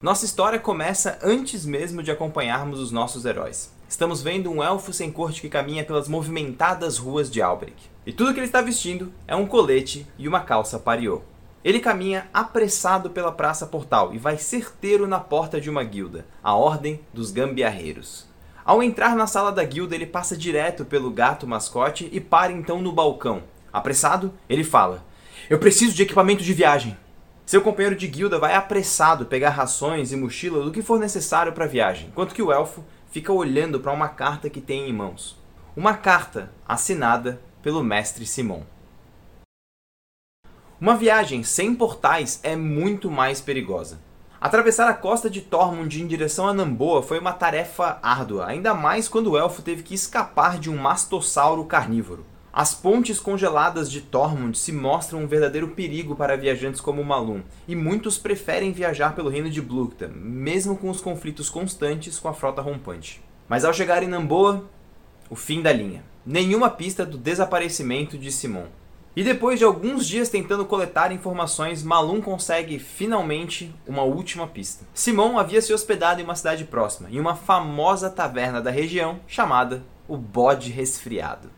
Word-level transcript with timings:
Nossa 0.00 0.24
história 0.24 0.60
começa 0.60 1.18
antes 1.24 1.66
mesmo 1.66 2.04
de 2.04 2.12
acompanharmos 2.12 2.78
os 2.78 2.92
nossos 2.92 3.24
heróis. 3.24 3.74
Estamos 3.88 4.22
vendo 4.22 4.48
um 4.48 4.62
elfo 4.62 4.92
sem 4.92 5.10
corte 5.10 5.40
que 5.40 5.48
caminha 5.48 5.84
pelas 5.84 6.06
movimentadas 6.06 6.98
ruas 6.98 7.28
de 7.28 7.42
Albrecht. 7.42 7.90
E 8.06 8.12
tudo 8.12 8.32
que 8.32 8.38
ele 8.38 8.46
está 8.46 8.60
vestindo 8.60 9.12
é 9.26 9.34
um 9.34 9.44
colete 9.44 10.06
e 10.16 10.28
uma 10.28 10.38
calça 10.38 10.78
pariô. 10.78 11.22
Ele 11.64 11.80
caminha 11.80 12.28
apressado 12.32 13.10
pela 13.10 13.32
praça 13.32 13.66
portal 13.66 14.14
e 14.14 14.18
vai 14.18 14.38
certeiro 14.38 15.04
na 15.08 15.18
porta 15.18 15.60
de 15.60 15.68
uma 15.68 15.82
guilda, 15.82 16.24
a 16.44 16.54
Ordem 16.54 17.00
dos 17.12 17.32
Gambiarreiros. 17.32 18.28
Ao 18.64 18.80
entrar 18.80 19.16
na 19.16 19.26
sala 19.26 19.50
da 19.50 19.64
guilda, 19.64 19.96
ele 19.96 20.06
passa 20.06 20.36
direto 20.36 20.84
pelo 20.84 21.10
gato 21.10 21.44
mascote 21.44 22.08
e 22.12 22.20
para 22.20 22.52
então 22.52 22.80
no 22.80 22.92
balcão. 22.92 23.42
Apressado, 23.72 24.32
ele 24.48 24.62
fala: 24.62 25.04
Eu 25.50 25.58
preciso 25.58 25.92
de 25.92 26.04
equipamento 26.04 26.44
de 26.44 26.54
viagem. 26.54 26.96
Seu 27.48 27.62
companheiro 27.62 27.96
de 27.96 28.06
guilda 28.06 28.38
vai 28.38 28.54
apressado 28.54 29.24
pegar 29.24 29.48
rações 29.48 30.12
e 30.12 30.16
mochila 30.16 30.62
do 30.62 30.70
que 30.70 30.82
for 30.82 31.00
necessário 31.00 31.50
para 31.50 31.64
a 31.64 31.66
viagem, 31.66 32.08
enquanto 32.08 32.34
que 32.34 32.42
o 32.42 32.52
elfo 32.52 32.84
fica 33.10 33.32
olhando 33.32 33.80
para 33.80 33.90
uma 33.90 34.10
carta 34.10 34.50
que 34.50 34.60
tem 34.60 34.86
em 34.86 34.92
mãos. 34.92 35.34
Uma 35.74 35.94
carta 35.94 36.52
assinada 36.68 37.40
pelo 37.62 37.82
mestre 37.82 38.26
Simon. 38.26 38.64
Uma 40.78 40.94
viagem 40.94 41.42
sem 41.42 41.74
portais 41.74 42.38
é 42.42 42.54
muito 42.54 43.10
mais 43.10 43.40
perigosa. 43.40 43.98
Atravessar 44.38 44.86
a 44.86 44.92
costa 44.92 45.30
de 45.30 45.40
Tormund 45.40 46.02
em 46.02 46.06
direção 46.06 46.46
a 46.46 46.52
Namboa 46.52 47.02
foi 47.02 47.18
uma 47.18 47.32
tarefa 47.32 47.98
árdua, 48.02 48.46
ainda 48.46 48.74
mais 48.74 49.08
quando 49.08 49.30
o 49.30 49.38
elfo 49.38 49.62
teve 49.62 49.82
que 49.82 49.94
escapar 49.94 50.58
de 50.58 50.68
um 50.68 50.76
mastossauro 50.76 51.64
carnívoro. 51.64 52.26
As 52.52 52.74
pontes 52.74 53.20
congeladas 53.20 53.90
de 53.90 54.00
Tormund 54.00 54.58
se 54.58 54.72
mostram 54.72 55.20
um 55.20 55.26
verdadeiro 55.26 55.68
perigo 55.68 56.16
para 56.16 56.36
viajantes 56.36 56.80
como 56.80 57.04
Malum, 57.04 57.42
e 57.68 57.76
muitos 57.76 58.16
preferem 58.16 58.72
viajar 58.72 59.14
pelo 59.14 59.28
reino 59.28 59.50
de 59.50 59.60
Blukta, 59.60 60.08
mesmo 60.08 60.76
com 60.76 60.88
os 60.88 61.00
conflitos 61.00 61.50
constantes 61.50 62.18
com 62.18 62.28
a 62.28 62.34
frota 62.34 62.62
rompante. 62.62 63.22
Mas 63.48 63.64
ao 63.64 63.72
chegar 63.72 64.02
em 64.02 64.08
Namboa, 64.08 64.64
o 65.30 65.36
fim 65.36 65.60
da 65.60 65.72
linha. 65.72 66.02
Nenhuma 66.24 66.70
pista 66.70 67.04
do 67.04 67.18
desaparecimento 67.18 68.18
de 68.18 68.32
Simon. 68.32 68.66
E 69.14 69.22
depois 69.24 69.58
de 69.58 69.64
alguns 69.64 70.06
dias 70.06 70.28
tentando 70.28 70.64
coletar 70.64 71.12
informações, 71.12 71.82
Malum 71.82 72.20
consegue 72.20 72.78
finalmente 72.78 73.74
uma 73.86 74.02
última 74.02 74.46
pista. 74.46 74.86
Simon 74.94 75.38
havia 75.38 75.60
se 75.60 75.72
hospedado 75.72 76.20
em 76.20 76.24
uma 76.24 76.36
cidade 76.36 76.64
próxima, 76.64 77.10
em 77.10 77.18
uma 77.18 77.34
famosa 77.34 78.08
taverna 78.08 78.60
da 78.60 78.70
região 78.70 79.18
chamada 79.26 79.82
o 80.06 80.16
Bode 80.16 80.70
Resfriado. 80.70 81.57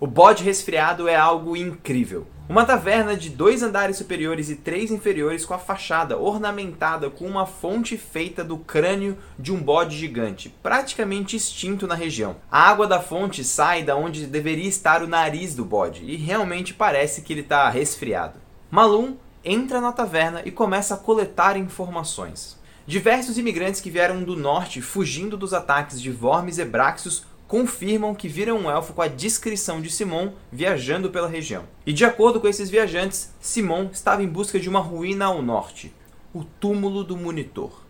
O 0.00 0.06
bode 0.06 0.44
resfriado 0.44 1.08
é 1.08 1.16
algo 1.16 1.56
incrível. 1.56 2.24
Uma 2.48 2.64
taverna 2.64 3.16
de 3.16 3.30
dois 3.30 3.64
andares 3.64 3.96
superiores 3.96 4.48
e 4.48 4.54
três 4.54 4.92
inferiores 4.92 5.44
com 5.44 5.54
a 5.54 5.58
fachada 5.58 6.16
ornamentada 6.16 7.10
com 7.10 7.26
uma 7.26 7.46
fonte 7.46 7.96
feita 7.98 8.44
do 8.44 8.58
crânio 8.58 9.18
de 9.36 9.52
um 9.52 9.60
bode 9.60 9.98
gigante, 9.98 10.54
praticamente 10.62 11.34
extinto 11.34 11.84
na 11.84 11.96
região. 11.96 12.36
A 12.48 12.68
água 12.70 12.86
da 12.86 13.00
fonte 13.00 13.42
sai 13.42 13.82
da 13.82 13.96
onde 13.96 14.26
deveria 14.26 14.68
estar 14.68 15.02
o 15.02 15.08
nariz 15.08 15.56
do 15.56 15.64
bode 15.64 16.04
e 16.04 16.14
realmente 16.14 16.72
parece 16.72 17.22
que 17.22 17.32
ele 17.32 17.40
está 17.40 17.68
resfriado. 17.68 18.38
Malum 18.70 19.16
entra 19.44 19.80
na 19.80 19.90
taverna 19.90 20.42
e 20.44 20.52
começa 20.52 20.94
a 20.94 20.98
coletar 20.98 21.56
informações. 21.56 22.56
Diversos 22.86 23.36
imigrantes 23.36 23.82
que 23.82 23.90
vieram 23.90 24.22
do 24.22 24.34
norte 24.34 24.80
fugindo 24.80 25.36
dos 25.36 25.52
ataques 25.52 26.00
de 26.00 26.10
Vormes 26.10 26.56
e 26.56 26.64
Braxios 26.64 27.26
confirmam 27.48 28.14
que 28.14 28.28
viram 28.28 28.58
um 28.58 28.70
elfo 28.70 28.92
com 28.92 29.00
a 29.00 29.08
descrição 29.08 29.80
de 29.80 29.90
Simon 29.90 30.32
viajando 30.52 31.10
pela 31.10 31.26
região. 31.26 31.64
E 31.86 31.92
de 31.94 32.04
acordo 32.04 32.40
com 32.40 32.46
esses 32.46 32.68
viajantes, 32.68 33.32
Simon 33.40 33.88
estava 33.90 34.22
em 34.22 34.28
busca 34.28 34.60
de 34.60 34.68
uma 34.68 34.80
ruína 34.80 35.24
ao 35.24 35.42
norte, 35.42 35.92
o 36.34 36.44
túmulo 36.44 37.02
do 37.02 37.16
Monitor. 37.16 37.82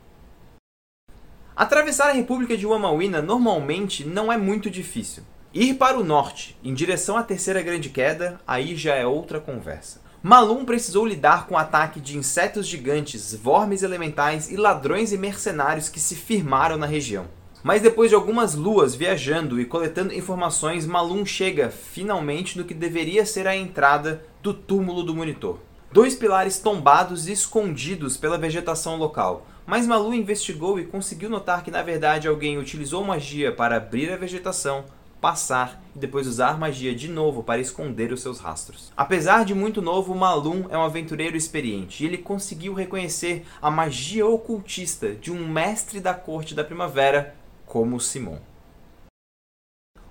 Atravessar 1.57 2.11
a 2.11 2.13
República 2.13 2.57
de 2.57 2.65
Wamawina 2.65 3.21
normalmente 3.21 4.05
não 4.05 4.33
é 4.33 4.39
muito 4.39 4.71
difícil. 4.71 5.25
Ir 5.53 5.75
para 5.75 5.99
o 5.99 6.05
norte, 6.05 6.57
em 6.63 6.73
direção 6.73 7.17
à 7.17 7.23
Terceira 7.25 7.61
Grande 7.61 7.91
Queda, 7.91 8.41
aí 8.47 8.77
já 8.77 8.95
é 8.95 9.05
outra 9.05 9.41
conversa. 9.41 10.01
Malum 10.23 10.65
precisou 10.65 11.05
lidar 11.05 11.47
com 11.49 11.55
o 11.55 11.59
ataque 11.59 12.01
de 12.01 12.17
insetos 12.17 12.67
gigantes, 12.67 13.35
vormes 13.35 13.83
elementais 13.83 14.51
e 14.53 14.57
ladrões 14.57 15.11
e 15.11 15.19
mercenários 15.19 15.89
que 15.89 15.99
se 15.99 16.15
firmaram 16.15 16.77
na 16.77 16.87
região. 16.87 17.27
Mas 17.63 17.83
depois 17.83 18.09
de 18.09 18.15
algumas 18.15 18.55
luas 18.55 18.95
viajando 18.95 19.61
e 19.61 19.65
coletando 19.65 20.15
informações, 20.15 20.87
Malum 20.87 21.27
chega 21.27 21.71
finalmente 21.71 22.57
no 22.57 22.65
que 22.65 22.75
deveria 22.75 23.27
ser 23.27 23.47
a 23.47 23.57
entrada 23.57 24.25
do 24.43 24.55
túmulo 24.55 25.03
do 25.03 25.15
monitor. 25.15 25.59
Dois 25.91 26.15
pilares 26.15 26.59
tombados 26.59 27.27
e 27.27 27.33
escondidos 27.33 28.17
pela 28.17 28.39
vegetação 28.39 28.97
local. 28.97 29.47
Mas 29.67 29.87
Malu 29.87 30.15
investigou 30.15 30.79
e 30.79 30.85
conseguiu 30.85 31.29
notar 31.29 31.63
que 31.63 31.71
na 31.71 31.83
verdade 31.83 32.29
alguém 32.29 32.59
utilizou 32.59 33.05
magia 33.05 33.53
para 33.53 33.77
abrir 33.77 34.11
a 34.11 34.17
vegetação, 34.17 34.85
passar 35.21 35.83
e 35.95 35.99
depois 35.99 36.27
usar 36.27 36.59
magia 36.59 36.95
de 36.95 37.09
novo 37.09 37.43
para 37.43 37.61
esconder 37.61 38.13
os 38.13 38.23
seus 38.23 38.39
rastros. 38.39 38.93
Apesar 38.97 39.45
de 39.45 39.55
muito 39.55 39.83
novo, 39.83 40.15
Malum 40.15 40.67
é 40.71 40.79
um 40.79 40.83
aventureiro 40.83 41.37
experiente 41.37 42.03
e 42.03 42.07
ele 42.07 42.19
conseguiu 42.19 42.73
reconhecer 42.73 43.45
a 43.61 43.71
magia 43.71 44.27
ocultista 44.27 45.15
de 45.15 45.33
um 45.33 45.47
mestre 45.47 46.01
da 46.01 46.15
corte 46.15 46.55
da 46.55 46.65
primavera 46.65 47.35
como 47.69 48.01
Simon. 48.01 48.39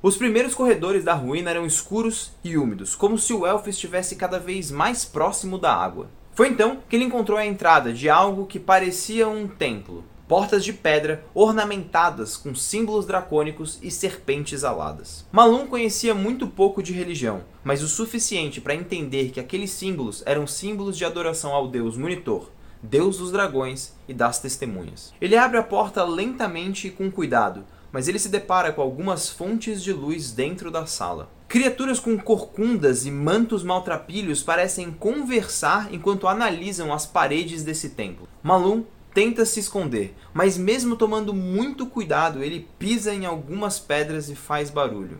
Os 0.01 0.15
primeiros 0.15 0.53
corredores 0.53 1.03
da 1.03 1.15
ruína 1.15 1.49
eram 1.49 1.65
escuros 1.65 2.31
e 2.43 2.55
úmidos, 2.55 2.95
como 2.95 3.17
se 3.17 3.33
o 3.33 3.47
elfo 3.47 3.69
estivesse 3.69 4.15
cada 4.15 4.39
vez 4.39 4.69
mais 4.69 5.03
próximo 5.03 5.57
da 5.57 5.73
água. 5.73 6.07
Foi 6.33 6.49
então 6.49 6.77
que 6.87 6.95
ele 6.95 7.05
encontrou 7.05 7.35
a 7.35 7.45
entrada 7.45 7.91
de 7.91 8.07
algo 8.07 8.45
que 8.45 8.59
parecia 8.59 9.27
um 9.27 9.47
templo. 9.47 10.03
Portas 10.27 10.63
de 10.63 10.71
pedra 10.71 11.25
ornamentadas 11.33 12.37
com 12.37 12.53
símbolos 12.53 13.05
dracônicos 13.05 13.79
e 13.81 13.89
serpentes 13.89 14.63
aladas. 14.63 15.25
Malum 15.31 15.65
conhecia 15.65 16.13
muito 16.13 16.45
pouco 16.45 16.83
de 16.83 16.93
religião, 16.93 17.41
mas 17.63 17.81
o 17.81 17.87
suficiente 17.87 18.61
para 18.61 18.75
entender 18.75 19.31
que 19.31 19.39
aqueles 19.39 19.71
símbolos 19.71 20.21
eram 20.25 20.45
símbolos 20.45 20.97
de 20.97 21.05
adoração 21.05 21.53
ao 21.53 21.69
deus 21.69 21.97
Monitor, 21.97 22.51
Deus 22.81 23.17
dos 23.17 23.31
dragões 23.31 23.93
e 24.07 24.13
das 24.13 24.39
testemunhas. 24.39 25.13
Ele 25.19 25.35
abre 25.35 25.57
a 25.57 25.63
porta 25.63 26.03
lentamente 26.03 26.87
e 26.87 26.91
com 26.91 27.11
cuidado, 27.11 27.65
mas 27.91 28.07
ele 28.07 28.19
se 28.19 28.29
depara 28.29 28.71
com 28.71 28.81
algumas 28.81 29.29
fontes 29.29 29.83
de 29.83 29.91
luz 29.91 30.31
dentro 30.31 30.69
da 30.69 30.85
sala. 30.85 31.29
Criaturas 31.47 31.99
com 31.99 32.17
corcundas 32.17 33.05
e 33.05 33.11
mantos 33.11 33.63
maltrapilhos 33.63 34.43
parecem 34.43 34.91
conversar 34.91 35.93
enquanto 35.93 36.27
analisam 36.27 36.93
as 36.93 37.05
paredes 37.05 37.63
desse 37.63 37.89
templo. 37.89 38.27
Malum 38.43 38.83
tenta 39.13 39.45
se 39.45 39.59
esconder, 39.59 40.13
mas 40.33 40.57
mesmo 40.57 40.95
tomando 40.95 41.33
muito 41.33 41.87
cuidado, 41.87 42.43
ele 42.43 42.67
pisa 42.77 43.13
em 43.13 43.25
algumas 43.25 43.79
pedras 43.79 44.29
e 44.29 44.35
faz 44.35 44.69
barulho. 44.69 45.19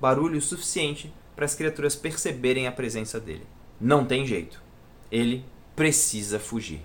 Barulho 0.00 0.40
suficiente 0.40 1.12
para 1.34 1.46
as 1.46 1.54
criaturas 1.54 1.96
perceberem 1.96 2.66
a 2.66 2.72
presença 2.72 3.18
dele. 3.18 3.46
Não 3.80 4.04
tem 4.04 4.26
jeito. 4.26 4.62
Ele 5.10 5.44
precisa 5.74 6.38
fugir. 6.38 6.82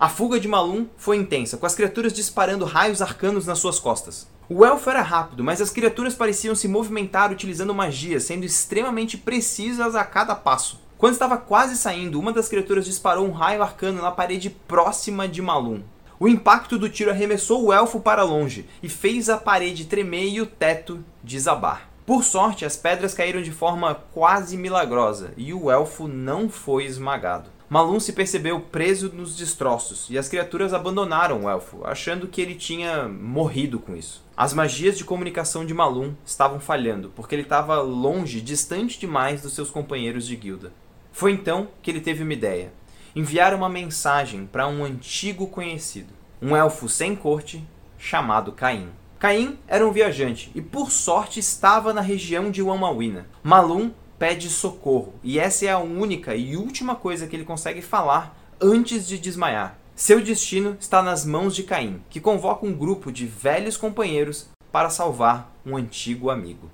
A 0.00 0.08
fuga 0.08 0.38
de 0.38 0.46
Malum 0.46 0.86
foi 0.96 1.16
intensa, 1.16 1.56
com 1.56 1.66
as 1.66 1.74
criaturas 1.74 2.12
disparando 2.12 2.64
raios 2.64 3.02
arcanos 3.02 3.46
nas 3.46 3.58
suas 3.58 3.80
costas. 3.80 4.28
O 4.48 4.64
elfo 4.64 4.88
era 4.88 5.02
rápido, 5.02 5.42
mas 5.42 5.60
as 5.60 5.70
criaturas 5.70 6.14
pareciam 6.14 6.54
se 6.54 6.68
movimentar 6.68 7.32
utilizando 7.32 7.74
magia, 7.74 8.20
sendo 8.20 8.44
extremamente 8.44 9.18
precisas 9.18 9.96
a 9.96 10.04
cada 10.04 10.36
passo. 10.36 10.80
Quando 10.96 11.14
estava 11.14 11.36
quase 11.36 11.76
saindo, 11.76 12.20
uma 12.20 12.32
das 12.32 12.48
criaturas 12.48 12.84
disparou 12.84 13.26
um 13.26 13.32
raio 13.32 13.60
arcano 13.60 14.00
na 14.00 14.12
parede 14.12 14.50
próxima 14.50 15.26
de 15.26 15.42
Malum. 15.42 15.82
O 16.20 16.28
impacto 16.28 16.78
do 16.78 16.88
tiro 16.88 17.10
arremessou 17.10 17.64
o 17.64 17.72
elfo 17.72 17.98
para 17.98 18.22
longe 18.22 18.68
e 18.80 18.88
fez 18.88 19.28
a 19.28 19.36
parede 19.36 19.86
tremer 19.86 20.28
e 20.28 20.40
o 20.40 20.46
teto 20.46 21.04
desabar. 21.24 21.88
Por 22.06 22.22
sorte, 22.22 22.64
as 22.64 22.76
pedras 22.76 23.14
caíram 23.14 23.42
de 23.42 23.50
forma 23.50 23.96
quase 24.14 24.56
milagrosa 24.56 25.32
e 25.36 25.52
o 25.52 25.72
elfo 25.72 26.06
não 26.06 26.48
foi 26.48 26.84
esmagado. 26.84 27.57
Malum 27.70 28.00
se 28.00 28.14
percebeu 28.14 28.60
preso 28.60 29.12
nos 29.12 29.36
destroços 29.36 30.06
e 30.08 30.16
as 30.16 30.26
criaturas 30.26 30.72
abandonaram 30.72 31.44
o 31.44 31.50
elfo, 31.50 31.84
achando 31.84 32.26
que 32.26 32.40
ele 32.40 32.54
tinha 32.54 33.06
morrido 33.06 33.78
com 33.78 33.94
isso. 33.94 34.24
As 34.34 34.54
magias 34.54 34.96
de 34.96 35.04
comunicação 35.04 35.66
de 35.66 35.74
Malum 35.74 36.14
estavam 36.24 36.58
falhando, 36.58 37.12
porque 37.14 37.34
ele 37.34 37.42
estava 37.42 37.80
longe, 37.82 38.40
distante 38.40 38.98
demais 38.98 39.42
dos 39.42 39.52
seus 39.52 39.70
companheiros 39.70 40.26
de 40.26 40.34
guilda. 40.34 40.72
Foi 41.12 41.30
então 41.30 41.68
que 41.82 41.90
ele 41.90 42.00
teve 42.00 42.22
uma 42.22 42.32
ideia: 42.32 42.72
enviar 43.14 43.52
uma 43.52 43.68
mensagem 43.68 44.46
para 44.46 44.66
um 44.66 44.82
antigo 44.82 45.46
conhecido, 45.46 46.14
um 46.40 46.56
elfo 46.56 46.88
sem 46.88 47.14
corte 47.14 47.62
chamado 47.98 48.52
Caim. 48.52 48.88
Caim 49.18 49.58
era 49.66 49.86
um 49.86 49.90
viajante 49.90 50.50
e, 50.54 50.62
por 50.62 50.90
sorte, 50.90 51.38
estava 51.40 51.92
na 51.92 52.00
região 52.00 52.50
de 52.50 52.62
Wamawina. 52.62 53.26
Malum 53.42 53.90
pede 54.18 54.48
socorro, 54.50 55.14
e 55.22 55.38
essa 55.38 55.66
é 55.66 55.70
a 55.70 55.78
única 55.78 56.34
e 56.34 56.56
última 56.56 56.96
coisa 56.96 57.26
que 57.26 57.36
ele 57.36 57.44
consegue 57.44 57.80
falar 57.80 58.36
antes 58.60 59.06
de 59.06 59.18
desmaiar. 59.18 59.78
Seu 59.94 60.20
destino 60.20 60.76
está 60.78 61.02
nas 61.02 61.24
mãos 61.24 61.54
de 61.54 61.62
Caim, 61.62 62.02
que 62.08 62.20
convoca 62.20 62.66
um 62.66 62.72
grupo 62.72 63.10
de 63.10 63.26
velhos 63.26 63.76
companheiros 63.76 64.48
para 64.70 64.90
salvar 64.90 65.52
um 65.64 65.76
antigo 65.76 66.30
amigo. 66.30 66.70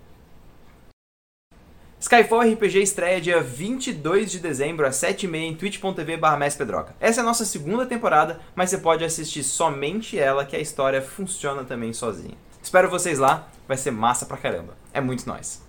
Skyfall 1.99 2.53
RPG 2.53 2.83
estreia 2.83 3.19
dia 3.19 3.41
22 3.41 4.31
de 4.31 4.39
dezembro 4.39 4.87
às 4.87 4.97
7h30 4.97 5.37
em 5.37 5.55
twitch.tv 5.55 6.19
Pedroca. 6.59 6.95
Essa 7.01 7.21
é 7.21 7.23
a 7.23 7.25
nossa 7.25 7.47
segunda 7.47 7.87
temporada, 7.87 8.41
mas 8.55 8.69
você 8.69 8.77
pode 8.77 9.03
assistir 9.03 9.43
somente 9.43 10.19
ela, 10.19 10.45
que 10.45 10.55
a 10.55 10.61
história 10.61 11.01
funciona 11.01 11.65
também 11.65 11.95
sozinha. 11.95 12.37
Espero 12.63 12.91
vocês 12.91 13.19
lá, 13.19 13.49
vai 13.67 13.79
ser 13.79 13.91
massa 13.91 14.27
pra 14.27 14.37
caramba. 14.37 14.77
É 14.93 15.01
muito 15.01 15.27
nóis. 15.27 15.63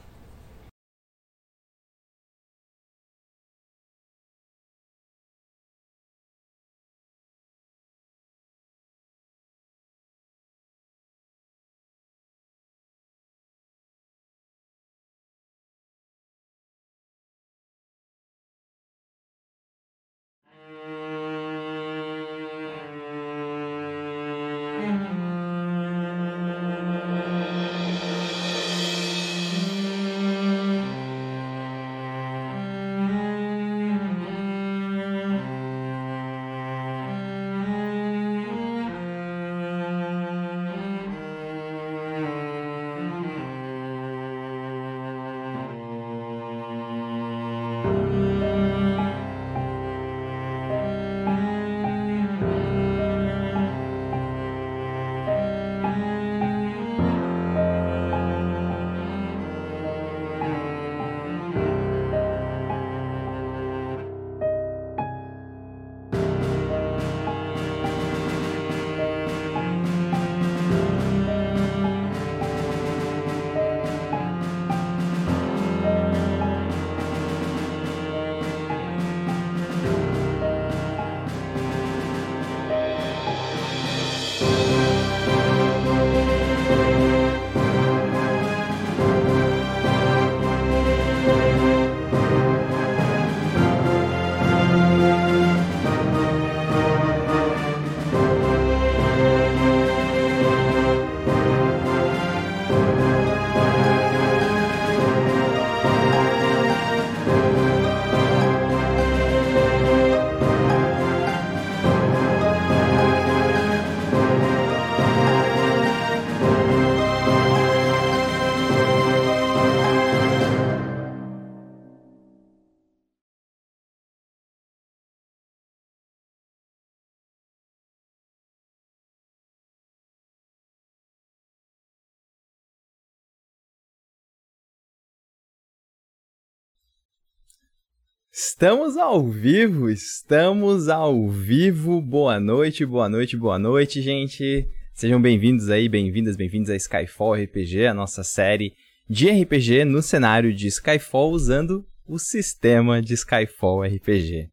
Estamos 138.37 138.97
ao 138.97 139.25
vivo, 139.25 139.89
estamos 139.89 140.89
ao 140.89 141.29
vivo. 141.29 142.01
Boa 142.01 142.37
noite, 142.37 142.85
boa 142.85 143.07
noite, 143.07 143.37
boa 143.37 143.57
noite, 143.57 144.01
gente. 144.01 144.67
Sejam 144.93 145.21
bem-vindos 145.21 145.69
aí, 145.69 145.87
bem-vindas, 145.87 146.35
bem-vindos 146.35 146.69
a 146.69 146.75
Skyfall 146.75 147.35
RPG, 147.35 147.85
a 147.85 147.93
nossa 147.93 148.25
série 148.25 148.73
de 149.09 149.29
RPG 149.29 149.85
no 149.85 150.01
cenário 150.01 150.53
de 150.53 150.67
Skyfall 150.67 151.31
usando 151.31 151.85
o 152.05 152.19
sistema 152.19 153.01
de 153.01 153.13
Skyfall 153.13 153.83
RPG. 153.83 154.49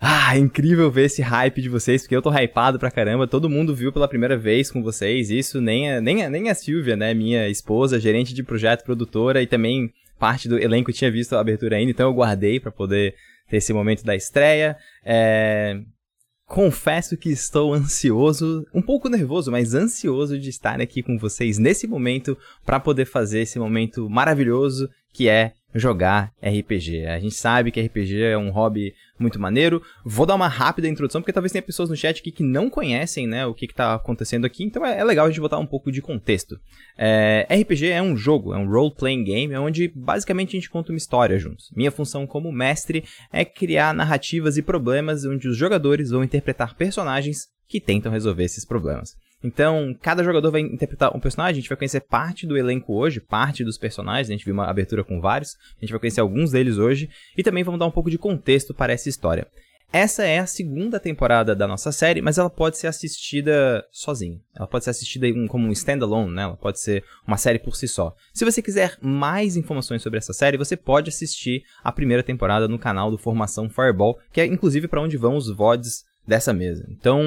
Ah, 0.00 0.38
incrível 0.38 0.90
ver 0.90 1.04
esse 1.04 1.20
hype 1.20 1.60
de 1.60 1.68
vocês, 1.68 2.00
porque 2.00 2.16
eu 2.16 2.22
tô 2.22 2.30
hypado 2.30 2.78
pra 2.78 2.90
caramba. 2.90 3.28
Todo 3.28 3.50
mundo 3.50 3.74
viu 3.74 3.92
pela 3.92 4.08
primeira 4.08 4.38
vez 4.38 4.70
com 4.70 4.82
vocês. 4.82 5.30
Isso 5.30 5.60
nem 5.60 5.92
a, 5.92 6.00
nem 6.00 6.24
a, 6.24 6.30
nem 6.30 6.48
a 6.48 6.54
Silvia, 6.54 6.96
né, 6.96 7.12
minha 7.12 7.50
esposa, 7.50 8.00
gerente 8.00 8.32
de 8.32 8.42
projeto, 8.42 8.82
produtora 8.82 9.42
e 9.42 9.46
também 9.46 9.92
parte 10.18 10.48
do 10.48 10.58
elenco 10.58 10.92
tinha 10.92 11.10
visto 11.10 11.34
a 11.34 11.40
abertura 11.40 11.76
ainda, 11.76 11.90
então 11.90 12.08
eu 12.08 12.14
guardei 12.14 12.58
para 12.58 12.72
poder 12.72 13.14
ter 13.48 13.58
esse 13.58 13.72
momento 13.72 14.04
da 14.04 14.14
estreia. 14.14 14.76
É... 15.04 15.80
Confesso 16.46 17.16
que 17.16 17.28
estou 17.28 17.74
ansioso, 17.74 18.66
um 18.72 18.80
pouco 18.80 19.08
nervoso, 19.08 19.50
mas 19.50 19.74
ansioso 19.74 20.38
de 20.38 20.48
estar 20.48 20.80
aqui 20.80 21.02
com 21.02 21.18
vocês 21.18 21.58
nesse 21.58 21.86
momento 21.86 22.38
para 22.64 22.80
poder 22.80 23.04
fazer 23.04 23.40
esse 23.40 23.58
momento 23.58 24.08
maravilhoso 24.08 24.88
que 25.12 25.28
é 25.28 25.52
jogar 25.74 26.32
RPG. 26.42 27.06
A 27.06 27.18
gente 27.18 27.34
sabe 27.34 27.70
que 27.70 27.80
RPG 27.80 28.22
é 28.22 28.38
um 28.38 28.50
hobby 28.50 28.94
muito 29.18 29.38
maneiro. 29.38 29.82
Vou 30.04 30.24
dar 30.24 30.34
uma 30.34 30.48
rápida 30.48 30.88
introdução, 30.88 31.20
porque 31.20 31.32
talvez 31.32 31.52
tenha 31.52 31.62
pessoas 31.62 31.90
no 31.90 31.96
chat 31.96 32.20
aqui 32.20 32.30
que 32.30 32.42
não 32.42 32.70
conhecem 32.70 33.26
né, 33.26 33.44
o 33.46 33.54
que 33.54 33.66
está 33.66 33.94
acontecendo 33.94 34.44
aqui, 34.44 34.64
então 34.64 34.84
é, 34.84 34.98
é, 34.98 35.04
legal 35.04 35.26
a 35.26 35.28
gente 35.28 35.40
botar 35.40 35.58
um 35.58 35.66
pouco 35.66 35.92
de 35.92 36.00
contexto. 36.00 36.58
É, 36.96 37.46
RPG 37.50 37.88
é 37.88 38.02
um 38.02 38.16
jogo, 38.16 38.54
é 38.54 38.58
um 38.58 38.68
role-playing 38.68 39.24
game, 39.24 39.56
onde 39.56 39.88
basicamente 39.88 40.50
a 40.50 40.58
gente 40.58 40.70
conta 40.70 40.92
uma 40.92 40.98
história 40.98 41.38
juntos. 41.38 41.70
Minha 41.76 41.90
função 41.90 42.26
como 42.26 42.50
mestre 42.50 43.04
é 43.32 43.44
criar 43.44 43.92
narrativas 43.94 44.56
e 44.56 44.62
problemas 44.62 45.24
onde 45.24 45.48
os 45.48 45.56
jogadores 45.56 46.10
vão 46.10 46.24
interpretar 46.24 46.76
personagens 46.76 47.48
que 47.68 47.80
tentam 47.80 48.10
resolver 48.10 48.44
esses 48.44 48.64
problemas. 48.64 49.14
Então, 49.42 49.96
cada 50.02 50.24
jogador 50.24 50.50
vai 50.50 50.60
interpretar 50.60 51.16
um 51.16 51.20
personagem, 51.20 51.58
a 51.58 51.60
gente 51.60 51.68
vai 51.68 51.78
conhecer 51.78 52.00
parte 52.00 52.46
do 52.46 52.56
elenco 52.56 52.94
hoje, 52.94 53.20
parte 53.20 53.64
dos 53.64 53.78
personagens, 53.78 54.28
a 54.28 54.32
gente 54.32 54.44
viu 54.44 54.54
uma 54.54 54.66
abertura 54.66 55.04
com 55.04 55.20
vários, 55.20 55.56
a 55.76 55.80
gente 55.80 55.90
vai 55.90 56.00
conhecer 56.00 56.20
alguns 56.20 56.50
deles 56.50 56.76
hoje, 56.76 57.08
e 57.36 57.42
também 57.42 57.62
vamos 57.62 57.78
dar 57.78 57.86
um 57.86 57.90
pouco 57.90 58.10
de 58.10 58.18
contexto 58.18 58.74
para 58.74 58.92
essa 58.92 59.08
história. 59.08 59.46
Essa 59.90 60.24
é 60.24 60.38
a 60.38 60.46
segunda 60.46 61.00
temporada 61.00 61.56
da 61.56 61.66
nossa 61.66 61.90
série, 61.90 62.20
mas 62.20 62.36
ela 62.36 62.50
pode 62.50 62.76
ser 62.76 62.88
assistida 62.88 63.82
sozinha. 63.90 64.38
Ela 64.54 64.66
pode 64.66 64.84
ser 64.84 64.90
assistida 64.90 65.26
como 65.48 65.66
um 65.66 65.72
standalone, 65.72 66.30
né? 66.30 66.42
Ela 66.42 66.56
pode 66.58 66.78
ser 66.78 67.02
uma 67.26 67.38
série 67.38 67.58
por 67.58 67.74
si 67.74 67.88
só. 67.88 68.14
Se 68.34 68.44
você 68.44 68.60
quiser 68.60 68.98
mais 69.00 69.56
informações 69.56 70.02
sobre 70.02 70.18
essa 70.18 70.34
série, 70.34 70.58
você 70.58 70.76
pode 70.76 71.08
assistir 71.08 71.62
a 71.82 71.90
primeira 71.90 72.22
temporada 72.22 72.68
no 72.68 72.78
canal 72.78 73.10
do 73.10 73.16
Formação 73.16 73.70
Fireball, 73.70 74.18
que 74.30 74.42
é 74.42 74.46
inclusive 74.46 74.88
para 74.88 75.00
onde 75.00 75.16
vão 75.16 75.36
os 75.36 75.50
VODs 75.50 76.04
dessa 76.26 76.52
mesa. 76.52 76.86
Então, 76.90 77.22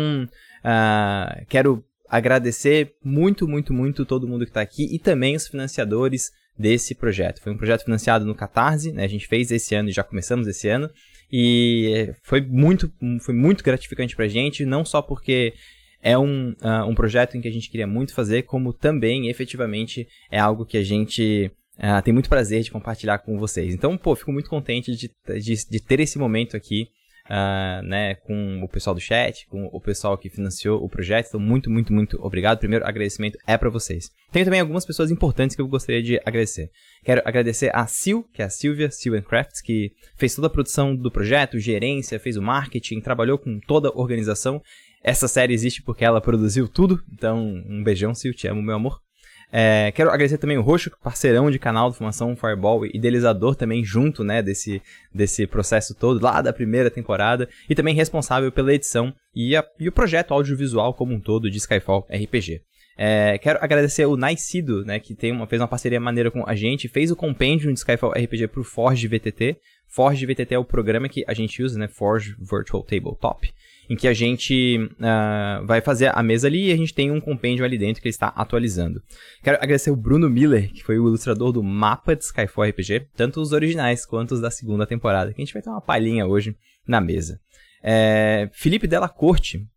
uh, 0.64 1.46
quero 1.50 1.84
agradecer 2.12 2.94
muito, 3.02 3.48
muito, 3.48 3.74
muito 3.74 4.06
todo 4.06 4.28
mundo 4.28 4.44
que 4.44 4.52
está 4.52 4.60
aqui 4.60 4.94
e 4.94 5.00
também 5.00 5.34
os 5.34 5.48
financiadores 5.48 6.30
desse 6.60 6.94
projeto. 6.94 7.42
Foi 7.42 7.54
um 7.54 7.58
projeto 7.58 7.86
financiado 7.86 8.26
no 8.26 8.36
Catarse, 8.36 8.92
né? 8.92 9.06
a 9.06 9.08
gente 9.08 9.26
fez 9.28 9.50
esse 9.50 9.74
ano 9.74 9.88
e 9.88 9.94
já 9.94 10.04
começamos 10.04 10.46
esse 10.46 10.68
ano, 10.68 10.90
e 11.32 12.14
foi 12.22 12.42
muito, 12.42 12.92
foi 13.22 13.34
muito 13.34 13.64
gratificante 13.64 14.14
para 14.14 14.26
a 14.26 14.28
gente, 14.28 14.66
não 14.66 14.84
só 14.84 15.02
porque 15.02 15.54
é 16.04 16.18
um, 16.18 16.50
uh, 16.62 16.86
um 16.86 16.94
projeto 16.94 17.38
em 17.38 17.42
que 17.42 17.48
a 17.48 17.52
gente 17.52 17.70
queria 17.70 17.88
muito 17.88 18.14
fazer, 18.14 18.42
como 18.42 18.74
também, 18.74 19.30
efetivamente, 19.30 20.06
é 20.30 20.38
algo 20.38 20.66
que 20.66 20.78
a 20.78 20.84
gente 20.84 21.50
uh, 21.78 22.02
tem 22.04 22.14
muito 22.14 22.28
prazer 22.28 22.62
de 22.62 22.72
compartilhar 22.72 23.20
com 23.20 23.40
vocês. 23.40 23.74
Então, 23.74 23.98
pô, 23.98 24.18
fico 24.18 24.34
muito 24.34 24.50
contente 24.50 24.94
de, 24.94 25.10
de, 25.40 25.70
de 25.70 25.80
ter 25.80 26.02
esse 26.02 26.18
momento 26.18 26.58
aqui 26.58 26.90
uh, 27.32 27.82
né, 27.84 28.16
com 28.16 28.62
o 28.62 28.68
pessoal 28.68 28.94
do 28.94 29.00
chat, 29.00 29.48
com 29.48 29.66
o 29.72 29.80
pessoal 29.80 30.18
que 30.18 30.30
financiou 30.30 30.84
o 30.84 30.90
projeto. 30.90 31.28
Então, 31.30 31.40
muito, 31.40 31.70
muito, 31.70 31.94
muito 31.94 32.22
obrigado. 32.22 32.60
Primeiro 32.60 32.86
agradecimento 32.86 33.38
é 33.48 33.58
para 33.58 33.70
vocês. 33.70 34.12
Tenho 34.32 34.46
também 34.46 34.60
algumas 34.60 34.86
pessoas 34.86 35.10
importantes 35.10 35.56
que 35.56 35.62
eu 35.62 35.68
gostaria 35.68 36.04
de 36.04 36.20
agradecer. 36.26 36.70
Quero 37.04 37.22
agradecer 37.24 37.72
a 37.74 37.88
Sil, 37.88 38.28
que 38.34 38.42
é 38.42 38.46
a 38.46 38.50
Silvia, 38.50 38.92
Sil 38.92 39.16
Crafts, 39.24 39.62
que 39.62 39.94
fez 40.18 40.36
toda 40.36 40.48
a 40.48 40.50
produção 40.50 40.96
do 40.96 41.10
projeto, 41.10 41.58
gerência, 41.58 42.20
fez 42.20 42.36
o 42.36 42.42
marketing, 42.42 43.00
trabalhou 43.00 43.38
com 43.38 43.60
toda 43.66 43.90
a 43.90 43.98
organização. 43.98 44.62
Essa 45.04 45.28
série 45.28 45.54
existe 45.54 45.82
porque 45.82 46.06
ela 46.06 46.22
produziu 46.22 46.68
tudo, 46.68 47.02
então 47.12 47.40
um 47.68 47.84
beijão, 47.84 48.14
Sil, 48.14 48.36
te 48.36 48.48
amo, 48.48 48.62
meu 48.62 48.76
amor. 48.76 49.00
É, 49.52 49.92
quero 49.92 50.10
agradecer 50.10 50.38
também 50.38 50.58
o 50.58 50.62
Roxo, 50.62 50.90
parceirão 51.04 51.52
de 51.52 51.60
canal 51.60 51.90
do 51.90 51.96
Formação 51.96 52.36
Fireball, 52.38 52.86
idealizador 52.86 53.54
também 53.54 53.84
junto, 53.84 54.24
né, 54.24 54.42
desse, 54.42 54.82
desse 55.14 55.46
processo 55.46 55.94
todo, 55.94 56.24
lá 56.24 56.42
da 56.42 56.54
primeira 56.54 56.90
temporada, 56.90 57.50
e 57.70 57.76
também 57.76 57.94
responsável 57.94 58.50
pela 58.52 58.74
edição 58.74 59.14
e, 59.36 59.56
a, 59.56 59.66
e 59.78 59.90
o 59.90 59.92
projeto 59.92 60.34
audiovisual 60.34 60.94
como 60.94 61.14
um 61.14 61.20
todo 61.20 61.52
de 61.52 61.58
Skyfall 61.58 62.08
RPG. 62.10 62.62
É, 62.98 63.38
quero 63.40 63.60
agradecer 63.62 64.06
o 64.06 64.16
Naicido, 64.16 64.86
né, 64.86 65.00
que 65.00 65.14
tem 65.14 65.32
uma, 65.34 65.46
fez 65.48 65.62
uma 65.62 65.68
parceria 65.68 66.00
maneira 66.00 66.32
com 66.32 66.48
a 66.48 66.56
gente, 66.56 66.88
fez 66.88 67.12
o 67.12 67.16
compêndio 67.16 67.74
de 67.74 67.80
Skyfall 67.80 68.12
RPG 68.12 68.48
pro 68.48 68.64
Forge 68.64 69.08
VTT. 69.08 69.58
Forge 69.88 70.26
VTT 70.26 70.56
é 70.56 70.60
o 70.60 70.64
programa 70.64 71.10
que 71.10 71.26
a 71.28 71.34
gente 71.34 71.62
usa, 71.62 71.78
né, 71.78 71.90
Forge 71.90 72.36
Virtual 72.40 72.84
Tabletop 72.84 73.52
em 73.92 73.96
que 73.98 74.08
a 74.08 74.14
gente 74.14 74.78
uh, 74.78 75.66
vai 75.66 75.82
fazer 75.82 76.18
a 76.18 76.24
mesa 76.24 76.48
ali 76.48 76.70
e 76.70 76.72
a 76.72 76.78
gente 76.78 76.94
tem 76.94 77.12
um 77.12 77.20
compêndio 77.20 77.66
ali 77.66 77.78
dentro 77.78 78.02
que 78.02 78.08
ele 78.08 78.14
está 78.14 78.28
atualizando. 78.28 79.04
Quero 79.44 79.58
agradecer 79.58 79.92
o 79.92 79.98
Bruno 79.98 80.30
Miller, 80.30 80.72
que 80.72 80.82
foi 80.82 80.98
o 80.98 81.10
ilustrador 81.10 81.52
do 81.52 81.62
mapa 81.62 82.16
de 82.16 82.24
Skyfall 82.24 82.70
RPG, 82.70 83.08
tanto 83.18 83.42
os 83.42 83.52
originais 83.52 84.06
quanto 84.06 84.32
os 84.32 84.40
da 84.40 84.50
segunda 84.50 84.88
temporada, 84.88 85.34
que 85.34 85.42
a 85.42 85.44
gente 85.44 85.54
vai 85.54 85.62
ter 85.62 85.70
uma 85.70 85.82
palhinha 85.82 86.26
hoje 86.26 86.56
na 86.88 87.02
mesa. 87.02 87.38
É, 87.84 88.50
Felipe 88.54 88.88
Della 88.88 89.10
Corte, 89.10 89.68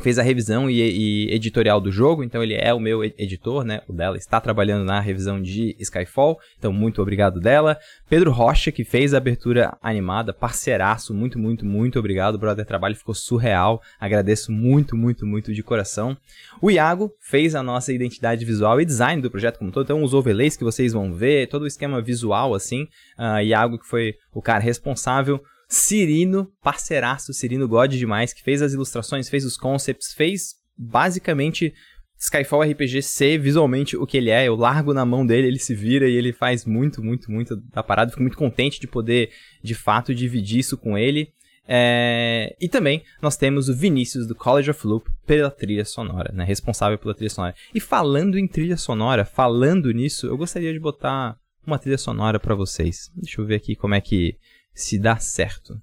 fez 0.00 0.18
a 0.18 0.22
revisão 0.22 0.70
e, 0.70 0.80
e, 0.80 1.34
editorial 1.34 1.80
do 1.80 1.90
jogo, 1.90 2.24
então 2.24 2.42
ele 2.42 2.54
é 2.54 2.72
o 2.72 2.80
meu 2.80 3.04
editor, 3.04 3.64
né? 3.64 3.82
O 3.88 3.92
dela 3.92 4.16
está 4.16 4.40
trabalhando 4.40 4.84
na 4.84 5.00
revisão 5.00 5.40
de 5.40 5.76
Skyfall, 5.78 6.38
então 6.58 6.72
muito 6.72 7.00
obrigado 7.00 7.40
dela. 7.40 7.78
Pedro 8.08 8.30
Rocha, 8.30 8.72
que 8.72 8.84
fez 8.84 9.14
a 9.14 9.18
abertura 9.18 9.76
animada, 9.82 10.32
parceiraço, 10.32 11.14
muito, 11.14 11.38
muito, 11.38 11.64
muito 11.64 11.98
obrigado. 11.98 12.38
Brother 12.38 12.64
trabalho 12.64 12.96
ficou 12.96 13.14
surreal, 13.14 13.80
agradeço 13.98 14.50
muito, 14.50 14.96
muito, 14.96 15.26
muito 15.26 15.52
de 15.52 15.62
coração. 15.62 16.16
O 16.60 16.70
Iago 16.70 17.12
fez 17.20 17.54
a 17.54 17.62
nossa 17.62 17.92
identidade 17.92 18.44
visual 18.44 18.80
e 18.80 18.84
design 18.84 19.22
do 19.22 19.30
projeto 19.30 19.58
como 19.58 19.70
todo, 19.70 19.84
então 19.84 20.02
os 20.02 20.14
overlays 20.14 20.56
que 20.56 20.64
vocês 20.64 20.92
vão 20.92 21.12
ver, 21.12 21.48
todo 21.48 21.62
o 21.62 21.66
esquema 21.66 22.00
visual 22.00 22.54
assim. 22.54 22.88
Uh, 23.18 23.42
Iago, 23.42 23.78
que 23.78 23.86
foi 23.86 24.14
o 24.32 24.42
cara 24.42 24.60
responsável 24.60 25.40
Cirino, 25.70 26.50
parceiraço, 26.60 27.32
Cirino 27.32 27.68
God 27.68 27.92
demais, 27.92 28.32
que 28.32 28.42
fez 28.42 28.60
as 28.60 28.72
ilustrações, 28.72 29.28
fez 29.28 29.44
os 29.44 29.56
concepts, 29.56 30.12
fez 30.12 30.56
basicamente 30.76 31.72
Skyfall 32.18 32.62
RPG 32.62 33.02
ser 33.02 33.38
visualmente 33.38 33.96
o 33.96 34.04
que 34.04 34.16
ele 34.16 34.30
é. 34.30 34.48
Eu 34.48 34.56
largo 34.56 34.92
na 34.92 35.06
mão 35.06 35.24
dele, 35.24 35.46
ele 35.46 35.60
se 35.60 35.72
vira 35.72 36.08
e 36.08 36.16
ele 36.16 36.32
faz 36.32 36.66
muito, 36.66 37.00
muito, 37.00 37.30
muito 37.30 37.54
da 37.54 37.84
parada. 37.84 38.10
Fico 38.10 38.20
muito 38.20 38.36
contente 38.36 38.80
de 38.80 38.88
poder, 38.88 39.30
de 39.62 39.74
fato, 39.76 40.12
dividir 40.12 40.58
isso 40.58 40.76
com 40.76 40.98
ele. 40.98 41.32
É... 41.68 42.56
E 42.60 42.68
também 42.68 43.04
nós 43.22 43.36
temos 43.36 43.68
o 43.68 43.74
Vinícius 43.74 44.26
do 44.26 44.34
College 44.34 44.72
of 44.72 44.84
Loop 44.84 45.08
pela 45.24 45.52
trilha 45.52 45.84
sonora, 45.84 46.32
né? 46.34 46.44
Responsável 46.44 46.98
pela 46.98 47.14
trilha 47.14 47.30
sonora. 47.30 47.54
E 47.72 47.78
falando 47.78 48.36
em 48.36 48.48
trilha 48.48 48.76
sonora, 48.76 49.24
falando 49.24 49.92
nisso, 49.92 50.26
eu 50.26 50.36
gostaria 50.36 50.72
de 50.72 50.80
botar 50.80 51.38
uma 51.64 51.78
trilha 51.78 51.98
sonora 51.98 52.40
para 52.40 52.56
vocês. 52.56 53.08
Deixa 53.14 53.40
eu 53.40 53.46
ver 53.46 53.54
aqui 53.54 53.76
como 53.76 53.94
é 53.94 54.00
que 54.00 54.36
se 54.80 54.98
dá 54.98 55.16
certo. 55.18 55.80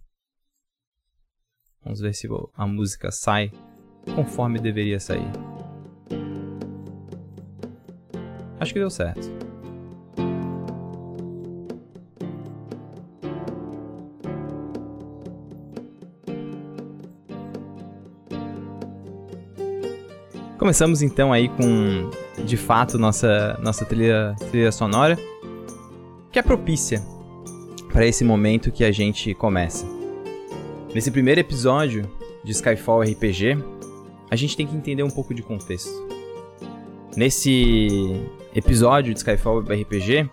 Vamos 1.83 2.01
ver 2.01 2.13
se 2.13 2.27
a 2.53 2.67
música 2.67 3.11
sai 3.11 3.51
conforme 4.15 4.59
deveria 4.59 4.99
sair. 4.99 5.29
Acho 8.59 8.73
que 8.73 8.79
deu 8.79 8.89
certo. 8.89 9.27
Começamos 20.57 21.01
então 21.01 21.31
aí 21.31 21.47
com, 21.49 22.09
de 22.43 22.57
fato, 22.57 22.97
nossa, 22.97 23.57
nossa 23.61 23.85
trilha, 23.85 24.35
trilha 24.49 24.71
sonora, 24.71 25.15
que 26.31 26.39
é 26.39 26.41
propícia 26.41 27.01
para 27.91 28.06
esse 28.06 28.24
momento 28.24 28.72
que 28.72 28.84
a 28.84 28.91
gente 28.91 29.34
começa. 29.34 29.86
Nesse 30.94 31.12
primeiro 31.12 31.39
episódio 31.39 32.10
de 32.44 32.51
Skyfall 32.51 33.01
RPG, 33.01 33.58
a 34.29 34.36
gente 34.36 34.56
tem 34.56 34.67
que 34.67 34.75
entender 34.75 35.03
um 35.03 35.10
pouco 35.10 35.34
de 35.34 35.41
contexto. 35.41 36.08
Nesse 37.15 38.22
episódio 38.53 39.13
de 39.13 39.20
Skyfall 39.20 39.62
RPG, 39.62 40.29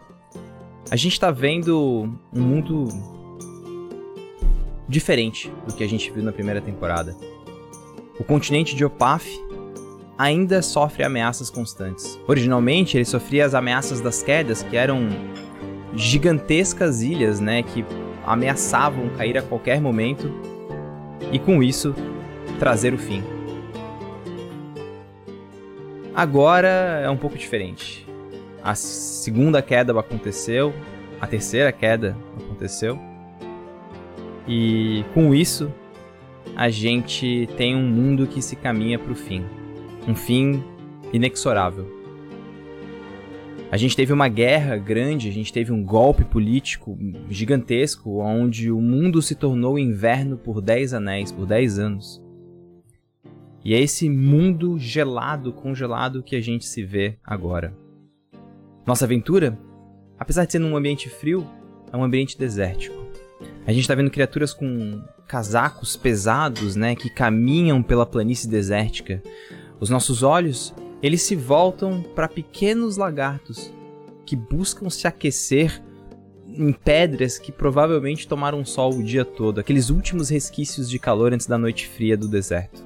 a 0.90 0.96
gente 0.96 1.12
está 1.12 1.30
vendo 1.30 2.08
um 2.32 2.40
mundo 2.40 2.88
diferente 4.88 5.50
do 5.66 5.74
que 5.74 5.82
a 5.82 5.88
gente 5.88 6.10
viu 6.10 6.22
na 6.22 6.32
primeira 6.32 6.60
temporada. 6.60 7.16
O 8.18 8.24
continente 8.24 8.76
de 8.76 8.84
Opaf 8.84 9.26
ainda 10.16 10.62
sofre 10.62 11.02
ameaças 11.02 11.50
constantes. 11.50 12.18
Originalmente, 12.28 12.96
ele 12.96 13.04
sofria 13.04 13.46
as 13.46 13.54
ameaças 13.54 14.00
das 14.00 14.22
quedas, 14.22 14.62
que 14.62 14.76
eram 14.76 15.08
gigantescas 15.96 17.02
ilhas, 17.02 17.40
né, 17.40 17.62
que 17.62 17.84
ameaçavam 18.26 19.08
cair 19.10 19.38
a 19.38 19.42
qualquer 19.42 19.80
momento 19.80 20.30
e 21.30 21.38
com 21.38 21.62
isso 21.62 21.94
trazer 22.58 22.94
o 22.94 22.98
fim. 22.98 23.22
Agora 26.14 26.68
é 27.02 27.10
um 27.10 27.16
pouco 27.16 27.36
diferente. 27.36 28.06
A 28.62 28.74
segunda 28.74 29.60
queda 29.60 29.98
aconteceu, 29.98 30.72
a 31.20 31.26
terceira 31.26 31.72
queda 31.72 32.16
aconteceu. 32.40 32.98
E 34.46 35.04
com 35.12 35.34
isso, 35.34 35.72
a 36.54 36.70
gente 36.70 37.48
tem 37.56 37.74
um 37.74 37.82
mundo 37.82 38.26
que 38.26 38.40
se 38.40 38.56
caminha 38.56 38.98
para 38.98 39.12
o 39.12 39.16
fim. 39.16 39.44
Um 40.06 40.14
fim 40.14 40.62
inexorável. 41.12 41.93
A 43.70 43.76
gente 43.76 43.96
teve 43.96 44.12
uma 44.12 44.28
guerra 44.28 44.76
grande, 44.76 45.28
a 45.28 45.32
gente 45.32 45.52
teve 45.52 45.72
um 45.72 45.82
golpe 45.82 46.24
político 46.24 46.96
gigantesco, 47.28 48.20
onde 48.20 48.70
o 48.70 48.80
mundo 48.80 49.20
se 49.20 49.34
tornou 49.34 49.78
inverno 49.78 50.36
por 50.36 50.60
10 50.60 50.94
anéis, 50.94 51.32
por 51.32 51.46
10 51.46 51.78
anos. 51.78 52.22
E 53.64 53.74
é 53.74 53.80
esse 53.80 54.08
mundo 54.08 54.78
gelado, 54.78 55.52
congelado 55.52 56.22
que 56.22 56.36
a 56.36 56.40
gente 56.40 56.66
se 56.66 56.84
vê 56.84 57.16
agora. 57.24 57.74
Nossa 58.86 59.06
aventura, 59.06 59.58
apesar 60.18 60.44
de 60.44 60.52
ser 60.52 60.58
num 60.58 60.76
ambiente 60.76 61.08
frio, 61.08 61.46
é 61.90 61.96
um 61.96 62.04
ambiente 62.04 62.38
desértico. 62.38 62.94
A 63.66 63.72
gente 63.72 63.80
está 63.80 63.94
vendo 63.94 64.10
criaturas 64.10 64.52
com 64.52 65.02
casacos 65.26 65.96
pesados, 65.96 66.76
né, 66.76 66.94
que 66.94 67.08
caminham 67.08 67.82
pela 67.82 68.04
planície 68.04 68.48
desértica. 68.48 69.22
Os 69.80 69.88
nossos 69.88 70.22
olhos 70.22 70.74
eles 71.04 71.20
se 71.20 71.36
voltam 71.36 72.02
para 72.02 72.26
pequenos 72.26 72.96
lagartos 72.96 73.70
que 74.24 74.34
buscam 74.34 74.88
se 74.88 75.06
aquecer 75.06 75.82
em 76.48 76.72
pedras 76.72 77.38
que 77.38 77.52
provavelmente 77.52 78.26
tomaram 78.26 78.64
sol 78.64 78.94
o 78.94 79.02
dia 79.02 79.22
todo, 79.22 79.60
aqueles 79.60 79.90
últimos 79.90 80.30
resquícios 80.30 80.88
de 80.88 80.98
calor 80.98 81.34
antes 81.34 81.46
da 81.46 81.58
noite 81.58 81.86
fria 81.86 82.16
do 82.16 82.26
deserto. 82.26 82.82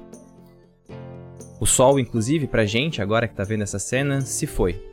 O 1.61 1.65
sol, 1.65 1.97
inclusive, 1.97 2.45
pra 2.45 2.65
gente, 2.65 3.01
agora 3.01 3.25
que 3.25 3.35
tá 3.35 3.45
vendo 3.45 3.63
essa 3.63 3.79
cena, 3.79 4.19
se 4.19 4.45
foi. 4.45 4.83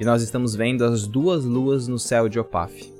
E 0.00 0.04
nós 0.04 0.20
estamos 0.20 0.56
vendo 0.56 0.84
as 0.84 1.06
duas 1.06 1.44
luas 1.44 1.86
no 1.86 1.98
céu 1.98 2.28
de 2.28 2.40
Opaf. 2.40 2.92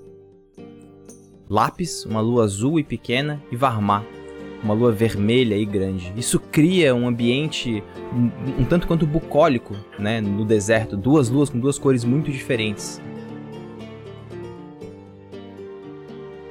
Lápis, 1.50 2.04
uma 2.04 2.21
lua 2.21 2.45
azul 2.45 2.78
e 2.78 2.85
pequena, 2.85 3.43
e 3.50 3.57
Varmá, 3.57 4.04
uma 4.64 4.73
lua 4.73 4.90
vermelha 4.90 5.54
e 5.54 5.64
grande. 5.66 6.11
Isso 6.16 6.40
cria 6.40 6.94
um 6.94 7.06
ambiente 7.06 7.85
um, 8.12 8.62
um, 8.62 8.64
tanto 8.64 8.87
quanto 8.87 9.06
bucólico, 9.06 9.76
né, 9.99 10.23
no 10.23 10.44
deserto, 10.44 10.97
duas 10.97 11.28
luas 11.28 11.50
com 11.50 11.61
duas 11.61 11.78
cores 11.78 12.02
muito 12.02 12.33
diferentes. 12.33 13.00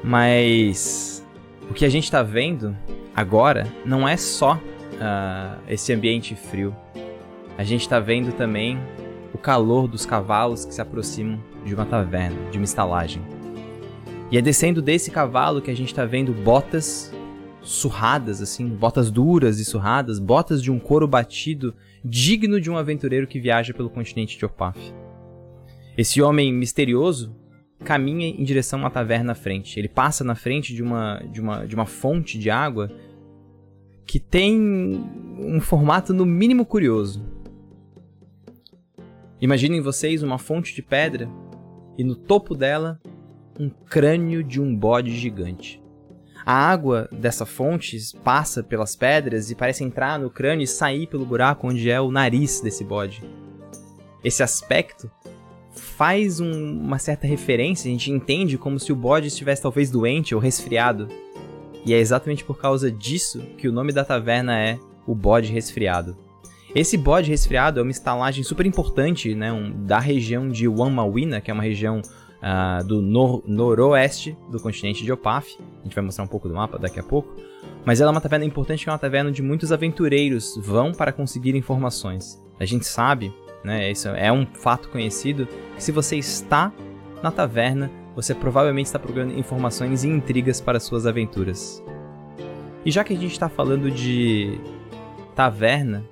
Mas 0.04 1.26
o 1.70 1.74
que 1.74 1.84
a 1.84 1.90
gente 1.90 2.04
está 2.04 2.22
vendo 2.22 2.78
agora 3.16 3.66
não 3.84 4.08
é 4.08 4.16
só 4.16 4.56
uh, 4.56 5.60
esse 5.68 5.92
ambiente 5.92 6.36
frio. 6.36 6.76
A 7.58 7.64
gente 7.64 7.82
está 7.82 8.00
vendo 8.00 8.32
também 8.34 8.78
o 9.34 9.38
calor 9.38 9.88
dos 9.88 10.06
cavalos 10.06 10.66
que 10.66 10.74
se 10.74 10.82
aproximam 10.82 11.40
de 11.66 11.74
uma 11.74 11.86
taverna, 11.86 12.38
de 12.52 12.60
uma 12.60 12.66
estalagem. 12.66 13.24
E 14.30 14.38
é 14.38 14.42
descendo 14.42 14.82
desse 14.82 15.10
cavalo 15.10 15.62
que 15.62 15.72
a 15.72 15.76
gente 15.76 15.88
está 15.88 16.06
vendo 16.06 16.32
botas 16.32 17.12
surradas, 17.64 18.42
assim, 18.42 18.68
botas 18.68 19.10
duras 19.10 19.60
e 19.60 19.66
surradas, 19.66 20.20
botas 20.20 20.62
de 20.62 20.72
um 20.72 20.80
couro 20.80 21.08
batido, 21.08 21.74
digno 22.04 22.60
de 22.60 22.70
um 22.70 22.78
aventureiro 22.78 23.26
que 23.26 23.40
viaja 23.40 23.74
pelo 23.74 23.90
continente 23.90 24.38
de 24.38 24.46
Opaf. 24.46 24.78
Esse 25.98 26.22
homem 26.22 26.52
misterioso 26.52 27.36
caminha 27.84 28.28
em 28.28 28.44
direção 28.44 28.80
a 28.80 28.84
uma 28.84 28.90
taverna 28.90 29.34
à 29.34 29.36
frente. 29.36 29.80
Ele 29.80 29.88
passa 29.88 30.24
na 30.24 30.36
frente 30.36 30.74
de 30.74 30.82
uma, 30.82 31.22
de 31.32 31.42
uma, 31.42 31.66
de 31.66 31.76
uma 31.76 31.86
fonte 31.86 32.38
de 32.38 32.50
água 32.50 32.92
que 34.06 34.20
tem 34.20 34.60
um 35.40 35.60
formato 35.62 36.14
no 36.14 36.26
mínimo 36.26 36.66
curioso. 36.66 37.26
Imaginem 39.40 39.82
vocês 39.82 40.24
uma 40.24 40.38
fonte 40.38 40.74
de 40.74 40.82
pedra 40.82 41.30
e 41.98 42.04
no 42.04 42.16
topo 42.16 42.56
dela 42.56 43.00
um 43.60 43.70
crânio 43.70 44.44
de 44.44 44.60
um 44.62 44.76
bode 44.76 45.12
gigante. 45.12 45.83
A 46.46 46.54
água 46.54 47.08
dessa 47.12 47.46
fonte 47.46 47.98
passa 48.24 48.62
pelas 48.62 48.96
pedras 48.96 49.50
e 49.50 49.56
parece 49.56 49.84
entrar 49.84 50.20
no 50.20 50.30
crânio 50.30 50.64
e 50.64 50.68
sair 50.68 51.08
pelo 51.08 51.26
buraco 51.26 51.68
onde 51.68 51.90
é 51.90 52.02
o 52.02 52.12
nariz 52.12 52.60
desse 52.60 52.84
bode. 52.84 53.24
esse 54.24 54.44
aspecto 54.44 55.10
faz 55.72 56.40
um, 56.40 56.80
uma 56.80 57.00
certa 57.00 57.26
referência, 57.26 57.90
a 57.90 57.92
gente 57.92 58.12
entende 58.12 58.58
como 58.58 58.80
se 58.80 58.92
o 58.92 58.96
bode 58.96 59.28
estivesse 59.28 59.62
talvez 59.62 59.90
doente 59.90 60.36
ou 60.36 60.42
resfriado. 60.42 61.08
E 61.86 61.94
é 61.94 61.98
exatamente 61.98 62.44
por 62.44 62.58
causa 62.58 62.92
disso 62.92 63.42
que 63.58 63.68
o 63.68 63.72
nome 63.72 63.92
da 63.92 64.06
taverna 64.06 64.58
é 64.58 64.80
o 65.06 65.14
bode 65.14 65.52
resfriado. 65.52 66.16
Esse 66.74 66.98
bode 66.98 67.30
resfriado 67.30 67.80
é 67.80 67.84
uma 67.84 67.92
estalagem 67.92 68.44
super 68.44 68.66
importante 68.66 69.36
né, 69.36 69.52
um, 69.52 69.86
da 69.86 70.00
região 70.00 70.50
de 70.50 70.68
Wamawina, 70.68 71.40
que 71.40 71.52
é 71.52 71.54
uma 71.54 71.62
região 71.62 72.02
uh, 72.44 72.84
do 72.84 73.02
nor 73.02 73.44
noroeste 73.48 74.38
do 74.52 74.60
continente 74.60 75.04
de 75.04 75.12
Opaf. 75.12 75.58
A 75.80 75.84
gente 75.84 75.96
vai 75.96 76.04
mostrar 76.04 76.26
um 76.26 76.28
pouco 76.28 76.48
do 76.48 76.54
mapa 76.54 76.78
daqui 76.78 77.00
a 77.00 77.04
pouco. 77.04 77.34
Mas 77.86 78.02
ela 78.02 78.12
é 78.12 78.14
uma 78.14 78.22
taverna 78.22 78.46
importante, 78.46 78.84
que 78.84 78.90
é 78.90 78.92
uma 78.92 79.00
taverna 79.00 79.30
onde 79.30 79.42
muitos 79.42 79.72
aventureiros 79.72 80.56
vão 80.58 80.92
para 80.92 81.12
conseguir 81.12 81.56
informações. 81.56 82.42
A 82.60 82.66
gente 82.66 82.86
sabe, 82.86 83.34
né, 83.64 83.90
isso 83.92 84.08
é 84.10 84.32
um 84.32 84.46
fato 84.46 84.90
conhecido, 84.90 85.48
que 85.76 85.84
se 85.84 85.92
você 85.92 86.18
está 86.18 86.72
na 87.22 87.32
taverna, 87.32 87.90
você 88.16 88.36
provavelmente 88.36 88.86
está 88.86 89.00
procurando 89.00 89.38
informações 89.38 90.04
e 90.04 90.08
intrigas 90.08 90.62
para 90.62 90.80
suas 90.80 91.06
aventuras. 91.06 91.84
E 92.86 92.92
já 92.92 93.04
que 93.04 93.14
a 93.14 93.18
gente 93.18 93.32
está 93.32 93.50
falando 93.50 93.90
de 93.90 94.60
taverna, 95.36 96.06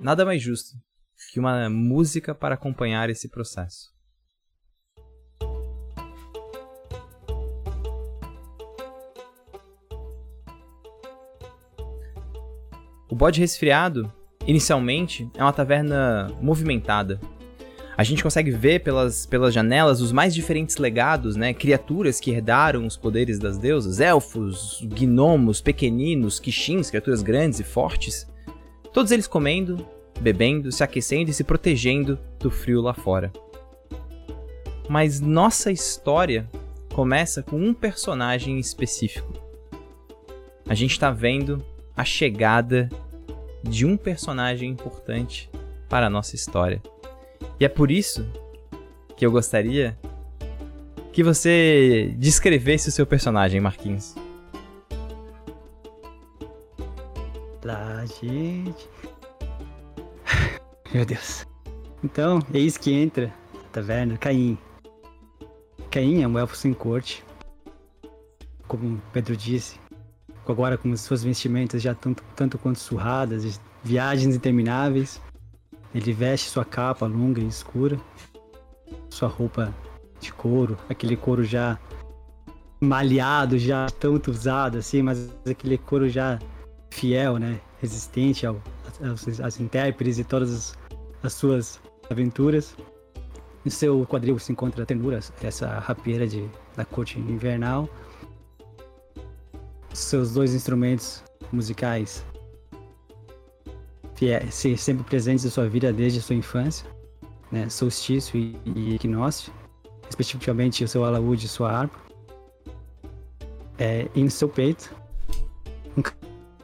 nada 0.00 0.24
mais 0.24 0.42
justo 0.42 0.76
que 1.30 1.40
uma 1.40 1.70
música 1.70 2.34
para 2.34 2.54
acompanhar 2.56 3.08
esse 3.08 3.28
processo. 3.28 3.92
O 13.12 13.14
Bode 13.14 13.40
Resfriado, 13.40 14.10
inicialmente, 14.46 15.30
é 15.36 15.42
uma 15.42 15.52
taverna 15.52 16.34
movimentada. 16.40 17.20
A 17.94 18.02
gente 18.02 18.22
consegue 18.22 18.50
ver 18.50 18.80
pelas, 18.80 19.26
pelas 19.26 19.52
janelas 19.52 20.00
os 20.00 20.10
mais 20.10 20.34
diferentes 20.34 20.78
legados, 20.78 21.36
né? 21.36 21.52
Criaturas 21.52 22.18
que 22.18 22.30
herdaram 22.30 22.86
os 22.86 22.96
poderes 22.96 23.38
das 23.38 23.58
deusas, 23.58 24.00
elfos, 24.00 24.80
gnomos, 24.84 25.60
pequeninos, 25.60 26.40
quixins, 26.40 26.88
criaturas 26.88 27.22
grandes 27.22 27.60
e 27.60 27.64
fortes. 27.64 28.26
Todos 28.94 29.12
eles 29.12 29.26
comendo, 29.26 29.86
bebendo, 30.18 30.72
se 30.72 30.82
aquecendo 30.82 31.30
e 31.30 31.34
se 31.34 31.44
protegendo 31.44 32.18
do 32.40 32.50
frio 32.50 32.80
lá 32.80 32.94
fora. 32.94 33.30
Mas 34.88 35.20
nossa 35.20 35.70
história 35.70 36.48
começa 36.94 37.42
com 37.42 37.58
um 37.58 37.74
personagem 37.74 38.58
específico. 38.58 39.34
A 40.66 40.74
gente 40.74 40.92
está 40.92 41.10
vendo 41.10 41.62
a 41.96 42.04
chegada 42.04 42.88
de 43.62 43.86
um 43.86 43.96
personagem 43.96 44.70
importante 44.70 45.50
para 45.88 46.06
a 46.06 46.10
nossa 46.10 46.34
história. 46.34 46.82
E 47.60 47.64
é 47.64 47.68
por 47.68 47.90
isso 47.90 48.26
que 49.16 49.24
eu 49.24 49.30
gostaria 49.30 49.96
que 51.12 51.22
você 51.22 52.14
descrevesse 52.16 52.88
o 52.88 52.92
seu 52.92 53.06
personagem, 53.06 53.60
Marquinhos. 53.60 54.14
Lá, 57.62 58.04
gente. 58.06 58.88
Meu 60.92 61.04
Deus. 61.04 61.46
Então, 62.02 62.40
eis 62.52 62.76
que 62.76 62.92
entra 62.92 63.32
a 63.54 63.68
taverna 63.68 64.16
Caim. 64.16 64.58
Caim 65.90 66.22
é 66.22 66.26
um 66.26 66.38
elfo 66.38 66.56
sem 66.56 66.72
corte. 66.72 67.22
Como 68.66 69.00
Pedro 69.12 69.36
disse, 69.36 69.78
agora 70.50 70.76
com 70.76 70.94
suas 70.96 71.22
vestimentas 71.22 71.82
já 71.82 71.94
tanto, 71.94 72.22
tanto 72.34 72.58
quanto 72.58 72.78
surradas, 72.78 73.60
viagens 73.82 74.34
intermináveis. 74.34 75.20
Ele 75.94 76.12
veste 76.12 76.48
sua 76.48 76.64
capa 76.64 77.06
longa 77.06 77.40
e 77.40 77.46
escura, 77.46 78.00
sua 79.10 79.28
roupa 79.28 79.72
de 80.20 80.32
couro, 80.32 80.78
aquele 80.88 81.16
couro 81.16 81.44
já 81.44 81.78
malhado, 82.80 83.58
já 83.58 83.86
tanto 84.00 84.30
usado 84.30 84.78
assim, 84.78 85.02
mas 85.02 85.30
aquele 85.48 85.78
couro 85.78 86.08
já 86.08 86.38
fiel, 86.90 87.36
né? 87.36 87.60
Resistente 87.80 88.46
ao, 88.46 88.60
aos, 89.06 89.40
às 89.40 89.60
intérpretes 89.60 90.18
e 90.18 90.24
todas 90.24 90.52
as, 90.52 90.78
as 91.22 91.32
suas 91.34 91.80
aventuras. 92.10 92.74
No 93.64 93.70
seu 93.70 94.04
quadril 94.06 94.38
se 94.38 94.50
encontra 94.50 94.82
a 94.82 94.86
ternura, 94.86 95.20
essa 95.42 95.78
rapieira 95.78 96.26
de, 96.26 96.48
da 96.74 96.84
corte 96.84 97.18
invernal 97.18 97.88
seus 99.92 100.32
dois 100.32 100.54
instrumentos 100.54 101.22
musicais 101.52 102.24
sempre 104.76 105.02
presentes 105.04 105.44
em 105.44 105.50
sua 105.50 105.68
vida 105.68 105.92
desde 105.92 106.20
a 106.20 106.22
sua 106.22 106.36
infância, 106.36 106.86
né? 107.50 107.68
Solstício 107.68 108.38
e, 108.38 108.56
e 108.64 108.94
Equinócio, 108.94 109.52
respectivamente 110.06 110.84
o 110.84 110.88
seu 110.88 111.04
alaúde 111.04 111.46
e 111.46 111.48
sua 111.48 111.72
harpa. 111.72 111.98
É, 113.78 114.08
e 114.14 114.22
no 114.22 114.30
seu 114.30 114.48
peito, 114.48 114.94
um 115.96 116.02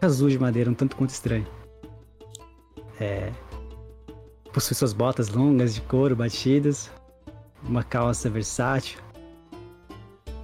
casulo 0.01 0.31
de 0.31 0.39
madeira 0.39 0.71
um 0.71 0.75
tanto 0.75 0.95
quanto 0.95 1.11
estranho. 1.11 1.47
É, 3.01 3.33
possui 4.53 4.77
suas 4.77 4.93
botas 4.93 5.29
longas 5.29 5.75
de 5.75 5.81
couro 5.81 6.15
batidas, 6.15 6.91
uma 7.63 7.83
calça 7.83 8.31
versátil, 8.31 9.01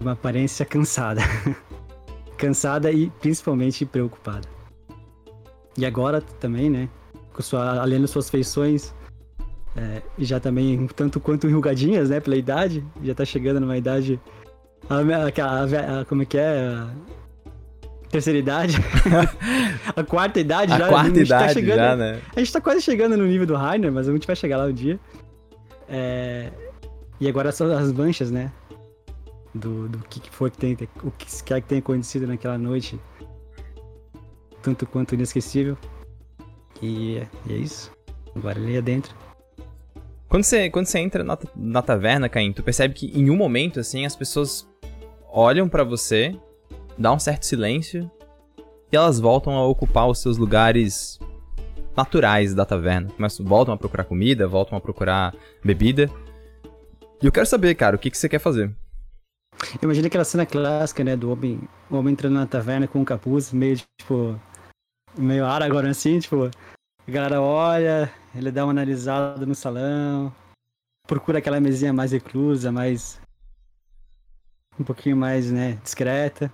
uma 0.01 0.13
aparência 0.13 0.65
cansada. 0.67 1.21
cansada 2.45 2.93
e 2.93 3.11
principalmente 3.21 3.87
preocupada. 3.87 4.47
E 5.79 5.87
agora 5.87 6.21
também, 6.21 6.69
né? 6.69 6.89
Com 7.33 7.43
sua, 7.43 7.81
além 7.81 8.01
das 8.01 8.11
suas 8.11 8.29
feições, 8.29 8.95
é, 9.75 10.03
já 10.19 10.39
também 10.39 10.79
um 10.79 10.87
tanto 10.87 11.19
quanto 11.19 11.49
enrugadinhas, 11.49 12.11
né? 12.11 12.21
Pela 12.21 12.37
idade, 12.37 12.85
já 13.03 13.15
tá 13.15 13.25
chegando 13.25 13.61
numa 13.61 13.77
idade. 13.77 14.21
A, 14.89 14.97
a, 14.97 16.01
a, 16.01 16.05
como 16.05 16.23
é 16.23 16.25
que 16.27 16.37
é? 16.37 16.69
A 16.69 18.09
terceira 18.11 18.39
idade. 18.39 18.77
a 19.97 20.05
quarta 20.05 20.39
idade 20.39 20.73
a 20.75 20.79
já. 20.79 20.89
Quarta 20.89 21.11
a 21.11 21.15
tá 21.15 21.21
idade 21.21 21.47
tá 21.47 21.55
chegando, 21.55 21.77
já, 21.77 21.97
né? 21.97 22.21
A 22.37 22.39
gente 22.41 22.53
tá 22.53 22.61
quase 22.61 22.83
chegando 22.83 23.17
no 23.17 23.27
nível 23.27 23.47
do 23.47 23.57
Rainer, 23.57 23.91
mas 23.91 24.07
a 24.07 24.13
gente 24.13 24.27
vai 24.27 24.37
chegar 24.37 24.59
lá 24.59 24.67
um 24.67 24.73
dia. 24.73 25.01
É, 25.89 26.51
e 27.19 27.27
agora 27.27 27.51
são 27.51 27.73
as 27.73 27.91
manchas, 27.91 28.31
né? 28.31 28.53
Do, 29.55 29.89
do 29.89 29.99
que 30.09 30.31
foi 30.31 30.51
que 30.51 30.59
tem, 30.59 30.77
o 31.03 31.11
que 31.11 31.45
quer 31.45 31.61
que 31.61 31.69
tenha 31.69 31.79
acontecido 31.79 32.27
naquela 32.27 32.59
noite. 32.59 32.99
Tanto 34.63 34.87
quanto 34.87 35.15
inesquecível. 35.15 35.77
E 36.83 37.19
é, 37.19 37.29
e 37.47 37.53
é 37.53 37.57
isso. 37.57 37.93
Agora 38.35 38.59
ele 38.59 38.77
é 38.77 38.83
dentro. 38.83 39.15
Quando 40.29 40.43
você, 40.43 40.69
quando 40.69 40.87
você 40.87 40.99
entra 40.99 41.23
na, 41.23 41.39
na 41.55 41.83
taverna, 41.83 42.29
Caim, 42.29 42.53
tu 42.53 42.63
percebe 42.63 42.95
que 42.95 43.07
em 43.19 43.31
um 43.31 43.37
momento, 43.37 43.79
assim, 43.79 44.05
as 44.05 44.17
pessoas 44.17 44.69
olham 45.31 45.69
para 45.69 45.85
você, 45.85 46.35
dá 46.99 47.13
um 47.13 47.19
certo 47.19 47.47
silêncio, 47.47 48.11
e 48.91 48.97
elas 48.97 49.21
voltam 49.21 49.55
a 49.55 49.67
ocupar 49.67 50.09
os 50.09 50.21
seus 50.21 50.37
lugares 50.37 51.21
naturais 51.97 52.55
da 52.55 52.65
taverna. 52.65 53.11
Começam, 53.11 53.47
voltam 53.47 53.75
a 53.75 53.77
procurar 53.77 54.05
comida, 54.05 54.49
voltam 54.49 54.77
a 54.77 54.81
procurar 54.81 55.35
bebida. 55.63 56.11
E 57.23 57.27
eu 57.27 57.33
quero 57.33 57.47
saber, 57.47 57.75
cara, 57.75 57.95
o 57.95 57.99
que, 57.99 58.11
que 58.11 58.19
você 58.19 58.29
quer 58.29 58.41
fazer? 58.41 58.75
Imagina 59.83 60.07
aquela 60.07 60.25
cena 60.25 60.47
clássica, 60.47 61.03
né, 61.05 61.17
do 61.17 61.31
homem, 61.31 61.61
o 61.91 61.97
homem 61.97 62.13
entrando 62.13 62.35
na 62.35 62.47
taverna 62.47 62.87
com 62.87 63.01
um 63.01 63.05
capuz, 63.05 63.53
meio 63.53 63.77
tipo. 64.01 64.39
meio 65.17 65.45
Aragorn 65.45 65.89
assim, 65.89 66.19
tipo. 66.19 66.51
A 67.07 67.11
galera 67.11 67.41
olha, 67.41 68.13
ele 68.35 68.51
dá 68.51 68.65
uma 68.65 68.73
analisada 68.73 69.45
no 69.45 69.55
salão, 69.55 70.35
procura 71.07 71.39
aquela 71.39 71.61
mesinha 71.61 71.93
mais 71.93 72.13
reclusa, 72.13 72.73
mais. 72.73 73.21
um 74.79 74.85
pouquinho 74.85 75.17
mais, 75.17 75.51
né, 75.51 75.79
discreta. 75.83 76.53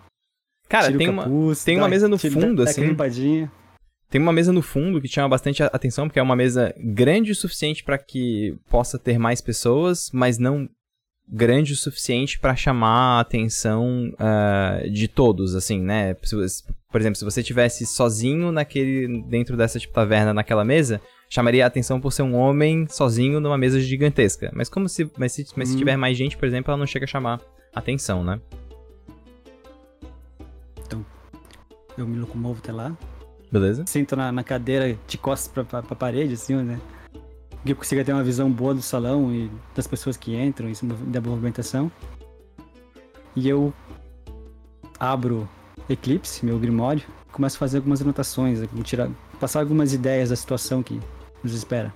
Cara, 0.69 0.97
tem, 0.97 1.15
capuz, 1.15 1.59
uma, 1.59 1.65
tem 1.65 1.77
uma 1.77 1.89
mesa 1.89 2.09
no 2.09 2.19
fundo, 2.19 2.63
assim. 2.63 2.95
Dá 2.95 3.51
tem 4.11 4.21
uma 4.21 4.33
mesa 4.33 4.53
no 4.53 4.61
fundo 4.61 5.01
que 5.01 5.07
chama 5.07 5.29
bastante 5.29 5.63
atenção, 5.63 6.09
porque 6.09 6.19
é 6.19 6.23
uma 6.23 6.35
mesa 6.35 6.75
grande 6.77 7.31
o 7.31 7.35
suficiente 7.35 7.85
para 7.85 7.97
que 7.97 8.59
possa 8.69 8.99
ter 8.99 9.19
mais 9.19 9.41
pessoas, 9.41 10.11
mas 10.13 10.37
não 10.37 10.69
grande 11.31 11.73
o 11.73 11.77
suficiente 11.77 12.39
para 12.39 12.57
chamar 12.57 13.19
a 13.19 13.21
atenção 13.21 14.13
uh, 14.15 14.91
de 14.91 15.07
todos, 15.07 15.55
assim, 15.55 15.81
né? 15.81 16.15
Por 16.91 17.01
exemplo, 17.01 17.17
se 17.17 17.25
você 17.25 17.43
tivesse 17.43 17.87
sozinho 17.87 18.51
naquele 18.51 19.23
dentro 19.23 19.57
dessa 19.57 19.79
tipo 19.79 19.95
taverna 19.95 20.35
naquela 20.35 20.65
mesa, 20.65 21.01
chamaria 21.29 21.65
a 21.65 21.69
atenção 21.69 22.01
por 22.01 22.13
ser 22.13 22.23
um 22.23 22.35
homem 22.35 22.87
sozinho 22.89 23.39
numa 23.39 23.57
mesa 23.57 23.81
gigantesca. 23.81 24.51
Mas 24.53 24.69
como 24.69 24.89
se 24.89 25.09
mas 25.17 25.33
se, 25.33 25.47
mas 25.55 25.69
hum. 25.69 25.73
se 25.73 25.79
tiver 25.79 25.97
mais 25.97 26.17
gente, 26.17 26.37
por 26.37 26.47
exemplo, 26.47 26.73
ela 26.73 26.79
não 26.79 26.87
chega 26.87 27.05
a 27.05 27.09
chamar 27.09 27.41
atenção, 27.73 28.25
né? 28.25 28.41
Então, 30.85 31.07
eu 31.97 32.07
me 32.09 32.19
locomovo 32.19 32.59
até 32.59 32.73
lá. 32.73 32.97
Beleza. 33.53 33.85
Sento 33.87 34.17
na, 34.17 34.33
na 34.33 34.43
cadeira 34.43 34.97
de 35.07 35.19
costas 35.19 35.53
pra, 35.53 35.65
pra, 35.65 35.83
pra 35.83 35.97
parede, 35.97 36.35
assim, 36.35 36.57
né? 36.57 36.81
Que 37.65 37.73
eu 37.73 37.77
consiga 37.77 38.05
ter 38.05 38.13
uma 38.13 38.25
visão 38.25 38.51
boa 38.51 38.75
do 38.75 38.83
salão 38.83 39.33
e 39.35 39.51
das 39.75 39.87
pessoas 39.87 40.17
que 40.17 40.35
entram 40.35 40.69
e 40.69 40.75
da 41.07 41.21
movimentação. 41.21 41.91
E 43.37 43.49
eu 43.49 43.73
abro 44.99 45.49
Eclipse, 45.89 46.45
meu 46.45 46.59
Grimório, 46.59 47.03
começo 47.33 47.57
a 47.57 47.59
fazer 47.59 47.79
algumas 47.79 48.03
anotações, 48.03 48.61
tirar, 48.85 49.09
passar 49.39 49.61
algumas 49.61 49.93
ideias 49.93 50.31
da 50.31 50.37
situação 50.37 50.83
que 50.83 51.01
nos 51.43 51.55
espera, 51.55 51.93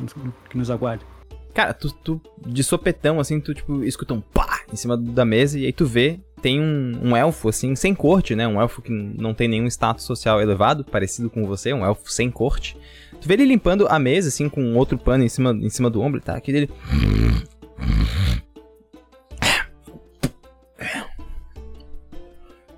que 0.48 0.56
nos 0.56 0.70
aguarda. 0.70 1.04
Cara, 1.52 1.72
tu, 1.72 1.92
tu, 1.92 2.20
de 2.44 2.64
sopetão, 2.64 3.20
assim, 3.20 3.40
tu, 3.40 3.54
tipo, 3.54 3.84
escuta 3.84 4.12
um 4.12 4.20
pá 4.20 4.62
em 4.72 4.76
cima 4.76 4.96
da 4.96 5.24
mesa 5.24 5.58
e 5.58 5.66
aí 5.66 5.72
tu 5.72 5.86
vê, 5.86 6.18
tem 6.42 6.60
um, 6.60 7.10
um 7.10 7.16
elfo, 7.16 7.48
assim, 7.48 7.76
sem 7.76 7.94
corte, 7.94 8.34
né? 8.34 8.46
Um 8.46 8.60
elfo 8.60 8.82
que 8.82 8.90
não 8.90 9.32
tem 9.32 9.46
nenhum 9.46 9.66
status 9.68 10.04
social 10.04 10.42
elevado, 10.42 10.84
parecido 10.84 11.30
com 11.30 11.46
você, 11.46 11.72
um 11.72 11.84
elfo 11.84 12.10
sem 12.10 12.30
corte. 12.30 12.76
Tu 13.24 13.28
vê 13.28 13.32
ele 13.32 13.46
limpando 13.46 13.88
a 13.88 13.98
mesa, 13.98 14.28
assim, 14.28 14.50
com 14.50 14.76
outro 14.76 14.98
pano 14.98 15.24
em 15.24 15.30
cima, 15.30 15.52
em 15.52 15.70
cima 15.70 15.88
do 15.88 16.02
ombro, 16.02 16.20
tá? 16.20 16.34
Aqui 16.36 16.52
dele... 16.52 16.70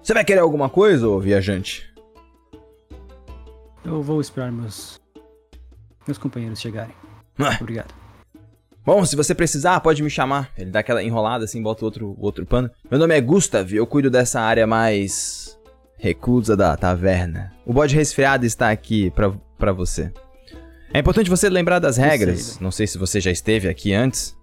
Você 0.00 0.14
vai 0.14 0.24
querer 0.24 0.38
alguma 0.38 0.68
coisa, 0.68 1.08
ô 1.08 1.18
viajante? 1.18 1.92
Eu 3.84 4.00
vou 4.00 4.20
esperar 4.20 4.52
meus, 4.52 5.00
meus 6.06 6.16
companheiros 6.16 6.60
chegarem. 6.60 6.94
Ah. 7.40 7.58
Obrigado. 7.60 7.92
Bom, 8.84 9.04
se 9.04 9.16
você 9.16 9.34
precisar, 9.34 9.80
pode 9.80 10.00
me 10.00 10.08
chamar. 10.08 10.52
Ele 10.56 10.70
dá 10.70 10.78
aquela 10.78 11.02
enrolada 11.02 11.44
assim, 11.44 11.60
bota 11.60 11.84
outro, 11.84 12.14
outro 12.20 12.46
pano. 12.46 12.70
Meu 12.88 13.00
nome 13.00 13.16
é 13.16 13.20
Gustav, 13.20 13.74
eu 13.74 13.84
cuido 13.84 14.08
dessa 14.08 14.40
área 14.40 14.64
mais 14.64 15.58
reclusa 15.98 16.56
da 16.56 16.76
taverna. 16.76 17.52
O 17.66 17.72
bode 17.72 17.96
resfriado 17.96 18.46
está 18.46 18.70
aqui 18.70 19.10
pra, 19.10 19.32
pra 19.58 19.72
você. 19.72 20.12
É 20.92 20.98
importante 20.98 21.28
você 21.28 21.48
lembrar 21.48 21.78
das 21.78 21.96
regras. 21.96 22.58
Não 22.60 22.70
sei 22.70 22.86
se 22.86 22.96
você 22.98 23.20
já 23.20 23.30
esteve 23.30 23.68
aqui 23.68 23.92
antes. 23.92 24.36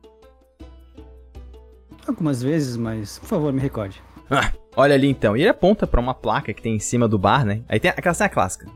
Algumas 2.07 2.43
vezes, 2.43 2.75
mas 2.75 3.17
por 3.19 3.27
favor, 3.27 3.53
me 3.53 3.61
recorde. 3.61 4.01
Ah, 4.29 4.51
olha 4.75 4.93
ali 4.93 5.07
então. 5.07 5.37
E 5.37 5.41
ele 5.41 5.49
aponta 5.49 5.87
pra 5.87 6.01
uma 6.01 6.13
placa 6.13 6.53
que 6.53 6.61
tem 6.61 6.75
em 6.75 6.79
cima 6.79 7.07
do 7.07 7.17
bar, 7.17 7.45
né? 7.45 7.61
Aí 7.67 7.79
tem 7.79 7.89
aquela 7.89 8.13
cena 8.13 8.29
clássica. 8.29 8.67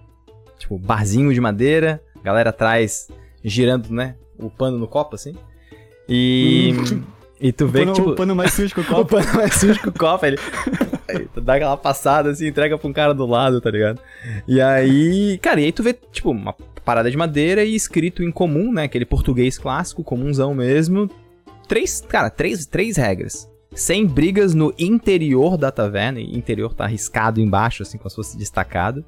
Tipo, 0.57 0.77
barzinho 0.77 1.33
de 1.33 1.41
madeira, 1.41 2.01
galera 2.23 2.49
atrás 2.49 3.09
girando, 3.43 3.91
né? 3.91 4.15
O 4.39 4.49
pano 4.49 4.77
no 4.77 4.87
copo, 4.87 5.15
assim. 5.15 5.35
E. 6.07 6.73
e 7.39 7.51
tu 7.51 7.67
vê 7.67 7.79
pano, 7.79 7.91
que, 7.93 7.99
tipo. 7.99 8.11
o 8.11 8.15
pano 8.15 8.35
mais 8.35 8.53
sujo 8.53 8.73
que 8.73 8.79
o 8.79 8.83
O 8.83 8.85
copo. 8.85 9.15
pano 9.17 9.33
mais 9.33 9.53
sujo 9.55 9.79
que 9.79 9.89
o 9.89 9.93
copo, 9.93 10.25
ele. 10.25 10.37
aí 11.07 11.27
tu 11.33 11.41
dá 11.41 11.55
aquela 11.55 11.77
passada 11.77 12.31
assim, 12.31 12.47
entrega 12.47 12.77
pra 12.77 12.87
um 12.87 12.93
cara 12.93 13.13
do 13.13 13.25
lado, 13.25 13.59
tá 13.59 13.69
ligado? 13.69 13.99
E 14.47 14.61
aí. 14.61 15.37
Cara, 15.39 15.59
e 15.59 15.65
aí 15.65 15.71
tu 15.71 15.83
vê, 15.83 15.93
tipo, 15.93 16.31
uma 16.31 16.55
parada 16.87 17.11
de 17.11 17.17
madeira 17.17 17.65
e 17.65 17.75
escrito 17.75 18.23
em 18.23 18.31
comum, 18.31 18.71
né? 18.71 18.83
Aquele 18.83 19.05
português 19.05 19.57
clássico, 19.57 20.05
comunzão 20.05 20.53
mesmo. 20.53 21.09
Três, 21.67 21.99
cara, 21.99 22.29
três, 22.29 22.65
três 22.65 22.95
regras. 22.95 23.51
Sem 23.75 24.05
brigas 24.05 24.53
no 24.53 24.73
interior 24.79 25.57
da 25.57 25.69
taverna. 25.69 26.21
Interior 26.21 26.73
tá 26.73 26.85
arriscado 26.85 27.41
embaixo, 27.41 27.83
assim, 27.83 27.97
como 27.97 28.09
se 28.09 28.15
fosse 28.15 28.37
destacado. 28.37 29.03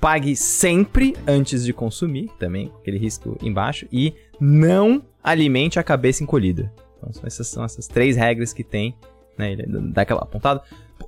Pague 0.00 0.36
sempre 0.36 1.16
antes 1.26 1.64
de 1.64 1.72
consumir, 1.72 2.30
também, 2.38 2.72
aquele 2.78 2.98
risco 2.98 3.36
embaixo. 3.42 3.84
E 3.90 4.14
não 4.40 5.02
alimente 5.20 5.76
a 5.76 5.82
cabeça 5.82 6.22
encolhida. 6.22 6.72
Então, 6.98 7.10
essas 7.24 7.48
são 7.48 7.64
essas 7.64 7.88
três 7.88 8.16
regras 8.16 8.52
que 8.52 8.62
tem, 8.62 8.94
né? 9.36 9.54
Ele 9.54 9.64
dá 9.90 10.02
aquela 10.02 10.22
apontada. 10.22 10.62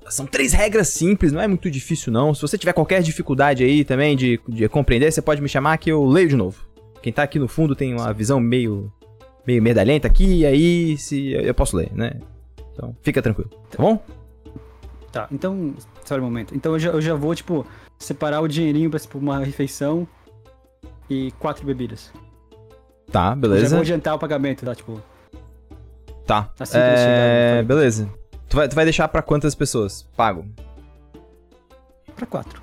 São 0.09 0.25
três 0.25 0.51
regras 0.51 0.89
simples, 0.89 1.31
não 1.31 1.39
é 1.41 1.47
muito 1.47 1.69
difícil, 1.71 2.11
não. 2.11 2.33
Se 2.33 2.41
você 2.41 2.57
tiver 2.57 2.73
qualquer 2.73 3.01
dificuldade 3.01 3.63
aí 3.63 3.85
também 3.85 4.15
de, 4.15 4.39
de 4.47 4.67
compreender, 4.67 5.11
você 5.11 5.21
pode 5.21 5.41
me 5.41 5.47
chamar 5.47 5.77
que 5.77 5.91
eu 5.91 6.05
leio 6.05 6.27
de 6.27 6.35
novo. 6.35 6.65
Quem 7.01 7.13
tá 7.13 7.23
aqui 7.23 7.39
no 7.39 7.47
fundo 7.47 7.75
tem 7.75 7.93
uma 7.93 8.11
visão 8.13 8.39
meio. 8.39 8.91
meio 9.47 9.61
medalhenta 9.61 10.07
aqui, 10.07 10.39
e 10.39 10.45
aí 10.45 10.97
se 10.97 11.31
eu 11.31 11.53
posso 11.53 11.77
ler, 11.77 11.91
né? 11.93 12.19
Então, 12.73 12.95
fica 13.01 13.21
tranquilo, 13.21 13.49
tá 13.69 13.81
bom? 13.81 14.03
Tá, 15.11 15.27
então, 15.31 15.73
só 16.05 16.15
um 16.15 16.21
momento. 16.21 16.55
Então 16.55 16.73
eu 16.73 16.79
já, 16.79 16.89
eu 16.91 17.01
já 17.01 17.13
vou, 17.15 17.35
tipo, 17.35 17.65
separar 17.99 18.41
o 18.41 18.47
dinheirinho 18.47 18.89
pra 18.89 18.99
tipo, 18.99 19.17
uma 19.17 19.39
refeição 19.39 20.07
e 21.09 21.31
quatro 21.39 21.65
bebidas. 21.65 22.11
Tá, 23.11 23.27
Eu 23.27 23.29
Já 23.29 23.35
beleza. 23.35 23.75
vou 23.75 23.81
adiantar 23.81 24.15
o 24.15 24.19
pagamento, 24.19 24.65
tá? 24.65 24.73
Tipo, 24.73 25.01
Tá. 26.25 26.49
Assim 26.57 26.77
é, 26.77 26.95
chegarem, 26.97 27.65
beleza. 27.65 28.09
Tu 28.51 28.55
vai, 28.57 28.67
tu 28.67 28.75
vai 28.75 28.83
deixar 28.83 29.07
pra 29.07 29.21
quantas 29.21 29.55
pessoas? 29.55 30.03
Pago. 30.15 30.45
pra 32.15 32.25
quatro. 32.27 32.61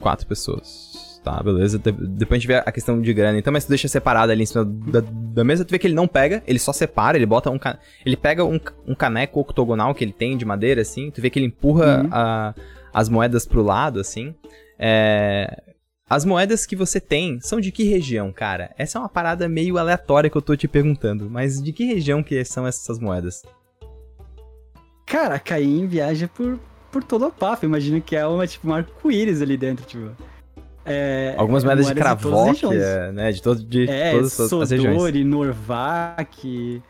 Quatro 0.00 0.26
pessoas. 0.26 1.20
Tá, 1.22 1.40
beleza. 1.42 1.78
De- 1.78 1.92
depois 1.92 2.38
a 2.38 2.40
gente 2.40 2.48
vê 2.48 2.54
a 2.56 2.72
questão 2.72 3.00
de 3.00 3.12
grana. 3.14 3.38
Então, 3.38 3.52
mas 3.52 3.64
tu 3.64 3.68
deixa 3.68 3.86
separado 3.86 4.32
ali 4.32 4.42
em 4.42 4.46
cima 4.46 4.64
da, 4.64 5.00
da 5.06 5.44
mesa. 5.44 5.64
Tu 5.64 5.70
vê 5.70 5.78
que 5.78 5.86
ele 5.86 5.94
não 5.94 6.08
pega, 6.08 6.42
ele 6.48 6.58
só 6.58 6.72
separa, 6.72 7.16
ele 7.16 7.26
bota 7.26 7.48
um. 7.50 7.58
Ele 8.04 8.16
pega 8.16 8.44
um, 8.44 8.58
um 8.88 8.94
caneco 8.94 9.38
octogonal 9.38 9.94
que 9.94 10.02
ele 10.02 10.12
tem 10.12 10.36
de 10.36 10.44
madeira, 10.44 10.80
assim. 10.80 11.10
Tu 11.12 11.20
vê 11.20 11.30
que 11.30 11.38
ele 11.38 11.46
empurra 11.46 12.02
Uhum. 12.02 12.08
a- 12.10 12.54
as 12.92 13.08
moedas 13.08 13.46
pro 13.46 13.62
lado, 13.62 14.00
assim. 14.00 14.34
É, 14.78 15.62
As 16.10 16.24
moedas 16.26 16.66
que 16.66 16.74
você 16.76 17.00
tem 17.00 17.38
são 17.40 17.60
de 17.60 17.70
que 17.70 17.84
região, 17.84 18.32
cara? 18.32 18.74
Essa 18.76 18.98
é 18.98 19.00
uma 19.00 19.08
parada 19.08 19.48
meio 19.48 19.78
aleatória 19.78 20.28
que 20.28 20.36
eu 20.36 20.42
tô 20.42 20.54
te 20.56 20.66
perguntando. 20.68 21.30
Mas 21.30 21.62
de 21.62 21.72
que 21.72 21.84
região 21.84 22.22
que 22.22 22.44
são 22.44 22.66
essas 22.66 22.98
moedas? 22.98 23.42
Cara, 25.06 25.34
a 25.34 25.38
Caim 25.38 25.86
viaja 25.86 26.28
por, 26.28 26.58
por 26.90 27.02
todo 27.04 27.26
o 27.26 27.30
papo. 27.30 27.64
Imagino 27.66 28.00
que 28.00 28.16
é 28.16 28.26
uma, 28.26 28.46
tipo, 28.46 28.68
um 28.68 28.74
arco-íris 28.74 29.42
ali 29.42 29.56
dentro, 29.56 29.84
tipo. 29.84 30.10
É, 30.84 31.34
Algumas 31.38 31.62
moedas 31.62 31.86
de 31.86 31.92
regiões. 31.94 33.14
né? 33.14 33.30
De, 33.30 33.40
todo, 33.42 33.62
de 33.62 33.88
É, 33.88 34.12
todas 34.12 34.40
as, 34.40 34.52
as 34.52 34.70
regiões. 34.70 34.96
Sodori, 34.96 35.24
Norvak. 35.24 36.82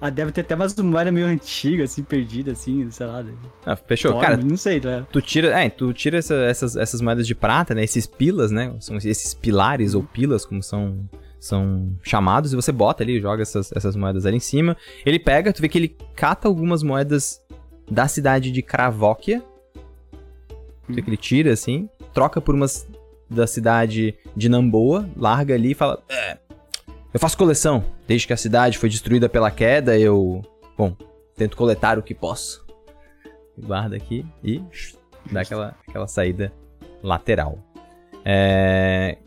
Ah, 0.00 0.10
deve 0.10 0.30
ter 0.30 0.42
até 0.42 0.54
umas 0.54 0.76
moedas 0.76 1.12
meio 1.12 1.26
antigas, 1.26 1.90
assim, 1.90 2.04
perdidas, 2.04 2.60
assim, 2.60 2.88
sei 2.90 3.06
lá. 3.06 3.24
Ah, 3.66 3.74
fechou. 3.74 4.18
Cara, 4.20 4.36
não 4.36 4.56
sei, 4.56 4.78
tá? 4.80 5.04
Tu 5.10 5.20
tira, 5.20 5.48
é, 5.60 5.68
tu 5.68 5.92
tira 5.92 6.18
essa- 6.18 6.34
essas, 6.36 6.76
essas 6.76 7.00
moedas 7.00 7.26
de 7.26 7.34
prata, 7.34 7.74
né? 7.74 7.82
Esses 7.82 8.06
pilas, 8.06 8.52
né? 8.52 8.72
São 8.78 8.96
esses 8.96 9.34
pilares 9.34 9.94
ou 9.94 10.02
pilas, 10.04 10.44
como 10.46 10.62
são, 10.62 11.08
são 11.40 11.90
chamados, 12.02 12.52
e 12.52 12.56
você 12.56 12.70
bota 12.70 13.02
ali, 13.02 13.20
joga 13.20 13.42
essas, 13.42 13.72
essas 13.72 13.96
moedas 13.96 14.24
ali 14.24 14.36
em 14.36 14.40
cima. 14.40 14.76
Ele 15.04 15.18
pega, 15.18 15.52
tu 15.52 15.60
vê 15.60 15.68
que 15.68 15.78
ele 15.78 15.96
cata 16.14 16.46
algumas 16.46 16.82
moedas 16.84 17.40
da 17.90 18.08
cidade 18.08 18.50
de 18.50 18.62
Kravóquia. 18.62 19.42
Tu 20.86 20.94
vê 20.94 21.02
que 21.02 21.10
ele 21.10 21.16
tira 21.16 21.52
assim, 21.52 21.88
troca 22.12 22.40
por 22.40 22.54
umas 22.54 22.86
da 23.28 23.46
cidade 23.46 24.16
de 24.34 24.48
Namboa, 24.48 25.08
larga 25.16 25.54
ali 25.54 25.72
e 25.72 25.74
fala: 25.74 26.02
É, 26.08 26.38
eu 27.12 27.20
faço 27.20 27.36
coleção. 27.36 27.84
Desde 28.06 28.26
que 28.26 28.32
a 28.32 28.36
cidade 28.36 28.78
foi 28.78 28.88
destruída 28.88 29.28
pela 29.28 29.50
queda, 29.50 29.98
eu. 29.98 30.42
Bom, 30.76 30.96
tento 31.34 31.56
coletar 31.56 31.98
o 31.98 32.02
que 32.02 32.14
posso. 32.14 32.66
Guarda 33.56 33.96
aqui 33.96 34.24
e 34.42 34.62
dá 35.30 35.40
aquela, 35.40 35.74
aquela 35.86 36.06
saída 36.06 36.52
lateral. 37.02 37.58
É... 38.24 39.18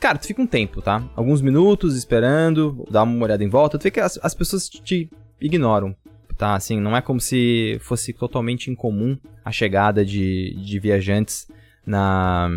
Cara, 0.00 0.18
tu 0.18 0.26
fica 0.26 0.42
um 0.42 0.46
tempo, 0.46 0.82
tá? 0.82 1.02
Alguns 1.16 1.40
minutos 1.40 1.96
esperando, 1.96 2.84
dá 2.90 3.02
uma 3.02 3.24
olhada 3.24 3.42
em 3.42 3.48
volta. 3.48 3.78
Tu 3.78 3.84
vê 3.84 3.90
que 3.90 4.00
as, 4.00 4.18
as 4.22 4.34
pessoas 4.34 4.68
te 4.68 5.10
ignoram, 5.40 5.96
tá? 6.42 6.56
Assim, 6.56 6.80
não 6.80 6.96
é 6.96 7.00
como 7.00 7.20
se 7.20 7.78
fosse 7.82 8.12
totalmente 8.12 8.68
incomum 8.68 9.16
a 9.44 9.52
chegada 9.52 10.04
de, 10.04 10.56
de 10.56 10.80
viajantes 10.80 11.46
na, 11.86 12.50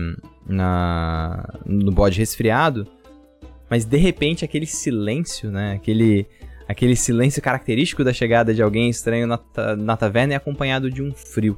na 0.44 1.60
no 1.64 1.92
bode 1.92 2.18
resfriado. 2.18 2.88
Mas 3.70 3.86
de 3.86 3.98
repente 3.98 4.44
aquele 4.44 4.66
silêncio, 4.66 5.52
né? 5.52 5.74
Aquele, 5.74 6.26
aquele 6.68 6.96
silêncio 6.96 7.44
característico 7.44 8.04
da 8.04 8.12
chegada 8.12 8.56
de 8.56 8.64
alguém 8.64 8.90
estranho 8.90 9.28
na, 9.28 9.40
na 9.78 9.96
taverna 9.96 10.34
é 10.34 10.36
acompanhado 10.36 10.90
de 10.90 11.04
um 11.04 11.14
frio, 11.14 11.56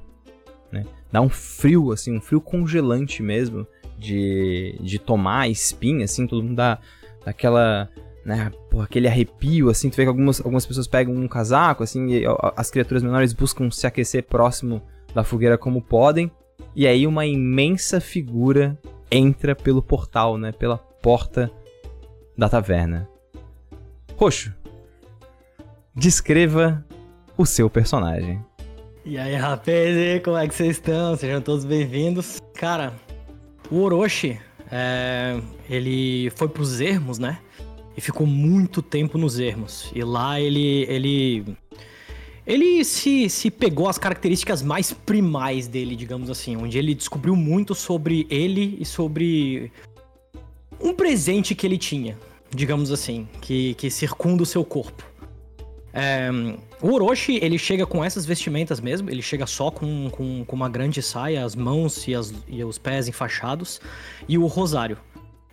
né? 0.69 0.83
Dá 1.09 1.21
um 1.21 1.29
frio, 1.29 1.93
assim, 1.93 2.17
um 2.17 2.19
frio 2.19 2.41
congelante 2.41 3.23
mesmo, 3.23 3.65
de, 3.97 4.75
de 4.81 4.99
tomar 4.99 5.47
espinha, 5.47 6.03
assim, 6.03 6.27
todo 6.27 6.43
mundo 6.43 6.57
dá 6.57 6.77
aquela, 7.25 7.89
né, 8.27 8.51
porra, 8.69 8.83
aquele 8.83 9.07
arrepio, 9.07 9.69
assim, 9.69 9.89
tu 9.89 9.95
vê 9.95 10.03
que 10.03 10.09
algumas, 10.09 10.41
algumas 10.41 10.65
pessoas 10.65 10.85
pegam 10.85 11.15
um 11.15 11.29
casaco, 11.29 11.81
assim, 11.81 12.07
e 12.09 12.23
as 12.57 12.69
criaturas 12.69 13.01
menores 13.01 13.31
buscam 13.31 13.71
se 13.71 13.87
aquecer 13.87 14.23
próximo 14.25 14.81
da 15.15 15.23
fogueira 15.23 15.57
como 15.57 15.81
podem, 15.81 16.29
e 16.75 16.85
aí 16.85 17.07
uma 17.07 17.25
imensa 17.25 18.01
figura 18.01 18.77
entra 19.09 19.55
pelo 19.55 19.81
portal, 19.81 20.37
né, 20.37 20.51
pela 20.51 20.77
porta 20.77 21.49
da 22.37 22.49
taverna. 22.49 23.07
Roxo, 24.17 24.53
descreva 25.95 26.85
o 27.37 27.45
seu 27.45 27.69
personagem. 27.69 28.43
E 29.05 29.17
aí, 29.17 29.35
rapaz, 29.35 30.21
como 30.21 30.35
é 30.35 30.45
que 30.49 30.53
vocês 30.53 30.71
estão? 30.71 31.15
Sejam 31.15 31.39
todos 31.39 31.63
bem-vindos. 31.63 32.41
Cara, 32.53 32.91
o 33.71 33.79
Orochi, 33.83 34.37
é, 34.69 35.39
ele 35.69 36.29
foi 36.31 36.49
pros 36.49 36.81
Ermos, 36.81 37.17
né? 37.17 37.39
E 37.97 38.01
ficou 38.01 38.27
muito 38.27 38.81
tempo 38.81 39.17
nos 39.17 39.39
Ermos. 39.39 39.91
E 39.93 40.03
lá 40.03 40.39
ele. 40.39 40.85
ele. 40.87 41.57
Ele 42.45 42.85
se, 42.85 43.29
se 43.29 43.51
pegou 43.51 43.89
as 43.89 43.97
características 43.97 44.61
mais 44.61 44.93
primais 44.93 45.67
dele, 45.67 45.97
digamos 45.97 46.29
assim, 46.29 46.55
onde 46.55 46.77
ele 46.77 46.95
descobriu 46.95 47.35
muito 47.35 47.75
sobre 47.75 48.25
ele 48.29 48.77
e 48.79 48.85
sobre 48.85 49.69
um 50.79 50.93
presente 50.93 51.53
que 51.53 51.67
ele 51.67 51.77
tinha, 51.77 52.17
digamos 52.55 52.89
assim, 52.89 53.27
que, 53.41 53.73
que 53.73 53.89
circunda 53.89 54.43
o 54.43 54.45
seu 54.45 54.63
corpo. 54.63 55.03
É, 55.91 56.29
o 56.81 56.93
Orochi, 56.93 57.37
ele 57.41 57.57
chega 57.57 57.85
com 57.85 58.01
essas 58.01 58.25
vestimentas 58.25 58.79
mesmo, 58.79 59.09
ele 59.09 59.21
chega 59.21 59.45
só 59.45 59.69
com, 59.69 60.09
com, 60.09 60.45
com 60.45 60.55
uma 60.55 60.69
grande 60.69 61.01
saia, 61.01 61.43
as 61.43 61.53
mãos 61.55 62.07
e, 62.07 62.15
as- 62.15 62.33
e 62.47 62.63
os 62.63 62.77
pés 62.77 63.09
enfaixados, 63.09 63.81
e 64.25 64.37
o 64.37 64.45
rosário. 64.45 64.97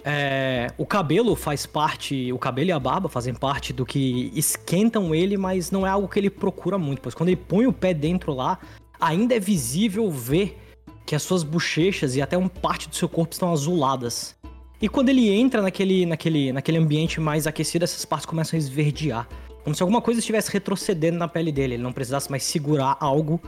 É, 0.04 0.70
o 0.76 0.84
cabelo 0.84 1.34
faz 1.34 1.64
parte, 1.64 2.30
o 2.30 2.38
cabelo 2.38 2.68
e 2.68 2.72
a 2.72 2.78
barba 2.78 3.08
fazem 3.08 3.32
parte 3.32 3.72
do 3.72 3.86
que 3.86 4.30
esquentam 4.34 5.14
ele, 5.14 5.38
mas 5.38 5.70
não 5.70 5.86
é 5.86 5.90
algo 5.90 6.06
que 6.06 6.18
ele 6.18 6.28
procura 6.28 6.76
muito, 6.76 7.00
pois 7.00 7.14
quando 7.14 7.30
ele 7.30 7.36
põe 7.36 7.66
o 7.66 7.72
pé 7.72 7.94
dentro 7.94 8.34
lá, 8.34 8.58
ainda 9.00 9.34
é 9.34 9.40
visível 9.40 10.10
ver 10.10 10.58
que 11.06 11.14
as 11.14 11.22
suas 11.22 11.42
bochechas 11.42 12.16
e 12.16 12.22
até 12.22 12.36
uma 12.36 12.50
parte 12.50 12.88
do 12.88 12.94
seu 12.94 13.08
corpo 13.08 13.32
estão 13.32 13.50
azuladas. 13.50 14.36
E 14.80 14.88
quando 14.88 15.08
ele 15.08 15.30
entra 15.30 15.62
naquele, 15.62 16.04
naquele, 16.04 16.52
naquele 16.52 16.76
ambiente 16.76 17.18
mais 17.18 17.46
aquecido, 17.46 17.84
essas 17.84 18.04
partes 18.04 18.26
começam 18.26 18.58
a 18.58 18.60
esverdear. 18.60 19.26
Como 19.62 19.74
se 19.74 19.82
alguma 19.82 20.02
coisa 20.02 20.20
estivesse 20.20 20.50
retrocedendo 20.52 21.16
na 21.16 21.26
pele 21.26 21.50
dele, 21.50 21.74
ele 21.74 21.82
não 21.82 21.92
precisasse 21.92 22.30
mais 22.30 22.42
segurar 22.42 22.98
algo 23.00 23.40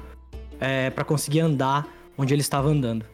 é, 0.58 0.88
para 0.88 1.04
conseguir 1.04 1.40
andar 1.40 1.86
onde 2.16 2.32
ele 2.32 2.40
estava 2.40 2.68
andando. 2.68 3.04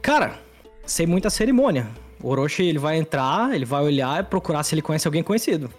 Cara, 0.00 0.40
sem 0.86 1.06
muita 1.06 1.30
cerimônia. 1.30 1.88
O 2.22 2.28
Orochi 2.28 2.64
ele 2.64 2.78
vai 2.78 2.96
entrar, 2.96 3.54
ele 3.54 3.64
vai 3.64 3.82
olhar 3.82 4.20
e 4.20 4.24
procurar 4.24 4.62
se 4.62 4.74
ele 4.74 4.82
conhece 4.82 5.06
alguém 5.06 5.22
conhecido. 5.22 5.70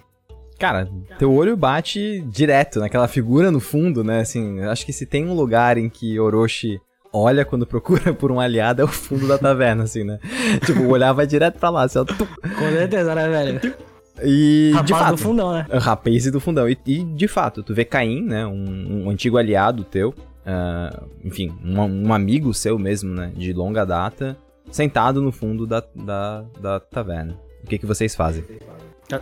Cara, 0.57 0.89
teu 1.19 1.33
olho 1.33 1.57
bate 1.57 2.21
direto 2.27 2.79
naquela 2.79 3.07
figura 3.07 3.51
no 3.51 3.59
fundo, 3.59 4.03
né? 4.03 4.21
Assim, 4.21 4.61
acho 4.61 4.85
que 4.85 4.93
se 4.93 5.05
tem 5.05 5.25
um 5.25 5.33
lugar 5.33 5.77
em 5.77 5.89
que 5.89 6.19
Orochi 6.19 6.79
olha 7.11 7.45
quando 7.45 7.65
procura 7.65 8.13
por 8.13 8.31
um 8.31 8.39
aliado 8.39 8.81
é 8.81 8.85
o 8.85 8.87
fundo 8.87 9.27
da 9.27 9.37
taverna, 9.37 9.83
assim, 9.83 10.03
né? 10.03 10.19
tipo, 10.65 10.81
o 10.81 10.89
olhar 10.89 11.13
vai 11.13 11.25
direto 11.25 11.59
pra 11.59 11.69
lá, 11.69 11.83
assim, 11.83 11.99
ó. 11.99 12.05
Com 12.05 12.71
certeza, 12.71 13.15
né, 13.15 13.27
velho? 13.27 13.75
E 14.23 14.71
Rapaz 14.73 14.85
de 14.85 14.93
fato, 14.93 15.11
do 15.11 15.17
fundão, 15.17 15.53
né? 15.53 15.65
Rapaz 15.71 16.31
do 16.31 16.39
fundão. 16.39 16.69
E, 16.69 16.77
e, 16.85 17.03
de 17.03 17.27
fato, 17.27 17.63
tu 17.63 17.73
vê 17.73 17.83
Caim, 17.83 18.21
né? 18.21 18.45
Um, 18.45 19.05
um 19.05 19.09
antigo 19.09 19.37
aliado 19.37 19.83
teu, 19.83 20.09
uh, 20.09 21.07
enfim, 21.23 21.53
um, 21.63 22.07
um, 22.07 22.13
amigo 22.13 22.53
seu 22.53 22.79
mesmo, 22.79 23.13
né? 23.13 23.31
De 23.35 23.51
longa 23.51 23.85
data, 23.85 24.37
sentado 24.71 25.21
no 25.21 25.31
fundo 25.31 25.65
da, 25.65 25.83
da, 25.95 26.45
da 26.59 26.79
taverna. 26.79 27.39
O 27.63 27.67
que, 27.67 27.77
que 27.79 27.85
vocês 27.85 28.15
fazem? 28.15 28.43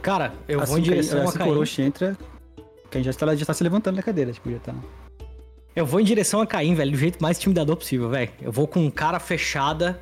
Cara, 0.02 0.34
eu 0.48 0.60
assim 0.62 0.72
vou 0.72 0.80
em 0.80 0.84
direção 0.84 1.20
que, 1.20 1.26
a 1.26 1.30
assim 1.30 1.38
Caim. 1.38 1.50
Orochi 1.50 1.82
entra, 1.82 2.18
Caim 2.90 3.04
já 3.04 3.12
está, 3.12 3.36
já 3.36 3.46
tá 3.46 3.54
se 3.54 3.64
levantando 3.64 3.98
da 3.98 4.04
cadeira, 4.04 4.32
tipo, 4.32 4.52
já 4.52 4.60
tá... 4.60 4.76
Eu 5.76 5.86
vou 5.86 6.00
em 6.00 6.04
direção 6.04 6.40
a 6.40 6.48
Caim, 6.48 6.76
velho, 6.76 6.92
do 6.92 6.98
jeito 6.98 7.22
mais 7.22 7.38
intimidador 7.38 7.76
possível, 7.76 8.10
velho. 8.10 8.30
Eu 8.42 8.52
vou 8.52 8.68
com 8.68 8.90
cara 8.92 9.20
fechada, 9.20 10.00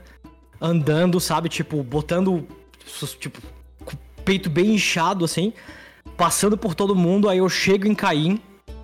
andando, 0.60 1.20
sabe, 1.20 1.50
tipo, 1.50 1.82
botando, 1.82 2.46
tipo, 3.20 3.40
com 3.86 3.96
o 3.96 4.24
peito 4.24 4.50
bem 4.50 4.76
inchado, 4.76 5.24
assim, 5.24 5.54
passando 6.18 6.58
por 6.58 6.76
todo 6.76 6.96
mundo, 6.96 7.30
aí 7.30 7.38
eu 7.38 7.50
chego 7.50 7.88
em 7.88 7.96
Caim, 7.96 8.40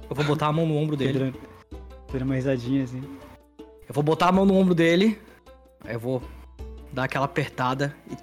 eu 0.09 0.15
vou 0.15 0.23
botar 0.23 0.47
a 0.47 0.53
mão 0.53 0.65
no 0.65 0.75
ombro 0.75 0.95
dele. 0.95 1.33
Dando 2.11 2.21
uma 2.23 2.35
risadinha, 2.35 2.83
assim. 2.83 3.03
Eu 3.59 3.93
vou 3.93 4.03
botar 4.03 4.29
a 4.29 4.31
mão 4.31 4.45
no 4.45 4.55
ombro 4.55 4.73
dele, 4.73 5.19
aí 5.83 5.95
eu 5.95 5.99
vou 5.99 6.21
dar 6.97 7.03
aquela 7.03 7.25
apertada 7.25 7.95
e 8.11 8.15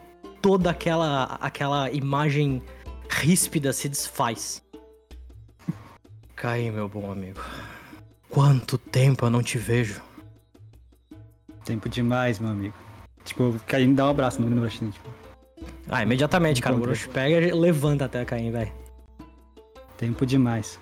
toda 0.43 0.69
aquela, 0.69 1.39
aquela 1.41 1.89
imagem 1.93 2.61
ríspida 3.09 3.73
se 3.73 3.89
desfaz. 3.89 4.61
Caim, 6.35 6.73
meu 6.73 6.89
bom 6.89 7.09
amigo. 7.09 7.39
Quanto 8.29 8.77
tempo 8.77 9.27
eu 9.27 9.31
não 9.31 9.45
te 9.45 9.59
vejo. 9.59 10.03
Tempo 11.65 11.89
demais, 11.89 12.41
meu 12.41 12.51
amigo. 12.51 12.75
Tipo, 13.25 13.55
Caim 13.65 13.95
dá 13.95 14.07
um 14.07 14.11
abraço 14.11 14.43
no 14.43 14.61
Orochi, 14.61 14.91
tipo. 14.91 15.09
Ah, 15.89 16.03
imediatamente, 16.03 16.61
cara. 16.61 16.75
O 16.75 17.09
pega 17.13 17.47
e 17.47 17.53
levanta 17.53 18.07
até 18.07 18.25
Caim, 18.25 18.51
velho. 18.51 18.73
Tempo 19.97 20.27
demais. 20.27 20.81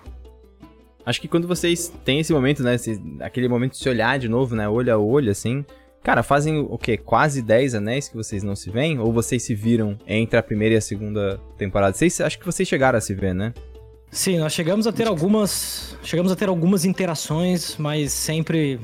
Acho 1.05 1.21
que 1.21 1.29
quando 1.29 1.47
vocês 1.47 1.93
têm 2.07 2.21
esse 2.21 2.33
momento, 2.33 2.63
né? 2.63 2.75
esse- 2.77 3.03
aquele 3.21 3.49
momento 3.49 3.73
de 3.73 3.79
se 3.79 3.89
olhar 3.89 4.19
de 4.19 4.29
novo, 4.29 4.57
né? 4.57 4.67
Olho 4.67 4.95
a 4.95 4.97
olho, 4.97 5.31
assim. 5.31 5.63
Cara, 6.03 6.23
fazem 6.23 6.59
o 6.59 6.77
quê? 6.77 6.97
Quase 6.97 7.41
10 7.43 7.77
anéis 7.77 8.09
que 8.09 8.17
vocês 8.17 8.43
não 8.43 8.57
se 8.57 8.71
veem? 8.71 8.99
Ou 8.99 9.13
vocês 9.13 9.43
se 9.43 9.55
viram 9.55 9.97
entre 10.07 10.37
a 10.37 10.43
primeira 10.43 10.75
e 10.75 10.79
a 10.79 10.81
segunda 10.81 11.39
temporada? 11.57 11.97
Vocês, 11.97 12.21
acho 12.21 12.39
que 12.39 12.45
vocês 12.47 12.69
chegaram 12.69 12.99
a 12.99 13.01
se 13.01 13.15
ver, 13.15 13.33
né? 13.35 13.55
Sim, 14.11 14.39
nós 14.39 14.53
chegamos 14.53 14.87
a 14.87 14.93
ter 14.93 15.07
algumas. 15.07 15.97
Chegamos 16.03 16.33
a 16.33 16.37
ter 16.37 16.49
algumas 16.49 16.85
interações, 16.85 17.77
mas 17.79 18.13
sempre 18.13 18.81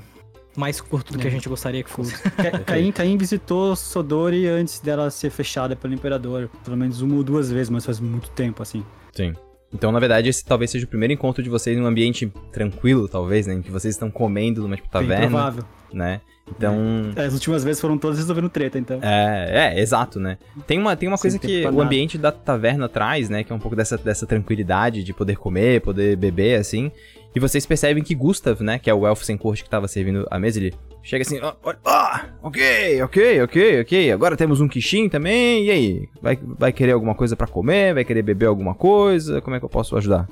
mais 0.57 0.81
curto 0.81 1.13
do 1.13 1.19
que 1.19 1.27
a 1.27 1.31
gente 1.31 1.49
gostaria 1.49 1.83
que 1.83 1.91
fosse. 1.91 2.15
Ca- 2.33 2.59
Caim, 2.61 2.91
Caim 2.93 3.17
visitou 3.19 3.75
Sodori 3.77 4.47
antes 4.47 4.81
dela 4.81 5.11
ser 5.11 5.31
fechada 5.31 5.75
pelo 5.77 5.93
Imperador. 5.95 6.49
Pelo 6.65 6.77
menos 6.77 7.03
uma 7.03 7.17
ou 7.17 7.25
duas 7.25 7.51
vezes, 7.51 7.69
mas 7.69 7.85
faz 7.85 7.99
muito 8.01 8.31
tempo, 8.31 8.63
assim. 8.63 8.85
Sim. 9.13 9.35
Então, 9.75 9.93
na 9.93 9.99
verdade, 10.01 10.29
esse 10.31 10.43
talvez 10.45 10.71
seja 10.71 10.87
o 10.87 10.89
primeiro 10.89 11.13
encontro 11.13 11.43
de 11.43 11.51
vocês 11.51 11.77
num 11.77 11.85
ambiente 11.85 12.33
tranquilo, 12.53 13.07
talvez, 13.07 13.47
né? 13.47 13.55
Em 13.55 13.61
que 13.63 13.71
vocês 13.71 13.95
estão 13.95 14.11
comendo 14.11 14.63
numa 14.63 14.77
tipo, 14.77 14.89
Bem 14.91 15.03
taverna, 15.03 15.27
provável. 15.29 15.65
né? 15.93 16.21
Então. 16.57 17.13
As 17.17 17.33
últimas 17.33 17.65
vezes 17.65 17.81
foram 17.81 17.99
todas 17.99 18.19
resolvendo 18.19 18.49
treta, 18.49 18.79
então. 18.79 18.99
É, 19.03 19.75
é, 19.77 19.81
exato, 19.81 20.19
né? 20.19 20.39
Tem 20.67 20.79
uma, 20.79 20.97
tem 20.97 21.09
uma 21.09 21.17
Sem 21.17 21.31
coisa 21.31 21.39
que 21.39 21.67
o 21.67 21.81
ambiente 21.81 22.19
da 22.19 22.33
taverna 22.33 22.89
traz, 22.89 23.29
né? 23.29 23.45
Que 23.45 23.53
é 23.53 23.55
um 23.55 23.59
pouco 23.59 23.77
dessa, 23.77 23.97
dessa 23.97 24.27
tranquilidade 24.27 25.03
de 25.03 25.13
poder 25.13 25.37
comer, 25.37 25.81
poder 25.81 26.17
beber, 26.17 26.59
assim. 26.59 26.91
E 27.35 27.41
vocês 27.41 27.67
percebem 27.67 28.03
que 28.03 28.15
Gustav, 28.15 28.61
né? 28.63 28.79
Que 28.79 28.91
é 28.91 28.95
o 28.95 29.07
elfo 29.07 29.25
sem 29.25 29.37
corte 29.37 29.63
que 29.63 29.71
tava 29.71 29.87
servindo 29.87 30.27
a 30.31 30.39
mesa, 30.39 30.59
ele 30.59 30.75
chega 31.03 31.23
assim, 31.23 31.39
ó, 31.41 31.55
ó, 31.63 31.75
ó, 31.85 32.21
ok, 32.43 33.03
ok, 33.03 33.43
ok, 33.43 33.81
ok. 33.81 34.13
Agora 34.13 34.37
temos 34.37 34.61
um 34.61 34.69
Kishin 34.69 35.09
também, 35.09 35.67
e 35.67 35.71
aí? 35.71 36.09
Vai, 36.21 36.39
vai 36.43 36.73
querer 36.73 36.93
alguma 36.93 37.15
coisa 37.15 37.37
pra 37.37 37.47
comer? 37.47 37.95
Vai 37.95 38.05
querer 38.05 38.23
beber 38.23 38.47
alguma 38.47 38.75
coisa? 38.75 39.41
Como 39.41 39.55
é 39.55 39.59
que 39.59 39.65
eu 39.65 39.71
posso 39.71 39.97
ajudar? 39.97 40.27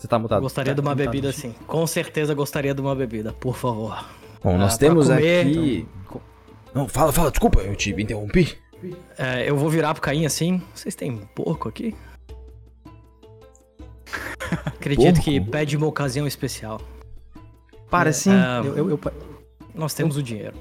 Você 0.00 0.08
tá 0.08 0.18
mutado. 0.18 0.40
gostaria 0.40 0.74
de 0.74 0.80
uma 0.80 0.96
tá, 0.96 1.04
tá, 1.04 1.10
bebida, 1.10 1.30
tá. 1.30 1.38
sim. 1.38 1.54
Com 1.66 1.86
certeza 1.86 2.32
gostaria 2.32 2.72
de 2.74 2.80
uma 2.80 2.94
bebida, 2.94 3.34
por 3.34 3.54
favor. 3.54 4.02
Bom, 4.42 4.56
nós 4.56 4.76
Ah, 4.76 4.78
temos 4.78 5.08
comer, 5.08 5.46
aqui... 5.46 5.86
Não, 6.74 6.88
fala, 6.88 7.12
fala, 7.12 7.30
desculpa, 7.30 7.60
eu 7.60 7.76
te 7.76 7.90
interrompi. 7.90 8.56
É, 9.18 9.46
eu 9.46 9.54
vou 9.58 9.68
virar 9.68 9.92
pro 9.92 10.02
Caim 10.02 10.24
assim. 10.24 10.62
Vocês 10.74 10.94
têm 10.94 11.18
porco 11.34 11.68
aqui? 11.68 11.94
Acredito 14.64 15.16
Porco? 15.16 15.20
que 15.22 15.38
pede 15.38 15.76
uma 15.76 15.86
ocasião 15.86 16.26
especial. 16.26 16.80
Para 17.90 18.10
sim. 18.10 18.30
Ah, 18.32 18.62
Eu, 18.64 18.78
eu, 18.78 18.90
eu, 18.90 19.00
nós 19.74 19.92
temos 19.92 20.16
o 20.16 20.22
dinheiro. 20.22 20.56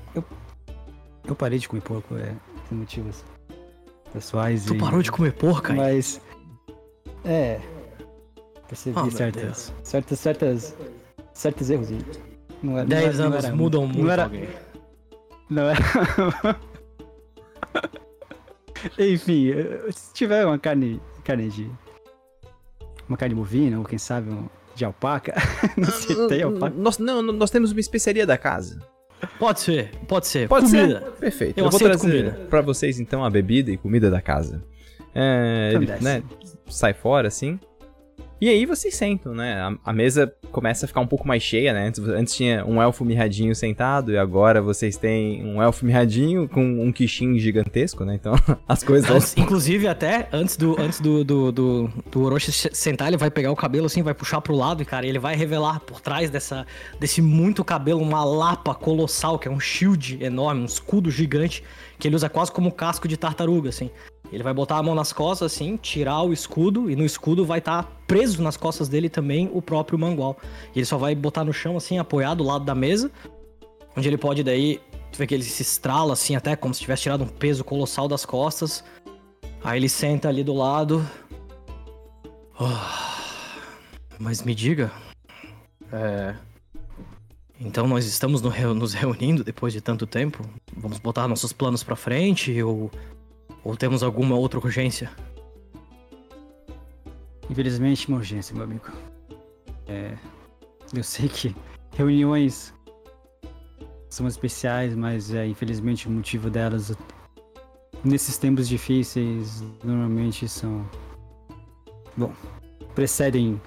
eu 1.26 1.34
parei 1.36 1.60
de 1.60 1.70
comer 1.70 1.82
porco, 1.82 2.18
é, 2.18 2.34
por 2.68 2.76
motivos 2.78 3.24
pessoais 4.12 4.66
Tu 4.66 4.76
e... 4.76 4.78
parou 4.78 5.02
de 5.02 5.10
comer 5.10 5.32
porco, 5.32 5.62
Caim? 5.70 5.78
Mas... 5.78 6.20
É... 7.24 7.62
Percebi 8.70 8.98
Oh, 9.00 9.10
certas, 9.12 9.74
certas, 9.84 10.20
certas, 10.20 10.78
certos 11.34 11.70
erros. 11.70 11.90
Não 12.62 12.74
era, 12.78 12.84
não 12.84 12.88
Dez 12.90 13.04
era- 13.06 13.18
não 13.18 13.26
anos 13.34 13.46
era- 13.46 13.56
mudam 13.56 13.86
muito 13.88 14.02
não 14.04 14.12
era, 14.12 14.24
alguém. 14.24 14.48
Não 15.50 15.64
era... 15.70 15.80
Enfim, 18.98 19.52
eh, 19.52 19.90
se 19.92 20.14
tiver 20.14 20.46
uma 20.46 20.58
carne, 20.58 21.02
carne 21.24 21.50
de... 21.50 21.70
Uma 23.08 23.18
carne 23.18 23.34
bovina, 23.36 23.78
ou 23.80 23.84
quem 23.86 23.98
sabe 23.98 24.30
um, 24.30 24.48
de 24.76 24.86
alpaca, 24.86 25.34
não 25.76 25.90
sei, 25.90 26.28
tem 26.28 26.44
alpaca. 26.44 26.76
Nós, 26.78 27.00
não, 27.00 27.22
nós 27.24 27.50
temos 27.50 27.72
uma 27.72 27.80
especiaria 27.80 28.26
da 28.26 28.38
casa. 28.38 28.80
Pode 29.40 29.60
ser, 29.62 29.92
pode 30.08 30.28
ser. 30.28 30.48
Pode 30.48 30.68
comida. 30.68 31.02
ser? 31.02 31.12
Perfeito. 31.20 31.58
Eu 31.58 31.66
Eu, 31.66 31.72
vou 31.72 31.80
trazer 31.80 32.00
comida. 32.00 32.48
pra 32.50 32.62
vocês, 32.62 33.00
então, 33.00 33.26
a 33.26 33.30
bebida 33.30 33.72
e 33.72 33.78
comida 33.78 34.10
da 34.12 34.22
casa. 34.22 34.64
É, 35.14 35.72
ele, 35.74 35.88
né, 36.00 36.24
sai 36.68 36.94
fora, 36.94 37.28
assim. 37.28 37.60
E 38.42 38.48
aí 38.48 38.66
vocês 38.66 38.96
sentam, 38.96 39.34
né? 39.36 39.54
A, 39.60 39.90
a 39.90 39.94
mesa 39.94 40.34
começa 40.52 40.86
a 40.86 40.88
ficar 40.88 41.02
um 41.02 41.08
pouco 41.08 41.28
mais 41.28 41.44
cheia, 41.44 41.74
né? 41.74 41.88
Antes, 41.88 42.00
antes 42.08 42.34
tinha 42.36 42.66
um 42.66 42.82
elfo 42.82 43.04
mirradinho 43.04 43.54
sentado, 43.54 44.12
e 44.14 44.18
agora 44.18 44.62
vocês 44.62 44.96
têm 44.96 45.44
um 45.46 45.62
elfo 45.62 45.86
mirradinho 45.86 46.48
com 46.48 46.64
um 46.82 46.92
quichinho 46.92 47.38
gigantesco, 47.38 48.06
né? 48.06 48.16
Então, 48.16 48.34
as 48.68 48.82
coisas... 48.84 49.10
Antes- 49.10 49.38
inclusive, 49.38 49.88
até 49.88 50.30
antes 50.32 50.56
do 50.56 50.80
antes 50.80 51.02
do, 51.02 51.24
do, 51.24 51.52
do, 51.52 51.90
do 52.10 52.22
Orochi 52.24 52.52
se- 52.52 52.70
sentar, 52.74 53.10
ele 53.10 53.18
vai 53.18 53.30
pegar 53.30 53.52
o 53.52 53.56
cabelo 53.56 53.88
assim, 53.88 54.02
vai 54.02 54.14
puxar 54.14 54.40
pro 54.40 54.56
lado 54.56 54.82
e, 54.82 54.86
cara, 54.86 55.06
ele 55.06 55.20
vai 55.20 55.36
revelar 55.36 55.82
por 55.82 56.00
trás 56.00 56.30
dessa, 56.30 56.66
desse 57.00 57.22
muito 57.22 57.64
cabelo 57.64 58.02
uma 58.02 58.24
lapa 58.24 58.74
colossal, 58.74 59.38
que 59.38 59.48
é 59.48 59.52
um 59.52 59.60
shield 59.60 60.24
enorme, 60.24 60.62
um 60.62 60.66
escudo 60.66 61.12
gigante, 61.12 61.62
que 62.00 62.08
ele 62.08 62.16
usa 62.16 62.30
quase 62.30 62.52
como 62.52 62.72
casco 62.72 63.08
de 63.08 63.18
tartaruga, 63.18 63.70
assim. 63.70 63.92
Ele 64.32 64.42
vai 64.42 64.54
botar 64.54 64.78
a 64.78 64.84
mão 64.84 64.96
nas 64.96 65.12
costas, 65.12 65.52
assim, 65.52 65.76
tirar 65.76 66.22
o 66.22 66.32
escudo, 66.32 66.90
e 66.90 66.96
no 66.96 67.06
escudo 67.06 67.46
vai 67.46 67.60
estar 67.60 67.84
preso 68.08 68.42
nas 68.42 68.56
costas 68.56 68.88
dele 68.88 69.10
também 69.10 69.50
o 69.54 69.62
próprio 69.62 70.00
mangual. 70.00 70.38
E 70.74 70.80
ele 70.80 70.86
só 70.86 70.98
vai 70.98 71.14
botar 71.14 71.44
no 71.44 71.52
chão, 71.52 71.76
assim, 71.76 71.98
apoiado 71.98 72.38
do 72.38 72.44
lado 72.46 72.64
da 72.64 72.74
mesa, 72.74 73.12
onde 73.98 74.08
ele 74.08 74.18
pode 74.18 74.44
daí. 74.44 74.80
Tu 75.12 75.18
vê 75.18 75.28
que 75.28 75.34
ele 75.34 75.44
se 75.44 75.62
estrala, 75.62 76.14
assim, 76.14 76.36
até 76.36 76.56
como 76.56 76.74
se 76.74 76.80
tivesse 76.80 77.04
tirado 77.04 77.24
um 77.24 77.28
peso 77.28 77.64
colossal 77.64 78.08
das 78.08 78.26
costas. 78.26 78.84
Aí 79.62 79.78
ele 79.78 79.90
senta 79.90 80.30
ali 80.30 80.44
do 80.44 80.54
lado. 80.54 81.06
Ah, 82.58 83.16
mas 84.18 84.44
me 84.44 84.56
diga. 84.56 84.92
É. 85.92 86.36
Então 87.60 87.86
nós 87.88 88.06
estamos 88.06 88.42
no 88.42 88.50
nos 88.74 88.94
reunindo 88.94 89.44
depois 89.44 89.74
de 89.74 89.82
tanto 89.82 90.08
tempo? 90.08 90.44
Vamos 90.76 90.98
botar 90.98 91.28
nossos 91.28 91.52
planos 91.52 91.84
pra 91.84 91.96
frente 91.96 92.62
ou. 92.64 92.90
Ou 93.62 93.76
temos 93.76 94.02
alguma 94.02 94.38
outra 94.38 94.58
urgência? 94.58 95.12
Infelizmente, 97.50 98.08
uma 98.08 98.18
urgência, 98.18 98.56
meu 98.56 98.64
amigo. 98.64 98.90
É, 99.86 100.16
eu 100.94 101.04
sei 101.04 101.28
que 101.28 101.54
reuniões 101.92 102.74
são 104.10 104.28
especiais, 104.28 104.96
mas 104.96 105.34
é, 105.34 105.46
infelizmente 105.46 106.08
o 106.08 106.12
motivo 106.12 106.50
delas 106.50 106.96
nesses 108.04 108.38
tempos 108.38 108.70
difíceis 108.70 109.62
normalmente 109.84 110.48
são. 110.48 110.90
Bom, 112.16 112.34
precedem 112.96 113.62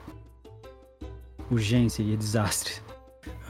urgência 1.50 2.02
e 2.02 2.16
desastre. 2.16 2.80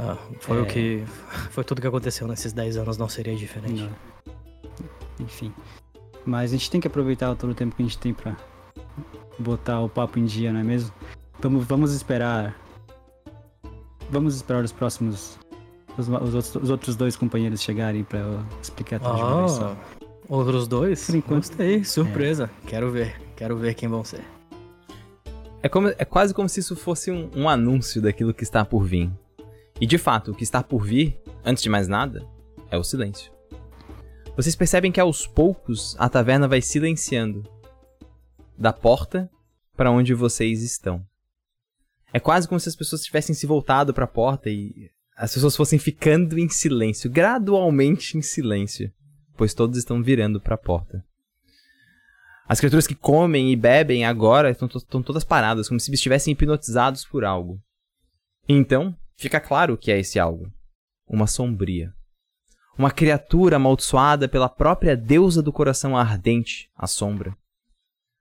Ah, 0.05 0.17
foi 0.41 0.59
É. 0.59 0.61
o 0.61 0.67
que. 0.67 1.05
Foi 1.51 1.63
tudo 1.63 1.81
que 1.81 1.87
aconteceu 1.87 2.27
nesses 2.27 2.53
10 2.53 2.77
anos, 2.79 2.99
não 2.99 3.09
seria 3.09 3.37
diferente. 3.37 3.83
Não. 3.83 3.91
Enfim. 5.21 5.53
Mas 6.25 6.51
a 6.51 6.57
gente 6.57 6.71
tem 6.71 6.81
que 6.81 6.87
aproveitar 6.87 7.35
todo 7.37 7.51
o 7.51 7.55
tempo 7.55 7.75
que 7.77 7.83
a 7.83 7.85
gente 7.87 7.99
tem 7.99 8.13
pra 8.13 8.37
botar 9.39 9.81
o 9.81 9.89
papo 9.89 10.19
em 10.19 10.25
dia, 10.25 10.53
não 10.53 10.61
é 10.61 10.65
mesmo? 10.65 10.93
Vamos, 11.41 11.65
vamos 11.67 11.93
esperar. 11.95 12.57
Vamos 14.11 14.37
esperar 14.37 14.65
os 14.65 14.73
próximos. 14.73 15.39
Os, 15.97 16.09
os 16.09 16.35
outros, 16.35 16.55
os 16.57 16.71
outros 16.71 16.97
dois 16.97 17.17
companheiros 17.17 17.61
chegarem 17.61 18.03
pra 18.03 18.19
eu 18.21 18.41
explicar 18.63 18.99
tudo 18.99 19.15
de 19.17 19.23
uma 19.23 19.39
vez 19.41 19.53
só. 19.53 19.77
Ah, 20.01 20.05
outros 20.29 20.67
dois? 20.67 21.07
Por 21.07 21.15
enquanto. 21.15 21.49
Gostei, 21.49 21.85
surpresa. 21.85 22.51
Quero 22.67 22.91
ver, 22.91 23.21
quero 23.37 23.57
ver 23.57 23.75
quem 23.75 23.89
vão 23.89 24.03
ser. 24.05 24.25
É, 25.63 25.69
como, 25.69 25.89
é 25.89 26.05
quase 26.05 26.35
como 26.35 26.49
se 26.49 26.61
isso 26.61 26.75
fosse 26.75 27.11
um, 27.11 27.31
um 27.37 27.49
anúncio 27.49 28.03
daquilo 28.03 28.35
que 28.35 28.43
está 28.43 28.65
por 28.65 28.83
vir. 28.85 29.11
E 29.83 29.87
de 29.87 29.99
fato, 29.99 30.31
o 30.31 30.35
que 30.37 30.45
está 30.45 30.63
por 30.63 30.87
vir, 30.87 31.21
antes 31.45 31.61
de 31.61 31.69
mais 31.69 31.89
nada, 31.89 32.25
é 32.71 32.79
o 32.79 32.85
silêncio. 32.85 33.33
Vocês 34.37 34.55
percebem 34.55 34.93
que 34.93 35.01
aos 35.01 35.27
poucos 35.27 35.97
a 35.99 36.09
taverna 36.09 36.47
vai 36.47 36.63
silenciando 36.63 37.43
da 38.57 38.73
porta 38.73 39.29
para 39.77 39.91
onde 39.91 40.15
vocês 40.15 40.63
estão. 40.63 41.05
É 42.13 42.21
quase 42.21 42.47
como 42.47 42.61
se 42.61 42.69
as 42.69 42.77
pessoas 42.77 43.03
tivessem 43.03 43.35
se 43.35 43.45
voltado 43.45 43.93
para 43.93 44.05
a 44.05 44.07
porta 44.07 44.49
e 44.49 44.89
as 45.17 45.35
pessoas 45.35 45.57
fossem 45.57 45.81
ficando 45.81 46.39
em 46.39 46.49
silêncio, 46.49 47.11
gradualmente 47.11 48.17
em 48.17 48.23
silêncio, 48.23 48.89
pois 49.37 49.53
todos 49.53 49.77
estão 49.77 50.01
virando 50.01 50.41
para 50.41 50.55
a 50.55 50.59
porta. 50.59 51.05
As 52.47 52.61
criaturas 52.61 52.87
que 52.87 52.95
comem 52.95 53.51
e 53.51 53.57
bebem 53.57 54.05
agora 54.05 54.49
estão, 54.49 54.69
to- 54.69 54.79
estão 54.79 55.03
todas 55.03 55.25
paradas, 55.25 55.67
como 55.67 55.81
se 55.81 55.93
estivessem 55.93 56.31
hipnotizados 56.31 57.05
por 57.05 57.25
algo. 57.25 57.61
E 58.49 58.55
então, 58.55 58.97
fica 59.23 59.41
claro 59.41 59.75
o 59.75 59.79
que 59.79 59.91
é 59.91 59.99
esse 59.99 60.19
algo: 60.19 60.53
uma 61.07 61.27
sombria. 61.27 61.95
Uma 62.77 62.91
criatura 62.91 63.57
amaldiçoada 63.57 64.29
pela 64.29 64.49
própria 64.49 64.97
deusa 64.97 65.43
do 65.43 65.53
coração 65.53 65.97
ardente, 65.97 66.71
a 66.75 66.87
sombra. 66.87 67.37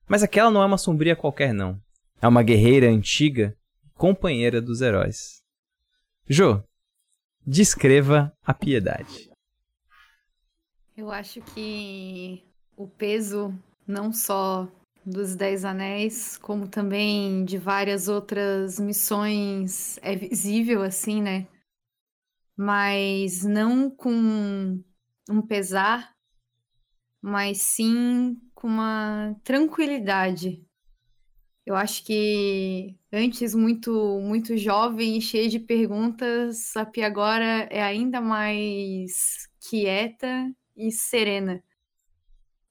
Mas 0.08 0.24
aquela 0.24 0.52
não 0.52 0.62
é 0.62 0.66
uma 0.66 0.78
sombria 0.78 1.16
qualquer, 1.16 1.54
não. 1.54 1.82
É 2.22 2.28
uma 2.28 2.44
guerreira 2.44 2.88
antiga, 2.90 3.58
companheira 3.96 4.62
dos 4.62 4.82
heróis. 4.82 5.42
Jô, 6.28 6.62
descreva 7.48 8.32
a 8.44 8.54
piedade. 8.54 9.32
Eu 10.96 11.10
acho 11.10 11.42
que 11.42 12.44
o 12.76 12.88
peso 12.88 13.58
não 13.88 14.12
só 14.12 14.68
dos 15.06 15.36
Dez 15.36 15.66
Anéis, 15.66 16.38
como 16.38 16.68
também 16.68 17.44
de 17.46 17.58
várias 17.58 18.08
outras 18.08 18.80
missões 18.80 19.98
é 20.02 20.16
visível 20.16 20.84
assim, 20.84 21.22
né? 21.22 21.48
Mas 22.56 23.44
não 23.44 23.90
com 23.90 24.84
um 25.30 25.42
pesar, 25.42 26.16
mas 27.22 27.62
sim 27.62 28.38
com 28.54 28.68
uma 28.68 29.36
tranquilidade. 29.44 30.64
Eu 31.66 31.76
acho 31.76 32.04
que 32.04 32.96
antes 33.12 33.54
muito 33.54 34.20
muito 34.22 34.58
jovem 34.58 35.18
e 35.18 35.22
cheia 35.22 35.48
de 35.48 35.60
perguntas, 35.60 36.76
a 36.76 36.86
Pia 36.86 37.08
agora 37.08 37.68
é 37.72 37.82
ainda 37.82 38.20
mais 38.20 39.48
quieta 39.70 40.52
e 40.76 40.92
serena. 40.92 41.64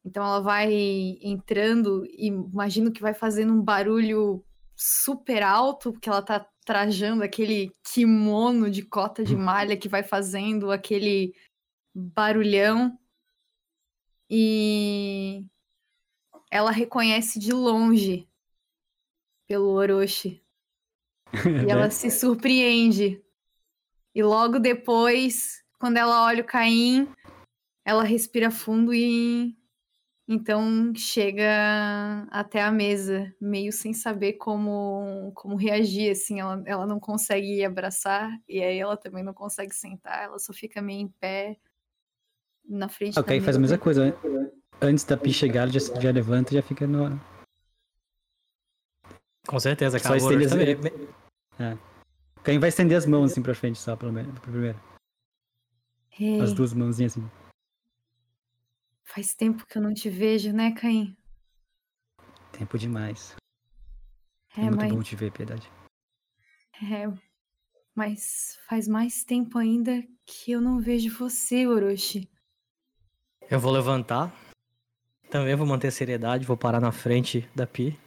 Então 0.05 0.25
ela 0.25 0.41
vai 0.41 0.73
entrando 1.21 2.05
e 2.07 2.29
imagino 2.29 2.91
que 2.91 3.03
vai 3.03 3.13
fazendo 3.13 3.53
um 3.53 3.63
barulho 3.63 4.45
super 4.75 5.43
alto, 5.43 5.93
porque 5.93 6.09
ela 6.09 6.23
tá 6.23 6.47
trajando 6.65 7.23
aquele 7.23 7.71
kimono 7.85 8.71
de 8.71 8.83
cota 8.83 9.23
de 9.23 9.37
malha 9.37 9.77
que 9.77 9.89
vai 9.89 10.03
fazendo 10.03 10.71
aquele 10.71 11.35
barulhão. 11.95 12.99
E 14.29 15.45
ela 16.51 16.71
reconhece 16.71 17.39
de 17.39 17.53
longe 17.53 18.29
pelo 19.47 19.69
Orochi. 19.71 20.43
E 21.33 21.33
ela 21.71 21.91
se 21.91 22.11
surpreende. 22.11 23.23
E 24.15 24.23
logo 24.23 24.59
depois, 24.59 25.63
quando 25.79 25.99
ela 25.99 26.25
olha 26.25 26.43
o 26.43 26.47
Caim, 26.47 27.07
ela 27.85 28.03
respira 28.03 28.51
fundo 28.51 28.95
e 28.95 29.60
então 30.33 30.93
chega 30.95 32.25
até 32.31 32.63
a 32.63 32.71
mesa, 32.71 33.35
meio 33.41 33.73
sem 33.73 33.93
saber 33.93 34.35
como, 34.35 35.33
como 35.35 35.57
reagir, 35.57 36.13
assim, 36.13 36.39
ela, 36.39 36.63
ela 36.65 36.87
não 36.87 37.01
consegue 37.01 37.65
abraçar, 37.65 38.31
e 38.49 38.63
aí 38.63 38.79
ela 38.79 38.97
também 38.97 39.25
não 39.25 39.35
consegue 39.35 39.75
sentar, 39.75 40.23
ela 40.23 40.39
só 40.39 40.53
fica 40.53 40.81
meio 40.81 41.01
em 41.01 41.09
pé 41.09 41.57
na 42.65 42.89
frente 42.89 43.19
Ah, 43.19 43.21
O 43.21 43.25
da 43.25 43.29
Caim 43.29 43.41
faz 43.41 43.57
a 43.57 43.59
mesma 43.59 43.77
coisa, 43.77 44.07
né? 44.07 44.13
Antes 44.81 45.03
da 45.05 45.17
Pi 45.17 45.33
chegar, 45.33 45.69
já, 45.69 45.81
já 46.01 46.13
levanta 46.13 46.53
e 46.53 46.57
já 46.59 46.63
fica 46.63 46.87
no. 46.87 47.21
Com 49.49 49.59
certeza, 49.59 49.99
Só 49.99 50.11
cara. 50.11 50.23
o 50.23 50.27
Orochi 50.27 50.45
estende 50.45 50.79
as... 51.59 51.75
O 52.37 52.43
Caim 52.43 52.61
vai 52.61 52.69
estender 52.69 52.97
as 52.97 53.05
mãos 53.05 53.33
assim 53.33 53.43
pra 53.43 53.55
frente 53.55 53.81
só, 53.81 53.97
pelo 53.97 54.13
menos. 54.13 54.39
Primeiro. 54.39 54.81
Ei, 56.21 56.41
As 56.41 56.53
duas 56.53 56.73
mãozinhas 56.73 57.19
assim. 57.19 57.40
Faz 59.11 59.35
tempo 59.35 59.67
que 59.67 59.77
eu 59.77 59.83
não 59.83 59.93
te 59.93 60.09
vejo, 60.09 60.53
né, 60.53 60.73
Caim? 60.73 61.17
Tempo 62.53 62.79
demais. 62.79 63.35
É, 64.57 64.63
muito 64.63 64.77
mas, 64.77 64.93
bom 64.93 65.03
te 65.03 65.17
ver, 65.17 65.33
Piedade. 65.33 65.71
é, 66.83 67.07
mas 67.95 68.59
faz 68.69 68.87
mais 68.87 69.25
tempo 69.25 69.59
ainda 69.59 70.03
que 70.25 70.53
eu 70.53 70.61
não 70.61 70.81
vejo 70.81 71.17
você, 71.17 71.67
Orochi. 71.67 72.29
Eu 73.51 73.59
vou 73.59 73.73
levantar. 73.73 74.33
Também 75.29 75.55
vou 75.55 75.67
manter 75.67 75.89
a 75.89 75.93
seriedade, 75.93 76.47
vou 76.47 76.57
parar 76.57 76.81
na 76.81 76.93
frente 76.93 77.49
da 77.55 77.67
Pi. 77.67 77.99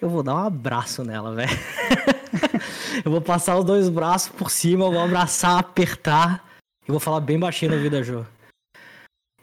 Eu 0.00 0.08
vou 0.08 0.22
dar 0.22 0.34
um 0.34 0.46
abraço 0.46 1.04
nela, 1.04 1.34
velho. 1.34 1.50
eu 3.04 3.10
vou 3.10 3.20
passar 3.20 3.58
os 3.58 3.64
dois 3.64 3.88
braços 3.88 4.28
por 4.28 4.50
cima, 4.50 4.90
vou 4.90 5.00
abraçar, 5.00 5.58
apertar. 5.58 6.44
E 6.86 6.90
vou 6.90 7.00
falar 7.00 7.20
bem 7.20 7.38
baixinho 7.38 7.72
na 7.72 7.76
vida, 7.76 8.02
Jô. 8.02 8.24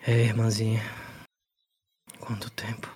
Ei, 0.08 0.26
irmãzinha. 0.26 0.82
Quanto 2.20 2.52
tempo? 2.52 2.96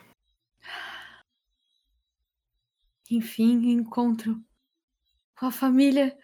Enfim, 3.09 3.71
encontro 3.71 4.39
com 5.35 5.47
a 5.47 5.51
família, 5.51 6.15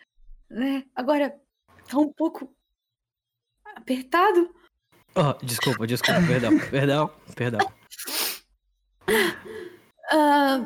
né? 0.48 0.86
Agora 0.93 1.41
tá 1.89 1.98
um 1.98 2.13
pouco 2.13 2.56
apertado. 3.63 4.54
Oh, 5.15 5.34
desculpa, 5.43 5.88
desculpa, 5.88 6.21
perdão, 6.28 6.52
perdão, 6.69 7.08
perdão. 7.36 7.74
Ah, 10.12 10.60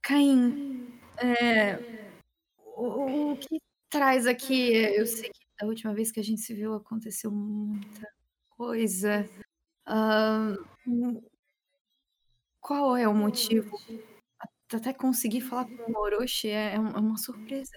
Caim, 0.00 0.96
é, 1.18 1.74
o, 2.76 3.32
o 3.32 3.36
que 3.36 3.60
traz 3.90 4.28
aqui? 4.28 4.72
Eu 4.72 5.04
sei 5.08 5.28
que 5.28 5.44
da 5.58 5.66
última 5.66 5.92
vez 5.92 6.12
que 6.12 6.20
a 6.20 6.24
gente 6.24 6.40
se 6.40 6.54
viu 6.54 6.72
aconteceu 6.74 7.32
muita 7.32 8.08
coisa. 8.56 9.28
Qual 12.60 12.96
é 12.96 13.06
o 13.06 13.14
motivo? 13.14 13.76
Até 14.72 14.92
conseguir 14.92 15.40
falar 15.42 15.66
com 15.66 15.92
o 15.92 15.98
Orochi 15.98 16.48
é, 16.48 16.72
é 16.72 16.74
é 16.74 16.78
uma 16.78 17.16
surpresa. 17.18 17.76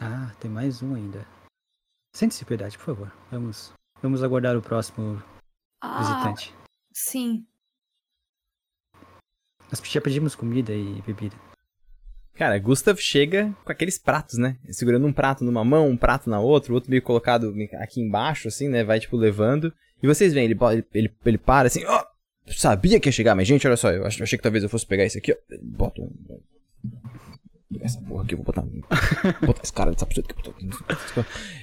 Ah, 0.00 0.34
tem 0.40 0.50
mais 0.50 0.82
um 0.82 0.94
ainda. 0.94 1.26
Sente-se, 2.14 2.44
Piedade, 2.44 2.78
por 2.78 2.84
favor. 2.84 3.12
Vamos, 3.30 3.72
vamos 4.00 4.22
aguardar 4.22 4.56
o 4.56 4.62
próximo 4.62 5.22
Ah, 5.80 5.98
visitante. 5.98 6.54
sim. 6.92 7.46
Nós 9.70 9.80
já 9.84 10.00
pedimos 10.00 10.34
comida 10.34 10.72
e 10.72 11.00
bebida. 11.02 11.36
Cara, 12.40 12.58
Gustav 12.58 12.96
chega 12.98 13.54
com 13.66 13.70
aqueles 13.70 13.98
pratos, 13.98 14.38
né? 14.38 14.56
Segurando 14.70 15.06
um 15.06 15.12
prato 15.12 15.44
numa 15.44 15.62
mão, 15.62 15.90
um 15.90 15.96
prato 15.96 16.30
na 16.30 16.40
outra, 16.40 16.72
o 16.72 16.74
outro 16.74 16.88
meio 16.88 17.02
colocado 17.02 17.54
aqui 17.74 18.00
embaixo, 18.00 18.48
assim, 18.48 18.66
né? 18.66 18.82
Vai, 18.82 18.98
tipo, 18.98 19.14
levando. 19.14 19.70
E 20.02 20.06
vocês 20.06 20.32
veem, 20.32 20.46
ele, 20.46 20.58
ele, 20.94 21.10
ele, 21.26 21.36
para 21.36 21.66
assim, 21.66 21.84
ó, 21.84 22.02
sabia 22.48 22.98
que 22.98 23.10
ia 23.10 23.12
chegar, 23.12 23.34
mas 23.34 23.46
gente, 23.46 23.66
olha 23.66 23.76
só, 23.76 23.90
eu 23.90 24.06
ach- 24.06 24.18
eu 24.18 24.24
achei 24.24 24.38
que 24.38 24.42
talvez 24.42 24.64
eu 24.64 24.70
fosse 24.70 24.86
pegar 24.86 25.04
isso 25.04 25.18
aqui, 25.18 25.32
ó. 25.32 25.36
Bota 25.60 26.00
um. 26.00 26.10
Essa 27.82 28.00
porra 28.00 28.24
aqui, 28.24 28.32
eu 28.32 28.38
vou 28.38 28.46
botar. 28.46 28.62
vou 28.62 29.46
botar 29.48 29.60
esse 29.62 29.72
cara 29.74 29.90
dessa 29.90 30.06
pessoa 30.06 30.24
aqui. 30.26 30.70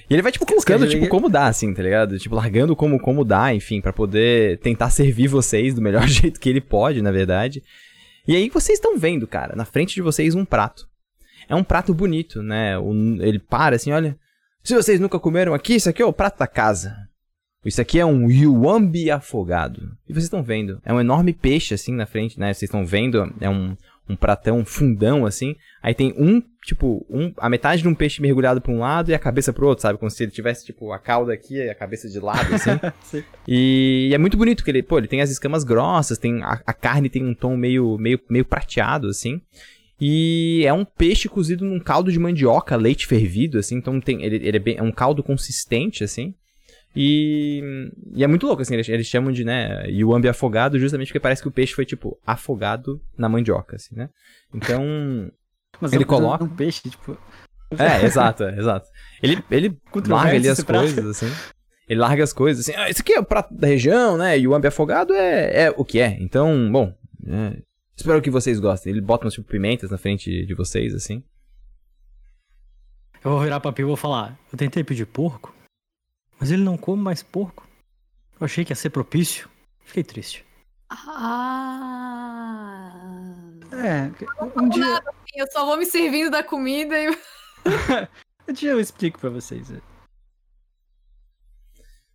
E 0.08 0.14
ele 0.14 0.22
vai, 0.22 0.30
tipo, 0.30 0.46
colocando, 0.46 0.88
tipo, 0.88 1.08
como 1.08 1.28
dá, 1.28 1.48
assim, 1.48 1.74
tá 1.74 1.82
ligado? 1.82 2.16
Tipo, 2.20 2.36
largando 2.36 2.76
como, 2.76 3.00
como 3.00 3.24
dá, 3.24 3.52
enfim, 3.52 3.80
pra 3.80 3.92
poder 3.92 4.58
tentar 4.60 4.90
servir 4.90 5.26
vocês 5.26 5.74
do 5.74 5.82
melhor 5.82 6.06
jeito 6.08 6.38
que 6.38 6.48
ele 6.48 6.60
pode, 6.60 7.02
na 7.02 7.10
verdade. 7.10 7.64
E 8.28 8.36
aí 8.36 8.50
vocês 8.50 8.78
estão 8.78 8.98
vendo, 8.98 9.26
cara, 9.26 9.56
na 9.56 9.64
frente 9.64 9.94
de 9.94 10.02
vocês 10.02 10.34
um 10.34 10.44
prato. 10.44 10.86
É 11.48 11.54
um 11.54 11.64
prato 11.64 11.94
bonito, 11.94 12.42
né? 12.42 12.74
Ele 13.20 13.38
para 13.38 13.76
assim, 13.76 13.90
olha. 13.90 14.18
Se 14.62 14.74
vocês 14.74 15.00
nunca 15.00 15.18
comeram 15.18 15.54
aqui, 15.54 15.76
isso 15.76 15.88
aqui 15.88 16.02
é 16.02 16.04
o 16.04 16.12
prato 16.12 16.38
da 16.38 16.46
casa. 16.46 16.94
Isso 17.64 17.80
aqui 17.80 17.98
é 17.98 18.04
um 18.04 18.30
yuambi 18.30 19.10
afogado. 19.10 19.96
E 20.06 20.12
vocês 20.12 20.24
estão 20.24 20.42
vendo, 20.42 20.78
é 20.84 20.92
um 20.92 21.00
enorme 21.00 21.32
peixe 21.32 21.72
assim 21.72 21.94
na 21.94 22.04
frente, 22.04 22.38
né? 22.38 22.52
Vocês 22.52 22.68
estão 22.68 22.84
vendo, 22.84 23.34
é 23.40 23.48
um, 23.48 23.74
um 24.08 24.16
pratão, 24.16 24.58
um 24.58 24.64
fundão 24.64 25.26
assim. 25.26 25.54
Aí 25.82 25.94
tem 25.94 26.12
um, 26.18 26.42
tipo, 26.64 27.06
um, 27.08 27.32
a 27.36 27.48
metade 27.48 27.82
de 27.82 27.88
um 27.88 27.94
peixe 27.94 28.20
mergulhado 28.20 28.60
para 28.60 28.72
um 28.72 28.80
lado 28.80 29.10
e 29.10 29.14
a 29.14 29.18
cabeça 29.18 29.52
pro 29.52 29.68
outro, 29.68 29.82
sabe? 29.82 29.98
Como 29.98 30.10
se 30.10 30.22
ele 30.22 30.32
tivesse, 30.32 30.66
tipo, 30.66 30.92
a 30.92 30.98
cauda 30.98 31.32
aqui 31.32 31.56
e 31.56 31.70
a 31.70 31.74
cabeça 31.74 32.08
de 32.08 32.18
lado, 32.18 32.54
assim. 32.54 32.70
Sim. 33.02 33.24
e, 33.46 34.08
e 34.10 34.14
é 34.14 34.18
muito 34.18 34.36
bonito, 34.36 34.64
que 34.64 34.70
ele, 34.70 34.82
pô, 34.82 34.98
ele 34.98 35.06
tem 35.06 35.20
as 35.20 35.30
escamas 35.30 35.62
grossas, 35.62 36.18
tem 36.18 36.42
a, 36.42 36.60
a 36.66 36.72
carne 36.72 37.08
tem 37.08 37.24
um 37.24 37.34
tom 37.34 37.56
meio, 37.56 37.96
meio, 37.98 38.20
meio 38.28 38.44
prateado, 38.44 39.08
assim. 39.08 39.40
E 40.00 40.62
é 40.64 40.72
um 40.72 40.84
peixe 40.84 41.28
cozido 41.28 41.64
num 41.64 41.80
caldo 41.80 42.12
de 42.12 42.18
mandioca, 42.18 42.76
leite 42.76 43.06
fervido, 43.06 43.58
assim. 43.58 43.76
Então 43.76 44.00
tem, 44.00 44.22
ele, 44.24 44.36
ele 44.36 44.56
é, 44.56 44.60
bem, 44.60 44.76
é 44.76 44.82
um 44.82 44.92
caldo 44.92 45.22
consistente, 45.22 46.02
assim. 46.02 46.34
E, 47.00 47.62
e 48.12 48.24
é 48.24 48.26
muito 48.26 48.44
louco, 48.44 48.60
assim, 48.62 48.74
eles, 48.74 48.88
eles 48.88 49.06
chamam 49.06 49.30
de, 49.30 49.44
né, 49.44 49.86
Yuambi 49.88 50.26
afogado 50.28 50.76
justamente 50.80 51.08
porque 51.08 51.20
parece 51.20 51.40
que 51.40 51.46
o 51.46 51.52
peixe 51.52 51.72
foi, 51.72 51.84
tipo, 51.86 52.18
afogado 52.26 53.00
na 53.16 53.28
mandioca, 53.28 53.76
assim, 53.76 53.94
né? 53.94 54.10
Então, 54.52 54.82
Mas 55.80 55.92
Ele 55.92 56.02
é 56.02 56.06
coloca- 56.06 56.42
um 56.42 56.48
peixe, 56.48 56.90
tipo. 56.90 57.16
é, 57.78 58.04
exato, 58.04 58.42
é, 58.42 58.58
exato. 58.58 58.88
Ele, 59.22 59.40
ele 59.48 59.78
larga 60.08 60.34
ali 60.34 60.48
as 60.48 60.58
esse 60.58 60.66
prato. 60.66 60.82
coisas, 60.92 61.06
assim. 61.06 61.32
Ele 61.88 62.00
larga 62.00 62.24
as 62.24 62.32
coisas, 62.32 62.68
assim, 62.68 62.76
ah, 62.76 62.90
isso 62.90 63.00
aqui 63.00 63.12
é 63.12 63.20
o 63.20 63.24
prato 63.24 63.54
da 63.54 63.68
região, 63.68 64.16
né, 64.18 64.36
e 64.36 64.48
o 64.48 64.54
ambi 64.54 64.66
afogado 64.66 65.14
é, 65.14 65.66
é 65.66 65.70
o 65.76 65.84
que 65.84 66.00
é. 66.00 66.16
Então, 66.20 66.68
bom, 66.72 66.92
é, 67.28 67.62
espero 67.96 68.20
que 68.20 68.28
vocês 68.30 68.58
gostem. 68.58 68.90
Ele 68.92 69.00
bota 69.00 69.24
umas, 69.24 69.34
tipo, 69.34 69.46
pimentas 69.48 69.88
na 69.90 69.98
frente 69.98 70.44
de 70.44 70.54
vocês, 70.54 70.92
assim. 70.94 71.22
Eu 73.24 73.30
vou 73.32 73.40
virar 73.40 73.60
pra 73.60 73.72
Pio 73.72 73.84
e 73.84 73.86
vou 73.86 73.96
falar. 73.96 74.36
Eu 74.52 74.58
tentei 74.58 74.82
pedir 74.84 75.06
porco, 75.06 75.54
mas 76.38 76.50
ele 76.50 76.62
não 76.62 76.76
come 76.76 77.02
mais 77.02 77.22
porco. 77.22 77.66
Eu 78.40 78.44
achei 78.44 78.64
que 78.64 78.72
ia 78.72 78.76
ser 78.76 78.90
propício. 78.90 79.48
Fiquei 79.84 80.04
triste. 80.04 80.44
Ah. 80.90 82.92
É, 83.72 84.10
um 84.56 84.68
dia, 84.68 85.02
Eu 85.34 85.46
só 85.50 85.66
vou 85.66 85.76
me 85.76 85.86
servindo 85.86 86.30
da 86.30 86.42
comida 86.42 86.96
e. 86.98 87.08
um 88.48 88.52
dia 88.52 88.70
eu 88.70 88.80
explico 88.80 89.18
pra 89.18 89.30
vocês. 89.30 89.70
é. 89.70 89.80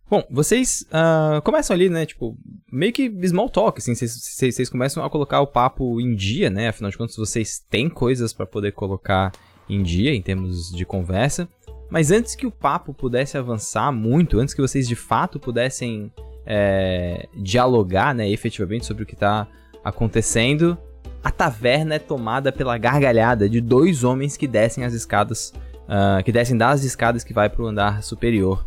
Bom, 0.08 0.22
vocês 0.30 0.86
ah, 0.92 1.40
começam 1.42 1.74
ali, 1.74 1.88
né, 1.88 2.04
tipo, 2.04 2.36
meio 2.70 2.92
que 2.92 3.10
small 3.26 3.48
talk, 3.48 3.78
assim, 3.78 3.94
vocês- 3.94 4.68
começam 4.68 5.02
a 5.02 5.10
colocar 5.10 5.40
o 5.40 5.46
papo 5.46 5.98
em 6.00 6.14
dia, 6.14 6.50
né, 6.50 6.68
afinal 6.68 6.90
de 6.90 6.98
contas 6.98 7.16
vocês 7.16 7.58
têm 7.70 7.88
coisas 7.88 8.32
pra 8.32 8.46
poder 8.46 8.72
colocar 8.72 9.32
em 9.68 9.82
dia 9.82 10.14
em 10.14 10.20
termos 10.20 10.70
de 10.70 10.84
conversa, 10.84 11.48
mas 11.90 12.10
antes 12.10 12.34
que 12.34 12.46
o 12.46 12.50
papo 12.50 12.92
pudesse 12.92 13.36
avançar 13.38 13.92
muito, 13.92 14.38
antes 14.40 14.54
que 14.54 14.60
vocês 14.60 14.86
de 14.88 14.96
fato 14.96 15.38
pudessem 15.38 16.12
é, 16.46 17.28
dialogar, 17.34 18.14
né, 18.14 18.28
efetivamente 18.28 18.84
sobre 18.86 19.02
o 19.02 19.06
que 19.06 19.16
tá 19.16 19.46
acontecendo, 19.82 20.76
a 21.22 21.30
taverna 21.30 21.94
é 21.94 21.98
tomada 21.98 22.50
pela 22.52 22.76
gargalhada 22.76 23.48
de 23.48 23.60
dois 23.60 24.04
homens 24.04 24.36
que 24.36 24.46
descem 24.46 24.84
as 24.84 24.92
escadas, 24.92 25.52
ah, 25.88 26.20
que 26.22 26.30
descem 26.32 26.56
das 26.56 26.84
escadas 26.84 27.24
que 27.24 27.32
vai 27.32 27.48
pro 27.48 27.66
andar 27.66 28.02
superior. 28.02 28.66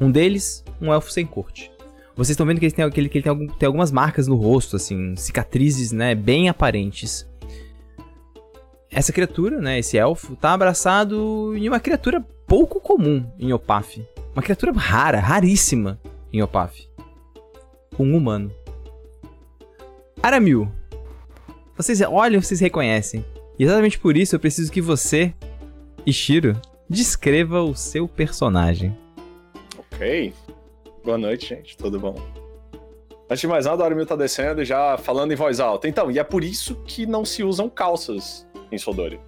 Um 0.00 0.10
deles, 0.10 0.64
um 0.80 0.92
elfo 0.92 1.12
sem 1.12 1.24
corte. 1.24 1.70
Vocês 2.16 2.30
estão 2.30 2.46
vendo 2.46 2.58
que 2.58 2.64
ele, 2.66 2.72
tem, 2.72 2.90
que 2.90 3.00
ele, 3.00 3.08
que 3.08 3.18
ele 3.18 3.22
tem, 3.22 3.30
algum- 3.30 3.46
tem 3.46 3.66
algumas 3.66 3.92
marcas 3.92 4.26
no 4.26 4.34
rosto, 4.36 4.74
assim, 4.76 5.14
cicatrizes, 5.16 5.92
né, 5.92 6.14
bem 6.14 6.48
aparentes. 6.48 7.28
Essa 8.96 9.12
criatura, 9.12 9.60
né, 9.60 9.78
esse 9.78 9.98
elfo, 9.98 10.34
tá 10.36 10.54
abraçado 10.54 11.54
em 11.54 11.68
uma 11.68 11.78
criatura 11.78 12.24
pouco 12.46 12.80
comum 12.80 13.30
em 13.38 13.52
Opaf. 13.52 14.02
Uma 14.32 14.42
criatura 14.42 14.72
rara, 14.72 15.20
raríssima 15.20 16.00
em 16.32 16.42
Opaf. 16.42 16.88
Um 17.98 18.16
humano. 18.16 18.50
Aramil, 20.22 20.72
vocês 21.76 22.00
olham, 22.00 22.40
vocês 22.40 22.58
reconhecem. 22.58 23.22
E 23.58 23.64
exatamente 23.64 23.98
por 23.98 24.16
isso 24.16 24.34
eu 24.34 24.40
preciso 24.40 24.72
que 24.72 24.80
você, 24.80 25.34
Ishiro, 26.06 26.58
descreva 26.88 27.60
o 27.60 27.74
seu 27.74 28.08
personagem. 28.08 28.96
Ok. 29.76 30.32
Boa 31.04 31.18
noite, 31.18 31.50
gente. 31.50 31.76
Tudo 31.76 32.00
bom? 32.00 32.14
Antes 33.28 33.40
de 33.40 33.46
mais 33.46 33.66
nada, 33.66 33.82
o 33.82 33.84
Aramil 33.84 34.06
tá 34.06 34.16
descendo 34.16 34.62
e 34.62 34.64
já 34.64 34.96
falando 34.96 35.32
em 35.32 35.36
voz 35.36 35.60
alta. 35.60 35.86
Então, 35.86 36.10
e 36.10 36.18
é 36.18 36.24
por 36.24 36.42
isso 36.42 36.76
que 36.86 37.04
não 37.04 37.26
se 37.26 37.42
usam 37.42 37.68
calças 37.68 38.45
em 38.70 38.78
Sodori. 38.78 39.18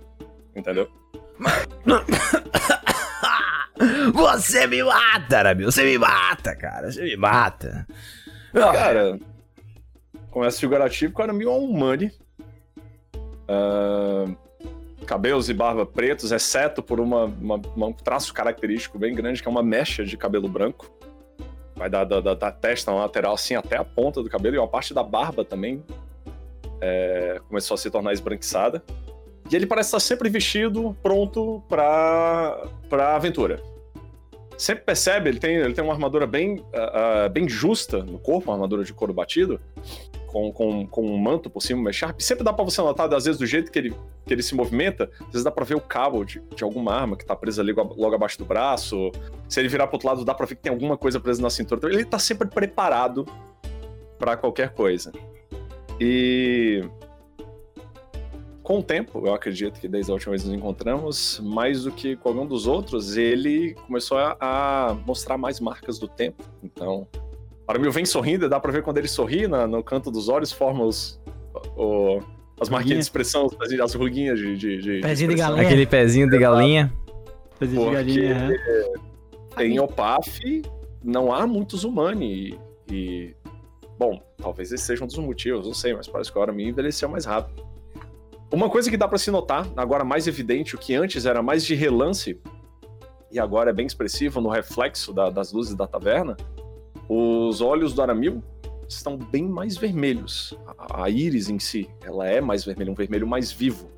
Entendeu? 0.54 0.88
Você 4.12 4.66
me 4.66 4.82
mata, 4.82 5.38
Aramil. 5.38 5.70
Você 5.70 5.84
me 5.84 5.96
mata, 5.98 6.54
cara. 6.56 6.90
Você 6.90 7.02
me 7.02 7.16
mata. 7.16 7.86
Ah, 8.54 8.72
Cara, 8.72 9.18
começa 10.30 10.58
figurativo 10.58 11.12
o 11.16 11.22
Aramil 11.22 11.52
humane. 11.52 12.10
Ah, 13.46 14.24
cabelos 15.06 15.48
e 15.48 15.54
barba 15.54 15.86
pretos, 15.86 16.32
exceto 16.32 16.82
por 16.82 16.98
uma, 17.00 17.24
uma- 17.26 17.86
um 17.86 17.92
traço 17.92 18.34
característico 18.34 18.98
bem 18.98 19.14
grande, 19.14 19.40
que 19.40 19.48
é 19.48 19.50
uma 19.50 19.62
mecha 19.62 20.04
de 20.04 20.16
cabelo 20.16 20.48
branco. 20.48 20.90
Vai 21.76 21.88
da, 21.88 22.02
da, 22.04 22.20
da- 22.20 22.34
da 22.34 22.50
testa 22.50 22.90
na 22.90 22.98
lateral, 22.98 23.34
assim, 23.34 23.54
até 23.54 23.76
a 23.76 23.84
ponta 23.84 24.20
do 24.22 24.28
cabelo, 24.28 24.56
e 24.56 24.58
uma 24.58 24.66
parte 24.68 24.92
da 24.92 25.02
barba 25.04 25.44
também 25.44 25.84
é, 26.80 27.40
começou 27.48 27.76
a 27.76 27.78
se 27.78 27.88
tornar 27.90 28.12
esbranquiçada. 28.12 28.82
E 29.50 29.56
ele 29.56 29.66
parece 29.66 29.88
estar 29.88 30.00
sempre 30.00 30.28
vestido, 30.28 30.96
pronto 31.02 31.62
pra, 31.68 32.68
pra 32.88 33.16
aventura. 33.16 33.62
Sempre 34.58 34.84
percebe, 34.84 35.30
ele 35.30 35.38
tem, 35.38 35.54
ele 35.54 35.72
tem 35.72 35.84
uma 35.84 35.92
armadura 35.92 36.26
bem, 36.26 36.64
ah, 36.74 37.28
bem 37.28 37.48
justa 37.48 38.02
no 38.02 38.18
corpo, 38.18 38.50
uma 38.50 38.54
armadura 38.54 38.82
de 38.82 38.92
couro 38.92 39.14
batido, 39.14 39.60
com, 40.26 40.52
com, 40.52 40.84
com 40.86 41.06
um 41.06 41.16
manto 41.16 41.48
por 41.48 41.62
cima, 41.62 41.80
mais 41.80 41.94
sharp. 41.94 42.20
Sempre 42.20 42.44
dá 42.44 42.52
pra 42.52 42.64
você 42.64 42.82
notar, 42.82 43.12
às 43.14 43.24
vezes, 43.24 43.38
do 43.38 43.46
jeito 43.46 43.70
que 43.70 43.78
ele, 43.78 43.94
que 44.26 44.34
ele 44.34 44.42
se 44.42 44.56
movimenta, 44.56 45.10
às 45.20 45.26
vezes 45.28 45.44
dá 45.44 45.50
pra 45.50 45.64
ver 45.64 45.76
o 45.76 45.80
cabo 45.80 46.24
de, 46.24 46.42
de 46.54 46.64
alguma 46.64 46.92
arma 46.92 47.16
que 47.16 47.24
tá 47.24 47.36
presa 47.36 47.62
ali 47.62 47.72
logo 47.72 48.14
abaixo 48.14 48.36
do 48.36 48.44
braço. 48.44 49.12
Se 49.48 49.60
ele 49.60 49.68
virar 49.68 49.86
pro 49.86 49.94
outro 49.94 50.08
lado, 50.08 50.24
dá 50.24 50.34
pra 50.34 50.44
ver 50.44 50.56
que 50.56 50.62
tem 50.62 50.72
alguma 50.72 50.96
coisa 50.98 51.20
presa 51.20 51.40
na 51.40 51.50
cintura. 51.50 51.78
Então, 51.78 51.90
ele 51.90 52.04
tá 52.04 52.18
sempre 52.18 52.48
preparado 52.48 53.26
pra 54.18 54.36
qualquer 54.36 54.70
coisa. 54.70 55.12
E 56.00 56.82
com 58.68 58.80
o 58.80 58.82
tempo, 58.82 59.26
eu 59.26 59.32
acredito 59.32 59.80
que 59.80 59.88
desde 59.88 60.10
a 60.10 60.14
última 60.14 60.32
vez 60.32 60.42
que 60.42 60.48
nos 60.50 60.58
encontramos, 60.58 61.40
mais 61.42 61.84
do 61.84 61.90
que 61.90 62.16
com 62.16 62.28
algum 62.28 62.44
dos 62.46 62.66
outros, 62.66 63.16
ele 63.16 63.72
começou 63.86 64.18
a, 64.18 64.36
a 64.38 64.94
mostrar 65.06 65.38
mais 65.38 65.58
marcas 65.58 65.98
do 65.98 66.06
tempo. 66.06 66.44
Então, 66.62 67.08
para 67.66 67.78
mim, 67.78 67.88
vem 67.88 68.04
sorrindo, 68.04 68.46
dá 68.46 68.60
pra 68.60 68.70
ver 68.70 68.82
quando 68.82 68.98
ele 68.98 69.08
sorri 69.08 69.48
na- 69.48 69.66
no 69.66 69.82
canto 69.82 70.10
dos 70.10 70.28
olhos, 70.28 70.52
forma 70.52 70.84
os, 70.84 71.18
o- 71.78 72.20
as 72.60 72.68
marquinhas 72.68 72.98
de 72.98 73.04
expressão, 73.04 73.46
as, 73.58 73.72
as 73.72 73.94
ruguinhas 73.94 74.38
de, 74.38 74.54
de, 74.56 74.76
de, 74.82 75.00
Pezinho 75.00 75.28
de 75.30 75.34
expressão. 75.34 75.48
galinha. 75.56 75.66
Aquele 75.66 75.86
pezinho 75.86 76.28
de 76.30 76.38
galinha. 76.38 76.92
De 77.60 77.68
Porque- 77.74 77.90
galinha, 77.94 78.36
aham. 79.56 79.62
Em 79.64 79.80
Opaf, 79.80 80.62
não 81.02 81.32
há 81.32 81.46
muitos 81.46 81.84
humani 81.84 82.58
e, 82.90 82.94
e, 82.94 83.34
Bom, 83.98 84.22
talvez 84.36 84.70
esse 84.70 84.84
seja 84.84 85.02
um 85.02 85.06
dos 85.06 85.16
motivos, 85.18 85.66
não 85.66 85.74
sei, 85.74 85.92
mas 85.94 86.06
parece 86.06 86.30
que 86.30 86.38
agora 86.38 86.52
me 86.52 86.68
envelheceu 86.68 87.08
mais 87.08 87.24
rápido. 87.24 87.66
Uma 88.50 88.70
coisa 88.70 88.88
que 88.90 88.96
dá 88.96 89.06
pra 89.06 89.18
se 89.18 89.30
notar, 89.30 89.66
agora 89.76 90.04
mais 90.04 90.26
evidente, 90.26 90.74
o 90.74 90.78
que 90.78 90.94
antes 90.94 91.26
era 91.26 91.42
mais 91.42 91.64
de 91.64 91.74
relance, 91.74 92.40
e 93.30 93.38
agora 93.38 93.70
é 93.70 93.72
bem 93.74 93.86
expressivo 93.86 94.40
no 94.40 94.48
reflexo 94.48 95.12
da- 95.12 95.28
das 95.28 95.52
luzes 95.52 95.74
da 95.74 95.86
taverna, 95.86 96.34
os 97.08 97.60
olhos 97.60 97.92
do 97.92 98.00
Aramil 98.00 98.42
estão 98.88 99.18
bem 99.18 99.44
mais 99.46 99.76
vermelhos. 99.76 100.56
A, 100.78 101.04
a 101.04 101.10
íris 101.10 101.50
em 101.50 101.58
si, 101.58 101.88
ela 102.02 102.26
é 102.26 102.40
mais 102.40 102.64
vermelha, 102.64 102.90
um 102.90 102.94
vermelho 102.94 103.26
mais 103.26 103.52
vivo. 103.52 103.90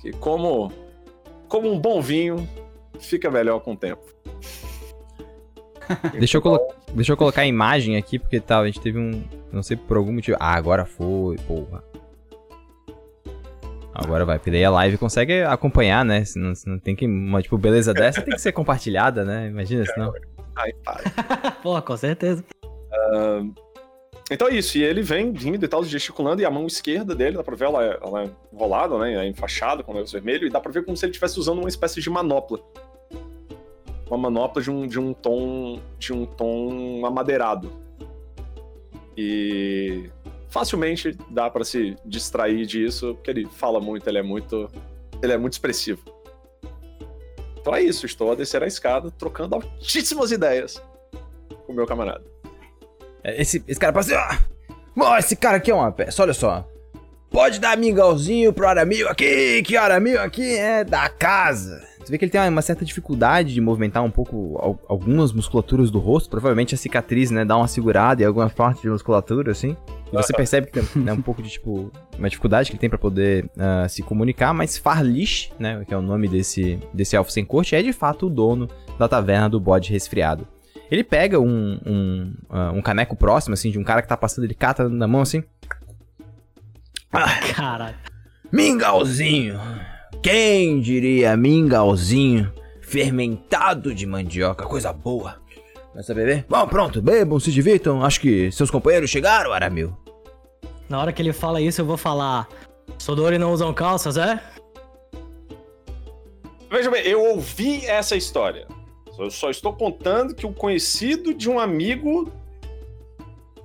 Que 0.00 0.10
como, 0.12 0.72
como 1.48 1.70
um 1.72 1.78
bom 1.78 2.00
vinho, 2.02 2.48
fica 2.98 3.30
melhor 3.30 3.60
com 3.60 3.74
o 3.74 3.76
tempo. 3.76 4.02
Deixa 6.18 6.38
eu, 6.38 6.42
colo- 6.42 6.60
deixa 6.94 7.12
eu 7.12 7.16
colocar 7.16 7.42
a 7.42 7.46
imagem 7.46 7.96
aqui, 7.96 8.18
porque 8.18 8.40
tal, 8.40 8.62
a 8.62 8.66
gente 8.66 8.80
teve 8.80 8.98
um. 8.98 9.22
Não 9.52 9.62
sei 9.62 9.76
por 9.76 9.96
algum 9.96 10.12
motivo. 10.12 10.36
Ah, 10.40 10.54
agora 10.54 10.84
foi, 10.86 11.36
porra. 11.38 11.84
Agora 13.94 14.24
vai, 14.24 14.38
porque 14.38 14.50
daí 14.50 14.64
a 14.64 14.70
live 14.70 14.96
consegue 14.96 15.42
acompanhar, 15.42 16.04
né? 16.04 16.24
Se 16.24 16.38
não, 16.38 16.54
se 16.54 16.68
não 16.68 16.78
tem 16.78 16.96
que. 16.96 17.06
Uma 17.06 17.42
tipo, 17.42 17.58
beleza 17.58 17.92
dessa 17.92 18.22
tem 18.22 18.34
que 18.34 18.40
ser 18.40 18.52
compartilhada, 18.52 19.24
né? 19.24 19.48
Imagina 19.48 19.84
se 19.84 19.98
não. 19.98 20.12
Ai, 20.56 20.72
para. 20.84 21.52
Pô, 21.62 21.80
com 21.82 21.96
certeza. 21.96 22.42
Então 24.30 24.48
é 24.48 24.54
isso, 24.54 24.78
e 24.78 24.82
ele 24.82 25.02
vem 25.02 25.30
vindo 25.32 25.62
e 25.62 25.68
tal, 25.68 25.84
gesticulando, 25.84 26.40
e 26.40 26.44
a 26.44 26.50
mão 26.50 26.66
esquerda 26.66 27.14
dele, 27.14 27.36
dá 27.36 27.44
pra 27.44 27.54
ver, 27.54 27.66
ela 27.66 27.84
é, 27.84 27.98
ela 28.02 28.22
é 28.22 28.30
enrolada, 28.50 28.98
né, 28.98 29.14
é 29.14 29.28
enfaixada 29.28 29.82
com 29.82 29.92
o 29.92 29.94
negócio 29.94 30.14
vermelho, 30.14 30.46
e 30.46 30.50
dá 30.50 30.58
pra 30.58 30.72
ver 30.72 30.84
como 30.84 30.96
se 30.96 31.04
ele 31.04 31.10
estivesse 31.10 31.38
usando 31.38 31.58
uma 31.58 31.68
espécie 31.68 32.00
de 32.00 32.08
manopla. 32.08 32.58
Uma 34.06 34.16
manopla 34.16 34.62
de 34.62 34.70
um, 34.70 34.86
de 34.86 34.98
um 34.98 35.12
tom 35.12 35.80
de 35.98 36.12
um 36.12 36.24
tom 36.24 37.04
amadeirado. 37.04 37.70
E 39.16 40.08
facilmente 40.52 41.16
dá 41.30 41.48
pra 41.50 41.64
se 41.64 41.96
distrair 42.04 42.66
disso, 42.66 43.14
porque 43.14 43.30
ele 43.30 43.46
fala 43.46 43.80
muito, 43.80 44.06
ele 44.06 44.18
é 44.18 44.22
muito 44.22 44.70
ele 45.22 45.32
é 45.32 45.38
muito 45.38 45.54
expressivo. 45.54 46.00
Então 47.60 47.74
é 47.74 47.82
isso, 47.82 48.04
estou 48.06 48.32
a 48.32 48.34
descer 48.34 48.62
a 48.62 48.66
escada, 48.66 49.10
trocando 49.10 49.54
altíssimas 49.54 50.30
ideias 50.32 50.82
com 51.64 51.72
o 51.72 51.74
meu 51.76 51.86
camarada. 51.86 52.24
É, 53.24 53.40
Esse, 53.40 53.62
esse 53.68 53.78
cara 53.78 53.92
passa 53.92 54.16
assim, 54.16 54.40
ó. 54.98 55.16
Esse 55.16 55.36
cara 55.36 55.56
aqui 55.56 55.70
é 55.70 55.74
uma 55.74 55.90
peça, 55.92 56.22
olha 56.22 56.34
só. 56.34 56.68
Pode 57.30 57.60
dar 57.60 57.78
mingauzinho 57.78 58.52
pro 58.52 58.66
Aramil 58.68 59.08
aqui, 59.08 59.62
que 59.62 59.76
Aramil 59.76 60.20
aqui 60.20 60.54
é 60.54 60.84
da 60.84 61.08
casa. 61.08 61.80
Você 61.98 62.10
vê 62.10 62.18
que 62.18 62.24
ele 62.24 62.32
tem 62.32 62.46
uma 62.48 62.60
certa 62.60 62.84
dificuldade 62.84 63.54
de 63.54 63.60
movimentar 63.60 64.02
um 64.02 64.10
pouco 64.10 64.58
al- 64.60 64.78
algumas 64.88 65.32
musculaturas 65.32 65.88
do 65.90 66.00
rosto. 66.00 66.28
Provavelmente 66.28 66.74
a 66.74 66.78
cicatriz, 66.78 67.30
né, 67.30 67.44
dá 67.44 67.56
uma 67.56 67.68
segurada 67.68 68.22
em 68.22 68.26
algumas 68.26 68.52
partes 68.52 68.82
de 68.82 68.90
musculatura, 68.90 69.52
assim. 69.52 69.76
E 70.12 70.16
você 70.16 70.32
percebe 70.32 70.66
que 70.66 70.80
tem 70.80 71.02
né, 71.02 71.12
um 71.12 71.22
pouco 71.22 71.42
de, 71.42 71.48
tipo, 71.48 71.90
uma 72.18 72.28
dificuldade 72.28 72.68
que 72.68 72.74
ele 72.74 72.80
tem 72.80 72.90
pra 72.90 72.98
poder 72.98 73.50
ah, 73.58 73.88
se 73.88 74.02
comunicar. 74.02 74.52
Mas 74.52 74.76
Farlish, 74.76 75.50
né, 75.58 75.84
que 75.86 75.94
é 75.94 75.96
o 75.96 76.02
nome 76.02 76.28
desse, 76.28 76.78
desse 76.92 77.16
elfo 77.16 77.32
sem 77.32 77.44
corte, 77.44 77.74
é 77.74 77.82
de 77.82 77.92
fato 77.92 78.26
o 78.26 78.30
dono 78.30 78.68
da 78.98 79.08
taverna 79.08 79.48
do 79.48 79.58
bode 79.58 79.90
resfriado. 79.90 80.46
Ele 80.90 81.02
pega 81.02 81.40
um, 81.40 81.80
um, 81.86 82.34
ah, 82.50 82.72
um 82.72 82.82
caneco 82.82 83.16
próximo, 83.16 83.54
assim, 83.54 83.70
de 83.70 83.78
um 83.78 83.84
cara 83.84 84.02
que 84.02 84.08
tá 84.08 84.16
passando, 84.16 84.44
ele 84.44 84.54
cata 84.54 84.88
na 84.88 85.08
mão, 85.08 85.22
assim. 85.22 85.42
Caralho. 87.54 87.96
Mingauzinho. 88.52 89.58
Quem 90.22 90.80
diria 90.80 91.36
mingauzinho 91.36 92.52
fermentado 92.82 93.94
de 93.94 94.06
mandioca, 94.06 94.66
coisa 94.66 94.92
boa. 94.92 95.40
Começa 95.92 96.12
a 96.12 96.14
beber? 96.14 96.46
Bom, 96.48 96.66
pronto, 96.66 97.02
bebam, 97.02 97.38
se 97.38 97.52
divirtam. 97.52 98.02
Acho 98.02 98.20
que 98.20 98.50
seus 98.50 98.70
companheiros 98.70 99.10
chegaram, 99.10 99.52
Aramil. 99.52 99.94
Na 100.88 100.98
hora 100.98 101.12
que 101.12 101.20
ele 101.20 101.32
fala 101.32 101.60
isso, 101.60 101.80
eu 101.80 101.86
vou 101.86 101.96
falar. 101.98 102.48
Sodori 102.98 103.36
não 103.38 103.52
usam 103.52 103.72
calças, 103.74 104.16
é? 104.16 104.42
Veja 106.70 106.90
bem, 106.90 107.02
eu 107.06 107.22
ouvi 107.22 107.84
essa 107.84 108.16
história. 108.16 108.66
Eu 109.18 109.30
só 109.30 109.50
estou 109.50 109.74
contando 109.74 110.34
que 110.34 110.46
o 110.46 110.52
conhecido 110.52 111.34
de 111.34 111.48
um 111.50 111.60
amigo, 111.60 112.32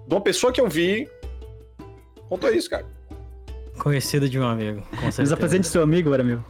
de 0.06 0.14
uma 0.14 0.22
pessoa 0.22 0.52
que 0.52 0.60
eu 0.60 0.68
vi, 0.68 1.10
contou 2.28 2.54
isso, 2.54 2.70
cara. 2.70 2.86
Conhecido 3.80 4.30
de 4.30 4.38
um 4.38 4.46
amigo, 4.46 4.82
com 5.00 5.06
Nos 5.06 5.16
certeza. 5.16 5.34
apresente 5.34 5.68
seu 5.68 5.82
amigo, 5.82 6.12
Aramil. 6.14 6.44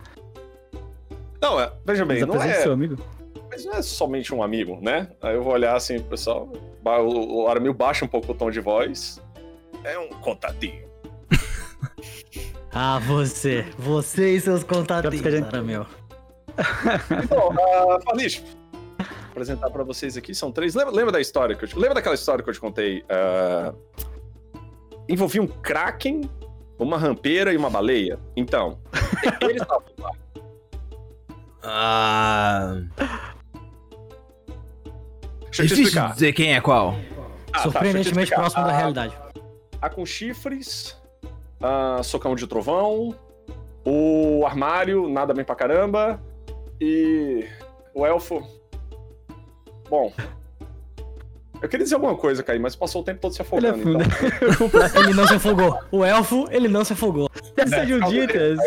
Não, 1.40 1.60
é, 1.60 1.72
veja 1.86 2.04
bem, 2.04 2.26
não 2.26 2.42
é, 2.42 2.54
seu 2.62 2.72
amigo. 2.72 2.98
Mas 3.58 3.66
não 3.66 3.74
é 3.74 3.82
somente 3.82 4.36
um 4.36 4.44
amigo, 4.44 4.78
né? 4.82 5.10
Aí 5.20 5.34
eu 5.34 5.44
vou 5.44 5.54
olhar 5.54 5.76
assim 5.76 5.98
pro 6.00 6.10
pessoal, 6.10 6.48
o, 6.86 7.42
o 7.44 7.48
Aramil 7.48 7.74
baixa 7.74 8.06
um 8.06 8.08
pouco 8.08 8.32
o 8.32 8.36
tom 8.36 8.52
de 8.52 8.60
voz. 8.60 9.20
É 9.84 9.98
um 9.98 10.10
contatinho. 10.10 10.86
Ah, 12.80 13.00
você. 13.00 13.66
Você 13.80 14.36
e 14.36 14.40
seus 14.42 14.64
contatinhos, 14.64 15.16
gente- 15.20 15.50
cara, 15.50 15.64
meu. 15.64 15.84
Bom, 17.28 17.52
uh, 17.56 18.00
Falish, 18.04 18.44
apresentar 19.32 19.72
pra 19.72 19.84
vocês 19.84 20.16
aqui, 20.16 20.36
são 20.36 20.52
três. 20.52 20.76
Lembra, 20.76 20.94
lembra 20.94 21.12
da 21.14 21.20
história 21.20 21.56
que 21.56 21.64
eu 21.64 21.68
te... 21.68 21.76
Lembra 21.76 21.96
daquela 21.96 22.14
história 22.14 22.44
que 22.44 22.50
eu 22.50 22.54
te 22.54 22.60
contei? 22.60 23.04
Ah, 23.10 23.74
envolvia 25.10 25.42
um 25.42 25.48
kraken, 25.48 26.30
uma 26.78 27.00
rampeira 27.00 27.52
e 27.52 27.58
uma 27.58 27.70
baleia? 27.70 28.20
Então, 28.36 28.78
eles 29.42 29.62
estavam 29.64 29.88
lá. 29.98 30.12
Ah. 31.64 32.82
Deixa 35.48 35.64
eu 35.64 35.68
te 35.68 35.74
explicar. 35.84 36.14
dizer 36.14 36.34
quem 36.34 36.54
é 36.56 36.62
qual. 36.62 36.90
Ah, 36.90 36.96
tá, 36.96 37.00
deixa 37.00 37.58
eu 37.58 37.60
te 37.60 37.62
Surpreendentemente 37.62 38.10
explicar. 38.32 38.36
próximo 38.42 38.64
da 38.66 38.70
Ah, 38.72 38.78
realidade. 38.78 39.18
A 39.82 39.90
com 39.90 40.06
chifres, 40.06 40.98
a 41.62 42.02
socão 42.04 42.36
de 42.36 42.46
trovão, 42.48 43.16
o 43.86 44.44
armário, 44.46 45.08
nada 45.10 45.34
bem 45.34 45.46
pra 45.46 45.56
caramba, 45.56 46.22
e 46.82 47.46
o 47.94 48.06
elfo. 48.06 48.46
Bom. 49.90 50.12
Eu 51.60 51.68
queria 51.68 51.84
dizer 51.86 51.96
alguma 51.96 52.16
coisa, 52.16 52.44
Caí, 52.44 52.60
mas 52.60 52.76
passou 52.76 53.02
o 53.02 53.04
tempo 53.04 53.20
todo 53.20 53.34
se 53.34 53.42
Ele 53.42 53.66
é 53.66 53.70
afogando. 53.72 54.04
então... 54.04 55.02
Ele 55.02 55.14
não 55.14 55.26
se 55.28 55.34
afogou. 55.34 55.80
O 55.92 56.04
elfo, 56.06 56.48
ele 56.52 56.68
não 56.68 56.86
se 56.86 56.94
afogou. 56.94 57.28
Essas 57.56 57.88
Juditas. 57.90 58.60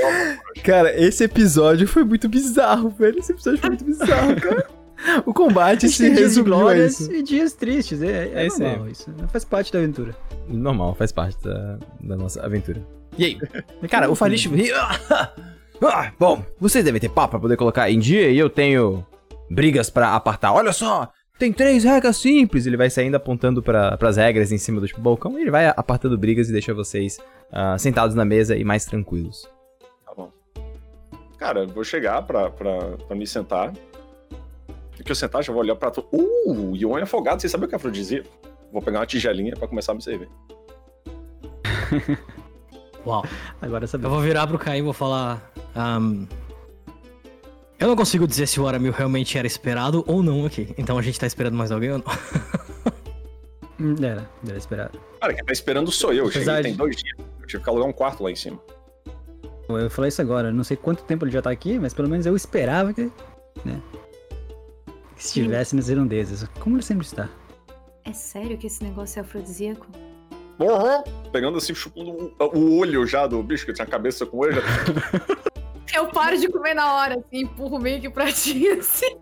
Cara, 0.64 0.92
esse 1.00 1.22
episódio 1.22 1.86
foi 1.86 2.02
muito 2.02 2.28
bizarro, 2.28 2.90
velho. 2.90 3.20
Esse 3.20 3.30
episódio 3.30 3.60
foi 3.60 3.70
muito 3.70 3.84
bizarro, 3.84 4.34
cara. 4.40 4.66
O 5.26 5.32
combate 5.32 5.88
se 5.88 6.10
de 6.10 6.20
resumiu 6.20 6.54
a 6.54 6.58
glórias 6.58 7.00
isso. 7.00 7.12
e 7.12 7.22
dias 7.22 7.52
tristes. 7.52 8.02
É, 8.02 8.28
é, 8.28 8.42
É 8.42 8.46
isso 8.46 8.62
aí. 8.62 8.68
normal 8.70 8.88
isso. 8.88 9.10
Faz 9.28 9.44
parte 9.44 9.72
da 9.72 9.78
aventura. 9.78 10.14
Normal, 10.48 10.94
faz 10.94 11.10
parte 11.12 11.42
da, 11.42 11.78
da 12.00 12.16
nossa 12.16 12.44
aventura. 12.44 12.82
E 13.16 13.24
aí? 13.24 13.38
Cara, 13.88 14.10
o 14.10 14.14
Falish. 14.14 14.48
Ah, 15.82 16.12
bom, 16.18 16.44
vocês 16.58 16.84
devem 16.84 17.00
ter 17.00 17.08
papo 17.08 17.30
pra 17.30 17.40
poder 17.40 17.56
colocar 17.56 17.90
em 17.90 17.98
dia 17.98 18.28
e 18.30 18.38
eu 18.38 18.50
tenho 18.50 19.02
brigas 19.50 19.88
pra 19.88 20.14
apartar. 20.14 20.52
Olha 20.52 20.74
só, 20.74 21.10
tem 21.38 21.54
três 21.54 21.84
regras 21.84 22.18
simples. 22.18 22.66
Ele 22.66 22.76
vai 22.76 22.90
saindo 22.90 23.14
apontando 23.14 23.62
para 23.62 23.96
as 23.98 24.18
regras 24.18 24.52
em 24.52 24.58
cima 24.58 24.78
do 24.78 24.86
tipo, 24.86 25.00
balcão 25.00 25.38
e 25.38 25.40
ele 25.40 25.50
vai 25.50 25.68
apartando 25.68 26.18
brigas 26.18 26.50
e 26.50 26.52
deixa 26.52 26.74
vocês 26.74 27.16
ah, 27.50 27.78
sentados 27.78 28.14
na 28.14 28.26
mesa 28.26 28.54
e 28.58 28.62
mais 28.62 28.84
tranquilos. 28.84 29.48
Tá 30.04 30.12
bom. 30.14 30.30
Cara, 31.38 31.60
eu 31.60 31.68
vou 31.68 31.82
chegar 31.82 32.20
pra, 32.26 32.50
pra, 32.50 32.78
pra 33.08 33.16
me 33.16 33.26
sentar. 33.26 33.72
Que 35.10 35.12
eu 35.12 35.16
sentar, 35.16 35.42
já 35.42 35.52
vou 35.52 35.60
olhar 35.60 35.74
pra 35.74 35.90
tu. 35.90 36.06
Uh, 36.12 36.76
Yuan 36.76 37.00
é 37.00 37.02
afogado, 37.02 37.40
vocês 37.40 37.50
sabem 37.50 37.66
o 37.66 37.68
que 37.68 37.74
é 37.74 37.78
afrodisíaco? 37.78 38.28
Vou 38.72 38.80
pegar 38.80 39.00
uma 39.00 39.06
tigelinha 39.06 39.56
pra 39.56 39.66
começar 39.66 39.90
a 39.90 39.96
me 39.96 40.00
servir. 40.02 40.28
Uau. 43.04 43.24
Agora 43.60 43.82
Eu 43.84 43.88
sabemos. 43.88 44.12
vou 44.14 44.22
virar 44.22 44.46
pro 44.46 44.56
Caim 44.56 44.78
e 44.78 44.82
vou 44.82 44.92
falar. 44.92 45.50
ahn, 45.74 46.26
eu 47.76 47.88
não 47.88 47.96
consigo 47.96 48.24
dizer 48.24 48.46
se 48.46 48.60
o 48.60 48.68
Aramil 48.68 48.92
realmente 48.92 49.36
era 49.36 49.48
esperado 49.48 50.04
ou 50.06 50.22
não 50.22 50.46
aqui. 50.46 50.72
Então 50.78 50.96
a 50.96 51.02
gente 51.02 51.18
tá 51.18 51.26
esperando 51.26 51.54
mais 51.56 51.72
alguém 51.72 51.90
ou 51.90 51.98
não? 51.98 52.04
Hum, 53.80 53.96
Era, 54.00 54.30
era 54.46 54.58
esperado. 54.58 55.00
Cara, 55.20 55.34
quem 55.34 55.44
tá 55.44 55.52
esperando 55.52 55.90
sou 55.90 56.12
eu. 56.12 56.26
Eu 56.26 56.30
cheguei 56.30 56.46
Apesar 56.48 56.62
tem 56.62 56.70
de- 56.72 56.78
dois 56.78 56.94
dias. 56.94 57.16
Eu 57.40 57.46
tive 57.48 57.64
que 57.64 57.68
alugar 57.68 57.88
um 57.88 57.92
quarto 57.92 58.22
lá 58.22 58.30
em 58.30 58.36
cima. 58.36 58.60
Eu 59.68 59.90
falei 59.90 60.08
isso 60.10 60.22
agora, 60.22 60.52
não 60.52 60.62
sei 60.62 60.76
quanto 60.76 61.02
tempo 61.02 61.24
ele 61.24 61.32
já 61.32 61.42
tá 61.42 61.50
aqui, 61.50 61.80
mas 61.80 61.92
pelo 61.94 62.08
menos 62.08 62.26
eu 62.26 62.36
esperava 62.36 62.92
que, 62.92 63.10
né, 63.64 63.80
que 63.90 63.99
estivesse 65.24 65.76
nas 65.76 65.88
redondezas. 65.88 66.48
Como 66.58 66.76
ele 66.76 66.82
sempre 66.82 67.06
está. 67.06 67.28
É 68.04 68.12
sério 68.12 68.56
que 68.56 68.66
esse 68.66 68.82
negócio 68.82 69.18
é 69.18 69.22
afrodisíaco? 69.22 69.86
Uhum. 70.58 71.30
Pegando 71.32 71.58
assim, 71.58 71.74
chupando 71.74 72.34
o, 72.38 72.58
o 72.58 72.78
olho 72.78 73.06
já 73.06 73.26
do 73.26 73.42
bicho, 73.42 73.64
que 73.64 73.72
tinha 73.72 73.86
a 73.86 73.90
cabeça 73.90 74.26
com 74.26 74.36
o 74.36 74.40
olho. 74.40 74.54
Já... 74.54 74.62
Eu 76.00 76.06
paro 76.08 76.38
de 76.38 76.48
comer 76.48 76.74
na 76.74 76.94
hora, 76.94 77.14
assim, 77.18 77.42
empurro 77.42 77.78
meio 77.78 78.00
que 78.00 78.08
pra 78.08 78.30
ti, 78.32 78.68
assim. 78.68 79.16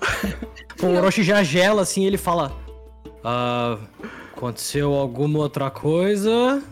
O 0.80 0.86
Orochi 0.86 1.24
já 1.24 1.42
gela 1.42 1.82
assim 1.82 2.04
ele 2.04 2.16
fala. 2.16 2.56
Ah, 3.24 3.76
aconteceu 4.32 4.94
alguma 4.94 5.40
outra 5.40 5.70
coisa? 5.70 6.62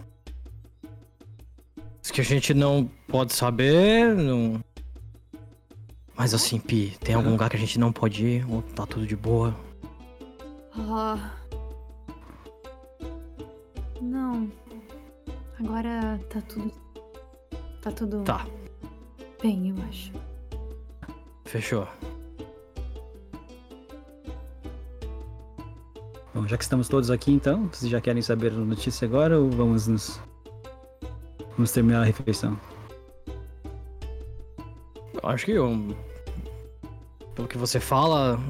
Que 2.12 2.20
a 2.20 2.24
gente 2.24 2.54
não 2.54 2.88
pode 3.08 3.34
saber. 3.34 4.14
Não... 4.14 4.62
Mas 6.16 6.32
assim, 6.32 6.58
Pi, 6.58 6.96
tem 7.00 7.14
algum 7.14 7.30
lugar 7.30 7.50
que 7.50 7.56
a 7.56 7.58
gente 7.58 7.78
não 7.78 7.92
pode 7.92 8.24
ir? 8.24 8.50
Ou 8.50 8.62
tá 8.62 8.86
tudo 8.86 9.06
de 9.06 9.14
boa? 9.16 9.54
Ah. 10.74 11.32
Não. 14.00 14.50
Agora 15.60 16.18
tá 16.30 16.40
tudo. 16.48 16.72
Tá 17.82 17.92
tudo 17.92 18.22
Tá, 18.24 18.44
bem, 19.42 19.70
eu 19.70 19.76
acho. 19.88 20.12
fechou. 21.44 21.86
Bom, 26.34 26.46
já 26.46 26.56
que 26.56 26.64
estamos 26.64 26.88
todos 26.88 27.10
aqui 27.10 27.32
então, 27.32 27.68
vocês 27.72 27.90
já 27.90 28.00
querem 28.00 28.20
saber 28.20 28.52
a 28.52 28.56
notícia 28.56 29.06
agora 29.06 29.38
ou 29.38 29.48
vamos 29.50 29.86
nos. 29.86 30.20
Vamos 31.56 31.70
terminar 31.72 32.02
a 32.02 32.04
refeição? 32.04 32.58
Acho 35.28 35.46
que 35.46 35.52
pelo 37.34 37.48
que 37.48 37.58
você 37.58 37.78
fala, 37.80 38.40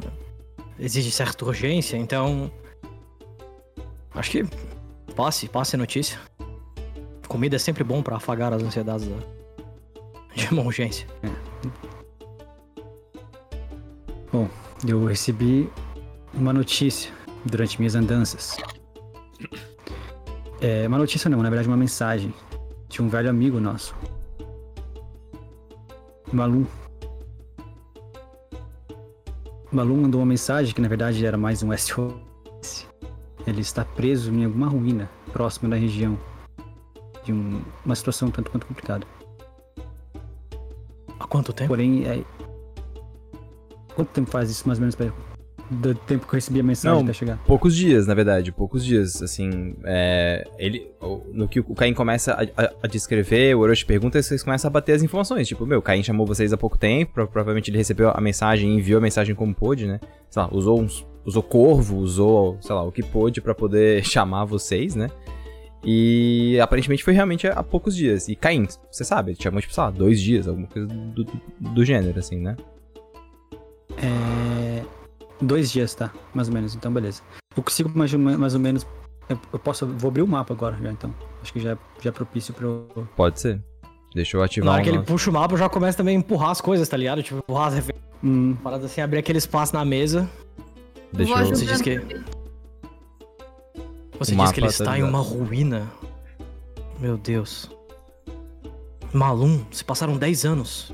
exige 0.79 1.11
certa 1.11 1.45
urgência, 1.45 1.97
então. 1.97 2.51
Acho 4.15 4.31
que 4.31 4.45
passe, 5.15 5.49
passe 5.49 5.77
a 5.77 5.79
notícia. 5.79 6.19
Comida 7.29 7.57
é 7.57 7.59
sempre 7.59 7.83
bom 7.83 8.03
pra 8.03 8.17
afagar 8.17 8.53
as 8.53 8.63
ansiedades 8.63 9.09
da- 9.09 9.17
de 10.35 10.47
uma 10.53 10.63
urgência. 10.63 11.07
Eu 14.87 15.05
recebi 15.07 15.69
uma 16.35 16.53
notícia 16.53 17.11
durante 17.45 17.79
minhas 17.79 17.95
andanças. 17.95 18.57
É, 20.61 20.87
uma 20.87 20.99
notícia 20.99 21.29
não, 21.29 21.43
na 21.43 21.49
verdade 21.49 21.67
uma 21.69 21.77
mensagem 21.77 22.33
de 22.89 23.03
um 23.03 23.09
velho 23.09 23.29
amigo 23.29 23.59
nosso. 23.59 23.97
Malum. 26.33 26.67
Malum 29.73 30.03
mandou 30.03 30.21
uma 30.21 30.27
mensagem 30.27 30.75
que 30.75 30.81
na 30.81 30.89
verdade 30.89 31.25
era 31.25 31.37
mais 31.37 31.63
um 31.63 31.73
SOS. 31.77 32.87
Ele 33.47 33.61
está 33.61 33.85
preso 33.85 34.33
em 34.33 34.45
alguma 34.45 34.67
ruína 34.69 35.09
próxima 35.33 35.69
da 35.69 35.77
região. 35.77 36.19
De 37.25 37.33
um- 37.33 37.63
uma 37.85 37.95
situação 37.95 38.31
tanto 38.31 38.51
quanto 38.51 38.67
complicada. 38.67 39.07
Há 41.19 41.27
quanto 41.27 41.53
tempo? 41.53 41.69
Porém, 41.69 42.05
é, 42.07 42.25
Quanto 43.95 44.09
tempo 44.11 44.31
faz 44.31 44.51
isso, 44.51 44.67
mais 44.69 44.79
ou 44.79 44.83
menos, 44.83 44.95
pra... 44.95 45.11
do 45.71 45.95
tempo 45.95 46.27
que 46.27 46.33
eu 46.33 46.37
recebi 46.37 46.61
a 46.61 46.63
mensagem 46.63 46.97
Não. 46.99 47.05
até 47.05 47.13
chegar? 47.13 47.39
Poucos 47.47 47.75
dias, 47.75 48.07
na 48.07 48.15
verdade, 48.15 48.53
poucos 48.53 48.85
dias, 48.85 49.21
assim, 49.23 49.75
é, 49.85 50.47
ele, 50.59 50.91
no 51.33 51.49
que 51.49 51.61
o 51.61 51.75
Caim 51.75 51.93
começa 51.93 52.33
a, 52.35 52.63
a- 52.65 52.73
a 52.85 52.87
descrever, 52.87 53.55
o 53.57 53.61
Orochi 53.61 53.85
pergunta, 53.85 54.23
vocês 54.23 54.43
começam 54.43 54.69
a 54.69 54.71
bater 54.73 54.93
as 54.95 55.03
informações, 55.03 55.49
tipo, 55.49 55.67
meu, 55.67 55.79
o 55.81 55.83
Caim 55.83 56.03
chamou 56.03 56.25
vocês 56.27 56.53
há 56.53 56.57
pouco 56.57 56.79
tempo, 56.79 57.13
pro- 57.15 57.27
provavelmente 57.27 57.71
ele 57.71 57.79
recebeu 57.79 58.11
a 58.11 58.21
mensagem, 58.21 58.77
enviou 58.77 58.99
a 58.99 59.01
mensagem 59.01 59.35
como 59.35 59.55
pôde, 59.55 59.87
né, 59.87 59.99
sei 60.31 60.43
lá, 60.43 60.49
usou 60.53 60.81
uns, 60.81 61.07
usou 61.25 61.43
corvo, 61.43 61.97
usou, 61.97 62.59
sei 62.61 62.75
lá, 62.75 62.83
o 62.85 62.93
que 62.93 63.03
pôde 63.03 63.41
pra 63.41 63.55
poder 63.55 64.05
chamar 64.07 64.45
vocês, 64.45 64.95
né, 64.95 65.09
e 65.85 66.59
aparentemente 66.61 67.03
foi 67.05 67.13
realmente 67.13 67.47
há 67.47 67.63
poucos 67.63 67.95
dias, 67.97 68.29
e 68.29 68.37
Caim, 68.37 68.67
você 68.91 69.05
sabe, 69.05 69.33
ele 69.33 69.39
chamou, 69.43 69.61
tipo, 69.61 69.75
sei 69.75 69.83
lá, 69.83 69.91
dois 69.91 70.21
dias, 70.21 70.47
alguma 70.47 70.67
coisa 70.69 70.87
do, 70.89 71.25
do, 71.25 71.33
do 71.75 71.85
gênero, 71.85 72.19
assim, 72.19 72.37
né. 72.41 72.57
É... 73.99 74.56
Dois 75.41 75.71
dias, 75.71 75.95
tá? 75.95 76.11
Mais 76.35 76.49
ou 76.49 76.55
menos, 76.55 76.75
então 76.75 76.93
beleza. 76.93 77.23
Eu 77.57 77.63
consigo 77.63 77.91
mais, 77.95 78.13
mais 78.15 78.55
ou 78.55 78.61
menos. 78.61 78.87
Eu, 79.29 79.59
posso. 79.59 79.87
Vou 79.87 80.09
abrir 80.09 80.23
o 80.23 80.27
mapa 80.27 80.55
agora 80.55 80.77
já, 80.81 80.91
então. 80.91 81.15
Acho 81.43 81.53
que 81.53 81.61
já, 81.61 81.73
é- 81.73 81.79
já 82.01 82.11
é 82.11 82.13
propício 82.13 82.55
pra 82.55 82.67
eu. 82.67 82.89
Pode 83.17 83.41
ser. 83.41 83.61
Deixa 84.15 84.37
eu 84.37 84.41
Na 84.41 84.47
ativar 84.47 84.73
hora 84.75 84.81
o 84.81 84.85
que 84.85 84.91
ele 84.91 85.03
puxa 85.03 85.29
o 85.29 85.33
mapa, 85.33 85.55
eu 85.55 85.59
já 85.59 85.69
começo 85.69 85.99
também 85.99 86.17
a 86.17 86.19
empurrar 86.21 86.51
as 86.51 86.61
coisas, 86.61 86.89
tá 86.89 86.97
ligado? 86.97 87.23
Tipo, 87.23 87.39
empurrar 87.39 87.69
as 87.69 87.75
referências, 87.75 88.07
Hum, 88.25 88.57
paradas 88.63 88.91
assim, 88.91 89.03
abrir 89.03 89.19
aquele 89.19 89.37
espaço 89.39 89.75
na 89.75 89.85
mesa. 89.85 90.29
Deixa 91.13 91.33
eu... 91.39 91.47
Você 91.49 91.67
diz 91.67 91.83
que-. 91.83 91.99
Você 94.19 94.35
O 94.35 94.39
diz 94.39 94.53
que 94.53 94.61
ele 94.61 94.67
tá 94.69 94.73
está 94.73 94.99
em 94.99 95.03
uma 95.03 95.19
ruína. 95.21 95.87
Meu 96.99 97.19
Deus. 97.19 97.71
Malum, 99.13 99.63
se 99.71 99.85
passaram 99.85 100.17
10 100.17 100.45
anos. 100.47 100.93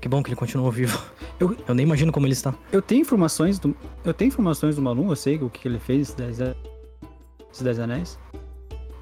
Que 0.00 0.08
bom 0.08 0.22
que 0.22 0.28
ele 0.30 0.36
continuou 0.36 0.70
vivo. 0.70 0.98
Eu, 1.38 1.56
eu 1.68 1.74
nem 1.74 1.84
imagino 1.86 2.10
como 2.12 2.26
ele 2.26 2.32
está. 2.32 2.54
eu 2.72 2.80
tenho 2.82 3.02
informações 3.02 3.58
do. 3.58 3.74
Eu 4.04 4.12
tenho 4.14 4.28
informações 4.28 4.76
do 4.76 4.82
Malum, 4.82 5.10
eu 5.10 5.16
sei 5.16 5.36
o 5.36 5.48
que 5.50 5.66
ele 5.68 5.78
fez, 5.78 6.02
esses 6.02 6.14
10 6.14 6.40
a- 6.42 6.54
esses 7.50 7.62
10 7.62 7.78
anéis. 7.80 8.18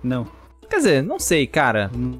Não. 0.03 0.27
Quer 0.69 0.77
dizer, 0.77 1.03
não 1.03 1.19
sei, 1.19 1.47
cara. 1.47 1.91
Hum, 1.95 2.19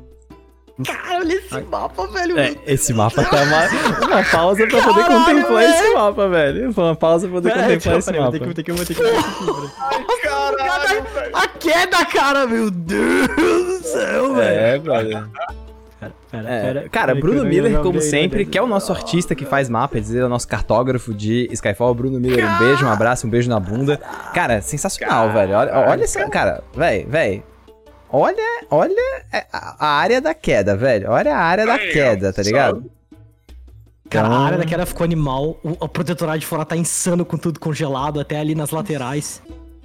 Cara, 0.87 1.19
olha 1.19 1.33
esse 1.35 1.53
Ai. 1.55 1.63
mapa, 1.69 2.07
velho. 2.07 2.39
É, 2.39 2.55
esse 2.67 2.93
mapa 2.95 3.25
tá 3.25 3.43
uma, 3.43 4.07
uma 4.07 4.25
pausa 4.31 4.65
pra 4.69 4.81
poder 4.83 5.01
Caralho, 5.03 5.25
contemplar 5.25 5.63
velho. 5.65 5.75
esse 5.75 5.95
mapa, 5.95 6.29
velho. 6.29 6.73
Foi 6.73 6.85
uma 6.85 6.95
pausa 6.97 7.27
pra 7.27 7.35
poder 7.35 7.53
contemplar 7.53 7.99
esse 7.99 8.07
peraí, 8.13 8.21
mapa. 8.21 8.39
vou 8.39 8.55
ter 8.55 8.63
que, 8.63 8.73
vou 8.73 8.85
ter 8.85 8.95
que, 8.95 9.03
vou 9.03 9.13
ter 9.13 9.69
que. 10.15 10.23
Caralho, 10.23 11.03
velho. 11.05 11.37
A 11.37 11.49
queda, 11.49 12.05
cara, 12.07 12.47
meu 12.47 12.71
Deus 12.71 13.27
do 13.29 13.83
céu, 13.83 14.35
velho. 14.35 14.61
É, 14.61 14.79
brother. 14.79 15.25
Pera, 16.01 16.13
pera, 16.31 16.49
É, 16.49 16.63
pera, 16.63 16.89
cara, 16.89 17.15
Bruno 17.15 17.45
Miller, 17.45 17.81
como 17.81 18.01
sempre, 18.01 18.45
que 18.47 18.57
é 18.57 18.63
o 18.63 18.67
nosso 18.69 18.93
artista 18.93 19.35
que 19.35 19.45
faz 19.45 19.69
mapa, 19.69 19.99
ele 19.99 20.19
é 20.19 20.25
o 20.25 20.29
nosso 20.29 20.47
cartógrafo 20.47 21.13
de 21.13 21.49
Skyfall. 21.53 21.93
Bruno 21.95 22.21
Miller, 22.21 22.45
um 22.49 22.59
beijo, 22.59 22.87
um 22.87 22.91
abraço, 22.91 23.27
um 23.27 23.31
beijo 23.31 23.49
na 23.51 23.59
bunda. 23.59 23.97
Cara, 24.33 24.61
sensacional, 24.61 25.33
velho. 25.33 25.57
Olha, 25.57 25.73
olha 25.89 26.05
esse 26.05 26.25
cara, 26.29 26.63
velho, 26.75 27.09
velho. 27.09 27.43
Olha, 28.11 28.65
olha 28.71 28.95
a 29.53 29.77
a 29.87 29.99
área 29.99 30.21
da 30.21 30.33
queda, 30.35 30.77
velho. 30.77 31.11
Olha 31.11 31.35
a 31.37 31.41
área 31.41 31.67
da 31.67 31.79
queda, 31.79 32.33
tá 32.33 32.43
ligado? 32.43 32.85
Cara, 34.09 34.27
Então- 34.29 34.39
a 34.41 34.47
área 34.47 34.59
da 34.59 34.65
queda 34.65 34.87
ficou 34.87 35.05
animal. 35.05 35.59
O, 35.63 35.71
o 35.85 35.89
protetorado 35.89 36.39
de 36.39 36.47
fora 36.47 36.65
tá 36.65 36.77
insano 36.77 37.25
com 37.25 37.37
tudo 37.37 37.61
congelado, 37.61 38.19
até 38.21 38.39
ali 38.39 38.55
nas 38.55 38.71
laterais. 38.71 39.43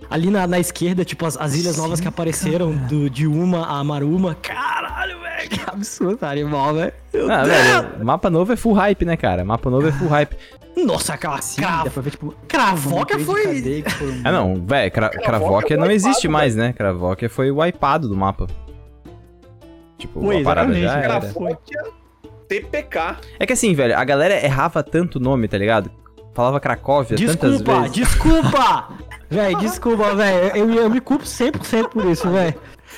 Ali 0.09 0.29
na, 0.29 0.45
na 0.45 0.59
esquerda, 0.59 1.03
tipo, 1.03 1.25
as, 1.25 1.35
as 1.37 1.55
ilhas 1.55 1.77
novas 1.77 1.99
que 1.99 2.07
apareceram, 2.07 2.71
do, 2.73 3.09
de 3.09 3.25
uma 3.25 3.65
a 3.65 3.83
Maruma. 3.83 4.35
Caralho, 4.35 5.19
velho, 5.19 5.22
que 5.49 5.59
absurdo, 5.69 6.17
tá 6.17 6.29
animal, 6.31 6.73
velho. 6.73 6.93
Meu 7.13 7.31
Ah, 7.31 7.43
Deus. 7.43 7.57
velho, 7.57 8.05
mapa 8.05 8.29
novo 8.29 8.53
é 8.53 8.55
full 8.55 8.73
hype, 8.73 9.05
né, 9.05 9.15
cara? 9.17 9.43
Mapa 9.45 9.69
novo 9.69 9.87
é 9.87 9.91
full 9.91 10.07
hype. 10.07 10.35
Nossa, 10.75 11.15
cara, 11.17 11.39
Sim, 11.41 11.61
pra 11.93 12.01
ver, 12.01 12.09
tipo. 12.11 12.33
Cravoca 12.47 13.19
foi. 13.19 13.43
cadeia 13.43 13.83
Ah, 14.23 14.31
não, 14.31 14.55
velho, 14.65 14.91
Cra 14.91 15.09
Cravokia 15.09 15.77
não 15.77 15.91
existe 15.91 16.27
mais, 16.27 16.55
né? 16.55 16.73
Cravokia 16.73 17.29
foi 17.29 17.51
wipeado 17.51 18.07
do 18.09 18.15
mapa. 18.15 18.47
Tipo, 19.97 20.21
Foi, 20.21 20.41
a 20.41 20.43
parada 20.43 20.77
exatamente, 20.77 21.07
já 21.07 21.15
era. 21.15 21.19
Cravokia 21.21 21.83
TPK. 22.47 23.17
É 23.39 23.45
que 23.45 23.53
assim, 23.53 23.73
velho, 23.73 23.97
a 23.97 24.03
galera 24.03 24.43
errava 24.43 24.83
tanto 24.83 25.17
o 25.17 25.21
nome, 25.21 25.47
tá 25.47 25.57
ligado? 25.57 25.91
Falava 26.33 26.59
Cracóvia 26.59 27.15
tantas 27.17 27.37
Desculpa, 27.51 27.81
vezes. 27.81 27.91
desculpa! 27.95 28.89
Véi, 29.29 29.55
desculpa, 29.55 30.15
velho. 30.15 30.55
Eu, 30.57 30.71
eu 30.73 30.89
me 30.89 30.99
culpo 30.99 31.23
100% 31.23 31.89
por 31.89 32.05
isso, 32.05 32.29
velho. 32.29 32.53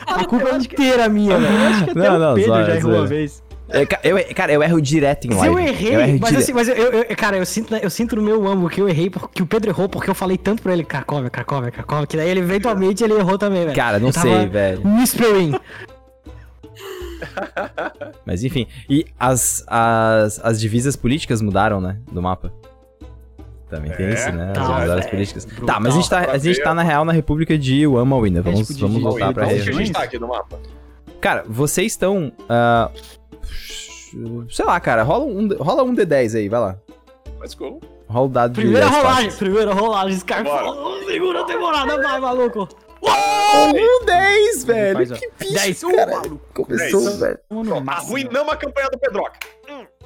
A 0.08 0.26
culpa 0.26 0.50
é 0.50 0.56
inteira 0.58 1.08
minha, 1.10 1.38
velho. 1.38 1.58
Acho 1.68 1.84
que 1.86 1.90
até 1.92 2.00
Não, 2.10 2.16
o 2.16 2.20
não, 2.20 2.34
Pedro 2.36 2.52
zoeira, 2.54 2.72
já 2.72 2.76
errou 2.78 2.92
uma 2.94 3.08
vez. 3.08 3.44
É, 3.68 3.84
ca- 3.84 4.00
eu, 4.04 4.18
cara, 4.36 4.54
eu 4.54 4.62
erro 4.62 4.80
direto 4.80 5.26
em 5.26 5.32
Se 5.32 5.38
live. 5.38 5.56
eu 5.56 5.60
errei, 5.60 5.94
erro 5.96 6.18
mas, 6.22 6.30
dire- 6.30 6.44
assim, 6.44 6.54
mas 6.54 6.68
eu, 6.68 6.76
eu- 6.76 6.92
eu- 7.04 7.16
cara, 7.16 7.36
eu 7.38 7.46
sinto, 7.48 7.76
eu 7.76 7.90
sinto 7.90 8.16
no 8.16 8.22
meu 8.22 8.46
âmago 8.48 8.70
que 8.70 8.80
eu 8.80 8.88
errei, 8.88 9.10
porque 9.10 9.42
o 9.42 9.46
Pedro 9.48 9.72
errou 9.72 9.90
porque 9.90 10.08
eu 10.08 10.14
falei 10.14 10.38
tanto 10.38 10.62
pra 10.62 10.72
ele, 10.72 10.84
Cracóvia, 10.84 11.32
Cracóvia, 11.32 11.72
Cracóvia, 11.72 12.06
que 12.06 12.16
daí 12.16 12.30
ele 12.30 12.42
eventualmente 12.42 13.04
ele 13.04 13.14
errou 13.16 13.40
também, 13.40 13.64
velho. 13.64 13.76
Cara, 13.76 13.98
não 13.98 14.10
Eu 14.10 14.14
tava 14.14 14.28
sei, 14.28 14.48
velho. 14.48 14.82
Whispering. 14.86 15.56
Mas 18.26 18.44
enfim. 18.44 18.68
E 18.90 19.06
as, 19.20 19.64
as, 19.68 20.40
as 20.44 20.60
divisas 20.60 20.96
políticas 20.96 21.42
mudaram, 21.42 21.82
né? 21.82 21.98
Do 22.12 22.22
mapa. 22.22 22.54
Também 23.70 23.92
tem 23.92 24.06
É, 24.06 24.14
isso, 24.14 24.32
né? 24.32 24.52
tá, 24.54 24.62
As 24.62 24.68
divisas 24.68 24.96
velho. 25.00 25.10
políticas. 25.10 25.46
Brutal. 25.46 25.66
Tá, 25.66 25.80
mas 25.80 25.94
a 25.94 25.96
gente 25.98 26.10
tá, 26.10 26.20
a 26.32 26.38
gente 26.38 26.64
tá 26.64 26.74
na 26.74 26.84
real 26.84 27.04
na 27.04 27.12
República 27.12 27.58
de. 27.58 27.86
Vamos, 27.88 28.30
tipo, 28.60 28.74
de- 28.74 28.82
vamos 28.82 28.98
de- 28.98 29.04
voltar 29.04 29.28
de- 29.30 29.34
pra 29.34 29.44
Onde 29.46 29.54
que 29.56 29.62
a 29.62 29.64
região. 29.66 29.78
gente 29.80 29.92
tá 29.92 30.04
aqui 30.04 30.20
no 30.20 30.28
mapa? 30.28 30.60
Cara, 31.20 31.44
vocês 31.48 31.92
estão. 31.94 32.32
ah, 32.48 32.92
sei 34.50 34.66
lá, 34.66 34.80
cara. 34.80 35.04
Rola 35.04 35.26
um, 35.26 35.48
rola 35.58 35.84
um 35.84 35.96
D10 35.96 36.36
aí, 36.36 36.48
vai 36.48 36.60
lá. 36.60 36.76
Let's 37.40 37.56
go. 37.56 37.80
Rola 38.08 38.26
o 38.26 38.30
dado 38.30 38.54
de 38.54 38.62
Primeira 38.62 38.86
10 38.88 38.98
rolagem, 38.98 39.24
faces. 39.26 39.40
primeira 39.40 39.74
rolagem. 39.74 40.18
Skyfall. 40.18 41.04
Segura 41.06 41.42
a 41.42 41.44
temporada, 41.46 41.98
vai, 42.02 42.20
maluco. 42.20 42.68
Um 43.02 44.06
10, 44.06 44.64
velho. 44.64 45.08
Faz, 45.08 45.20
que 45.20 45.32
bicho, 45.40 45.54
10, 45.54 45.82
cara. 45.96 46.22
Começou, 46.54 47.02
Dez. 47.04 47.20
velho. 47.20 47.40
Vamos 47.50 47.68
no 47.68 47.82
máximo. 47.82 48.08
Arruinamos 48.18 48.54
a 48.54 48.56
campanha 48.58 48.90
do 48.90 48.98
Pedroca. 49.00 49.40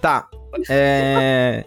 Tá. 0.02 0.28
É. 0.70 1.66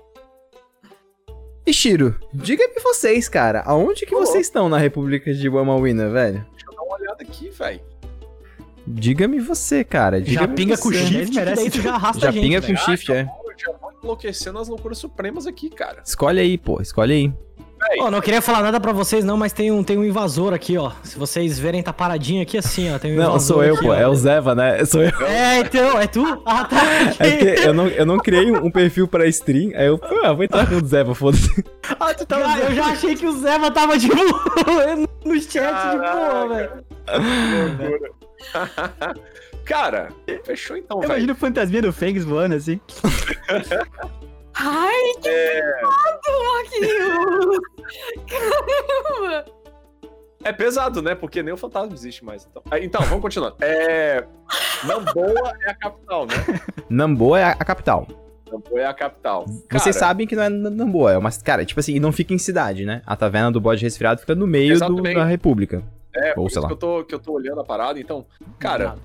Ishiro, 1.66 2.16
diga-me 2.32 2.80
vocês, 2.82 3.28
cara. 3.28 3.62
Aonde 3.64 4.04
que 4.04 4.14
Ô, 4.14 4.18
vocês 4.18 4.46
estão 4.46 4.68
na 4.68 4.78
República 4.78 5.32
de 5.32 5.48
Wamawina, 5.48 6.08
velho? 6.10 6.44
Deixa 6.52 6.66
eu 6.66 6.74
dar 6.74 6.82
uma 6.82 6.96
olhada 6.96 7.22
aqui, 7.22 7.50
velho. 7.50 7.80
Diga-me 8.86 9.38
você, 9.38 9.84
cara. 9.84 10.18
Já 10.18 10.24
Diga-me 10.24 10.54
pinga 10.56 10.76
com 10.76 10.88
o 10.88 10.92
você. 10.92 10.98
Ele 10.98 11.06
shift, 11.08 11.30
que 11.30 11.36
merece 11.36 11.62
daí 11.62 11.70
tu 11.70 11.80
já 11.80 11.94
arrasta 11.94 12.20
Já 12.20 12.28
a 12.28 12.32
gente, 12.32 12.42
pinga 12.42 12.60
velho. 12.60 12.78
com 12.78 12.84
shift, 12.84 13.12
é. 13.12 13.20
Eu 13.22 13.58
já 13.58 13.72
vou 13.80 13.92
enlouquecendo 14.02 14.58
as 14.58 14.66
loucuras 14.68 14.98
supremas 14.98 15.46
aqui, 15.46 15.70
cara. 15.70 16.02
Escolhe 16.04 16.40
aí, 16.40 16.58
pô. 16.58 16.82
Escolhe 16.82 17.12
aí. 17.12 17.32
Ó, 17.98 18.10
não 18.10 18.20
queria 18.20 18.40
falar 18.40 18.62
nada 18.62 18.80
pra 18.80 18.92
vocês 18.92 19.24
não, 19.24 19.36
mas 19.36 19.52
tem 19.52 19.70
um, 19.70 19.82
tem 19.84 19.98
um 19.98 20.04
invasor 20.04 20.52
aqui, 20.54 20.76
ó. 20.78 20.92
Se 21.02 21.18
vocês 21.18 21.58
verem, 21.58 21.82
tá 21.82 21.92
paradinho 21.92 22.42
aqui 22.42 22.56
assim, 22.58 22.92
ó. 22.92 22.98
Tem 22.98 23.12
um 23.12 23.16
Não, 23.22 23.38
sou 23.40 23.62
eu, 23.62 23.74
aqui, 23.74 23.84
pô. 23.84 23.90
ó. 23.90 23.94
É 23.94 24.06
o 24.08 24.14
Zeva, 24.14 24.54
né? 24.54 24.84
Sou 24.86 25.02
eu. 25.02 25.10
É, 25.26 25.58
então, 25.60 25.98
é 26.00 26.06
tu? 26.06 26.42
Ah, 26.46 26.64
tá. 26.64 26.76
É 27.18 27.30
que 27.56 27.66
eu 27.66 27.74
não, 27.74 27.88
eu 27.88 28.06
não 28.06 28.18
criei 28.18 28.50
um 28.50 28.70
perfil 28.70 29.06
pra 29.08 29.26
stream, 29.26 29.70
aí 29.74 29.86
eu, 29.86 30.00
ah, 30.24 30.32
vou 30.32 30.44
entrar 30.44 30.66
com 30.68 30.76
o 30.76 30.84
Zeva, 30.86 31.14
foda-se. 31.14 31.64
Ah, 32.00 32.14
tu 32.14 32.24
tava... 32.26 32.58
Eu 32.58 32.74
já 32.74 32.86
achei 32.86 33.14
que 33.14 33.26
o 33.26 33.32
Zeva 33.38 33.70
tava 33.70 33.98
de 33.98 34.08
boa 34.08 34.96
no 35.24 35.40
chat 35.40 35.90
de 35.90 35.96
boa, 35.98 36.48
velho. 36.48 36.70
Cara, 39.64 40.08
fechou 40.44 40.76
então, 40.76 40.96
Eu 40.98 41.02
velho. 41.02 41.12
imagino 41.12 41.32
o 41.32 41.36
fantasminha 41.36 41.82
do 41.82 41.92
Fengs 41.92 42.24
voando 42.24 42.54
assim. 42.54 42.80
Ai, 44.54 45.12
que 45.20 45.28
É, 45.28 45.62
Marquinhos! 45.82 47.60
Caramba! 48.28 49.44
é 50.44 50.52
pesado, 50.52 51.00
né? 51.02 51.14
Porque 51.14 51.42
nem 51.42 51.54
o 51.54 51.56
fantasma 51.56 51.92
existe 51.94 52.24
mais. 52.24 52.46
Então, 52.50 52.62
Ah, 52.70 52.78
então 52.78 53.00
vamos 53.02 53.22
continuar. 53.22 53.54
É... 53.60 54.24
Namboa 54.84 55.52
é 55.66 55.70
a 55.70 55.74
capital, 55.74 56.26
né? 56.26 56.34
Namboa 56.90 57.38
é 57.40 57.44
a, 57.44 57.54
capital. 57.56 58.06
Namboa 58.50 58.80
é 58.80 58.86
a 58.86 58.92
capital. 58.94 59.46
Vocês 59.46 59.66
Cara, 59.68 59.92
sabem 59.92 60.26
que 60.26 60.34
não 60.36 60.42
é 60.42 60.48
Namboa, 60.48 61.12
é 61.12 61.18
uma. 61.18 61.30
Cara, 61.32 61.64
tipo 61.64 61.78
assim, 61.80 61.94
e 61.94 62.00
não 62.00 62.12
fica 62.12 62.34
em 62.34 62.38
cidade, 62.38 62.84
né? 62.84 63.00
A 63.06 63.16
taverna 63.16 63.50
do 63.52 63.60
bode 63.60 63.82
resfriado 63.82 64.20
fica 64.20 64.34
no 64.34 64.46
meio 64.46 64.78
do- 64.78 65.00
da 65.02 65.24
República. 65.24 65.82
É, 66.14 66.30
Ou 66.30 66.44
por 66.44 66.50
sei 66.50 66.58
isso 66.58 66.60
lá. 66.60 66.66
que 66.66 66.72
eu, 66.74 66.76
tô, 66.76 67.04
que 67.04 67.14
eu 67.14 67.18
tô 67.18 67.32
olhando 67.32 67.60
a 67.60 67.64
parada. 67.64 67.98
Então, 67.98 68.26
cara, 68.58 68.96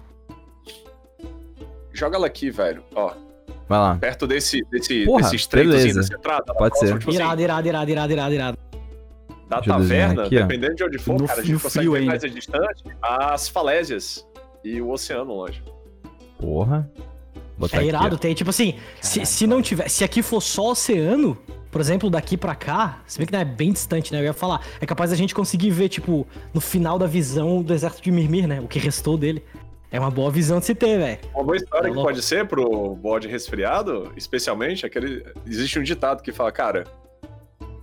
joga 1.93 2.17
ela 2.17 2.27
aqui, 2.27 2.49
velho. 2.49 2.83
Ó, 2.93 3.13
Vai 3.67 3.79
lá. 3.79 3.95
perto 3.95 4.25
desse, 4.25 4.61
desse, 4.71 5.05
Porra, 5.05 5.23
desse 5.23 5.35
estreitozinho, 5.35 5.81
beleza. 5.93 6.01
dessa 6.01 6.13
entrada. 6.15 6.53
Pode 6.53 6.79
ser. 6.79 6.97
Tipo 6.99 7.09
assim, 7.09 7.19
Irado, 7.19 7.41
irado, 7.41 7.67
irado, 7.67 7.91
irado, 7.91 8.11
irado, 8.13 8.33
irado. 8.33 8.57
da 9.49 9.57
Deixa 9.57 9.71
taverna, 9.71 10.23
aqui, 10.23 10.35
dependendo 10.35 10.75
de 10.75 10.83
onde 10.83 10.97
for, 10.97 11.19
No 11.19 11.27
cara, 11.27 11.41
a 11.41 11.43
gente 11.43 11.61
consegue 11.61 11.89
ver 11.89 11.97
ainda. 11.97 12.11
mais 12.11 12.23
a 12.23 12.27
distante 12.27 12.83
as 13.01 13.47
falésias 13.49 14.25
e 14.63 14.81
o 14.81 14.89
oceano 14.89 15.33
longe. 15.33 15.61
Porra. 16.39 16.89
Botar 17.57 17.77
É 17.77 17.79
aqui, 17.79 17.87
irado, 17.89 18.15
ó. 18.15 18.17
tem, 18.19 18.33
tipo 18.35 18.49
assim, 18.51 18.75
se, 19.01 19.25
se 19.25 19.47
não 19.47 19.61
tiver, 19.61 19.89
se 19.89 20.03
aqui 20.03 20.21
for 20.21 20.39
só 20.41 20.71
oceano, 20.71 21.35
por 21.71 21.81
exemplo, 21.81 22.09
daqui 22.09 22.37
pra 22.37 22.53
cá, 22.53 22.99
se 23.07 23.17
bem 23.17 23.25
que 23.25 23.33
não 23.33 23.39
é 23.39 23.45
bem 23.45 23.71
distante, 23.73 24.13
né? 24.13 24.19
Eu 24.19 24.25
ia 24.25 24.33
falar, 24.33 24.61
é 24.79 24.85
capaz 24.85 25.11
a 25.11 25.15
gente 25.15 25.33
conseguir 25.33 25.71
ver, 25.71 25.89
tipo, 25.89 26.27
no 26.53 26.61
final 26.61 26.99
da 26.99 27.07
visão 27.07 27.57
do 27.57 27.63
deserto 27.63 28.01
de 28.01 28.11
Mirmir, 28.11 28.47
né? 28.47 28.61
O 28.61 28.67
que 28.67 28.77
restou 28.79 29.17
dele. 29.17 29.43
É 29.91 29.99
uma 29.99 30.11
boa 30.11 30.29
visão 30.29 30.59
de 30.59 30.65
se 30.65 30.75
ter, 30.75 30.97
velho. 30.97 31.19
Uma 31.33 31.43
boa 31.43 31.55
história 31.55 31.89
Tá 31.89 31.95
que 31.95 32.01
pode 32.03 32.21
ser 32.21 32.45
pro 32.47 32.93
bode 32.95 33.27
resfriado, 33.27 34.11
especialmente, 34.17 34.85
aquele. 34.85 35.25
Existe 35.45 35.79
um 35.79 35.83
ditado 35.83 36.21
que 36.21 36.31
fala, 36.33 36.51
cara, 36.51 36.83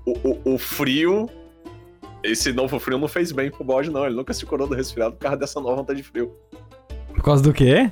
o, 0.06 0.12
o, 0.50 0.54
o 0.54 0.58
frio. 0.58 1.28
Esse 2.22 2.52
novo 2.52 2.78
frio 2.78 2.98
não 2.98 3.08
fez 3.08 3.32
bem 3.32 3.50
pro 3.50 3.64
bode, 3.64 3.90
não. 3.90 4.04
Ele 4.06 4.14
nunca 4.14 4.32
se 4.32 4.44
curou 4.46 4.66
do 4.66 4.74
resfriado 4.74 5.14
por 5.14 5.20
causa 5.20 5.36
dessa 5.38 5.60
nova 5.60 5.82
onda 5.82 5.94
de 5.94 6.02
frio. 6.02 6.34
Por 7.08 7.22
causa 7.22 7.42
do 7.42 7.52
quê? 7.52 7.90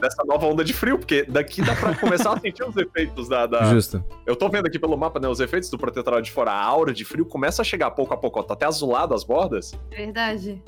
Dessa 0.00 0.24
nova 0.24 0.46
onda 0.46 0.64
de 0.64 0.72
frio, 0.72 0.98
porque 0.98 1.22
daqui 1.24 1.62
dá 1.62 1.76
pra 1.76 1.94
começar 1.94 2.32
a 2.32 2.40
sentir 2.40 2.64
os 2.64 2.76
efeitos 2.76 3.28
da, 3.28 3.46
da- 3.46 3.64
Justo. 3.64 4.02
Eu 4.26 4.34
tô 4.34 4.48
vendo 4.48 4.66
aqui 4.66 4.78
pelo 4.78 4.96
mapa, 4.96 5.20
né? 5.20 5.28
Os 5.28 5.38
efeitos 5.38 5.68
do 5.70 5.78
protetorado 5.78 6.22
de 6.22 6.30
fora. 6.32 6.50
A 6.50 6.64
aura 6.64 6.92
de 6.92 7.04
frio 7.04 7.24
começa 7.24 7.62
a 7.62 7.64
chegar 7.64 7.90
pouco 7.92 8.12
a 8.12 8.16
pouco. 8.16 8.40
Ó, 8.40 8.42
tá 8.42 8.54
até 8.54 8.66
azulado 8.66 9.14
as 9.14 9.22
bordas. 9.22 9.72
Verdade. 9.90 10.60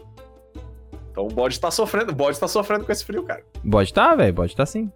Então 1.14 1.26
o 1.26 1.28
bode 1.28 1.60
tá 1.60 1.70
sofrendo. 1.70 2.10
O 2.10 2.14
bode 2.14 2.40
tá 2.40 2.48
sofrendo 2.48 2.84
com 2.84 2.90
esse 2.90 3.04
frio, 3.04 3.22
cara. 3.22 3.40
Bode 3.62 3.94
tá, 3.94 4.16
velho. 4.16 4.34
Bode 4.34 4.56
tá 4.56 4.66
sim. 4.66 4.90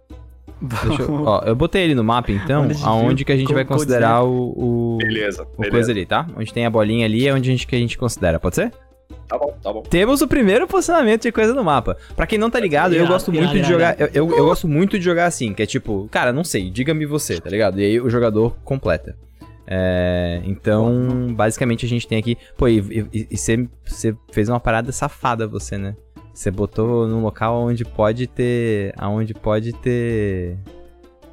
Deixa 0.61 1.03
eu, 1.03 1.23
ó, 1.23 1.41
eu 1.45 1.55
botei 1.55 1.83
ele 1.83 1.95
no 1.95 2.03
mapa, 2.03 2.33
então, 2.33 2.67
aonde 2.83 3.23
que 3.23 3.31
a 3.31 3.37
gente 3.37 3.47
co- 3.47 3.53
vai 3.53 3.63
considerar 3.63 4.25
o, 4.25 4.49
o, 4.57 4.97
Beleza. 4.97 5.43
o 5.43 5.45
beleza. 5.57 5.71
coisa 5.71 5.91
ali, 5.93 6.05
tá? 6.05 6.27
Onde 6.35 6.53
tem 6.53 6.65
a 6.65 6.69
bolinha 6.69 7.05
ali 7.05 7.25
é 7.25 7.33
onde 7.33 7.49
a 7.49 7.53
gente, 7.53 7.65
que 7.65 7.73
a 7.73 7.79
gente 7.79 7.97
considera, 7.97 8.37
pode 8.41 8.55
ser? 8.55 8.73
Tá 9.25 9.37
bom, 9.37 9.55
tá 9.63 9.71
bom. 9.71 9.81
Temos 9.83 10.21
o 10.21 10.27
primeiro 10.27 10.67
posicionamento 10.67 11.21
de 11.21 11.31
coisa 11.31 11.53
no 11.53 11.63
mapa. 11.63 11.95
Pra 12.13 12.27
quem 12.27 12.37
não 12.37 12.49
tá 12.49 12.59
ligado, 12.59 12.93
eu 12.93 13.07
gosto 13.07 13.31
muito 13.31 13.53
de 13.53 13.63
jogar. 13.63 13.95
Eu, 13.97 14.07
eu, 14.13 14.35
eu 14.35 14.45
gosto 14.47 14.67
muito 14.67 14.99
de 14.99 15.05
jogar 15.05 15.27
assim, 15.27 15.53
que 15.53 15.63
é 15.63 15.65
tipo, 15.65 16.09
cara, 16.11 16.33
não 16.33 16.43
sei, 16.43 16.69
diga-me 16.69 17.05
você, 17.05 17.39
tá 17.39 17.49
ligado? 17.49 17.79
E 17.79 17.85
aí 17.85 18.01
o 18.01 18.09
jogador 18.09 18.53
completa. 18.65 19.15
É, 19.65 20.41
então, 20.45 21.27
basicamente 21.31 21.85
a 21.85 21.89
gente 21.89 22.07
tem 22.07 22.17
aqui. 22.17 22.35
Pô, 22.57 22.67
e 22.67 22.81
você 23.31 23.67
fez 24.31 24.49
uma 24.49 24.59
parada 24.59 24.91
safada, 24.91 25.47
você, 25.47 25.77
né? 25.77 25.95
Você 26.39 26.49
botou 26.49 27.05
num 27.05 27.21
local 27.21 27.63
onde 27.63 27.83
pode 27.83 28.25
ter. 28.25 28.93
Aonde 28.97 29.33
pode 29.33 29.73
ter. 29.73 30.57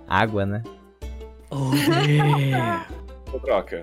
Água, 0.09 0.45
né? 0.45 0.65
Ô, 3.33 3.39
troca. 3.39 3.83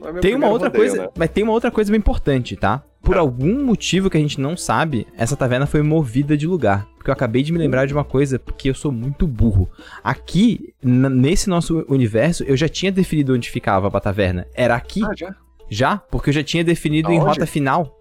É 0.00 0.12
Tem 0.20 0.36
uma 0.36 0.46
outra 0.48 0.68
rodeio, 0.68 0.84
coisa, 0.88 1.02
né? 1.02 1.08
mas 1.18 1.30
tem 1.30 1.42
uma 1.42 1.52
outra 1.52 1.72
coisa 1.72 1.90
bem 1.90 1.98
importante, 1.98 2.54
tá? 2.54 2.84
Por 3.02 3.16
Ah. 3.16 3.20
algum 3.20 3.64
motivo 3.64 4.08
que 4.08 4.16
a 4.16 4.20
gente 4.20 4.40
não 4.40 4.56
sabe, 4.56 5.08
essa 5.18 5.34
taverna 5.36 5.66
foi 5.66 5.82
movida 5.82 6.36
de 6.36 6.46
lugar. 6.46 6.86
Porque 6.96 7.10
eu 7.10 7.14
acabei 7.14 7.42
de 7.42 7.52
me 7.52 7.58
lembrar 7.58 7.84
de 7.86 7.92
uma 7.92 8.04
coisa, 8.04 8.38
porque 8.38 8.70
eu 8.70 8.74
sou 8.74 8.92
muito 8.92 9.26
burro. 9.26 9.68
Aqui, 10.04 10.72
nesse 10.80 11.50
nosso 11.50 11.84
universo, 11.88 12.44
eu 12.44 12.56
já 12.56 12.68
tinha 12.68 12.92
definido 12.92 13.34
onde 13.34 13.50
ficava 13.50 13.88
a 13.88 14.00
taverna. 14.00 14.46
Era 14.54 14.76
aqui, 14.76 15.02
Ah, 15.04 15.10
já? 15.16 15.34
já, 15.68 15.96
porque 15.98 16.30
eu 16.30 16.34
já 16.34 16.44
tinha 16.44 16.62
definido 16.62 17.10
em 17.10 17.16
Aonde? 17.18 17.26
rota 17.30 17.44
final. 17.46 17.99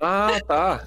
Ah, 0.00 0.40
tá. 0.46 0.84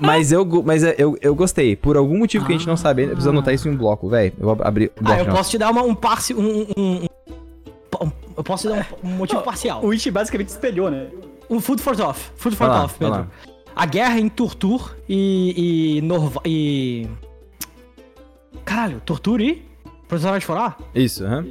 Mas 0.00 0.32
eu, 0.32 0.44
mas 0.64 0.82
eu, 0.82 1.16
eu 1.20 1.34
gostei. 1.34 1.76
Por 1.76 1.96
algum 1.96 2.18
motivo 2.18 2.46
que 2.46 2.52
a 2.52 2.56
gente 2.56 2.66
não 2.66 2.76
sabe, 2.76 3.02
eu 3.02 3.08
preciso 3.08 3.28
anotar 3.30 3.52
isso 3.52 3.68
em 3.68 3.72
um 3.72 3.76
bloco, 3.76 4.08
velho. 4.08 4.32
Eu 4.38 4.46
vou 4.54 4.58
abrir 4.64 4.86
o 4.86 4.92
Ah, 5.00 5.02
bloco. 5.02 5.12
eu 5.12 5.16
de 5.16 5.22
notas. 5.24 5.38
posso 5.38 5.50
te 5.50 5.58
dar 5.58 5.70
uma, 5.70 5.82
um 5.82 5.94
passe. 5.94 6.32
Um, 6.34 6.60
um- 6.60 6.66
um- 6.76 7.06
um- 8.04 8.12
Eu 8.36 8.44
posso 8.44 8.68
te 8.68 8.74
dar 8.74 8.88
um, 9.04 9.08
um 9.08 9.12
motivo 9.16 9.42
parcial. 9.42 9.84
O 9.84 9.92
Ichi 9.92 10.10
basicamente 10.10 10.48
espelhou, 10.48 10.90
né? 10.90 11.08
Um 11.50 11.60
food 11.60 11.82
for 11.82 11.94
thought. 11.96 12.18
Food 12.36 12.56
for 12.56 12.68
thought, 12.68 12.94
Pedro. 12.98 13.14
lá. 13.14 13.26
A 13.76 13.84
guerra 13.86 14.18
em 14.18 14.28
Tortur 14.28 14.96
e. 15.08 15.98
e. 15.98 16.02
Norva, 16.02 16.40
e. 16.44 17.06
Caralho, 18.64 19.00
Tortur 19.04 19.40
e. 19.40 19.62
Professor 20.06 20.38
de 20.38 20.46
Forá? 20.46 20.76
Isso, 20.94 21.24
aham. 21.24 21.46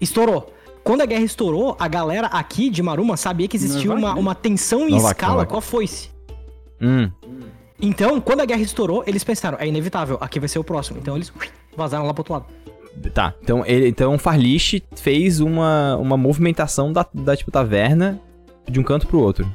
Estourou. 0.00 0.52
Quando 0.82 1.02
a 1.02 1.06
guerra 1.06 1.24
estourou, 1.24 1.76
a 1.78 1.86
galera 1.88 2.28
aqui 2.28 2.70
de 2.70 2.82
Maruma 2.82 3.16
sabia 3.18 3.46
que 3.46 3.56
existia 3.56 3.92
uma, 3.92 4.14
uma 4.14 4.34
tensão 4.34 4.88
em 4.88 4.92
Norvak, 4.92 5.12
escala 5.14 5.32
Norvak. 5.34 5.50
com 5.52 5.58
a 5.58 5.60
foice. 5.60 6.08
Hum. 6.80 7.10
Então, 7.80 8.20
quando 8.20 8.40
a 8.40 8.44
guerra 8.44 8.62
estourou, 8.62 9.04
eles 9.06 9.22
pensaram, 9.22 9.56
é 9.60 9.66
inevitável, 9.66 10.18
aqui 10.20 10.40
vai 10.40 10.48
ser 10.48 10.58
o 10.58 10.64
próximo. 10.64 10.98
Então 10.98 11.16
eles 11.16 11.30
ui, 11.30 11.48
vazaram 11.76 12.06
lá 12.06 12.12
pro 12.12 12.20
outro 12.22 12.34
lado. 12.34 12.46
Tá, 13.14 13.32
então, 13.40 13.64
ele, 13.64 13.88
então 13.88 14.16
o 14.16 14.18
Farlish 14.18 14.82
fez 14.96 15.38
uma, 15.38 15.96
uma 15.96 16.16
movimentação 16.16 16.92
da, 16.92 17.06
da 17.14 17.36
tipo, 17.36 17.50
taverna 17.50 18.20
de 18.68 18.80
um 18.80 18.82
canto 18.82 19.06
pro 19.06 19.20
outro. 19.20 19.48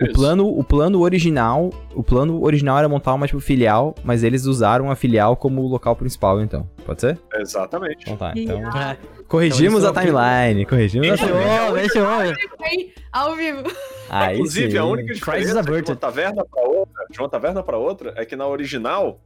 O 0.00 0.12
plano, 0.12 0.46
o 0.58 0.62
plano 0.62 1.00
original, 1.00 1.70
o 1.94 2.02
plano 2.02 2.42
original 2.44 2.78
era 2.78 2.88
montar 2.88 3.14
uma 3.14 3.26
tipo 3.26 3.40
filial, 3.40 3.94
mas 4.04 4.22
eles 4.22 4.44
usaram 4.44 4.90
a 4.90 4.96
filial 4.96 5.36
como 5.36 5.66
local 5.66 5.96
principal, 5.96 6.40
então. 6.40 6.68
Pode 6.84 7.00
ser? 7.00 7.18
Exatamente. 7.34 8.02
Então 8.02 8.16
tá. 8.16 8.32
Então, 8.36 8.58
É. 8.78 8.96
corrigimos 9.26 9.82
Então, 9.84 9.94
a 9.96 10.02
eles 10.02 10.12
timeline, 10.14 10.66
corrigimos 10.66 11.08
a 11.10 11.16
timeline. 11.16 11.80
Fechou, 11.88 12.04
fechou. 12.04 12.56
Aí, 12.62 12.92
ao 13.12 13.34
vivo. 13.34 13.62
Aí 14.10 14.34
Inclusive, 14.36 14.70
sim. 14.72 14.78
a 14.78 14.84
única 14.84 15.14
diferença 15.14 15.62
de 15.62 15.70
uma 15.90 15.96
taverna 15.96 16.44
pra 16.44 16.62
outra, 16.62 17.06
de 17.10 17.18
uma 17.18 17.28
taverna 17.28 17.62
pra 17.62 17.78
outra, 17.78 18.12
é 18.16 18.24
que 18.26 18.36
na 18.36 18.46
original 18.46 19.18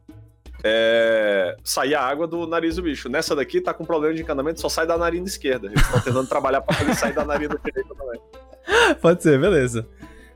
é, 0.63 1.57
saía 1.65 2.01
água 2.01 2.27
do 2.27 2.47
nariz 2.47 2.77
do 2.77 2.83
bicho. 2.83 3.09
Nessa 3.09 3.35
daqui 3.35 3.61
tá 3.61 3.73
com 3.75 3.85
problema 3.85 4.15
de 4.15 4.23
encanamento, 4.23 4.61
só 4.61 4.69
sai 4.69 4.87
da 4.87 4.97
narina 4.97 5.27
esquerda. 5.27 5.67
Eles 5.67 5.81
estão 5.81 6.01
tentando 6.01 6.29
trabalhar 6.29 6.61
pra 6.61 6.75
fazer 6.77 6.95
sair 6.95 7.13
da 7.13 7.25
narina 7.25 7.59
direita 7.65 7.95
também. 7.95 8.21
Pode 9.01 9.23
ser, 9.23 9.41
beleza. 9.41 9.87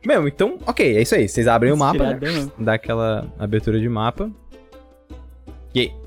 Meu, 0.07 0.29
então, 0.29 0.59
ok, 0.67 0.97
é 0.97 1.03
isso 1.03 1.15
aí. 1.15 1.29
Vocês 1.29 1.47
abrem 1.47 1.73
o 1.73 1.77
mapa, 1.77 2.15
né? 2.15 2.51
Dá 2.59 2.75
aquela 2.75 3.33
abertura 3.39 3.81
de 3.81 3.89
mapa. 3.89 4.31
E 5.75 5.81
aí? 5.81 6.05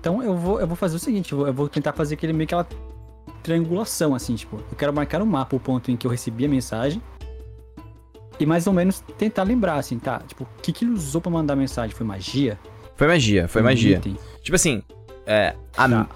Então 0.00 0.22
eu 0.22 0.34
vou, 0.34 0.58
eu 0.58 0.66
vou 0.66 0.74
fazer 0.76 0.96
o 0.96 0.98
seguinte, 0.98 1.32
eu 1.32 1.38
vou, 1.38 1.46
eu 1.46 1.52
vou 1.52 1.68
tentar 1.68 1.92
fazer 1.92 2.14
aquele 2.14 2.32
meio 2.32 2.48
que 2.48 2.54
aquela 2.54 2.66
triangulação, 3.42 4.14
assim, 4.14 4.34
tipo, 4.34 4.56
eu 4.56 4.76
quero 4.76 4.92
marcar 4.94 5.18
no 5.18 5.26
mapa 5.26 5.54
o 5.54 5.60
ponto 5.60 5.90
em 5.90 5.96
que 5.96 6.06
eu 6.06 6.10
recebi 6.10 6.46
a 6.46 6.48
mensagem 6.48 7.02
e 8.38 8.46
mais 8.46 8.66
ou 8.66 8.72
menos 8.72 9.00
tentar 9.18 9.42
lembrar, 9.42 9.74
assim, 9.74 9.98
tá? 9.98 10.20
Tipo, 10.26 10.44
o 10.44 10.62
que, 10.62 10.72
que 10.72 10.86
ele 10.86 10.92
usou 10.92 11.20
pra 11.20 11.30
mandar 11.30 11.52
a 11.52 11.56
mensagem? 11.56 11.94
Foi 11.94 12.06
magia? 12.06 12.58
Foi 12.96 13.06
magia, 13.06 13.46
foi 13.46 13.60
Um 13.60 13.64
magia. 13.66 13.98
item? 13.98 14.16
Tipo 14.42 14.54
assim, 14.56 14.82
é, 15.26 15.54
a, 15.76 15.86
Tá. 15.88 16.08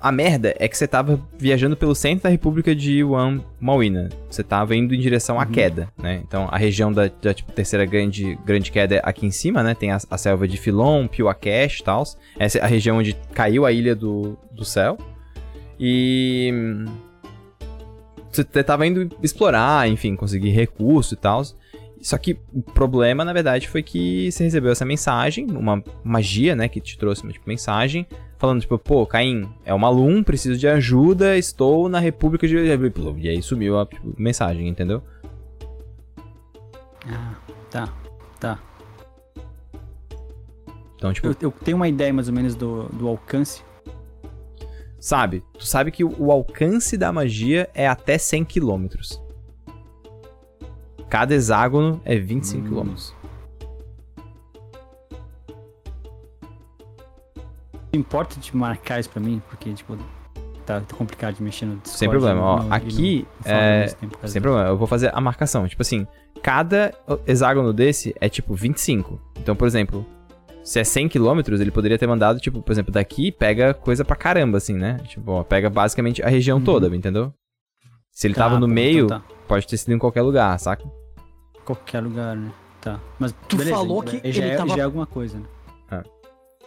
A 0.00 0.10
merda 0.10 0.54
é 0.58 0.66
que 0.66 0.76
você 0.76 0.86
tava 0.88 1.20
viajando 1.38 1.76
pelo 1.76 1.94
centro 1.94 2.24
da 2.24 2.28
República 2.30 2.74
de 2.74 3.04
Wan 3.04 3.40
Mawina. 3.60 4.08
Você 4.30 4.42
tava 4.42 4.74
indo 4.74 4.94
em 4.94 4.98
direção 5.00 5.38
à 5.40 5.44
Uhum. 5.44 5.50
queda, 5.52 5.88
né? 5.98 6.20
Então 6.26 6.48
a 6.50 6.56
região 6.56 6.92
da, 6.92 7.10
da, 7.20 7.34
tipo, 7.34 7.52
terceira 7.52 7.84
grande, 7.84 8.38
grande 8.44 8.70
queda 8.72 8.96
é 8.96 9.00
aqui 9.04 9.26
em 9.26 9.30
cima, 9.30 9.62
né? 9.62 9.74
Tem 9.74 9.90
a, 9.92 9.98
a 10.10 10.18
selva 10.18 10.48
de 10.48 10.56
Filon, 10.56 11.06
Piuacash 11.06 11.80
e 11.80 11.84
tal. 11.84 12.02
Essa 12.38 12.58
é 12.58 12.62
a 12.62 12.66
região 12.66 12.98
onde 12.98 13.14
caiu 13.34 13.66
a 13.66 13.72
ilha 13.72 13.94
do, 13.94 14.38
do 14.52 14.64
céu. 14.64 14.96
E. 15.78 16.50
hum, 16.52 16.84
Você 18.32 18.44
tava 18.62 18.86
indo 18.86 19.08
explorar, 19.22 19.88
enfim, 19.88 20.14
conseguir 20.16 20.50
recurso 20.50 21.14
e 21.14 21.16
tal. 21.16 21.42
Só 22.00 22.16
que 22.16 22.38
o 22.52 22.62
problema, 22.62 23.24
na 23.24 23.32
verdade, 23.32 23.68
foi 23.68 23.82
que 23.82 24.32
você 24.32 24.44
recebeu 24.44 24.72
essa 24.72 24.86
mensagem, 24.86 25.46
uma 25.50 25.82
magia, 26.02 26.56
né, 26.56 26.66
que 26.66 26.80
te 26.80 26.96
trouxe 26.96 27.22
uma 27.22 27.32
tipo, 27.32 27.46
mensagem, 27.46 28.06
falando, 28.38 28.62
tipo, 28.62 28.78
pô, 28.78 29.04
Caim, 29.06 29.46
é 29.66 29.74
uma 29.74 29.86
Malum, 29.90 30.22
preciso 30.22 30.58
de 30.58 30.66
ajuda, 30.66 31.36
estou 31.36 31.88
na 31.88 32.00
República 32.00 32.48
de... 32.48 32.54
E 32.56 33.28
aí 33.28 33.42
sumiu 33.42 33.78
a 33.78 33.84
tipo, 33.84 34.14
mensagem, 34.16 34.66
entendeu? 34.66 35.02
Ah, 37.06 37.34
tá, 37.70 37.92
tá. 38.38 38.58
Então, 40.96 41.12
tipo, 41.12 41.28
Eu, 41.28 41.36
eu 41.40 41.50
tenho 41.50 41.76
uma 41.76 41.88
ideia 41.88 42.12
mais 42.12 42.28
ou 42.28 42.34
menos 42.34 42.54
do, 42.54 42.84
do 42.90 43.08
alcance. 43.08 43.62
sabe? 44.98 45.42
Tu 45.58 45.66
sabe 45.66 45.90
que 45.90 46.02
o, 46.02 46.14
o 46.18 46.32
alcance 46.32 46.96
da 46.96 47.12
magia 47.12 47.68
é 47.74 47.86
até 47.86 48.16
100 48.16 48.44
km. 48.44 48.86
Cada 51.10 51.34
hexágono 51.34 52.00
é 52.04 52.16
25 52.16 52.68
Hum. 52.68 52.84
km. 52.84 52.94
Importa 57.92 58.38
de 58.38 58.56
marcar 58.56 59.00
isso 59.00 59.10
pra 59.10 59.20
mim, 59.20 59.42
porque, 59.48 59.72
tipo, 59.72 59.96
tá, 60.64 60.80
tá 60.80 60.96
complicado 60.96 61.34
de 61.34 61.42
mexer 61.42 61.66
no 61.66 61.72
Discord. 61.76 61.98
Sem 61.98 62.08
problema, 62.08 62.40
ó. 62.40 62.62
no- 62.62 62.72
Aqui, 62.72 63.26
no- 63.44 63.50
é, 63.50 63.86
tempo, 63.88 64.16
Sem 64.28 64.40
problema, 64.40 64.68
eu 64.68 64.76
vou 64.76 64.86
fazer 64.86 65.10
a 65.12 65.20
marcação. 65.20 65.66
Tipo 65.66 65.82
assim, 65.82 66.06
cada 66.42 66.94
hexágono 67.26 67.72
desse 67.72 68.14
é 68.20 68.28
tipo 68.28 68.54
25. 68.54 69.20
Então, 69.40 69.56
por 69.56 69.66
exemplo, 69.66 70.06
se 70.62 70.78
é 70.78 70.84
100 70.84 71.08
km, 71.08 71.40
ele 71.60 71.72
poderia 71.72 71.98
ter 71.98 72.06
mandado, 72.06 72.38
tipo, 72.38 72.62
por 72.62 72.70
exemplo, 72.70 72.92
daqui 72.92 73.32
pega 73.32 73.74
coisa 73.74 74.04
pra 74.04 74.14
caramba, 74.14 74.58
assim, 74.58 74.74
né? 74.74 74.98
Tipo, 75.08 75.32
ó, 75.32 75.42
pega 75.42 75.68
basicamente 75.68 76.22
a 76.22 76.28
região 76.28 76.58
Uhum. 76.58 76.64
toda, 76.64 76.94
entendeu? 76.94 77.34
Se 78.12 78.28
ele 78.28 78.34
Tá, 78.34 78.44
tava 78.44 78.60
no 78.60 78.68
pô, 78.68 78.72
meio, 78.72 79.06
então 79.06 79.18
tá. 79.20 79.26
pode 79.48 79.66
ter 79.66 79.76
sido 79.76 79.92
em 79.92 79.98
qualquer 79.98 80.22
lugar, 80.22 80.56
saca? 80.60 80.84
Qualquer 81.74 82.00
lugar, 82.00 82.36
né? 82.36 82.50
Tá. 82.80 82.98
Mas 83.18 83.34
Tu 83.48 83.56
beleza, 83.56 83.76
falou 83.76 84.02
que 84.02 84.16
já, 84.32 84.42
ele 84.44 84.52
é, 84.52 84.56
tava- 84.56 84.74
já 84.74 84.82
é 84.82 84.84
alguma 84.84 85.06
coisa, 85.06 85.38
né? 85.38 85.44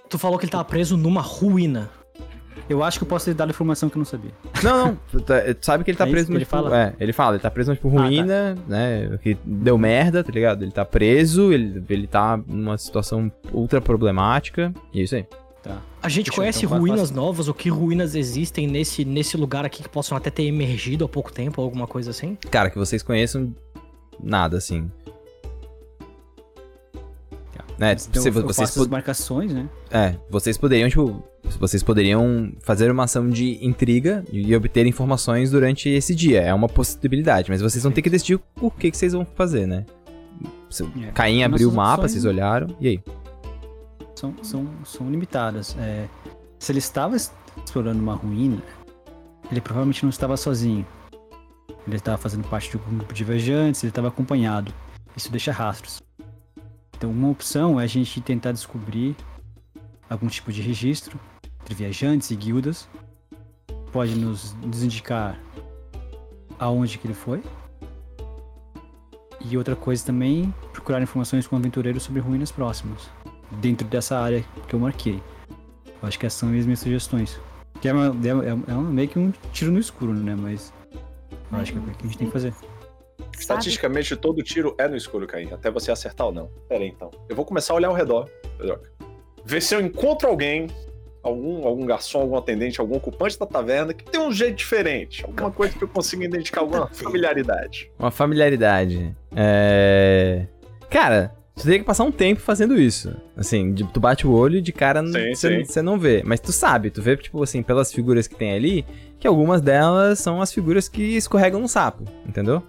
Tu 0.09 0.19
falou 0.19 0.37
que 0.37 0.45
ele 0.45 0.51
tava 0.51 0.63
preso 0.65 0.95
numa 0.95 1.21
ruína. 1.21 1.89
Eu 2.69 2.83
acho 2.83 2.99
que 2.99 3.03
eu 3.03 3.07
posso 3.07 3.25
ter 3.25 3.33
dado 3.33 3.49
informação 3.49 3.89
que 3.89 3.95
eu 3.95 3.99
não 3.99 4.05
sabia. 4.05 4.31
Não, 4.63 4.85
não. 4.87 4.99
Tu, 5.11 5.19
tá- 5.21 5.41
sabe 5.59 5.83
que 5.83 5.89
ele 5.89 5.97
tá 5.97 6.07
É 6.07 6.11
preso 6.11 6.27
numa, 6.29 6.37
ele 6.37 6.45
tipo, 6.45 6.51
fala? 6.55 6.77
É, 6.77 6.93
ele 6.99 7.11
fala, 7.11 7.35
ele 7.35 7.41
tá 7.41 7.49
preso 7.49 7.71
numa, 7.71 7.75
tipo, 7.75 7.91
tá. 7.91 8.03
ruína, 8.03 8.55
né? 8.67 9.17
Que 9.23 9.35
deu 9.43 9.75
merda, 9.77 10.23
tá 10.23 10.31
ligado? 10.31 10.63
Ele 10.63 10.71
tá 10.71 10.85
preso, 10.85 11.51
ele, 11.51 11.83
ele 11.89 12.05
tá 12.07 12.37
numa 12.47 12.77
situação 12.77 13.31
ultra 13.51 13.81
problemática. 13.81 14.71
E 14.93 15.01
é 15.01 15.03
isso 15.03 15.15
aí. 15.15 15.25
Tá. 15.63 15.81
A 16.01 16.09
gente 16.09 16.25
Fechou, 16.27 16.41
conhece 16.41 16.65
então 16.65 16.77
ruínas 16.77 17.09
novas, 17.09 17.47
ou 17.47 17.53
que 17.53 17.69
ruínas 17.69 18.13
existem 18.15 18.67
nesse, 18.67 19.03
nesse 19.03 19.35
lugar 19.35 19.65
aqui 19.65 19.81
que 19.81 19.89
possam 19.89 20.15
até 20.17 20.29
ter 20.29 20.43
emergido 20.43 21.05
há 21.05 21.09
pouco 21.09 21.31
tempo, 21.33 21.59
ou 21.59 21.65
alguma 21.65 21.87
coisa 21.87 22.11
assim? 22.11 22.37
Cara, 22.51 22.69
que 22.69 22.77
vocês 22.77 23.01
conheçam 23.01 23.53
nada, 24.21 24.57
assim. 24.57 24.89
Né? 27.77 27.93
Então 28.09 28.21
se- 28.21 28.29
vocês, 28.29 28.75
pod- 28.75 28.89
marcações, 28.91 29.51
né? 29.51 29.67
é, 29.89 30.15
vocês 30.29 30.57
poderiam, 30.57 30.87
tipo, 30.89 31.23
vocês 31.59 31.81
poderiam 31.81 32.53
fazer 32.61 32.91
uma 32.91 33.03
ação 33.05 33.27
de 33.29 33.65
intriga 33.65 34.23
e 34.31 34.55
obter 34.55 34.85
informações 34.85 35.49
durante 35.49 35.89
esse 35.89 36.13
dia. 36.13 36.41
É 36.41 36.53
uma 36.53 36.69
possibilidade, 36.69 37.49
mas 37.49 37.61
vocês 37.61 37.83
vão 37.83 37.91
ter 37.91 38.01
que 38.03 38.09
decidir 38.11 38.39
o 38.61 38.69
que, 38.69 38.91
que 38.91 38.97
vocês 38.97 39.13
vão 39.13 39.25
fazer, 39.25 39.65
né? 39.67 39.85
É. 41.01 41.11
Caim 41.11 41.43
abriu 41.43 41.69
o 41.69 41.73
mapa, 41.73 42.07
vocês 42.07 42.25
olharam, 42.25 42.67
e 42.79 42.87
aí? 42.87 42.99
São, 44.15 44.33
são, 44.43 44.67
são 44.85 45.09
limitadas. 45.09 45.75
É, 45.79 46.07
se 46.59 46.71
ele 46.71 46.79
estava 46.79 47.15
es- 47.15 47.31
explorando 47.65 48.01
uma 48.01 48.13
ruína, 48.15 48.61
ele 49.51 49.59
provavelmente 49.61 50.03
não 50.03 50.09
estava 50.11 50.37
sozinho. 50.37 50.85
Ele 51.85 51.97
estava 51.97 52.17
fazendo 52.17 52.47
parte 52.47 52.69
de 52.69 52.77
um 52.77 52.97
grupo 52.97 53.13
de 53.13 53.23
viajantes, 53.23 53.83
ele 53.83 53.91
estava 53.91 54.07
acompanhado. 54.07 54.73
Isso 55.15 55.31
deixa 55.31 55.51
rastros. 55.51 56.01
Então, 56.95 57.11
uma 57.11 57.29
opção 57.29 57.79
é 57.79 57.83
a 57.83 57.87
gente 57.87 58.21
tentar 58.21 58.51
descobrir 58.53 59.15
algum 60.09 60.27
tipo 60.27 60.51
de 60.51 60.61
registro 60.61 61.19
entre 61.61 61.75
viajantes 61.75 62.31
e 62.31 62.35
guildas. 62.35 62.87
Pode 63.91 64.15
nos, 64.15 64.53
nos 64.55 64.81
indicar 64.83 65.37
aonde 66.57 66.97
que 66.97 67.05
ele 67.05 67.13
foi. 67.13 67.43
E 69.41 69.57
outra 69.57 69.75
coisa 69.75 70.05
também, 70.05 70.53
procurar 70.71 71.01
informações 71.01 71.45
com 71.45 71.55
aventureiros 71.57 72.03
sobre 72.03 72.21
ruínas 72.21 72.51
próximas 72.51 73.09
dentro 73.59 73.85
dessa 73.87 74.17
área 74.17 74.43
que 74.67 74.73
eu 74.73 74.79
marquei. 74.79 75.21
Eu 76.01 76.07
acho 76.07 76.17
que 76.17 76.25
essas 76.25 76.39
são 76.39 76.49
as 76.57 76.65
minhas 76.65 76.79
sugestões. 76.79 77.39
Que 77.81 77.89
é, 77.89 77.93
uma, 77.93 78.05
é, 78.07 78.47
é 78.71 78.73
uma- 78.73 78.89
meio 78.89 79.09
que 79.09 79.19
um 79.19 79.33
tiro 79.51 79.71
no 79.71 79.79
escuro, 79.79 80.13
né? 80.13 80.35
Mas 80.35 80.71
eu 81.57 81.61
acho 81.61 81.71
que 81.73 81.77
é 81.77 81.81
o 81.81 81.83
que 81.85 81.91
a 81.91 82.07
gente 82.07 82.17
tem 82.17 82.27
que 82.27 82.33
fazer. 82.33 82.53
Estatisticamente, 83.37 84.15
todo 84.15 84.41
tiro 84.43 84.75
é 84.77 84.87
no 84.87 84.95
escuro, 84.95 85.25
Caim, 85.27 85.49
até 85.51 85.69
você 85.71 85.91
acertar 85.91 86.27
ou 86.27 86.33
não. 86.33 86.49
Pera 86.67 86.83
aí, 86.83 86.89
então. 86.89 87.11
Eu 87.29 87.35
vou 87.35 87.45
começar 87.45 87.73
a 87.73 87.75
olhar 87.75 87.87
ao 87.89 87.93
redor, 87.95 88.29
Pedroca. 88.57 88.91
Ver 89.45 89.61
se 89.61 89.75
eu 89.75 89.81
encontro 89.81 90.27
alguém, 90.29 90.67
algum, 91.21 91.65
algum 91.67 91.85
garçom, 91.85 92.21
algum 92.21 92.37
atendente, 92.37 92.79
algum 92.79 92.95
ocupante 92.95 93.37
da 93.37 93.45
taverna 93.45 93.93
que 93.93 94.03
tem 94.05 94.19
um 94.21 94.31
jeito 94.31 94.55
diferente. 94.57 95.23
Alguma 95.25 95.51
coisa 95.51 95.77
que 95.77 95.83
eu 95.83 95.87
consiga 95.87 96.23
identificar, 96.25 96.61
alguma 96.61 96.87
familiaridade. 96.87 97.91
Uma 97.99 98.11
familiaridade. 98.11 99.15
É. 99.35 100.45
Cara, 100.89 101.35
tu 101.55 101.63
teria 101.63 101.79
que 101.79 101.85
passar 101.85 102.03
um 102.03 102.11
tempo 102.11 102.39
fazendo 102.39 102.79
isso. 102.79 103.13
Assim, 103.35 103.73
de- 103.73 103.83
tu 103.91 103.99
bate 103.99 104.25
o 104.27 104.31
olho 104.31 104.57
e 104.57 104.61
de 104.61 104.71
cara 104.71 105.03
Sim, 105.05 105.11
você 105.35 105.57
sim. 105.59 105.65
você 105.65 105.81
não 105.81 105.99
vê. 105.99 106.21
Mas 106.25 106.39
tu 106.39 106.51
sabe, 106.51 106.89
tu 106.89 107.01
vê, 107.01 107.17
tipo 107.17 107.41
assim, 107.43 107.61
pelas 107.63 107.91
figuras 107.91 108.27
que 108.27 108.35
tem 108.35 108.53
ali, 108.53 108.85
que 109.23 109.27
algumas 109.27 109.61
delas 109.61 110.19
são 110.19 110.41
as 110.41 110.51
figuras 110.51 110.89
que 110.89 111.01
escorregam 111.15 111.61
no 111.61 111.67
sapo, 111.69 112.03
entendeu? 112.27 112.61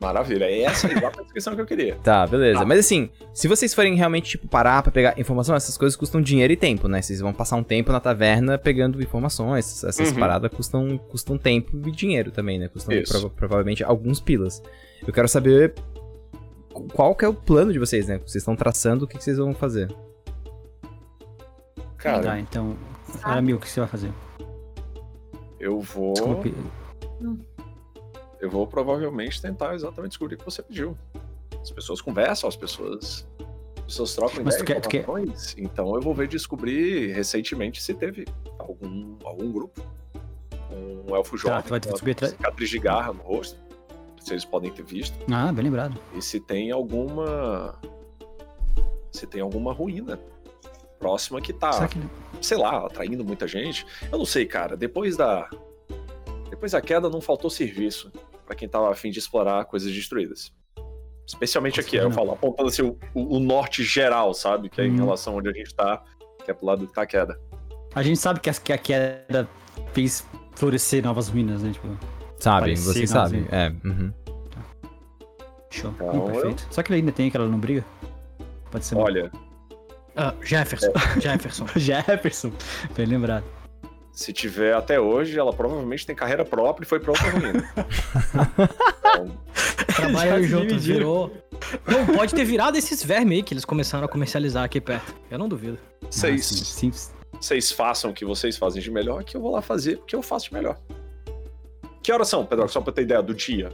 Maravilha, 0.00 0.44
é 0.44 0.60
essa 0.62 0.86
a 0.86 0.92
exata 0.92 1.20
descrição 1.24 1.56
que 1.56 1.60
eu 1.60 1.66
queria. 1.66 1.96
Tá, 2.04 2.24
beleza. 2.28 2.60
Tá. 2.60 2.64
Mas 2.64 2.78
assim, 2.78 3.10
se 3.34 3.48
vocês 3.48 3.74
forem 3.74 3.96
realmente, 3.96 4.30
tipo, 4.30 4.46
parar 4.46 4.84
pra 4.84 4.92
pegar 4.92 5.18
informação, 5.18 5.56
essas 5.56 5.76
coisas 5.76 5.96
custam 5.96 6.20
dinheiro 6.22 6.52
e 6.52 6.56
tempo, 6.56 6.86
né? 6.86 7.02
Vocês 7.02 7.18
vão 7.20 7.32
passar 7.32 7.56
um 7.56 7.62
tempo 7.64 7.90
na 7.90 7.98
taverna 7.98 8.56
pegando 8.56 9.02
informações. 9.02 9.82
Essas 9.82 10.10
Uhum. 10.12 10.18
paradas 10.20 10.48
custam, 10.54 10.96
custam 10.96 11.36
tempo 11.36 11.76
e 11.88 11.90
dinheiro 11.90 12.30
também, 12.30 12.56
né? 12.56 12.68
Custam 12.68 12.94
prova- 13.02 13.30
provavelmente 13.30 13.82
alguns 13.82 14.20
pilas. 14.20 14.62
Eu 15.04 15.12
quero 15.12 15.26
saber 15.26 15.74
qu- 16.72 16.86
qual 16.92 17.16
que 17.16 17.24
é 17.24 17.28
o 17.28 17.34
plano 17.34 17.72
de 17.72 17.80
vocês, 17.80 18.06
né? 18.06 18.18
Vocês 18.18 18.36
estão 18.42 18.54
traçando 18.54 19.06
o 19.06 19.08
que, 19.08 19.18
que 19.18 19.24
vocês 19.24 19.38
vão 19.38 19.52
fazer. 19.54 19.88
Cara, 21.96 22.22
Tá, 22.22 22.38
então. 22.38 22.76
Aramil, 23.24 23.56
o 23.56 23.58
que 23.58 23.68
você 23.68 23.80
vai 23.80 23.88
fazer? 23.88 24.12
Eu 25.60 25.80
vou. 25.80 26.12
Desculpe. 26.14 26.54
Eu 28.40 28.50
vou 28.50 28.66
provavelmente 28.66 29.40
tentar 29.40 29.74
exatamente 29.74 30.10
descobrir 30.10 30.34
o 30.34 30.38
que 30.38 30.44
você 30.44 30.62
pediu. 30.62 30.96
As 31.60 31.70
pessoas 31.70 32.00
conversam, 32.00 32.48
as 32.48 32.56
pessoas. 32.56 33.26
As 33.78 33.84
pessoas 33.84 34.14
trocam 34.14 34.44
Mas 34.44 34.56
ideias, 34.56 34.82
tu 34.82 34.88
quer- 34.88 35.04
tu 35.04 35.12
quer-. 35.16 35.54
Então 35.62 35.94
eu 35.94 36.00
vou 36.00 36.12
ver 36.14 36.28
descobrir 36.28 37.12
recentemente 37.12 37.82
se 37.82 37.94
teve 37.94 38.26
algum, 38.58 39.16
algum 39.24 39.50
grupo. 39.52 39.80
Um 40.70 41.14
elfo 41.14 41.36
jovem 41.38 41.62
tu 41.62 41.70
vai 41.70 41.80
ter 41.80 41.86
que 41.88 41.92
descobrir 41.94 42.12
atra- 42.12 42.28
cicatriz 42.28 42.68
de 42.70 42.78
garra 42.78 43.12
no 43.12 43.22
rosto. 43.22 43.58
Eles 44.28 44.44
podem 44.44 44.72
ter 44.72 44.82
visto. 44.84 45.16
Ah, 45.32 45.52
bem 45.52 45.64
lembrado. 45.64 45.98
E 46.12 46.20
se 46.20 46.40
tem 46.40 46.72
alguma. 46.72 47.78
Se 49.12 49.24
tem 49.26 49.40
alguma 49.40 49.72
ruína 49.72 50.18
próxima 50.98 51.40
que 51.40 51.52
tá 51.52 51.86
que 51.88 51.98
sei 52.40 52.56
lá, 52.58 52.86
atraindo 52.86 53.24
muita 53.24 53.46
gente. 53.48 53.86
Eu 54.10 54.18
não 54.18 54.24
sei, 54.26 54.46
cara. 54.46 54.76
Depois 54.76 55.16
da 55.16 55.48
depois 56.50 56.72
da 56.72 56.80
queda 56.80 57.08
não 57.10 57.20
faltou 57.20 57.50
serviço 57.50 58.10
pra 58.46 58.54
quem 58.54 58.68
tava 58.68 58.90
afim 58.90 59.10
de 59.10 59.18
explorar 59.18 59.64
coisas 59.64 59.92
destruídas. 59.92 60.52
Especialmente 61.26 61.80
aqui, 61.80 61.96
eu 61.96 62.04
Não. 62.04 62.12
falo 62.12 62.30
apontando 62.32 62.68
assim 62.68 62.82
o, 62.82 62.96
o- 63.14 63.40
norte 63.40 63.82
geral, 63.82 64.32
sabe? 64.32 64.68
Que 64.68 64.80
é 64.80 64.86
em 64.86 64.92
Hum. 64.92 64.96
relação 65.04 65.36
onde 65.36 65.48
a 65.48 65.52
gente 65.52 65.74
tá, 65.74 66.00
que 66.44 66.50
é 66.50 66.54
pro 66.54 66.66
lado 66.66 66.86
da 66.86 67.04
queda. 67.06 67.36
A 67.94 68.02
gente 68.02 68.18
sabe 68.20 68.38
que 68.38 68.48
a, 68.48 68.54
que 68.54 68.72
a 68.72 68.78
queda 68.78 69.48
fez 69.92 70.24
florescer 70.54 71.02
novas 71.02 71.28
ruínas, 71.28 71.62
né? 71.64 71.72
Tipo, 71.72 71.88
Sabem, 72.38 72.74
Parecia, 72.74 72.92
vocês 72.92 73.10
não, 73.12 73.22
sabem. 73.24 73.40
assim. 73.40 73.48
É, 73.50 73.74
uhum. 73.88 74.12
show. 75.70 75.90
Então, 75.94 76.10
Hum, 76.26 76.30
perfeito. 76.30 76.66
Só 76.70 76.82
que 76.82 76.92
ele 76.92 77.00
ainda 77.00 77.12
tem 77.12 77.28
aquela 77.28 77.48
não 77.48 77.58
briga? 77.58 77.84
Pode 78.70 78.84
ser. 78.84 78.96
Olha, 78.96 79.30
Ah, 80.16 80.34
Jefferson. 80.42 80.92
Jefferson. 81.20 81.66
Jefferson. 81.76 82.52
Bem 82.96 83.06
lembrado. 83.06 83.44
se 84.12 84.32
tiver 84.32 84.74
até 84.74 84.98
hoje, 84.98 85.38
ela 85.38 85.52
provavelmente 85.52 86.06
tem 86.06 86.16
carreira 86.16 86.44
própria 86.44 86.84
e 86.84 86.88
foi 86.88 86.98
pra 86.98 87.10
outra 87.10 87.30
ruína. 87.30 87.70
então, 89.12 89.38
Trabalham 89.94 90.42
juntos, 90.42 90.86
virou. 90.86 91.30
Não, 91.86 92.06
pode 92.06 92.34
ter 92.34 92.44
virado 92.44 92.78
esses 92.78 93.04
vermes 93.04 93.36
aí 93.38 93.42
que 93.42 93.52
eles 93.52 93.64
começaram 93.64 94.06
a 94.06 94.08
comercializar 94.08 94.64
aqui 94.64 94.80
perto. 94.80 95.14
Eu 95.30 95.38
não 95.38 95.48
duvido. 95.48 95.78
Ah, 96.02 96.06
vocês 96.10 96.46
sim, 96.46 96.90
sim. 96.92 97.10
vocês 97.38 97.70
façam 97.70 98.10
o 98.10 98.14
que 98.14 98.24
vocês 98.24 98.56
fazem 98.56 98.80
de 98.80 98.90
melhor, 98.90 99.22
que 99.22 99.36
eu 99.36 99.40
vou 99.40 99.50
lá 99.52 99.60
fazer 99.60 99.96
o 99.96 100.02
que 100.02 100.16
eu 100.16 100.22
faço 100.22 100.48
de 100.48 100.54
melhor. 100.54 100.78
Que 102.02 102.10
horas 102.12 102.28
são, 102.28 102.46
Pedro? 102.46 102.68
Só 102.68 102.80
pra 102.80 102.92
ter 102.92 103.02
ideia 103.02 103.22
do 103.22 103.34
dia. 103.34 103.68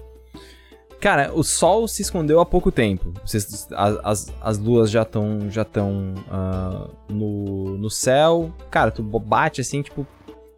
Cara, 1.03 1.33
o 1.35 1.43
sol 1.43 1.89
se 1.89 2.01
escondeu 2.01 2.39
há 2.39 2.47
pouco 2.47 2.71
tempo. 2.71 3.13
As, 3.25 3.67
as, 4.05 4.33
as 4.41 4.59
luas 4.59 4.89
já 4.89 5.03
estão 5.03 5.51
já 5.51 5.65
tão, 5.65 6.15
ah, 6.31 6.87
no, 7.09 7.77
no 7.77 7.91
céu. 7.91 8.55
Cara, 8.71 8.93
tu 8.93 9.03
bate 9.03 9.61
assim, 9.61 9.83
tipo, 9.83 10.07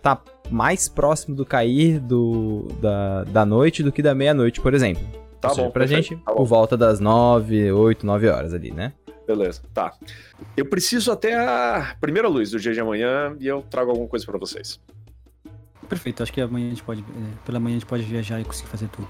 tá 0.02 0.20
mais 0.50 0.86
próximo 0.86 1.34
do 1.34 1.46
cair 1.46 1.98
do, 1.98 2.68
da, 2.78 3.24
da 3.24 3.46
noite 3.46 3.82
do 3.82 3.90
que 3.90 4.02
da 4.02 4.14
meia-noite, 4.14 4.60
por 4.60 4.74
exemplo. 4.74 5.02
Tá 5.40 5.48
Ou 5.48 5.54
seja, 5.54 5.66
bom, 5.66 5.72
Pra 5.72 5.80
perfeito, 5.80 6.08
gente, 6.10 6.22
tá 6.22 6.30
bom. 6.30 6.36
por 6.36 6.44
volta 6.44 6.76
das 6.76 7.00
nove, 7.00 7.72
oito, 7.72 8.04
nove 8.04 8.28
horas 8.28 8.52
ali, 8.52 8.70
né? 8.70 8.92
Beleza, 9.26 9.62
tá. 9.72 9.94
Eu 10.54 10.66
preciso 10.66 11.10
até 11.10 11.34
a 11.34 11.96
primeira 11.98 12.28
luz 12.28 12.50
do 12.50 12.60
dia 12.60 12.74
de 12.74 12.80
amanhã 12.80 13.34
e 13.40 13.46
eu 13.46 13.62
trago 13.62 13.90
alguma 13.92 14.06
coisa 14.08 14.26
pra 14.26 14.36
vocês. 14.36 14.78
Perfeito. 15.88 16.22
Acho 16.22 16.30
que 16.34 16.42
amanhã 16.42 16.66
a 16.66 16.70
gente 16.70 16.82
pode. 16.82 17.00
é, 17.00 17.46
Pela 17.46 17.58
manhã 17.58 17.76
a 17.76 17.78
gente 17.78 17.88
pode 17.88 18.02
viajar 18.02 18.38
e 18.42 18.44
conseguir 18.44 18.68
fazer 18.68 18.88
tudo. 18.88 19.08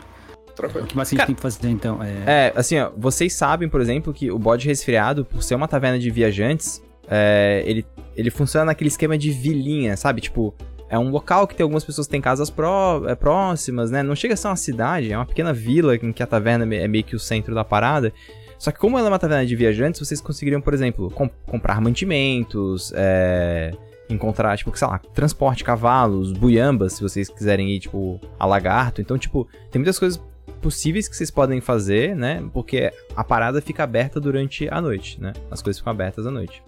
O 0.54 0.56
Tranquilo. 0.56 0.86
que 0.86 0.96
mais 0.96 1.08
que 1.08 1.14
a 1.14 1.16
gente 1.16 1.18
Cara- 1.18 1.26
tem 1.26 1.34
que 1.34 1.42
fazer 1.42 1.68
então? 1.68 2.00
É. 2.02 2.22
É, 2.48 2.52
assim, 2.56 2.78
ó, 2.78 2.90
vocês 2.96 3.32
sabem, 3.34 3.68
por 3.68 3.80
exemplo, 3.80 4.12
que 4.14 4.30
o 4.30 4.38
bode 4.38 4.66
resfriado, 4.66 5.24
por 5.24 5.42
ser 5.42 5.54
uma 5.56 5.66
taverna 5.68 5.98
de 5.98 6.08
viajantes, 6.10 6.80
é, 7.08 7.62
ele, 7.66 7.84
ele 8.16 8.30
funciona 8.30 8.66
naquele 8.66 8.88
esquema 8.88 9.18
de 9.18 9.30
vilinha, 9.32 9.96
sabe? 9.96 10.20
Tipo, 10.20 10.54
é 10.88 10.98
um 10.98 11.10
local 11.10 11.46
que 11.48 11.54
tem 11.56 11.64
algumas 11.64 11.84
pessoas 11.84 12.06
que 12.06 12.12
têm 12.12 12.20
casas 12.20 12.50
pró, 12.50 13.02
é, 13.08 13.14
próximas, 13.16 13.90
né? 13.90 14.02
Não 14.02 14.14
chega 14.14 14.34
a 14.34 14.36
ser 14.36 14.46
uma 14.48 14.56
cidade, 14.56 15.12
é 15.12 15.16
uma 15.18 15.26
pequena 15.26 15.52
vila 15.52 15.96
em 15.96 16.12
que 16.12 16.22
a 16.22 16.26
taverna 16.26 16.64
é 16.64 16.66
me- 16.66 16.76
é 16.76 16.86
meio 16.88 17.02
que 17.04 17.16
o 17.16 17.18
centro 17.20 17.54
da 17.54 17.64
parada. 17.64 18.12
Só 18.56 18.70
que 18.70 18.78
como 18.78 18.96
ela 18.96 19.08
é 19.08 19.10
uma 19.10 19.18
taverna 19.18 19.44
de 19.44 19.56
viajantes, 19.56 19.98
vocês 20.00 20.20
conseguiriam, 20.20 20.60
por 20.60 20.72
exemplo, 20.72 21.10
com- 21.10 21.28
comprar 21.46 21.80
mantimentos, 21.80 22.92
é, 22.94 23.72
encontrar, 24.08 24.56
tipo, 24.56 24.76
sei 24.78 24.86
lá, 24.86 24.98
transporte, 25.12 25.64
cavalos, 25.64 26.32
buiambas, 26.32 26.92
se 26.94 27.02
vocês 27.02 27.28
quiserem 27.28 27.70
ir, 27.70 27.80
tipo, 27.80 28.20
a 28.38 28.46
lagarto. 28.46 29.00
Então, 29.00 29.18
tipo, 29.18 29.48
tem 29.70 29.80
muitas 29.80 29.98
coisas 29.98 30.22
possíveis 30.64 31.06
que 31.06 31.14
vocês 31.14 31.30
podem 31.30 31.60
fazer, 31.60 32.16
né? 32.16 32.42
Porque 32.54 32.90
a 33.14 33.22
parada 33.22 33.60
fica 33.60 33.84
aberta 33.84 34.18
durante 34.18 34.66
a 34.70 34.80
noite, 34.80 35.20
né? 35.20 35.34
As 35.50 35.60
coisas 35.60 35.78
ficam 35.78 35.90
abertas 35.90 36.26
à 36.26 36.30
noite. 36.30 36.62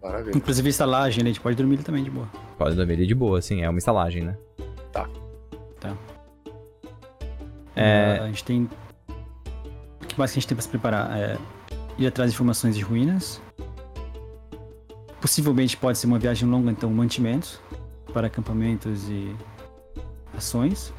Maravilha. 0.00 0.36
Inclusive 0.36 0.68
a 0.68 0.70
estalagem, 0.70 1.24
né? 1.24 1.30
A 1.30 1.32
gente 1.32 1.42
pode 1.42 1.56
dormir 1.56 1.78
também 1.78 2.04
de 2.04 2.10
boa. 2.10 2.28
Pode 2.56 2.76
dormir 2.76 2.94
ali 2.94 3.06
de 3.08 3.14
boa, 3.14 3.40
assim, 3.40 3.62
é 3.62 3.68
uma 3.68 3.80
estalagem, 3.80 4.22
né? 4.22 4.38
É. 7.74 8.18
Ah, 8.20 8.24
A 8.24 8.26
gente 8.28 8.44
tem. 8.44 8.68
O 10.00 10.06
que 10.06 10.16
mais 10.16 10.30
que 10.30 10.38
a 10.38 10.40
gente 10.40 10.46
tem 10.48 10.54
pra 10.54 10.62
se 10.62 10.68
preparar? 10.68 11.18
É 11.18 11.36
ir 11.98 12.06
atrás 12.06 12.30
de 12.30 12.36
informações 12.36 12.76
de 12.76 12.82
ruínas. 12.82 13.42
Possivelmente 15.20 15.76
pode 15.76 15.98
ser 15.98 16.06
uma 16.06 16.18
viagem 16.18 16.48
longa, 16.48 16.70
então 16.70 16.88
mantimentos 16.90 17.60
para 18.12 18.26
acampamentos 18.28 19.08
e 19.08 19.34
ações. 20.36 20.92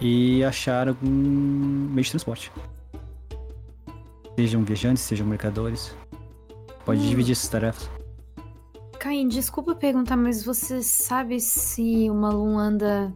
E 0.00 0.42
achar 0.44 0.88
algum 0.88 1.08
meio 1.10 2.02
de 2.04 2.10
transporte. 2.10 2.50
Sejam 4.38 4.64
viajantes, 4.64 5.02
sejam 5.02 5.26
mercadores. 5.26 5.94
Pode 6.84 7.00
Hum. 7.00 7.08
dividir 7.08 7.32
essas 7.32 7.48
tarefas. 7.48 7.90
Caim, 8.98 9.28
desculpa 9.28 9.74
perguntar, 9.74 10.16
mas 10.16 10.44
você 10.44 10.82
sabe 10.82 11.40
se 11.40 12.08
o 12.10 12.14
Malum 12.14 12.58
anda 12.58 13.12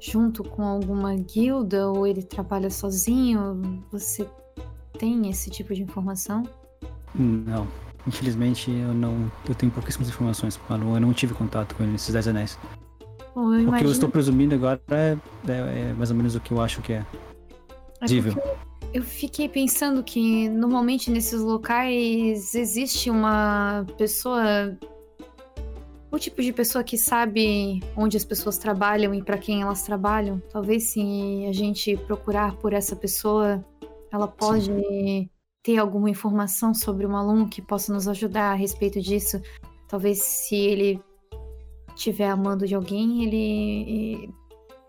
junto 0.00 0.42
com 0.44 0.62
alguma 0.64 1.14
guilda 1.16 1.88
ou 1.90 2.06
ele 2.06 2.22
trabalha 2.22 2.70
sozinho? 2.70 3.82
Você 3.90 4.28
tem 4.98 5.28
esse 5.28 5.50
tipo 5.50 5.74
de 5.74 5.82
informação? 5.82 6.42
Não. 7.14 7.66
infelizmente 8.06 8.70
eu 8.70 8.94
não. 8.94 9.30
Eu 9.48 9.54
tenho 9.54 9.72
pouquíssimas 9.72 10.08
informações 10.08 10.56
com 10.56 10.72
o 10.74 10.78
Malum. 10.78 10.94
Eu 10.94 11.00
não 11.00 11.12
tive 11.12 11.34
contato 11.34 11.74
com 11.74 11.82
ele 11.82 11.92
nesses 11.92 12.12
Dez 12.12 12.28
Anéis. 12.28 12.56
Eu 13.36 13.42
O 13.42 13.50
que 13.50 13.56
eu 13.56 13.62
imagino- 13.68 13.90
estou 13.92 14.08
presumindo 14.08 14.54
agora 14.54 14.80
é, 14.90 15.16
é- 15.46 15.90
é 15.90 15.92
mais 15.92 16.10
ou 16.10 16.16
menos 16.16 16.34
o 16.34 16.40
que 16.40 16.52
eu 16.52 16.60
acho 16.60 16.80
que 16.80 16.94
é. 16.94 17.04
é 18.00 18.06
Dível. 18.06 18.34
Eu 18.94 19.02
fiquei 19.02 19.46
pensando 19.48 20.02
que 20.02 20.48
normalmente 20.48 21.10
nesses 21.10 21.40
locais 21.42 22.54
existe 22.54 23.10
uma 23.10 23.84
pessoa. 23.98 24.76
O 26.10 26.18
tipo 26.18 26.40
de 26.40 26.50
pessoa 26.52 26.82
que 26.82 26.96
sabe 26.96 27.80
onde 27.94 28.16
as 28.16 28.24
pessoas 28.24 28.56
trabalham 28.56 29.12
e 29.14 29.22
para 29.22 29.36
quem 29.36 29.60
elas 29.60 29.82
trabalham. 29.82 30.40
Talvez 30.50 30.84
se 30.84 31.44
a 31.46 31.52
gente 31.52 31.94
procurar 32.06 32.56
por 32.56 32.72
essa 32.72 32.96
pessoa, 32.96 33.62
ela 34.10 34.26
pode 34.26 34.70
ter 35.62 35.76
alguma 35.76 36.08
informação 36.08 36.72
sobre 36.72 37.04
um 37.06 37.14
aluno 37.16 37.48
que 37.48 37.60
possa 37.60 37.92
nos 37.92 38.08
ajudar 38.08 38.52
a 38.52 38.54
respeito 38.54 38.98
disso. 39.00 39.42
Talvez 39.88 40.22
se 40.22 40.54
ele 40.54 41.00
tiver 41.96 42.28
amando 42.28 42.66
de 42.66 42.74
alguém, 42.74 43.24
ele, 43.24 44.32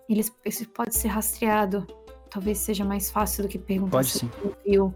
ele, 0.09 0.25
ele 0.45 0.65
pode 0.73 0.95
ser 0.95 1.07
rastreado. 1.07 1.87
Talvez 2.29 2.57
seja 2.59 2.83
mais 2.83 3.09
fácil 3.09 3.43
do 3.43 3.49
que 3.49 3.57
perguntar 3.57 3.91
Pode 3.91 4.09
se 4.09 4.19
sim. 4.19 4.29
ele 4.43 4.53
viu. 4.65 4.93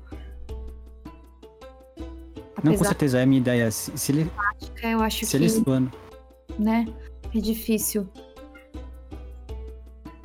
Não, 2.64 2.74
com 2.74 2.78
Apesar 2.78 2.90
certeza, 2.90 3.20
é 3.20 3.24
a 3.24 3.26
minha 3.26 3.40
ideia. 3.40 3.72
Se, 3.72 3.98
se 3.98 4.12
ele, 4.12 4.32
eu 4.84 5.02
acho 5.02 5.26
se 5.26 5.32
que, 5.32 5.44
ele 5.44 5.92
né, 6.60 6.86
é 7.34 7.40
difícil. 7.40 8.08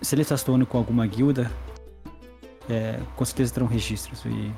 se 0.02 0.14
ele 0.14 0.22
está 0.22 0.34
atuando 0.34 0.66
com 0.66 0.76
alguma 0.76 1.06
guilda, 1.06 1.50
é, 2.68 3.00
com 3.14 3.24
certeza 3.24 3.54
terão 3.54 3.66
registros. 3.66 4.22
E, 4.26 4.52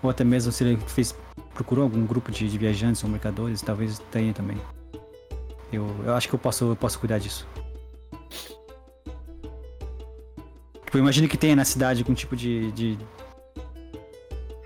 ou 0.00 0.10
até 0.10 0.22
mesmo 0.22 0.52
se 0.52 0.62
ele 0.62 0.76
fez, 0.86 1.16
procurou 1.54 1.82
algum 1.82 2.06
grupo 2.06 2.30
de, 2.30 2.48
de 2.48 2.58
viajantes 2.58 3.02
ou 3.02 3.10
mercadores, 3.10 3.62
talvez 3.62 3.98
tenha 4.12 4.32
também. 4.32 4.58
Eu, 5.72 5.86
eu 6.04 6.14
acho 6.14 6.28
que 6.28 6.34
eu 6.34 6.38
posso, 6.38 6.64
eu 6.70 6.76
posso 6.76 6.98
cuidar 6.98 7.18
disso. 7.18 7.46
Tipo, 10.84 10.96
eu 10.96 11.00
imagino 11.02 11.28
que 11.28 11.36
tenha 11.36 11.54
na 11.54 11.64
cidade 11.64 12.00
algum 12.02 12.14
tipo 12.14 12.34
de, 12.34 12.72
de 12.72 12.98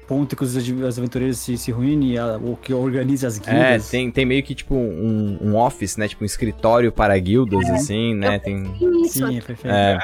ponto 0.06 0.36
que 0.36 0.44
os, 0.44 0.54
os 0.54 0.98
aventureiros 0.98 1.38
se, 1.38 1.56
se 1.58 1.72
reúnem, 1.72 2.16
a- 2.18 2.36
ou 2.36 2.56
que 2.56 2.72
organiza 2.72 3.26
as 3.26 3.38
É, 3.40 3.40
guildas. 3.72 3.88
tem, 3.90 4.10
tem 4.10 4.24
meio 4.24 4.42
que 4.42 4.54
tipo 4.54 4.74
um, 4.74 5.38
um 5.40 5.56
office, 5.56 5.96
né? 5.96 6.06
Tipo 6.06 6.22
um 6.22 6.26
escritório 6.26 6.92
para 6.92 7.18
guildas, 7.18 7.68
assim, 7.70 8.14
né? 8.14 8.38
Tem. 8.38 8.62
Isso, 9.04 9.18
Sim, 9.26 9.38
é 9.38 9.40
perfeito. 9.40 9.74
É, 9.74 9.98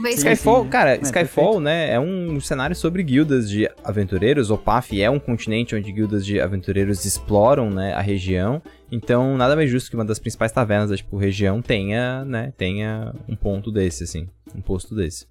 Skyfall, 0.00 0.64
sim. 0.64 0.68
cara, 0.70 0.96
É, 0.96 1.00
Skyfall, 1.02 1.44
perfeito. 1.44 1.60
né, 1.60 1.90
é 1.92 2.00
um 2.00 2.40
cenário 2.40 2.74
sobre 2.74 3.02
guildas 3.02 3.48
de 3.48 3.70
aventureiros. 3.84 4.50
O 4.50 4.56
PAF 4.56 5.00
é 5.00 5.10
um 5.10 5.18
continente 5.18 5.74
onde 5.76 5.92
guildas 5.92 6.24
de 6.24 6.40
aventureiros 6.40 7.04
exploram, 7.04 7.70
né, 7.70 7.92
a 7.92 8.00
região. 8.00 8.60
Então, 8.90 9.36
nada 9.36 9.54
mais 9.54 9.70
justo 9.70 9.90
que 9.90 9.96
uma 9.96 10.04
das 10.04 10.18
principais 10.18 10.50
tavernas 10.50 10.90
da 10.90 10.96
tipo, 10.96 11.16
região 11.16 11.60
tenha, 11.60 12.24
né, 12.24 12.52
tenha 12.56 13.14
um 13.28 13.36
ponto 13.36 13.70
desse, 13.70 14.04
assim, 14.04 14.28
um 14.54 14.60
posto 14.62 14.94
desse. 14.94 15.26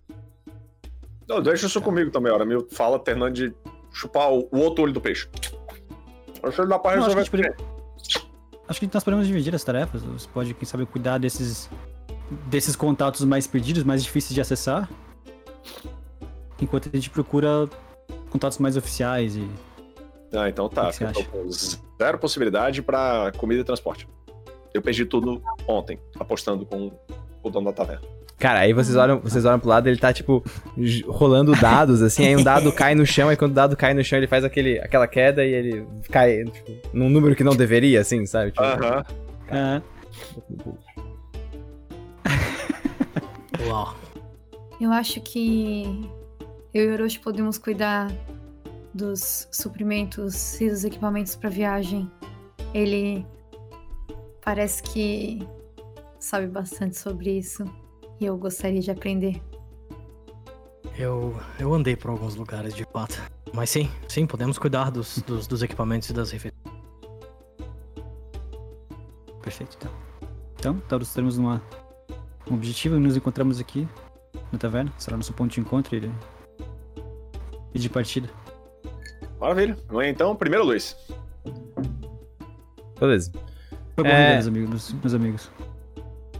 Não, 1.27 1.41
deixa 1.41 1.65
isso 1.65 1.81
comigo 1.81 2.11
também, 2.11 2.31
hora. 2.31 2.45
Meu 2.45 2.67
fala 2.71 2.99
terminando 2.99 3.33
de 3.33 3.53
chupar 3.91 4.31
o, 4.31 4.47
o 4.51 4.57
outro 4.59 4.83
olho 4.83 4.93
do 4.93 5.01
peixe. 5.01 5.27
Acho 6.43 6.61
que 6.61 6.67
dá 6.67 6.77
pra 6.79 6.95
Não, 6.97 7.05
acho, 7.05 7.15
que 7.15 7.19
a 7.19 7.21
resolver. 7.21 7.21
gente 7.21 7.31
poderia- 7.31 7.55
acho 8.67 8.79
que 8.79 8.89
nós 8.93 9.03
podemos 9.03 9.27
dividir 9.27 9.53
as 9.55 9.63
tarefas. 9.63 10.01
Você 10.03 10.27
pode, 10.33 10.53
quem 10.53 10.67
sabe, 10.67 10.85
cuidar 10.85 11.17
desses, 11.19 11.69
desses 12.47 12.75
contatos 12.75 13.23
mais 13.25 13.45
perdidos, 13.45 13.83
mais 13.83 14.03
difíceis 14.03 14.33
de 14.33 14.41
acessar. 14.41 14.89
Enquanto 16.61 16.89
a 16.91 16.95
gente 16.95 17.09
procura 17.09 17.67
contatos 18.29 18.57
mais 18.57 18.77
oficiais 18.77 19.35
e. 19.35 19.47
Ah, 20.33 20.47
então 20.47 20.69
tá. 20.69 20.89
O 20.89 21.13
que 21.13 21.23
com 21.25 21.49
zero 21.51 22.17
possibilidade 22.17 22.81
pra 22.81 23.31
comida 23.37 23.61
e 23.61 23.63
transporte. 23.63 24.07
Eu 24.73 24.81
perdi 24.81 25.05
tudo 25.05 25.41
ontem, 25.67 25.99
apostando 26.17 26.65
com 26.65 26.91
o 27.43 27.49
dono 27.49 27.65
da 27.65 27.73
taverna. 27.73 28.07
Cara, 28.39 28.61
aí 28.61 28.73
vocês 28.73 28.95
olham, 28.95 29.19
vocês 29.19 29.45
olham 29.45 29.59
pro 29.59 29.69
lado, 29.69 29.87
ele 29.87 29.99
tá, 29.99 30.11
tipo, 30.11 30.43
rolando 31.05 31.51
dados, 31.55 32.01
assim, 32.01 32.25
aí 32.25 32.35
um 32.35 32.41
dado 32.41 32.71
cai 32.73 32.95
no 32.95 33.05
chão, 33.05 33.29
aí 33.29 33.37
quando 33.37 33.51
o 33.51 33.53
dado 33.53 33.77
cai 33.77 33.93
no 33.93 34.03
chão, 34.03 34.17
ele 34.17 34.25
faz 34.25 34.43
aquele, 34.43 34.79
aquela 34.79 35.07
queda 35.07 35.45
e 35.45 35.53
ele 35.53 35.85
cai, 36.09 36.43
tipo, 36.45 36.71
num 36.91 37.07
número 37.07 37.35
que 37.35 37.43
não 37.43 37.55
deveria, 37.55 38.01
assim, 38.01 38.25
sabe? 38.25 38.51
Tipo, 38.51 38.63
Aham. 38.63 39.05
Ah, 39.51 39.81
Uau. 43.67 43.95
Eu 44.79 44.91
acho 44.91 45.21
que 45.21 46.09
eu 46.73 46.85
e 46.85 46.87
o 46.89 46.93
Orochi 46.93 47.19
podemos 47.19 47.57
cuidar 47.57 48.11
dos 48.93 49.47
suprimentos 49.51 50.59
e 50.59 50.69
dos 50.69 50.83
equipamentos 50.83 51.35
para 51.35 51.49
viagem. 51.49 52.09
Ele 52.73 53.25
parece 54.43 54.81
que 54.81 55.39
sabe 56.19 56.47
bastante 56.47 56.97
sobre 56.97 57.37
isso 57.37 57.63
e 58.19 58.25
eu 58.25 58.37
gostaria 58.37 58.81
de 58.81 58.91
aprender. 58.91 59.41
Eu, 60.97 61.35
eu 61.59 61.73
andei 61.73 61.95
por 61.95 62.11
alguns 62.11 62.35
lugares 62.35 62.73
de 62.73 62.85
fato. 62.85 63.21
Mas 63.53 63.69
sim, 63.69 63.89
sim, 64.07 64.25
podemos 64.25 64.57
cuidar 64.57 64.89
dos, 64.89 65.21
dos, 65.21 65.47
dos 65.47 65.61
equipamentos 65.61 66.09
e 66.09 66.13
das 66.13 66.31
refeições. 66.31 66.61
perfeito, 69.41 69.77
então. 69.77 69.91
Então, 70.55 70.79
todos 70.87 71.13
temos 71.13 71.37
uma, 71.37 71.61
um 72.51 72.55
objetivo 72.55 72.95
e 72.95 72.99
nos 72.99 73.15
encontramos 73.17 73.59
aqui 73.59 73.87
na 74.51 74.59
taverna. 74.59 74.91
Será 74.97 75.17
nosso 75.17 75.33
ponto 75.33 75.51
de 75.53 75.59
encontro 75.59 75.95
e, 75.95 76.11
e 77.73 77.79
de 77.79 77.89
partida. 77.89 78.29
Maravilha. 79.39 79.77
Amanhã, 79.89 80.09
Então, 80.09 80.35
primeiro 80.35 80.65
Luiz. 80.65 80.95
beleza. 82.99 83.31
Foi 83.95 84.03
bom 84.03 84.09
É. 84.09 84.33
meus 84.33 84.47
amigos. 84.47 84.95
Meus 85.01 85.13
amigos. 85.13 85.51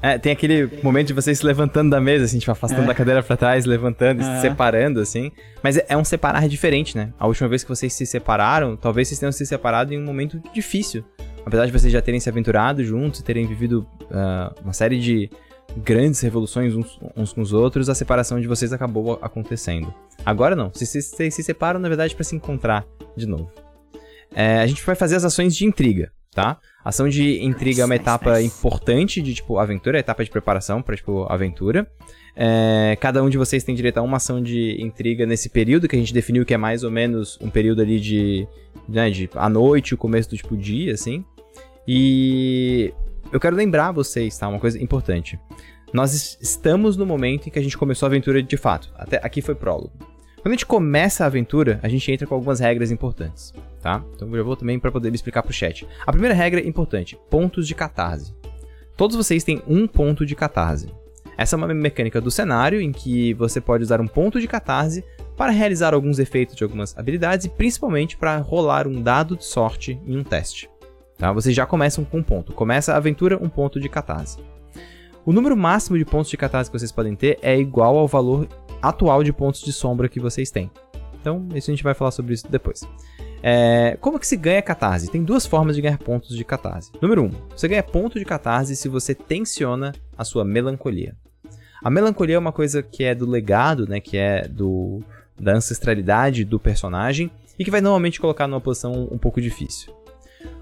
É, 0.04 0.18
tem 0.18 0.32
aquele 0.32 0.68
momento 0.82 1.08
de 1.08 1.14
vocês 1.14 1.38
se 1.38 1.46
levantando 1.46 1.92
da 1.92 2.02
mesa, 2.02 2.26
assim, 2.26 2.40
tipo, 2.40 2.52
afastando 2.52 2.84
É. 2.84 2.88
da 2.88 2.94
cadeira 2.96 3.22
pra 3.22 3.38
trás, 3.38 3.66
levantando, 3.66 4.22
e 4.22 4.24
se 4.24 4.30
É. 4.32 4.40
separando, 4.42 5.00
assim. 5.00 5.32
Mas 5.62 5.78
é, 5.78 5.86
é 5.90 5.98
um 5.98 6.04
separar 6.04 6.48
diferente, 6.50 6.98
né? 6.98 7.14
A 7.20 7.28
última 7.28 7.48
vez 7.48 7.64
que 7.64 7.70
vocês 7.70 7.94
se 7.94 8.06
separaram, 8.08 8.76
talvez 8.76 9.08
vocês 9.08 9.20
tenham 9.20 9.32
se 9.32 9.46
separado 9.46 9.94
em 9.94 10.02
um 10.02 10.06
momento 10.06 10.42
difícil. 10.54 11.04
Apesar 11.46 11.66
de 11.68 11.72
vocês 11.72 11.92
já 11.94 12.02
terem 12.02 12.20
se 12.20 12.28
aventurado 12.30 12.84
juntos 12.84 13.20
e 13.20 13.24
terem 13.24 13.46
vivido 13.46 13.86
ah, 14.12 14.54
uma 14.64 14.74
série 14.74 15.00
de 15.00 15.30
grandes 15.78 16.20
revoluções 16.22 16.76
uns, 16.76 17.00
uns 17.16 17.34
com 17.34 17.42
os 17.42 17.54
outros, 17.54 17.90
a 17.90 17.96
separação 17.96 18.40
de 18.40 18.48
vocês 18.48 18.74
acabou 18.74 19.20
acontecendo. 19.22 19.94
Agora 20.26 20.56
não, 20.56 20.70
vocês, 20.70 20.90
vocês- 20.90 21.06
vocês 21.06 21.34
se 21.36 21.44
separam, 21.44 21.80
na 21.80 21.88
verdade, 21.88 22.14
pra 22.16 22.24
se 22.24 22.36
encontrar 22.36 22.86
de 23.16 23.26
novo. 23.26 23.50
É, 24.34 24.60
a 24.60 24.68
gente 24.68 24.84
vai 24.86 24.96
fazer 24.96 25.16
as 25.16 25.26
ações 25.26 25.56
de 25.56 25.66
intriga, 25.66 26.12
tá? 26.34 26.58
Ação 26.84 27.08
de 27.10 27.44
intriga 27.44 27.82
é 27.82 27.86
uma 27.86 27.96
etapa 27.96 28.42
importante 28.42 29.22
de, 29.22 29.34
tipo, 29.34 29.58
aventura, 29.58 30.00
etapa 30.00 30.24
de 30.24 30.30
preparação 30.30 30.82
pra, 30.82 30.96
tipo, 30.96 31.24
aventura. 31.32 31.90
É, 32.36 32.98
cada 33.02 33.22
um 33.22 33.30
de 33.30 33.38
vocês 33.38 33.64
tem 33.64 33.76
direito 33.76 33.98
a 33.98 34.02
uma 34.02 34.18
ação 34.18 34.42
de 34.42 34.82
intriga 34.82 35.26
nesse 35.26 35.50
período, 35.50 35.88
que 35.88 35.96
a 35.96 36.00
gente 36.00 36.14
definiu 36.14 36.46
que 36.46 36.54
é 36.54 36.58
mais 36.58 36.84
ou 36.84 36.90
menos 36.90 37.38
um 37.42 37.50
período 37.50 37.82
ali 37.82 38.00
de, 38.00 38.48
né, 38.88 39.10
de 39.10 39.30
a 39.36 39.50
noite, 39.50 39.94
o 39.94 39.98
começo 39.98 40.30
do, 40.30 40.38
tipo, 40.38 40.56
dia, 40.56 40.94
assim. 40.94 41.26
E 41.88 42.94
eu 43.32 43.40
quero 43.40 43.56
lembrar 43.56 43.92
vocês, 43.92 44.38
tá? 44.38 44.48
Uma 44.48 44.60
coisa 44.60 44.82
importante. 44.82 45.40
Nós 45.94 46.14
es- 46.14 46.38
estamos 46.42 46.96
no 46.96 47.06
momento 47.06 47.48
em 47.48 47.52
que 47.52 47.60
a 47.60 47.62
gente 47.64 47.78
começou 47.78 48.06
a 48.06 48.10
aventura 48.10 48.42
de 48.42 48.58
fato. 48.58 48.92
Até 48.96 49.20
aqui 49.24 49.42
foi 49.42 49.56
prólogo. 49.56 49.92
Quando 50.38 50.48
a 50.48 50.56
gente 50.56 50.66
começa 50.66 51.24
a 51.24 51.28
aventura, 51.28 51.80
a 51.84 51.88
gente 51.90 52.12
entra 52.12 52.26
com 52.26 52.34
algumas 52.34 52.60
regras 52.60 52.90
importantes, 52.92 53.54
tá? 53.82 54.04
Então 54.16 54.28
eu 54.30 54.38
já 54.38 54.44
vou 54.44 54.56
também 54.56 54.80
para 54.80 54.92
poder 54.92 55.14
explicar 55.14 55.44
pro 55.44 55.54
chat. 55.54 55.88
A 56.06 56.12
primeira 56.12 56.34
regra 56.34 56.60
é 56.60 56.68
importante: 56.68 57.18
pontos 57.30 57.68
de 57.68 57.76
catarse. 57.76 58.34
Todos 58.98 59.16
vocês 59.16 59.44
têm 59.44 59.62
um 59.68 59.86
ponto 59.88 60.26
de 60.26 60.36
catarse. 60.36 60.88
Essa 61.38 61.56
é 61.56 61.58
uma 61.58 61.68
mecânica 61.74 62.20
do 62.20 62.30
cenário 62.32 62.82
em 62.82 62.92
que 62.92 63.34
você 63.36 63.60
pode 63.62 63.84
usar 63.84 64.02
um 64.02 64.08
ponto 64.08 64.40
de 64.40 64.48
catarse 64.48 65.04
para 65.38 65.52
realizar 65.52 65.94
alguns 65.94 66.20
efeitos 66.20 66.56
de 66.56 66.64
algumas 66.64 66.98
habilidades 66.98 67.46
e 67.46 67.50
principalmente 67.50 68.18
para 68.18 68.38
rolar 68.38 68.88
um 68.88 69.02
dado 69.02 69.36
de 69.38 69.46
sorte 69.46 70.00
em 70.06 70.18
um 70.18 70.24
teste. 70.24 70.70
Tá? 71.22 71.32
Vocês 71.32 71.56
já 71.56 71.68
começam 71.68 72.04
com 72.04 72.18
um 72.18 72.24
ponto. 72.24 72.52
Começa 72.52 72.94
a 72.94 72.98
aventura, 72.98 73.38
um 73.40 73.48
ponto 73.48 73.80
de 73.80 73.88
catarse. 73.88 74.40
O 75.24 75.32
número 75.32 75.56
máximo 75.56 75.96
de 75.96 76.04
pontos 76.04 76.32
de 76.32 76.36
catarse 76.36 76.72
que 76.72 76.80
vocês 76.80 76.92
podem 76.92 77.16
ter 77.16 77.38
é 77.44 77.56
igual 77.56 77.96
ao 77.96 78.08
valor 78.08 78.48
atual 78.82 79.24
de 79.24 79.32
pontos 79.32 79.62
de 79.62 79.72
sombra 79.72 80.10
que 80.10 80.20
vocês 80.20 80.50
têm. 80.50 80.72
Então, 81.14 81.48
isso 81.54 81.70
a 81.70 81.74
gente 81.76 81.84
vai 81.84 81.94
falar 81.94 82.10
sobre 82.10 82.34
isso 82.34 82.50
depois. 82.50 82.82
É, 83.44 84.00
como 84.02 84.18
que 84.18 84.26
se 84.26 84.36
ganha 84.36 84.64
catarse? 84.64 85.12
Tem 85.12 85.24
duas 85.24 85.46
formas 85.46 85.76
de 85.76 85.84
ganhar 85.84 86.00
pontos 86.00 86.36
de 86.36 86.44
catarse. 86.44 86.92
Número 87.00 87.22
1, 87.22 87.26
um, 87.26 87.32
você 87.56 87.68
ganha 87.68 87.84
ponto 87.84 88.18
de 88.18 88.26
catarse 88.26 88.76
se 88.76 88.90
você 88.90 89.14
tensiona 89.14 89.94
a 90.18 90.24
sua 90.24 90.44
melancolia. 90.44 91.16
A 91.84 91.92
melancolia 91.92 92.38
é 92.38 92.40
uma 92.40 92.52
coisa 92.52 92.82
que 92.82 93.04
é 93.04 93.14
do 93.14 93.30
legado, 93.30 93.88
né, 93.88 94.00
que 94.00 94.18
é 94.18 94.48
do 94.48 95.04
da 95.40 95.54
ancestralidade 95.54 96.44
do 96.44 96.60
personagem 96.60 97.30
e 97.60 97.64
que 97.64 97.70
vai 97.70 97.82
normalmente 97.82 98.20
colocar 98.20 98.48
numa 98.48 98.62
posição 98.62 99.08
um 99.12 99.20
pouco 99.20 99.40
difícil. 99.40 100.01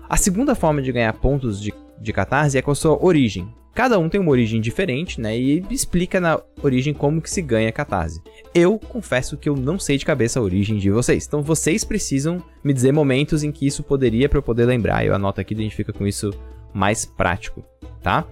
A 0.09 0.17
segunda 0.17 0.55
forma 0.55 0.81
de 0.81 0.91
ganhar 0.91 1.13
pontos 1.13 1.61
de, 1.61 1.71
de 2.01 2.11
catarse 2.11 2.57
é 2.57 2.61
com 2.63 2.71
a 2.71 2.75
sua 2.75 2.97
origem. 3.05 3.47
Cada 3.75 3.99
um 3.99 4.09
tem 4.09 4.19
uma 4.19 4.31
origem 4.31 4.59
diferente, 4.59 5.21
né? 5.21 5.37
E 5.37 5.63
explica 5.69 6.19
na 6.19 6.41
origem 6.63 6.95
como 6.95 7.21
que 7.21 7.29
se 7.29 7.41
ganha 7.43 7.71
catarse. 7.71 8.19
Eu 8.53 8.79
confesso 8.79 9.37
que 9.37 9.47
eu 9.47 9.55
não 9.55 9.77
sei 9.77 9.97
de 9.99 10.05
cabeça 10.05 10.39
a 10.39 10.43
origem 10.43 10.79
de 10.79 10.89
vocês. 10.89 11.27
Então 11.27 11.43
vocês 11.43 11.83
precisam 11.83 12.43
me 12.63 12.73
dizer 12.73 12.91
momentos 12.91 13.43
em 13.43 13.51
que 13.51 13.67
isso 13.67 13.83
poderia 13.83 14.27
para 14.27 14.39
eu 14.39 14.43
poder 14.43 14.65
lembrar. 14.65 15.05
Eu 15.05 15.13
anoto 15.13 15.39
aqui 15.39 15.53
a 15.53 15.57
gente 15.57 15.75
fica 15.75 15.93
com 15.93 16.07
isso 16.07 16.33
mais 16.73 17.05
prático, 17.05 17.63
tá? 18.01 18.25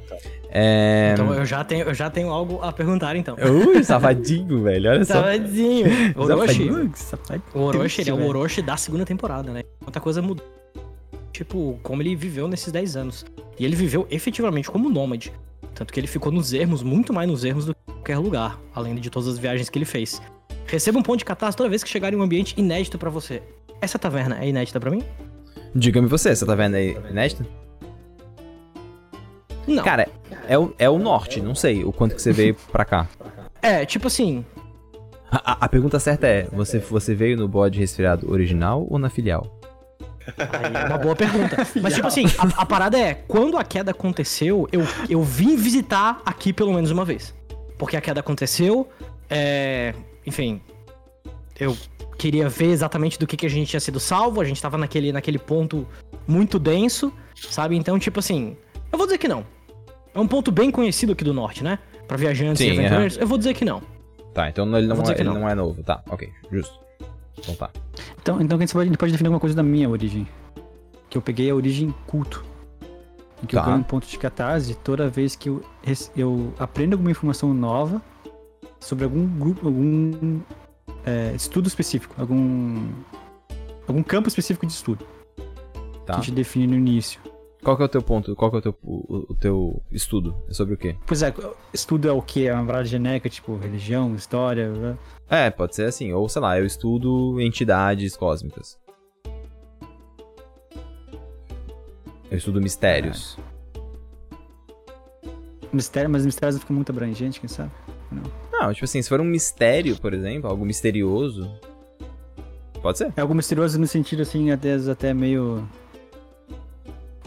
É... 0.49 1.11
Então 1.13 1.31
eu 1.33 1.45
já, 1.45 1.63
tenho, 1.63 1.85
eu 1.85 1.93
já 1.93 2.09
tenho 2.09 2.29
algo 2.29 2.59
a 2.63 2.71
perguntar, 2.71 3.15
então. 3.15 3.35
Ui, 3.35 3.83
safadinho, 3.83 4.63
velho. 4.63 4.89
Olha 4.89 5.05
só. 5.05 5.13
Safadinho. 5.13 5.87
Orochi. 6.15 6.91
Safadinho. 6.95 7.43
Orochi, 7.53 8.01
ele 8.01 8.09
é 8.09 8.13
o. 8.13 8.27
Orochi 8.27 8.61
da 8.63 8.75
segunda 8.75 9.05
temporada, 9.05 9.51
né? 9.51 9.61
Muita 9.81 9.99
coisa 9.99 10.21
mudou. 10.21 10.56
Tipo, 11.37 11.79
como 11.83 12.01
ele 12.01 12.15
viveu 12.15 12.47
nesses 12.47 12.71
10 12.71 12.95
anos. 12.97 13.23
E 13.59 13.63
ele 13.63 13.75
viveu 13.75 14.07
efetivamente 14.09 14.71
como 14.71 14.89
nômade. 14.89 15.31
Tanto 15.75 15.93
que 15.93 15.99
ele 15.99 16.07
ficou 16.07 16.31
nos 16.31 16.51
ermos, 16.51 16.81
muito 16.81 17.13
mais 17.13 17.29
nos 17.29 17.43
ermos 17.43 17.63
do 17.65 17.75
que 17.75 17.79
em 17.87 17.93
qualquer 17.93 18.17
lugar, 18.17 18.59
além 18.73 18.95
de 18.95 19.07
todas 19.11 19.27
as 19.29 19.37
viagens 19.37 19.69
que 19.69 19.77
ele 19.77 19.85
fez. 19.85 20.19
Receba 20.65 20.97
um 20.97 21.03
ponto 21.03 21.19
de 21.19 21.25
catarse 21.25 21.55
toda 21.55 21.69
vez 21.69 21.83
que 21.83 21.89
chegar 21.89 22.11
em 22.11 22.15
um 22.15 22.23
ambiente 22.23 22.55
inédito 22.57 22.97
pra 22.97 23.11
você. 23.11 23.43
Essa 23.79 23.99
taverna 23.99 24.39
é 24.43 24.49
inédita 24.49 24.79
pra 24.79 24.89
mim? 24.89 25.03
Diga-me 25.75 26.07
você, 26.07 26.35
tá 26.43 26.55
vendo 26.55 26.73
aí, 26.73 26.97
inédito? 27.07 27.45
Não. 29.67 29.83
Cara, 29.83 30.07
é 30.47 30.57
o, 30.57 30.73
é 30.79 30.89
o 30.89 30.97
norte, 30.97 31.39
não 31.39 31.53
sei 31.53 31.83
o 31.83 31.91
quanto 31.93 32.15
que 32.15 32.21
você 32.21 32.31
veio 32.31 32.55
pra 32.71 32.83
cá. 32.83 33.07
É, 33.61 33.85
tipo 33.85 34.07
assim, 34.07 34.43
A, 35.29 35.51
a- 35.51 35.57
a 35.65 35.69
pergunta 35.69 35.99
certa 35.99 36.25
é, 36.25 36.47
você, 36.51 36.79
você 36.79 37.13
veio 37.13 37.37
no 37.37 37.47
bode 37.47 37.79
resfriado 37.79 38.31
original 38.31 38.87
ou 38.89 38.97
na 38.97 39.09
filial? 39.09 39.56
Aí 40.37 40.83
é 40.83 40.85
uma 40.85 40.97
boa 40.97 41.15
pergunta. 41.15 41.55
Mas, 41.81 41.93
tipo 41.93 42.07
assim, 42.07 42.25
a, 42.37 42.61
a 42.61 42.65
parada 42.65 42.97
é: 42.97 43.13
quando 43.13 43.57
a 43.57 43.63
queda 43.63 43.91
aconteceu, 43.91 44.67
eu, 44.71 44.81
eu 45.09 45.21
vim 45.23 45.55
visitar 45.55 46.21
aqui 46.25 46.51
pelo 46.51 46.73
menos 46.73 46.91
uma 46.91 47.05
vez. 47.05 47.33
Porque 47.77 47.95
a 47.95 48.01
queda 48.01 48.19
aconteceu, 48.19 48.87
é. 49.29 49.93
Enfim. 50.25 50.61
Eu 51.59 51.75
queria 52.17 52.49
ver 52.49 52.67
exatamente 52.67 53.17
do 53.17 53.25
que, 53.25 53.37
que 53.37 53.45
a 53.45 53.49
gente 53.49 53.69
tinha 53.69 53.79
sido 53.79 53.99
salvo. 53.99 54.41
A 54.41 54.45
gente 54.45 54.61
tava 54.61 54.77
naquele, 54.77 55.11
naquele 55.11 55.39
ponto 55.39 55.87
muito 56.27 56.59
denso, 56.59 57.11
sabe? 57.35 57.75
Então, 57.75 57.97
tipo 57.97 58.19
assim. 58.19 58.57
Eu 58.91 58.97
vou 58.97 59.07
dizer 59.07 59.17
que 59.17 59.27
não. 59.27 59.45
É 60.13 60.19
um 60.19 60.27
ponto 60.27 60.51
bem 60.51 60.71
conhecido 60.71 61.13
aqui 61.13 61.23
do 61.23 61.33
norte, 61.33 61.63
né? 61.63 61.79
Pra 62.07 62.17
viajantes 62.17 62.57
Sim, 62.57 62.73
e 62.73 62.79
aventureiros. 62.79 63.17
Eu 63.17 63.27
vou 63.27 63.37
dizer 63.37 63.53
que 63.53 63.65
não. 63.65 63.81
Tá, 64.33 64.49
então 64.49 64.65
ele, 64.77 64.87
não 64.87 64.95
é, 65.01 65.11
ele 65.11 65.23
não. 65.23 65.33
não 65.35 65.49
é 65.49 65.55
novo. 65.55 65.83
Tá, 65.83 66.03
ok, 66.09 66.29
justo. 66.51 66.86
Então 67.37 67.55
tá. 67.55 67.69
Então, 68.21 68.41
então 68.41 68.57
a 68.57 68.61
gente 68.61 68.73
pode, 68.73 68.97
pode 68.97 69.11
definir 69.11 69.27
alguma 69.27 69.39
coisa 69.39 69.55
da 69.55 69.63
minha 69.63 69.89
origem. 69.89 70.27
Que 71.09 71.17
eu 71.17 71.21
peguei 71.21 71.49
a 71.49 71.55
origem 71.55 71.93
culto. 72.05 72.43
Em 73.41 73.45
que 73.45 73.55
Tá. 73.55 73.61
eu 73.61 73.65
ganho 73.65 73.77
um 73.77 73.83
ponto 73.83 74.07
de 74.07 74.17
catarse 74.17 74.73
toda 74.75 75.07
vez 75.09 75.35
que 75.35 75.49
eu, 75.49 75.63
eu 76.15 76.53
aprendo 76.57 76.93
alguma 76.93 77.11
informação 77.11 77.53
nova 77.53 78.01
sobre 78.79 79.03
algum 79.05 79.27
grupo, 79.39 79.67
algum 79.67 80.39
é, 81.05 81.33
estudo 81.35 81.67
específico, 81.67 82.15
algum 82.19 82.89
algum 83.87 84.03
campo 84.03 84.27
específico 84.27 84.65
de 84.65 84.73
estudo 84.73 85.05
que 85.35 85.99
Tá. 86.05 86.15
a 86.15 86.17
gente 86.17 86.31
define 86.31 86.67
no 86.67 86.75
início. 86.75 87.19
Qual 87.67 87.75
que 87.75 87.83
é 87.83 87.85
o 87.85 87.89
teu 87.89 88.01
ponto? 88.01 88.33
Qual 88.33 88.49
que 88.49 88.55
é 88.55 88.59
o 88.59 88.61
teu, 88.61 88.77
o, 88.81 89.25
o 89.29 89.35
teu 89.35 89.81
estudo? 89.91 90.33
É 90.47 90.53
sobre 90.53 90.75
o 90.75 90.77
quê? 90.77 90.95
Pois 91.05 91.21
é, 91.21 91.33
estudo 91.73 92.07
é 92.07 92.13
o 92.13 92.21
que? 92.21 92.47
É 92.47 92.53
uma 92.53 92.65
parada 92.65 92.85
genérica, 92.85 93.29
tipo 93.29 93.57
religião, 93.57 94.15
história, 94.15 94.71
né? 94.71 94.97
É, 95.29 95.49
pode 95.49 95.75
ser 95.75 95.83
assim. 95.83 96.13
Ou, 96.13 96.29
sei 96.29 96.41
lá, 96.41 96.57
eu 96.57 96.65
estudo 96.65 97.41
entidades 97.41 98.15
cósmicas. 98.15 98.79
Eu 102.31 102.37
estudo 102.37 102.61
mistérios. 102.61 103.37
mistério, 105.73 106.09
mas 106.09 106.25
mistérios 106.25 106.55
não 106.55 106.61
ficam 106.61 106.73
muito 106.73 106.93
abrangente, 106.93 107.37
quem 107.37 107.49
sabe? 107.49 107.71
Não, 108.49 108.71
tipo 108.71 108.85
assim, 108.85 109.01
se 109.01 109.09
for 109.09 109.19
um 109.19 109.25
mistério, 109.25 109.97
por 109.97 110.13
exemplo, 110.13 110.49
algo 110.49 110.65
misterioso. 110.65 111.51
Pode 112.81 112.97
ser. 112.97 113.11
É 113.17 113.19
algo 113.19 113.35
misterioso 113.35 113.77
no 113.77 113.87
sentido 113.87 114.21
assim, 114.21 114.51
até, 114.51 114.75
até 114.75 115.13
meio. 115.13 115.67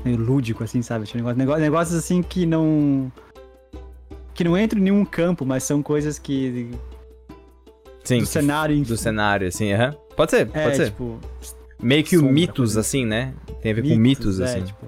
Meio 0.04 0.16
lúdico, 0.16 0.64
assim, 0.64 0.82
sabe? 0.82 1.04
Tipo, 1.06 1.18
negócio, 1.18 1.38
negócio- 1.38 1.60
negócios 1.62 1.96
assim 1.98 2.22
que 2.22 2.46
não. 2.46 3.10
que 4.34 4.44
não 4.44 4.56
entram 4.56 4.80
em 4.80 4.84
nenhum 4.84 5.04
campo, 5.04 5.44
mas 5.44 5.62
são 5.64 5.82
coisas 5.82 6.18
que. 6.18 6.70
Sim. 8.04 8.18
do 8.20 8.26
cenário 8.26 8.74
em 8.74 8.82
Do 8.82 8.96
cenário, 8.96 9.46
assim, 9.48 9.72
aham. 9.72 9.94
Pode 10.16 10.30
ser, 10.30 10.48
É, 10.54 10.62
pode 10.64 10.76
ser. 10.76 10.86
tipo. 10.86 11.18
Meio 11.82 12.02
que 12.04 12.16
o 12.16 12.20
sombra, 12.20 12.34
mitos, 12.34 12.56
coisa. 12.56 12.80
assim, 12.80 13.06
né? 13.06 13.34
Tem 13.62 13.72
a 13.72 13.74
ver 13.74 13.82
com 13.82 13.94
mitos, 13.96 14.40
é, 14.40 14.44
assim. 14.44 14.62
tipo. 14.64 14.86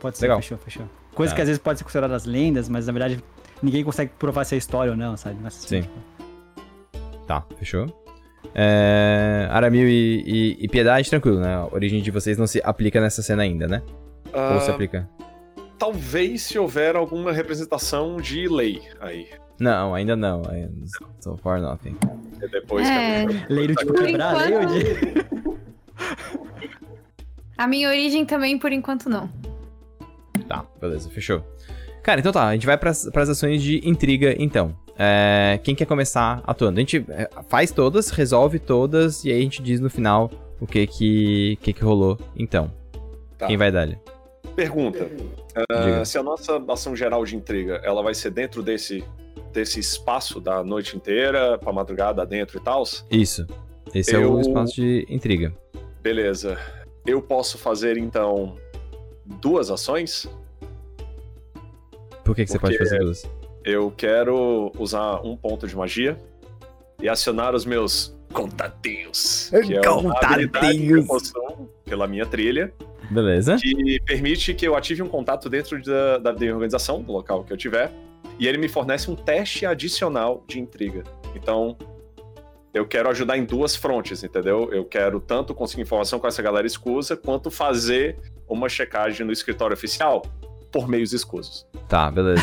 Pode 0.00 0.16
ser, 0.18 0.24
Legal. 0.26 0.40
fechou, 0.40 0.58
fechou. 0.58 0.84
Coisas 1.14 1.32
Tá. 1.32 1.36
que 1.36 1.42
às 1.42 1.48
vezes 1.48 1.62
podem 1.62 1.78
ser 1.78 1.84
consideradas 1.84 2.24
lendas, 2.26 2.68
mas 2.68 2.86
na 2.86 2.92
verdade 2.92 3.22
ninguém 3.62 3.82
consegue 3.82 4.12
provar 4.18 4.44
se 4.44 4.54
é 4.54 4.58
história 4.58 4.90
ou 4.92 4.96
não, 4.98 5.16
sabe? 5.16 5.36
Mas, 5.42 5.54
Sim. 5.54 5.82
tipo, 5.82 5.94
Tá, 7.26 7.44
fechou. 7.58 7.86
É... 8.54 9.48
Aramil 9.50 9.88
e, 9.88 10.22
e- 10.24 10.64
e 10.64 10.68
Piedade, 10.68 11.10
tranquilo, 11.10 11.40
né? 11.40 11.54
A 11.56 11.66
origem 11.74 12.00
de 12.00 12.10
vocês 12.10 12.38
não 12.38 12.46
se 12.46 12.60
aplica 12.64 13.00
nessa 13.00 13.20
cena 13.22 13.42
ainda, 13.42 13.66
né? 13.66 13.82
Ou 14.54 14.60
se 14.60 14.70
Ah, 14.70 14.74
aplica? 14.74 15.08
talvez 15.78 16.42
se 16.42 16.58
houver 16.58 16.96
alguma 16.96 17.32
representação 17.32 18.16
de 18.18 18.48
lei 18.48 18.82
aí. 19.00 19.28
Não, 19.58 19.94
ainda 19.94 20.14
não. 20.14 20.42
So 21.20 21.36
far 21.38 21.60
nothing. 21.60 21.96
É 22.42 22.48
Depois 22.48 22.86
É. 22.88 23.24
que 23.26 23.34
a- 23.34 23.46
Lei 23.48 23.66
do 23.68 23.74
tipo 23.74 23.92
Por 23.94 24.04
quebrar, 24.04 24.36
lei 24.36 24.54
ou 24.58 24.66
de. 24.66 25.26
A 27.56 27.66
minha 27.66 27.88
origem 27.88 28.24
também, 28.26 28.58
por 28.58 28.70
enquanto, 28.72 29.08
não. 29.08 29.30
Tá, 30.46 30.64
beleza, 30.80 31.08
fechou. 31.10 31.42
Cara, 32.02 32.20
então 32.20 32.30
tá, 32.32 32.46
a 32.46 32.52
gente 32.54 32.66
vai 32.66 32.76
pras, 32.76 33.08
pras 33.10 33.28
ações 33.28 33.62
de 33.62 33.80
intriga, 33.88 34.34
então. 34.38 34.76
É, 34.98 35.58
quem 35.62 35.74
quer 35.74 35.86
começar 35.86 36.42
atuando? 36.46 36.78
A 36.78 36.80
gente 36.80 37.04
é, 37.08 37.28
faz 37.48 37.70
todas, 37.70 38.10
resolve 38.10 38.58
todas, 38.58 39.24
e 39.24 39.32
aí 39.32 39.38
a 39.40 39.42
gente 39.42 39.62
diz 39.62 39.80
no 39.80 39.90
final 39.90 40.30
o 40.60 40.66
que 40.66 40.86
que, 40.86 41.58
que, 41.62 41.72
que 41.72 41.82
rolou, 41.82 42.18
então. 42.36 42.70
Tá. 43.38 43.46
Quem 43.46 43.56
vai 43.56 43.72
dar 43.72 43.82
ali? 43.82 43.98
Pergunta. 44.56 45.08
Diga. 45.84 46.04
se 46.04 46.16
a 46.18 46.22
nossa 46.22 46.56
ação 46.68 46.96
geral 46.96 47.24
de 47.24 47.36
intriga, 47.36 47.80
ela 47.84 48.02
vai 48.02 48.14
ser 48.14 48.30
dentro 48.30 48.62
desse, 48.62 49.04
desse 49.52 49.78
espaço 49.78 50.40
da 50.40 50.64
noite 50.64 50.96
inteira, 50.96 51.56
pra 51.58 51.72
madrugada 51.72 52.24
dentro 52.26 52.58
e 52.58 52.60
tal, 52.60 52.82
Isso. 53.10 53.46
Esse 53.94 54.14
é 54.14 54.18
o 54.18 54.22
Eu- 54.22 54.40
espaço 54.40 54.74
de 54.74 55.06
intriga. 55.08 55.54
beleza. 56.02 56.58
Eu 57.06 57.22
posso 57.22 57.56
fazer, 57.58 57.96
então, 57.96 58.56
duas 59.24 59.70
ações? 59.70 60.28
Por 62.24 62.34
que, 62.34 62.44
que 62.44 62.50
você 62.50 62.58
Porque- 62.58 62.76
pode 62.76 62.90
fazer 62.90 63.02
duas? 63.04 63.24
Eu 63.64 63.92
quero 63.96 64.72
usar 64.78 65.20
um 65.24 65.36
ponto 65.36 65.66
de 65.66 65.76
magia 65.76 66.18
e 67.00 67.08
acionar 67.08 67.54
os 67.54 67.64
meus 67.64 68.16
contatinhos. 68.32 69.50
Que 69.66 69.74
é 69.74 69.90
uma 69.90 70.16
habilidade 70.20 70.78
que 70.78 70.90
eu 70.90 71.06
possuo 71.06 71.68
pela 71.84 72.06
minha 72.06 72.26
trilha, 72.26 72.72
Beleza? 73.10 73.56
que 73.56 74.00
permite 74.00 74.54
que 74.54 74.66
eu 74.66 74.74
ative 74.74 75.02
um 75.02 75.08
contato 75.08 75.48
dentro 75.48 75.80
da, 75.82 76.18
da, 76.18 76.32
da 76.32 76.46
organização, 76.46 77.02
do 77.02 77.12
local 77.12 77.44
que 77.44 77.52
eu 77.52 77.56
tiver, 77.56 77.92
e 78.38 78.46
ele 78.46 78.58
me 78.58 78.68
fornece 78.68 79.10
um 79.10 79.14
teste 79.14 79.64
adicional 79.64 80.44
de 80.46 80.60
intriga. 80.60 81.04
Então, 81.34 81.76
eu 82.74 82.86
quero 82.86 83.08
ajudar 83.08 83.38
em 83.38 83.44
duas 83.44 83.74
frontes, 83.74 84.22
entendeu? 84.22 84.70
Eu 84.72 84.84
quero 84.84 85.20
tanto 85.20 85.54
conseguir 85.54 85.82
informação 85.82 86.18
com 86.18 86.26
essa 86.26 86.42
galera 86.42 86.66
escusa, 86.66 87.16
quanto 87.16 87.50
fazer 87.50 88.18
uma 88.48 88.68
checagem 88.68 89.24
no 89.26 89.32
escritório 89.32 89.74
oficial 89.74 90.22
por 90.76 90.88
meios 90.88 91.14
escusos. 91.14 91.66
Tá, 91.88 92.10
beleza. 92.10 92.42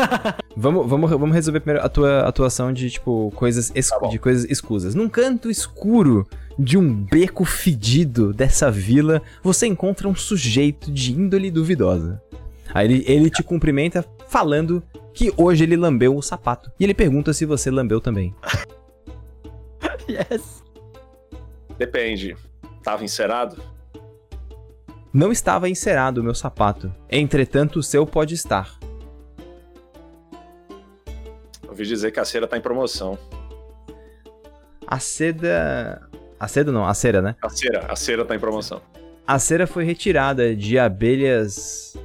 vamos, 0.56 0.88
vamos, 0.88 1.10
vamos 1.10 1.34
resolver 1.34 1.60
primeiro 1.60 1.84
a 1.84 1.88
tua 1.90 2.26
atuação 2.26 2.72
de, 2.72 2.90
tipo, 2.90 3.30
coisas, 3.34 3.70
Tá 3.70 4.08
de 4.08 4.18
coisas 4.18 4.50
escusas. 4.50 4.94
Num 4.94 5.06
canto 5.06 5.50
escuro 5.50 6.26
de 6.58 6.78
um 6.78 7.04
beco 7.04 7.44
fedido 7.44 8.32
dessa 8.32 8.70
vila, 8.70 9.20
você 9.42 9.66
encontra 9.66 10.08
um 10.08 10.14
sujeito 10.14 10.90
de 10.90 11.12
índole 11.12 11.50
duvidosa. 11.50 12.22
Aí 12.72 12.86
ele, 12.86 13.04
ele 13.06 13.28
te 13.28 13.42
cumprimenta 13.42 14.02
falando 14.28 14.82
que 15.12 15.30
hoje 15.36 15.64
ele 15.64 15.76
lambeu 15.76 16.16
um 16.16 16.22
sapato. 16.22 16.72
E 16.80 16.84
ele 16.84 16.94
pergunta 16.94 17.34
se 17.34 17.44
você 17.44 17.70
lambeu 17.70 18.00
também. 18.00 18.34
Yes. 20.06 20.62
Depende. 21.78 22.36
Tava 22.82 23.02
encerado? 23.04 23.56
Não 25.14 25.30
estava 25.30 25.68
encerado 25.68 26.20
o 26.20 26.24
meu 26.24 26.34
sapato. 26.34 26.92
Entretanto, 27.08 27.78
o 27.78 27.82
seu 27.84 28.04
pode 28.04 28.34
estar. 28.34 28.76
Ouvi 31.68 31.86
dizer 31.86 32.10
que 32.10 32.18
a 32.18 32.24
cera 32.24 32.48
tá 32.48 32.58
em 32.58 32.60
promoção. 32.60 33.16
A 34.84 34.98
seda. 34.98 36.02
A 36.38 36.48
seda 36.48 36.72
não, 36.72 36.84
a 36.84 36.92
cera, 36.92 37.22
né? 37.22 37.36
A 37.40 37.48
cera, 37.48 37.86
a 37.88 37.94
cera 37.94 38.24
tá 38.24 38.34
em 38.34 38.40
promoção. 38.40 38.82
A 39.24 39.38
cera 39.38 39.68
foi 39.68 39.84
retirada 39.84 40.54
de 40.54 40.80
abelhas 40.80 41.96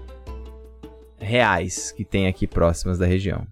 reais 1.17 1.91
que 1.91 2.05
tem 2.05 2.27
aqui 2.27 2.45
próximas 2.45 2.99
da 2.99 3.07
região. 3.07 3.47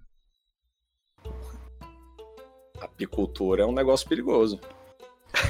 Apicultura 2.79 3.63
é 3.63 3.65
um 3.65 3.73
negócio 3.73 4.07
perigoso. 4.07 4.61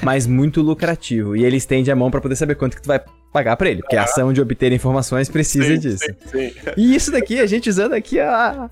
Mas 0.02 0.26
muito 0.26 0.62
lucrativo. 0.62 1.36
E 1.36 1.44
ele 1.44 1.58
estende 1.58 1.92
a 1.92 1.96
mão 1.96 2.10
pra 2.10 2.22
poder 2.22 2.38
saber 2.38 2.56
quanto 2.56 2.78
que 2.78 2.82
tu 2.82 2.88
vai 2.88 3.04
pagar 3.32 3.56
pra 3.58 3.70
ele, 3.70 3.82
porque 3.82 3.96
a 3.96 4.04
ação 4.04 4.32
de 4.34 4.42
obter 4.42 4.72
informações 4.72 5.30
precisa 5.30 5.66
Sim, 5.76 5.80
disso. 5.80 6.06
Sim, 6.06 6.16
sim. 6.50 6.54
E 6.76 6.96
isso 6.96 7.12
daqui, 7.12 7.40
a 7.40 7.46
gente 7.46 7.70
usando 7.70 7.94
aqui 7.94 8.20
a. 8.20 8.70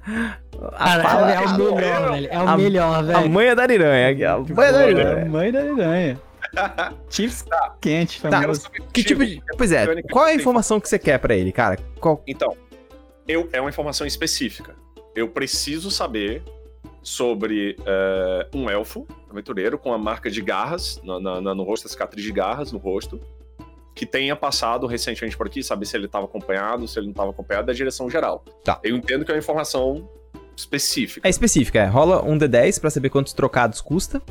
A, 0.71 0.77
Cara, 0.77 1.03
fala- 1.03 1.31
é, 1.31 1.35
é 1.35 1.39
o 1.41 1.51
melhor, 1.57 2.11
velho. 2.11 2.27
É 2.31 2.37
o 2.39 2.47
a- 2.49 2.57
melhor, 2.57 2.95
a 2.97 3.01
velho. 3.01 3.29
manha 3.29 3.55
da 3.55 3.63
Ariranha. 3.63 4.33
A 4.33 4.39
manha 4.39 4.71
da 4.71 4.79
É, 4.81 4.83
Ariranha. 4.83 5.25
mãe 5.25 5.51
da 5.51 5.59
aranha. 5.59 6.21
Chips 7.09 7.43
quente, 7.81 8.21
Quero 8.21 8.33
famoso. 8.33 8.61
saber 8.61 8.81
Que 8.93 9.03
tipo 9.03 9.25
de. 9.25 9.41
Pois 9.57 9.71
é, 9.71 10.01
qual 10.03 10.27
é 10.27 10.31
a 10.31 10.35
informação 10.35 10.79
que 10.79 10.87
você 10.87 10.97
quer 10.97 11.19
pra 11.19 11.35
ele, 11.35 11.51
cara? 11.51 11.77
Qual... 11.99 12.23
Então, 12.25 12.55
eu, 13.27 13.49
é 13.51 13.59
uma 13.59 13.69
informação 13.69 14.07
específica. 14.07 14.73
Eu 15.15 15.27
preciso 15.29 15.91
saber 15.91 16.41
sobre 17.03 17.75
eh, 17.85 18.47
um 18.53 18.69
elfo 18.69 19.05
aventureiro 19.29 19.77
com 19.77 19.93
a 19.93 19.97
marca 19.97 20.29
de 20.29 20.41
garras 20.41 20.99
na- 21.03 21.19
na- 21.19 21.41
na- 21.41 21.55
no 21.55 21.63
rosto, 21.63 21.87
a 21.87 21.89
cicatriz 21.89 22.23
de 22.25 22.31
garras 22.31 22.71
no 22.71 22.77
rosto, 22.79 23.19
que 23.95 24.05
tenha 24.05 24.35
passado 24.35 24.85
recentemente 24.85 25.35
por 25.37 25.47
aqui, 25.47 25.63
saber 25.63 25.85
se 25.85 25.95
ele 25.95 26.05
estava 26.05 26.25
acompanhado, 26.25 26.85
se 26.87 26.99
ele 26.99 27.05
não 27.07 27.11
estava 27.13 27.29
acompanhado, 27.31 27.65
da 27.67 27.73
direção 27.73 28.09
geral. 28.09 28.43
Tá. 28.63 28.77
Eu 28.83 28.95
entendo 28.97 29.23
que 29.23 29.31
é 29.31 29.33
uma 29.33 29.39
informação 29.39 30.07
específica, 30.55 31.25
É 31.27 31.29
específica, 31.29 31.79
é. 31.79 31.85
Rola 31.85 32.21
um 32.23 32.37
D10 32.37 32.79
pra 32.81 32.89
saber 32.89 33.09
quantos 33.09 33.31
trocados 33.33 33.79
custa. 33.81 34.21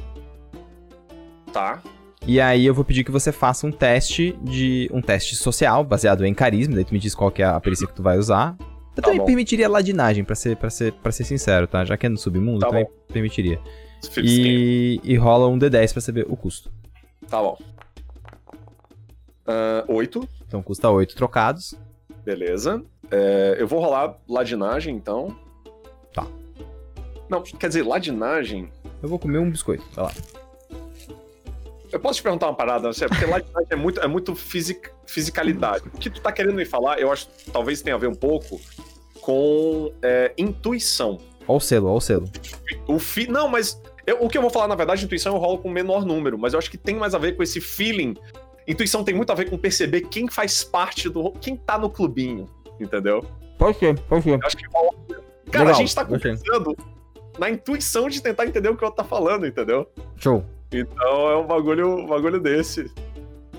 tá? 1.52 1.82
E 2.26 2.40
aí 2.40 2.64
eu 2.64 2.72
vou 2.74 2.84
pedir 2.84 3.04
que 3.04 3.10
você 3.10 3.30
faça 3.30 3.66
um 3.66 3.70
teste 3.72 4.36
de. 4.42 4.88
um 4.92 5.00
teste 5.02 5.36
social, 5.36 5.84
baseado 5.84 6.24
em 6.24 6.32
carisma, 6.34 6.74
daí 6.74 6.84
tu 6.84 6.92
me 6.94 6.98
diz 6.98 7.14
qual 7.14 7.30
que 7.30 7.42
é 7.42 7.46
a 7.46 7.60
perícia 7.60 7.86
que 7.86 7.94
tu 7.94 8.02
vai 8.02 8.18
usar. 8.18 8.56
Eu 8.58 8.66
Tá 8.96 9.02
também 9.02 9.18
bom. 9.18 9.24
permitiria 9.26 9.68
ladinagem, 9.68 10.24
pra 10.24 10.34
ser, 10.36 10.56
pra, 10.56 10.70
ser, 10.70 10.92
pra 10.92 11.10
ser 11.12 11.24
sincero, 11.24 11.66
tá? 11.66 11.84
Já 11.84 11.96
que 11.96 12.06
é 12.06 12.08
no 12.08 12.16
submundo, 12.16 12.60
Tá 12.60 12.68
também 12.68 12.86
permitiria. 13.12 13.60
Fica 14.08 14.20
E, 14.26 15.00
e 15.02 15.16
rola 15.16 15.48
um 15.48 15.58
D10 15.58 15.92
pra 15.92 16.00
saber 16.00 16.24
o 16.28 16.36
custo. 16.36 16.70
Tá 17.28 17.42
bom. 17.42 17.58
Ah, 19.46 19.84
Oito, 19.88 20.28
Então 20.46 20.62
custa 20.62 20.90
8 20.90 21.14
trocados. 21.14 21.74
beleza. 22.24 22.82
É, 23.10 23.56
eu 23.58 23.66
vou 23.68 23.80
rolar 23.80 24.16
ladinagem, 24.28 24.94
então. 24.96 25.36
Tá. 26.12 26.26
Não, 27.28 27.42
quer 27.42 27.68
dizer, 27.68 27.82
ladinagem 27.82 28.70
Eu 29.02 29.08
vou 29.08 29.18
comer 29.18 29.38
um 29.38 29.50
biscoito. 29.50 29.84
Vai 29.94 30.06
lá. 30.06 30.12
Eu 31.92 32.00
posso 32.00 32.18
te 32.18 32.22
perguntar 32.22 32.46
uma 32.48 32.54
parada, 32.56 32.92
você, 32.92 33.06
porque 33.06 33.24
ladinagem 33.24 33.68
é 33.70 33.76
muito, 33.76 34.00
é 34.00 34.06
muito 34.08 34.34
fisic, 34.34 34.90
fisicalidade. 35.06 35.84
O 35.88 35.98
que 35.98 36.10
tu 36.10 36.20
tá 36.20 36.32
querendo 36.32 36.54
me 36.54 36.64
falar, 36.64 36.98
eu 36.98 37.12
acho 37.12 37.28
que 37.28 37.50
talvez 37.50 37.82
tenha 37.82 37.94
a 37.94 37.98
ver 37.98 38.08
um 38.08 38.14
pouco 38.14 38.60
com 39.20 39.92
é, 40.02 40.32
intuição. 40.36 41.18
Ó 41.46 41.56
o 41.56 41.60
selo, 41.60 41.88
ó 41.88 41.96
o 41.96 42.00
selo. 42.00 42.28
O 42.88 42.98
fi, 42.98 43.28
não, 43.28 43.48
mas 43.48 43.80
eu- 44.06 44.18
o 44.24 44.28
que 44.28 44.36
eu 44.36 44.42
vou 44.42 44.50
falar, 44.50 44.66
na 44.66 44.74
verdade, 44.74 45.04
intuição 45.04 45.34
eu 45.34 45.38
rolo 45.40 45.58
com 45.58 45.68
menor 45.70 46.04
número, 46.04 46.38
mas 46.38 46.52
eu 46.54 46.58
acho 46.58 46.70
que 46.70 46.78
tem 46.78 46.96
mais 46.96 47.14
a 47.14 47.18
ver 47.18 47.36
com 47.36 47.42
esse 47.42 47.60
feeling. 47.60 48.16
Intuição 48.66 49.04
tem 49.04 49.14
muito 49.14 49.30
a 49.30 49.34
ver 49.34 49.50
com 49.50 49.58
perceber 49.58 50.02
quem 50.02 50.28
faz 50.28 50.64
parte 50.64 51.08
do. 51.08 51.32
quem 51.32 51.56
tá 51.56 51.78
no 51.78 51.90
clubinho, 51.90 52.48
entendeu? 52.80 53.24
Pode 53.58 53.78
ser, 53.78 53.98
pode 54.00 54.22
ser. 54.24 54.30
Eu 54.30 54.46
acho 54.46 54.56
que 54.56 54.66
rola. 54.68 54.90
Cara, 55.50 55.64
Legal, 55.64 55.68
a 55.68 55.72
gente 55.72 55.94
tá 55.94 56.04
conversando 56.04 56.76
na 57.38 57.50
intuição 57.50 58.08
de 58.08 58.22
tentar 58.22 58.46
entender 58.46 58.68
o 58.68 58.76
que 58.76 58.82
o 58.82 58.86
outro 58.86 59.02
tá 59.02 59.08
falando, 59.08 59.46
entendeu? 59.46 59.86
Show. 60.16 60.44
Então 60.72 61.30
é 61.30 61.36
um 61.36 61.46
bagulho, 61.46 61.98
um 61.98 62.06
bagulho 62.06 62.40
desse. 62.40 62.90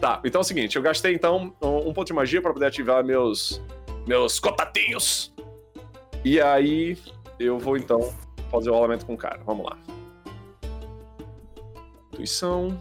Tá, 0.02 0.19
então 0.26 0.40
é 0.40 0.44
o 0.44 0.45
seguinte, 0.45 0.76
eu 0.76 0.82
gastei 0.82 1.14
então 1.14 1.53
um, 1.61 1.90
um 1.90 1.94
ponto 1.94 2.07
de 2.07 2.14
magia 2.14 2.41
pra 2.41 2.52
poder 2.52 2.65
ativar 2.65 3.03
meus 3.03 3.61
meus 4.06 4.40
contatinhos. 4.40 5.34
E 6.23 6.41
aí 6.41 6.98
eu 7.40 7.57
vou 7.57 7.77
então 7.77 8.14
fazer 8.52 8.69
o 8.69 8.73
rolamento 8.73 9.06
com 9.06 9.14
o 9.14 9.18
cara. 9.18 9.40
Vamos 9.45 9.65
lá. 9.65 9.77
Intuição. 12.11 12.77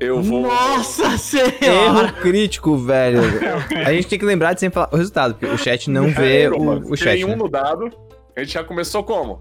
Eu 0.00 0.22
vou. 0.22 0.42
Nossa 0.42 1.18
senhora! 1.18 1.58
Erro 1.60 2.12
crítico, 2.22 2.76
velho. 2.78 3.20
A 3.86 3.92
gente 3.92 4.08
tem 4.08 4.18
que 4.18 4.24
lembrar 4.24 4.54
de 4.54 4.60
sempre 4.60 4.74
falar 4.74 4.88
o 4.90 4.96
resultado, 4.96 5.34
porque 5.34 5.54
o 5.54 5.58
chat 5.58 5.90
não 5.90 6.06
vê 6.06 6.48
Pera, 6.48 6.58
mano, 6.58 6.86
o, 6.86 6.92
o 6.92 6.96
chat. 6.96 7.18
Tirei 7.18 7.24
um 7.24 7.28
né? 7.28 7.36
no 7.36 7.48
dado. 7.48 7.90
A 8.34 8.40
gente 8.40 8.54
já 8.54 8.64
começou 8.64 9.04
como? 9.04 9.38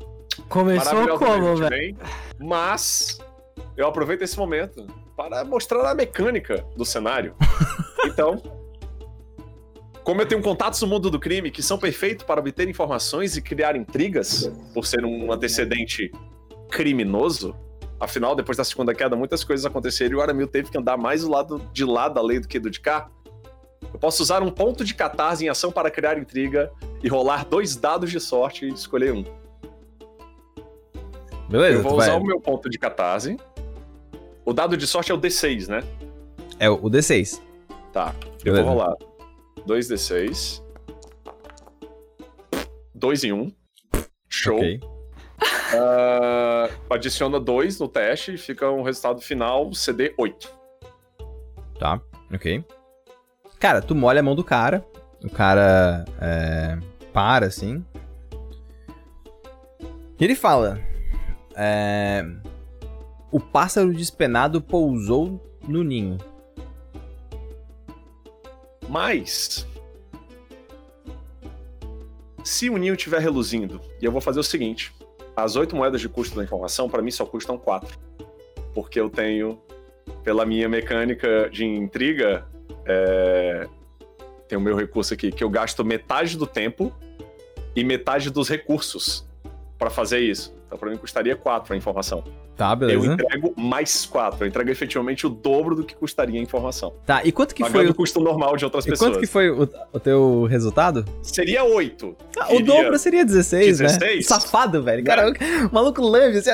Começou 0.50 1.18
como, 1.18 1.56
velho? 1.56 1.70
bem, 1.70 1.98
Mas 2.38 3.20
eu 3.78 3.88
aproveito 3.88 4.22
esse 4.22 4.38
momento 4.38 4.86
para 5.16 5.46
mostrar 5.46 5.90
a 5.90 5.96
mecânica 5.96 6.66
do 6.76 6.86
cenário. 6.86 7.34
Então, 8.06 8.42
como 10.06 10.22
eu 10.22 10.26
tenho 10.26 10.42
contatos 10.42 10.82
no 10.82 10.88
mundo 10.88 11.12
do 11.12 11.20
crime 11.20 11.52
que 11.52 11.62
são 11.62 11.78
perfeitos 11.78 12.26
para 12.26 12.40
obter 12.40 12.68
informações 12.70 13.36
e 13.36 13.42
criar 13.42 13.76
intrigas, 13.76 14.50
por 14.74 14.86
ser 14.86 15.04
um 15.04 15.30
antecedente 15.32 16.10
criminoso, 16.72 17.54
afinal, 18.00 18.36
depois 18.36 18.58
da 18.58 18.64
segunda 18.64 18.94
queda, 18.94 19.16
muitas 19.16 19.44
coisas 19.44 19.66
aconteceram 19.66 20.14
e 20.14 20.16
o 20.16 20.22
Aramil 20.22 20.48
teve 20.48 20.70
que 20.72 20.78
andar 20.78 20.98
mais 20.98 21.24
do 21.24 21.30
lado 21.30 21.60
de 21.74 21.84
lá 21.86 22.08
da 22.10 22.22
lei 22.22 22.40
do 22.40 22.48
que 22.48 22.60
do 22.60 22.70
de 22.70 22.80
cá. 22.80 23.10
Eu 23.94 24.00
posso 24.00 24.22
usar 24.22 24.44
um 24.44 24.52
ponto 24.52 24.84
de 24.84 24.94
catarse 24.94 25.46
em 25.46 25.50
ação 25.50 25.72
para 25.72 25.90
criar 25.90 26.18
intriga 26.18 26.72
e 27.04 27.08
rolar 27.08 27.46
dois 27.46 27.76
dados 27.76 28.12
de 28.12 28.20
sorte 28.20 28.66
e 28.66 28.70
escolher 28.70 29.14
um. 29.14 29.24
Beleza, 31.50 31.78
Eu 31.78 31.82
vou 31.84 31.94
tu 31.94 31.98
vai. 31.98 32.10
usar 32.10 32.18
o 32.20 32.24
meu 32.24 32.40
ponto 32.40 32.70
de 32.70 32.78
catarse. 32.78 33.38
O 34.46 34.54
dado 34.54 34.78
de 34.78 34.86
sorte 34.86 35.12
é 35.12 35.16
o 35.16 35.20
D6, 35.20 35.68
né? 35.68 35.84
É 36.60 36.70
o 36.70 36.76
o 36.76 36.90
D6. 36.90 37.42
Tá. 37.92 38.14
Eu 38.46 38.54
Beleza. 38.54 38.64
vou 38.64 38.74
rolar 38.74 38.96
2D6. 39.68 40.62
2 42.94 43.24
em 43.24 43.34
1. 43.34 43.42
Um. 43.42 43.52
Show. 44.28 44.58
Ok. 44.58 44.80
Ah, 45.42 46.70
adiciona 46.90 47.40
2 47.40 47.80
no 47.80 47.88
teste 47.88 48.34
e 48.34 48.38
fica 48.38 48.70
um 48.70 48.82
resultado 48.82 49.22
final 49.22 49.74
CD 49.74 50.14
8. 50.18 50.52
Tá, 51.78 52.02
ok. 52.34 52.64
Cara, 53.60 53.82
tu 53.82 53.94
molha 53.94 54.20
a 54.20 54.24
mão 54.24 54.36
do 54.36 54.44
cara. 54.44 54.86
O 55.24 55.30
cara 55.30 56.06
é, 56.20 56.78
para, 57.14 57.46
assim. 57.46 57.86
E 60.20 60.24
ele 60.24 60.36
fala: 60.36 60.80
é, 61.56 62.26
O 63.32 63.40
pássaro 63.40 63.94
despenado 63.94 64.62
pousou 64.62 65.40
no 65.68 65.84
ninho. 65.84 66.18
Mas. 68.88 69.68
Se 72.44 72.70
o 72.70 72.78
ninho 72.78 72.96
estiver 72.96 73.20
reluzindo, 73.20 73.80
e 74.02 74.06
eu 74.06 74.12
vou 74.12 74.22
fazer 74.22 74.40
o 74.40 74.44
seguinte: 74.44 74.94
as 75.44 75.56
8 75.56 75.76
moedas 75.76 76.02
de 76.02 76.10
custo 76.10 76.36
da 76.36 76.44
informação, 76.44 76.90
para 76.90 77.02
mim, 77.02 77.12
só 77.12 77.26
custam 77.26 77.58
4. 77.58 77.98
Porque 78.74 79.00
eu 79.00 79.10
tenho, 79.10 79.60
pela 80.24 80.46
minha 80.46 80.68
mecânica 80.70 81.50
de 81.50 81.66
intriga, 81.66 82.46
é, 82.86 83.68
tem 84.48 84.58
o 84.58 84.62
meu 84.62 84.76
recurso 84.76 85.14
aqui, 85.14 85.32
que 85.32 85.44
eu 85.44 85.50
gasto 85.50 85.86
metade 85.86 86.38
do 86.38 86.48
tempo 86.48 86.94
e 87.76 87.84
metade 87.84 88.30
dos 88.30 88.50
recursos 88.50 89.28
para 89.78 89.90
fazer 89.90 90.20
isso. 90.20 90.59
Então, 90.70 90.78
para 90.78 90.92
mim, 90.92 90.98
custaria 90.98 91.36
4 91.36 91.74
a 91.74 91.78
informação. 91.78 92.24
Tá, 92.56 92.74
Eu 92.74 92.76
beleza. 92.78 93.14
entrego 93.14 93.54
mais 93.58 94.06
4. 94.06 94.44
Eu 94.44 94.48
entrego 94.48 94.70
efetivamente 94.70 95.26
o 95.26 95.30
dobro 95.30 95.74
do 95.74 95.84
que 95.84 95.96
custaria 95.96 96.40
a 96.40 96.44
informação. 96.44 96.94
Tá, 97.08 97.22
e 97.26 97.32
quanto 97.32 97.56
que 97.56 97.64
Pagando 97.64 97.82
foi 97.82 97.90
o 97.90 97.96
custo 97.96 98.20
normal 98.20 98.56
de 98.56 98.66
outras 98.66 98.86
e 98.86 98.92
pessoas. 98.92 99.10
quanto 99.14 99.20
que 99.20 99.26
foi 99.26 99.50
o, 99.50 99.68
o 99.92 100.00
teu 100.00 100.44
resultado? 100.44 101.04
Seria 101.24 101.64
8. 101.64 102.16
Ah, 102.40 102.54
o 102.54 102.62
dobro 102.62 103.00
seria 103.00 103.26
16, 103.26 103.80
né? 103.80 103.88
16? 103.88 104.28
Safado, 104.28 104.84
velho. 104.84 105.04
Cara, 105.04 105.32
o 105.32 105.74
maluco 105.74 106.04
lambe, 106.04 106.38
assim. 106.38 106.52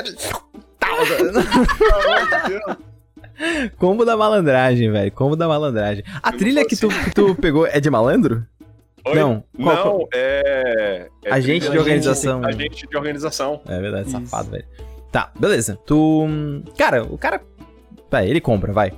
Combo 3.76 4.04
da 4.06 4.16
malandragem, 4.16 4.90
velho. 4.90 5.12
Combo 5.12 5.36
da 5.36 5.46
malandragem. 5.46 6.02
A 6.22 6.30
Eu 6.32 6.38
trilha 6.38 6.64
que 6.66 6.74
tu, 6.74 6.88
que 6.88 7.14
tu 7.14 7.34
pegou 7.34 7.66
é 7.66 7.78
de 7.80 7.90
malandro? 7.90 8.46
Oi? 9.06 9.14
Não. 9.14 9.44
Qual- 9.62 9.98
Não, 10.00 10.08
é. 10.14 11.08
é 11.24 11.32
Agente 11.32 11.70
de 11.70 11.78
organização. 11.78 12.44
Agente 12.44 12.86
de 12.86 12.96
organização. 12.96 13.60
É 13.68 13.80
verdade, 13.80 14.08
Isso. 14.08 14.20
safado, 14.20 14.50
velho. 14.50 14.64
Tá, 15.12 15.32
beleza. 15.38 15.78
Tu. 15.86 16.26
Cara, 16.76 17.04
o 17.04 17.16
cara. 17.16 17.40
Vai, 18.10 18.28
ele 18.28 18.40
compra, 18.40 18.72
vai. 18.72 18.92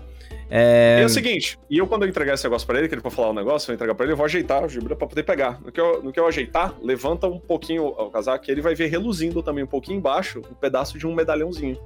É. 0.51 0.97
E 1.01 1.03
é 1.03 1.05
o 1.05 1.09
seguinte, 1.11 1.59
e 1.69 1.77
eu 1.77 1.87
quando 1.87 2.05
eu 2.05 2.09
entregar 2.09 2.33
esse 2.33 2.45
negócio 2.45 2.67
pra 2.67 2.79
ele, 2.79 2.89
que 2.89 2.95
ele 2.95 3.03
for 3.03 3.11
falar 3.11 3.31
um 3.31 3.35
negócio, 3.35 3.67
eu 3.67 3.69
vou 3.69 3.75
entregar 3.75 3.95
pra 3.95 4.05
ele, 4.05 4.13
eu 4.15 4.17
vou 4.17 4.25
ajeitar 4.25 4.65
o 4.65 4.69
Gibra 4.69 4.97
pra 4.97 5.07
poder 5.07 5.23
pegar. 5.23 5.61
No 5.61 5.71
que, 5.71 5.79
eu, 5.79 6.03
no 6.03 6.11
que 6.11 6.19
eu 6.19 6.27
ajeitar, 6.27 6.75
levanta 6.83 7.27
um 7.27 7.39
pouquinho 7.39 7.87
o 7.87 8.11
casaco 8.11 8.47
e 8.49 8.51
ele 8.51 8.63
vai 8.63 8.75
ver 8.75 8.87
reluzindo 8.87 9.43
também 9.43 9.63
um 9.63 9.67
pouquinho 9.67 9.99
embaixo, 9.99 10.41
um 10.51 10.55
pedaço 10.55 10.99
de 10.99 11.07
um 11.07 11.15
medalhãozinho. 11.15 11.79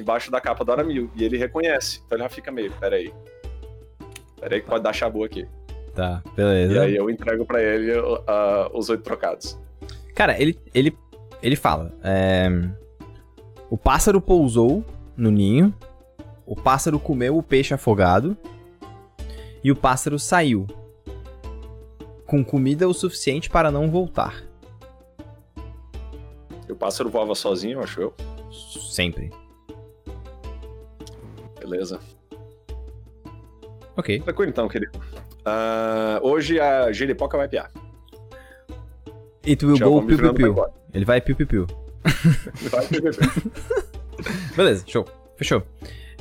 Embaixo 0.00 0.32
da 0.32 0.40
capa 0.40 0.64
do 0.64 0.72
Aramil. 0.72 1.08
E 1.14 1.24
ele 1.24 1.38
reconhece. 1.38 2.02
Então 2.04 2.16
ele 2.18 2.24
já 2.24 2.28
fica 2.28 2.50
meio, 2.50 2.72
peraí. 2.72 3.12
Peraí 4.40 4.60
que 4.60 4.66
pode 4.68 4.82
dar 4.82 4.92
chabu 4.92 5.22
aqui. 5.24 5.46
Tá, 5.96 6.22
E 6.26 6.36
beleza. 6.36 6.82
aí 6.82 6.94
eu 6.94 7.08
entrego 7.08 7.46
pra 7.46 7.62
ele 7.62 7.90
ah, 8.26 8.70
os 8.74 8.90
oito 8.90 9.02
trocados. 9.02 9.58
Cara, 10.14 10.38
ele, 10.40 10.58
ele, 10.74 10.94
ele 11.42 11.56
fala: 11.56 11.90
é, 12.04 12.48
O 13.70 13.78
pássaro 13.78 14.20
pousou 14.20 14.84
no 15.16 15.30
ninho, 15.30 15.74
o 16.44 16.54
pássaro 16.54 17.00
comeu 17.00 17.38
o 17.38 17.42
peixe 17.42 17.72
afogado 17.72 18.36
e 19.64 19.72
o 19.72 19.76
pássaro 19.76 20.18
saiu 20.18 20.66
com 22.26 22.44
comida 22.44 22.86
o 22.86 22.92
suficiente 22.92 23.48
para 23.48 23.70
não 23.70 23.90
voltar. 23.90 24.44
E 26.68 26.72
o 26.72 26.76
pássaro 26.76 27.08
voava 27.08 27.34
sozinho, 27.34 27.80
acho 27.80 28.02
eu. 28.02 28.14
Sempre. 28.90 29.30
Beleza. 31.58 31.98
Ok. 33.96 34.20
Tranquilo 34.20 34.50
então, 34.50 34.68
querido. 34.68 35.00
Ah, 35.46 36.18
hoje 36.22 36.58
a 36.58 36.90
giripoca 36.92 37.36
vai 37.38 37.48
piar. 37.48 37.70
It 39.46 39.64
will 39.64 39.76
Tchau, 39.76 39.92
go 39.92 40.02
piu 40.06 40.18
piu 40.18 40.34
piu. 40.34 40.66
Ele 40.92 41.04
vai 41.04 41.20
piu 41.20 41.36
piu 41.36 41.46
piu. 41.46 41.66
Vai. 42.70 42.86
Beleza, 44.56 44.84
show. 44.86 45.06
Fechou. 45.36 45.62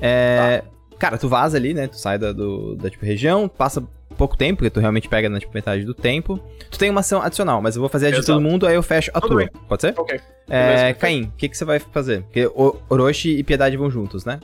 É, 0.01 0.63
Cara, 0.99 1.17
tu 1.17 1.27
vaza 1.27 1.57
ali, 1.57 1.73
né? 1.73 1.87
Tu 1.87 1.97
sai 1.97 2.17
da, 2.17 2.31
do, 2.31 2.75
da 2.75 2.89
tipo, 2.89 3.05
região, 3.05 3.47
passa 3.49 3.83
pouco 4.17 4.37
tempo, 4.37 4.59
porque 4.59 4.69
tu 4.69 4.79
realmente 4.79 5.09
pega 5.09 5.27
na 5.27 5.39
tipo, 5.39 5.53
metade 5.53 5.83
do 5.83 5.93
tempo. 5.93 6.39
Tu 6.69 6.77
tem 6.77 6.89
uma 6.89 6.99
ação 7.01 7.21
adicional, 7.21 7.61
mas 7.61 7.75
eu 7.75 7.81
vou 7.81 7.89
fazer 7.89 8.07
a 8.07 8.09
de 8.11 8.17
Exato. 8.17 8.33
todo 8.33 8.41
mundo, 8.41 8.65
aí 8.67 8.75
eu 8.75 8.83
fecho 8.83 9.09
a 9.13 9.19
Tudo 9.19 9.31
tua. 9.31 9.37
bem. 9.39 9.49
Pode 9.67 9.81
ser? 9.81 9.93
ok. 9.97 10.19
É. 10.47 10.93
Caim, 10.93 11.23
o 11.23 11.31
que, 11.31 11.49
que 11.49 11.57
você 11.57 11.65
vai 11.65 11.79
fazer? 11.79 12.21
Porque 12.23 12.45
o- 12.47 12.77
Orochi 12.89 13.37
e 13.37 13.43
Piedade 13.43 13.75
vão 13.75 13.89
juntos, 13.89 14.23
né? 14.23 14.39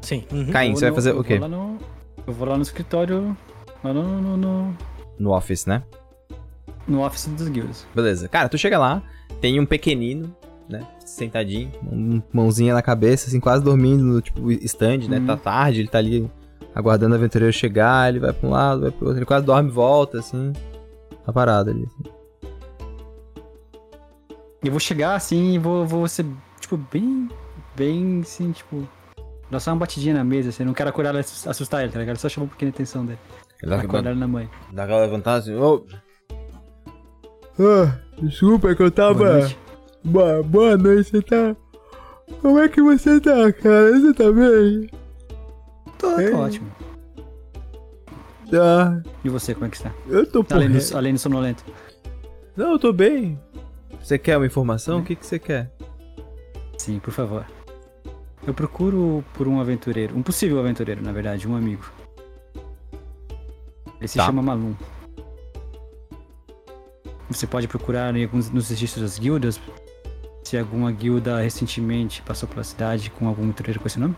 Sim. 0.00 0.24
Uhum. 0.32 0.50
Caim, 0.50 0.74
você 0.74 0.86
vai 0.86 0.94
fazer 0.94 1.10
eu 1.10 1.18
o 1.18 1.24
quê? 1.24 1.38
Vou 1.38 1.48
lá 1.48 1.56
no, 1.56 1.78
eu 2.26 2.32
vou 2.32 2.48
lá 2.48 2.56
no 2.56 2.62
escritório, 2.62 3.36
lá 3.82 3.92
no, 3.92 4.20
no, 4.20 4.36
no, 4.36 4.76
No 5.18 5.32
office, 5.32 5.66
né? 5.66 5.82
no 6.86 7.04
office 7.04 7.26
dos 7.28 7.48
guilds. 7.48 7.86
Beleza. 7.94 8.28
Cara, 8.28 8.48
tu 8.48 8.58
chega 8.58 8.78
lá, 8.78 9.02
tem 9.40 9.58
um 9.60 9.66
pequenino, 9.66 10.34
né? 10.68 10.86
Sentadinho, 11.04 11.70
um, 11.90 12.22
mãozinha 12.32 12.74
na 12.74 12.82
cabeça, 12.82 13.28
assim, 13.28 13.40
quase 13.40 13.62
dormindo 13.62 14.02
no, 14.02 14.20
tipo, 14.20 14.50
stand, 14.52 15.08
né? 15.08 15.18
Uhum. 15.18 15.26
Tá 15.26 15.36
tarde, 15.36 15.80
ele 15.80 15.88
tá 15.88 15.98
ali 15.98 16.30
aguardando 16.74 17.14
o 17.14 17.18
aventureiro 17.18 17.52
chegar, 17.52 18.08
ele 18.08 18.20
vai 18.20 18.32
pra 18.32 18.48
um 18.48 18.52
lado, 18.52 18.82
vai 18.82 18.90
pro 18.90 19.06
outro, 19.06 19.18
ele 19.18 19.26
quase 19.26 19.44
dorme 19.44 19.68
e 19.68 19.72
volta, 19.72 20.18
assim. 20.18 20.52
Tá 21.24 21.32
parado 21.32 21.70
ali. 21.70 21.86
Eu 24.64 24.70
vou 24.70 24.80
chegar 24.80 25.14
assim 25.14 25.54
e 25.54 25.58
vou, 25.58 25.86
vou 25.86 26.06
ser, 26.08 26.24
tipo, 26.60 26.76
bem, 26.76 27.28
bem, 27.76 28.20
assim, 28.20 28.52
tipo... 28.52 28.86
Dar 29.50 29.60
só 29.60 29.70
uma 29.70 29.80
batidinha 29.80 30.14
na 30.14 30.24
mesa, 30.24 30.48
assim, 30.48 30.64
não 30.64 30.72
quero 30.72 30.88
acordar 30.88 31.14
assustar 31.14 31.82
ele, 31.82 31.92
tá 31.92 31.98
ligado? 31.98 32.16
Só 32.16 32.28
chamar 32.28 32.46
um 32.46 32.48
pouquinho 32.48 32.70
a 32.70 32.74
atenção 32.74 33.04
dele. 33.04 33.18
Ele 33.62 33.70
dá, 34.02 34.14
na 34.14 34.26
mãe. 34.26 34.50
dá 34.72 34.84
aquela 34.84 35.02
levantada 35.02 35.38
assim, 35.38 35.54
ô... 35.54 35.86
Ah, 37.60 37.96
desculpa, 38.20 38.70
é 38.70 38.74
que 38.74 38.82
eu 38.82 38.90
Boa 38.90 39.14
noite. 39.14 39.58
Boa, 40.02 40.42
boa 40.42 40.76
noite, 40.76 41.10
você 41.10 41.22
tá... 41.22 41.56
Como 42.40 42.58
é 42.58 42.68
que 42.68 42.82
você 42.82 43.20
tá, 43.20 43.52
cara? 43.52 43.92
Você 43.92 44.14
tá 44.14 44.32
bem? 44.32 44.90
Tô, 45.98 46.08
tô 46.16 46.36
ótimo. 46.38 46.72
Tá, 48.50 49.02
E 49.24 49.28
você, 49.28 49.54
como 49.54 49.66
é 49.66 49.68
que 49.70 49.76
está? 49.76 49.92
eu 50.08 50.26
tô 50.26 50.44
Além 50.50 50.70
do, 50.70 50.96
além 50.96 51.12
do 51.14 51.18
sonolento. 51.18 51.64
Não, 52.56 52.72
eu 52.72 52.78
tô 52.78 52.92
bem. 52.92 53.38
Você 54.00 54.18
quer 54.18 54.36
uma 54.36 54.46
informação? 54.46 54.98
O 54.98 55.04
que, 55.04 55.14
que 55.14 55.24
você 55.24 55.38
quer? 55.38 55.70
Sim, 56.76 56.98
por 56.98 57.12
favor. 57.12 57.46
Eu 58.46 58.52
procuro 58.52 59.24
por 59.34 59.46
um 59.46 59.60
aventureiro, 59.60 60.16
um 60.16 60.22
possível 60.22 60.58
aventureiro, 60.58 61.02
na 61.02 61.12
verdade, 61.12 61.46
um 61.46 61.54
amigo. 61.54 61.84
Ele 64.02 64.08
se 64.08 64.18
Tá. 64.18 64.26
chama 64.26 64.42
Malum. 64.42 64.74
Você 67.30 67.46
pode 67.46 67.68
procurar 67.68 68.14
em 68.16 68.24
alguns, 68.24 68.50
nos 68.50 68.68
registros 68.68 69.02
das 69.02 69.16
guildas 69.18 69.60
se 70.42 70.58
alguma 70.58 70.90
guilda 70.90 71.40
recentemente 71.40 72.20
passou 72.22 72.48
pela 72.48 72.64
cidade 72.64 73.10
com 73.10 73.28
algum 73.28 73.44
aventureiro 73.44 73.78
com 73.78 73.86
esse 73.86 73.98
nome. 74.00 74.16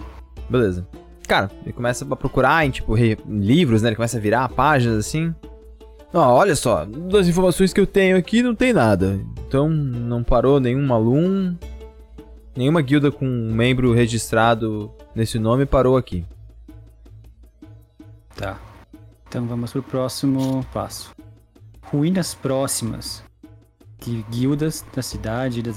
Beleza. 0.49 0.89
Cara, 1.29 1.51
ele 1.63 1.73
começa 1.75 2.03
a 2.11 2.17
procurar 2.17 2.67
em, 2.67 2.71
tipo, 2.71 2.95
re- 2.95 3.19
livros, 3.29 3.83
né? 3.83 3.91
Ele 3.91 3.97
começa 3.97 4.17
a 4.17 4.21
virar 4.21 4.49
páginas 4.49 4.97
assim. 4.99 5.35
Ó, 6.15 6.35
olha 6.35 6.57
só, 6.57 6.87
das 6.87 7.29
informações 7.29 7.73
que 7.75 7.81
eu 7.81 7.87
tenho 7.87 8.17
aqui 8.17 8.43
não 8.43 8.55
tem 8.55 8.73
nada. 8.73 9.21
Então, 9.47 9.69
não 9.69 10.25
parou 10.25 10.59
nenhum 10.59 10.93
alum, 10.95 11.57
nenhuma 12.57 12.81
guilda 12.81 13.13
com 13.13 13.27
um 13.27 13.53
membro 13.55 13.93
registrado 13.93 14.91
nesse 15.15 15.39
nome 15.39 15.67
parou 15.67 15.97
aqui. 15.99 16.25
Tá. 18.35 18.59
Então 19.35 19.49
vamos 19.49 19.73
pro 19.73 19.83
próximo 19.83 20.65
passo. 20.73 21.13
Ruínas 21.83 22.35
próximas 22.37 23.21
que 23.99 24.25
guildas 24.31 24.85
da 24.95 25.03
cidade 25.03 25.59
e 25.59 25.63
da 25.65 25.73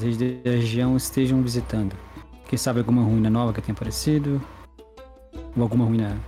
região 0.51 0.95
estejam 0.95 1.41
visitando. 1.41 1.95
Quem 2.47 2.55
sabe 2.55 2.81
alguma 2.81 3.01
ruína 3.01 3.31
nova 3.31 3.51
que 3.51 3.59
tenha 3.59 3.73
aparecido? 3.73 4.39
Ou 5.55 5.63
alguma 5.63 5.85
ruína? 5.85 6.19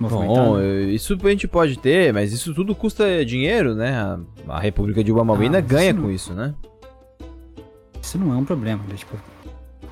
Bom, 0.00 0.60
isso 0.90 1.16
a 1.22 1.30
gente 1.30 1.46
pode 1.46 1.78
ter, 1.78 2.12
mas 2.12 2.32
isso 2.32 2.52
tudo 2.52 2.74
custa 2.74 3.24
dinheiro, 3.24 3.76
né? 3.76 3.94
A, 3.94 4.18
a 4.48 4.58
República 4.58 5.04
de 5.04 5.12
Ubamawina 5.12 5.58
Ah, 5.58 5.60
ganha 5.60 5.92
não- 5.92 6.02
com 6.02 6.10
isso, 6.10 6.34
né? 6.34 6.52
Isso 8.02 8.18
não 8.18 8.34
é 8.34 8.36
um 8.36 8.44
problema, 8.44 8.82
né? 8.88 8.96
Tipo, 8.96 9.16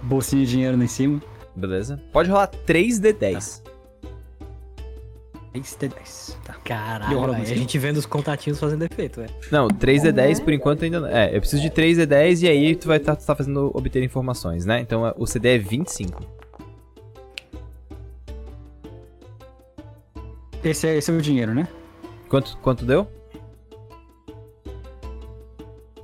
bolsinha 0.02 0.44
de 0.44 0.50
dinheiro 0.50 0.76
lá 0.76 0.82
em 0.82 0.88
cima. 0.88 1.22
Beleza. 1.54 2.02
Pode 2.12 2.28
rolar 2.28 2.48
3D10. 2.66 3.18
3 3.18 3.69
D10. 5.54 6.36
Tá. 6.44 6.54
Caralho, 6.64 7.20
velho, 7.20 7.42
a 7.42 7.44
gente 7.44 7.76
vendo 7.78 7.96
os 7.96 8.06
contatinhos 8.06 8.58
fazendo 8.60 8.82
efeito, 8.84 9.20
velho. 9.20 9.32
Não, 9.50 9.68
3D10 9.68 10.42
por 10.44 10.52
enquanto 10.52 10.84
ainda 10.84 11.00
não. 11.00 11.08
É, 11.08 11.34
eu 11.34 11.40
preciso 11.40 11.60
de 11.60 11.70
3D10 11.70 12.42
e 12.42 12.48
aí 12.48 12.76
tu 12.76 12.86
vai 12.86 12.98
estar 12.98 13.16
fazendo 13.16 13.70
obter 13.74 14.02
informações, 14.02 14.64
né? 14.64 14.80
Então 14.80 15.06
é- 15.06 15.14
o 15.16 15.26
CD 15.26 15.56
é 15.56 15.58
25. 15.58 16.22
Esse 20.62 20.86
é, 20.86 20.96
esse 20.96 21.10
é 21.10 21.14
o 21.14 21.20
dinheiro, 21.20 21.54
né? 21.54 21.66
Quanto, 22.28 22.56
quanto 22.58 22.84
deu? 22.84 23.08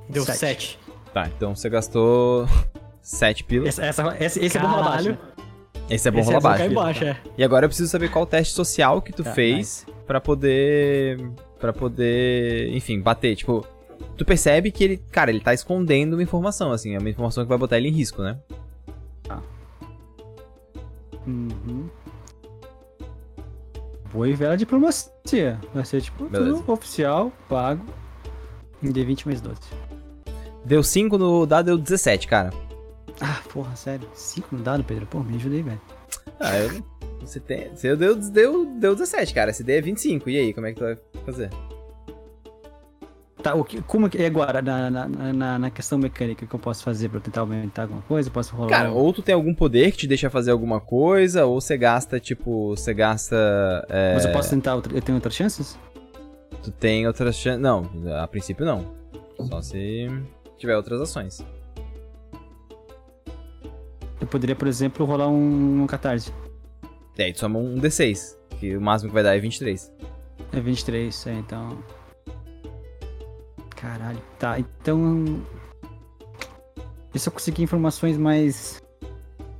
Deu 0.09 0.23
Sete. 0.23 0.39
7. 0.39 0.79
Tá, 1.13 1.29
então 1.35 1.55
você 1.55 1.69
gastou 1.69 2.47
7 3.01 3.43
pilas. 3.43 3.69
Esse, 3.69 3.81
essa, 3.81 4.17
esse, 4.19 4.43
esse 4.43 4.57
é 4.57 4.61
bom 4.61 4.67
né? 4.67 5.17
Esse 5.89 6.07
é 6.07 6.11
bom 6.11 6.19
Esse 6.19 6.33
rolar 6.33 6.59
é 6.59 6.67
bom 6.69 6.75
baixo. 6.75 6.99
cair 6.99 7.09
baixo, 7.13 7.29
é. 7.29 7.31
E 7.37 7.43
agora 7.43 7.65
eu 7.65 7.69
preciso 7.69 7.89
saber 7.89 8.09
qual 8.09 8.25
teste 8.25 8.53
social 8.53 9.01
que 9.01 9.13
tu 9.13 9.23
Tá, 9.23 9.33
fez 9.33 9.85
pra 10.05 10.19
poder. 10.19 11.17
para 11.59 11.71
poder. 11.73 12.69
Enfim, 12.75 12.99
bater. 12.99 13.35
Tipo, 13.35 13.65
tu 14.17 14.25
percebe 14.25 14.69
que 14.71 14.83
ele. 14.83 14.97
Cara, 15.11 15.29
ele 15.31 15.39
tá 15.39 15.53
escondendo 15.53 16.13
uma 16.13 16.23
informação, 16.23 16.71
assim. 16.71 16.93
É 16.95 16.99
uma 16.99 17.09
informação 17.09 17.43
que 17.43 17.49
vai 17.49 17.57
botar 17.57 17.77
ele 17.77 17.87
em 17.87 17.91
risco, 17.93 18.21
né? 18.21 18.37
Uhum. 21.25 21.89
Boa 24.13 24.29
e 24.29 24.33
vela 24.33 24.55
diplomacia. 24.55 25.59
Vai 25.73 25.83
ser 25.85 26.01
tipo 26.01 26.25
Beleza. 26.25 26.57
tudo 26.57 26.71
oficial, 26.71 27.31
pago. 27.49 27.85
Em 28.81 28.91
D20 28.91 29.25
mais 29.25 29.41
12. 29.41 29.59
Deu 30.63 30.81
5 30.83 31.17
no 31.17 31.45
dado, 31.45 31.65
deu 31.65 31.77
17, 31.77 32.27
cara. 32.27 32.51
Ah, 33.19 33.41
porra, 33.51 33.75
sério. 33.75 34.07
5 34.13 34.55
no 34.55 34.61
dado, 34.63 34.83
Pedro? 34.83 35.05
Pô, 35.07 35.19
me 35.19 35.35
ajuda 35.35 35.55
aí, 35.55 35.61
velho. 35.63 35.81
Ah, 36.39 36.57
eu. 36.59 36.83
Você 37.21 37.39
tem. 37.39 37.69
Você 37.75 37.95
deu, 37.95 38.15
deu, 38.15 38.65
deu 38.65 38.95
17, 38.95 39.33
cara. 39.33 39.49
Esse 39.51 39.63
D 39.63 39.77
é 39.77 39.81
25. 39.81 40.29
E 40.29 40.37
aí, 40.37 40.53
como 40.53 40.67
é 40.67 40.71
que 40.73 40.77
tu 40.79 40.83
vai 40.83 40.97
fazer? 41.25 41.49
Tá, 43.41 43.53
o 43.53 43.63
que, 43.63 43.81
como 43.83 44.09
que 44.09 44.17
é 44.21 44.25
agora, 44.25 44.61
na, 44.61 44.89
na, 44.89 45.07
na, 45.07 45.59
na 45.59 45.69
questão 45.69 45.97
mecânica, 45.97 46.45
que 46.45 46.53
eu 46.53 46.59
posso 46.59 46.83
fazer 46.83 47.07
pra 47.09 47.17
eu 47.17 47.21
tentar 47.21 47.41
aumentar 47.41 47.83
alguma 47.83 48.01
coisa? 48.01 48.29
Eu 48.29 48.33
posso 48.33 48.55
rolar. 48.55 48.69
Cara, 48.69 48.91
ou 48.91 49.13
tu 49.13 49.21
tem 49.21 49.33
algum 49.35 49.53
poder 49.53 49.91
que 49.91 49.97
te 49.97 50.07
deixa 50.07 50.29
fazer 50.29 50.51
alguma 50.51 50.79
coisa, 50.79 51.45
ou 51.45 51.61
você 51.61 51.77
gasta, 51.77 52.19
tipo, 52.19 52.69
você 52.75 52.93
gasta. 52.93 53.35
é, 53.89 54.13
Mas 54.15 54.25
eu 54.25 54.31
posso 54.31 54.49
tentar 54.49 54.75
outra. 54.75 54.93
Eu 54.95 55.01
tenho 55.01 55.15
outras 55.17 55.35
chances? 55.35 55.77
Tu 56.63 56.71
tem 56.71 57.07
outras 57.07 57.35
chances. 57.35 57.61
Não, 57.61 57.89
a 58.19 58.27
princípio 58.27 58.65
não. 58.65 58.91
Só 59.47 59.61
se 59.61 60.07
tiver 60.57 60.75
outras 60.75 60.99
ações. 60.99 61.45
Eu 64.19 64.27
poderia, 64.27 64.55
por 64.55 64.67
exemplo, 64.67 65.05
rolar 65.05 65.27
um, 65.29 65.83
um 65.83 65.87
catarse. 65.87 66.31
E 67.17 67.23
aí 67.23 67.33
tu 67.33 67.39
soma 67.39 67.59
um 67.59 67.75
D6, 67.79 68.35
que 68.59 68.75
o 68.75 68.81
máximo 68.81 69.09
que 69.09 69.13
vai 69.13 69.23
dar 69.23 69.35
é 69.35 69.39
23. 69.39 69.91
É 70.53 70.59
23, 70.59 71.27
é, 71.27 71.33
então. 71.33 71.77
Caralho. 73.75 74.19
Tá, 74.39 74.59
então. 74.59 75.41
E 77.13 77.19
se 77.19 77.29
eu 77.29 77.33
conseguir 77.33 77.63
informações 77.63 78.17
mais. 78.17 78.81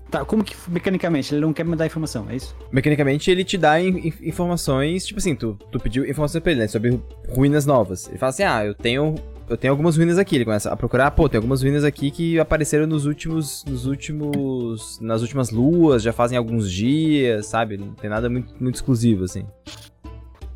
Tá, 0.10 0.24
como 0.24 0.44
que 0.44 0.56
mecanicamente? 0.70 1.34
Ele 1.34 1.42
não 1.42 1.52
quer 1.52 1.66
me 1.66 1.76
dar 1.76 1.86
informação, 1.86 2.30
é 2.30 2.36
isso? 2.38 2.56
Mecanicamente, 2.72 3.30
ele 3.30 3.44
te 3.44 3.58
dá 3.58 3.80
in- 3.82 4.08
in- 4.08 4.14
informações, 4.22 5.06
tipo 5.06 5.20
assim, 5.20 5.36
tu, 5.36 5.58
tu 5.72 5.80
pediu 5.80 6.06
informações 6.10 6.42
pra 6.42 6.52
ele, 6.54 6.62
né, 6.62 6.68
sobre 6.68 7.02
ruínas 7.30 7.66
novas. 7.66 8.08
Ele 8.08 8.18
fala 8.18 8.30
assim, 8.30 8.44
ah, 8.44 8.64
eu 8.66 8.74
tenho, 8.74 9.16
eu 9.50 9.58
tenho 9.58 9.72
algumas 9.72 9.96
ruínas 9.96 10.18
aqui. 10.18 10.36
Ele 10.36 10.46
começa 10.46 10.72
a 10.72 10.76
procurar, 10.76 11.12
pô, 11.12 11.28
tem 11.30 11.38
algumas 11.38 11.62
ruínas 11.62 11.84
aqui 11.84 12.12
que 12.12 12.40
apareceram 12.40 12.86
nos 12.86 13.06
últimos, 13.06 13.64
nos 13.66 13.86
últimos, 13.86 15.00
nas 15.00 15.22
últimas 15.22 15.52
luas, 15.52 16.04
já 16.04 16.12
fazem 16.12 16.38
alguns 16.38 16.72
dias, 16.72 17.48
sabe? 17.48 17.78
Não 17.78 17.94
tem 17.94 18.10
nada 18.10 18.30
muito, 18.30 18.54
muito 18.62 18.76
exclusivo, 18.76 19.24
assim. 19.24 19.46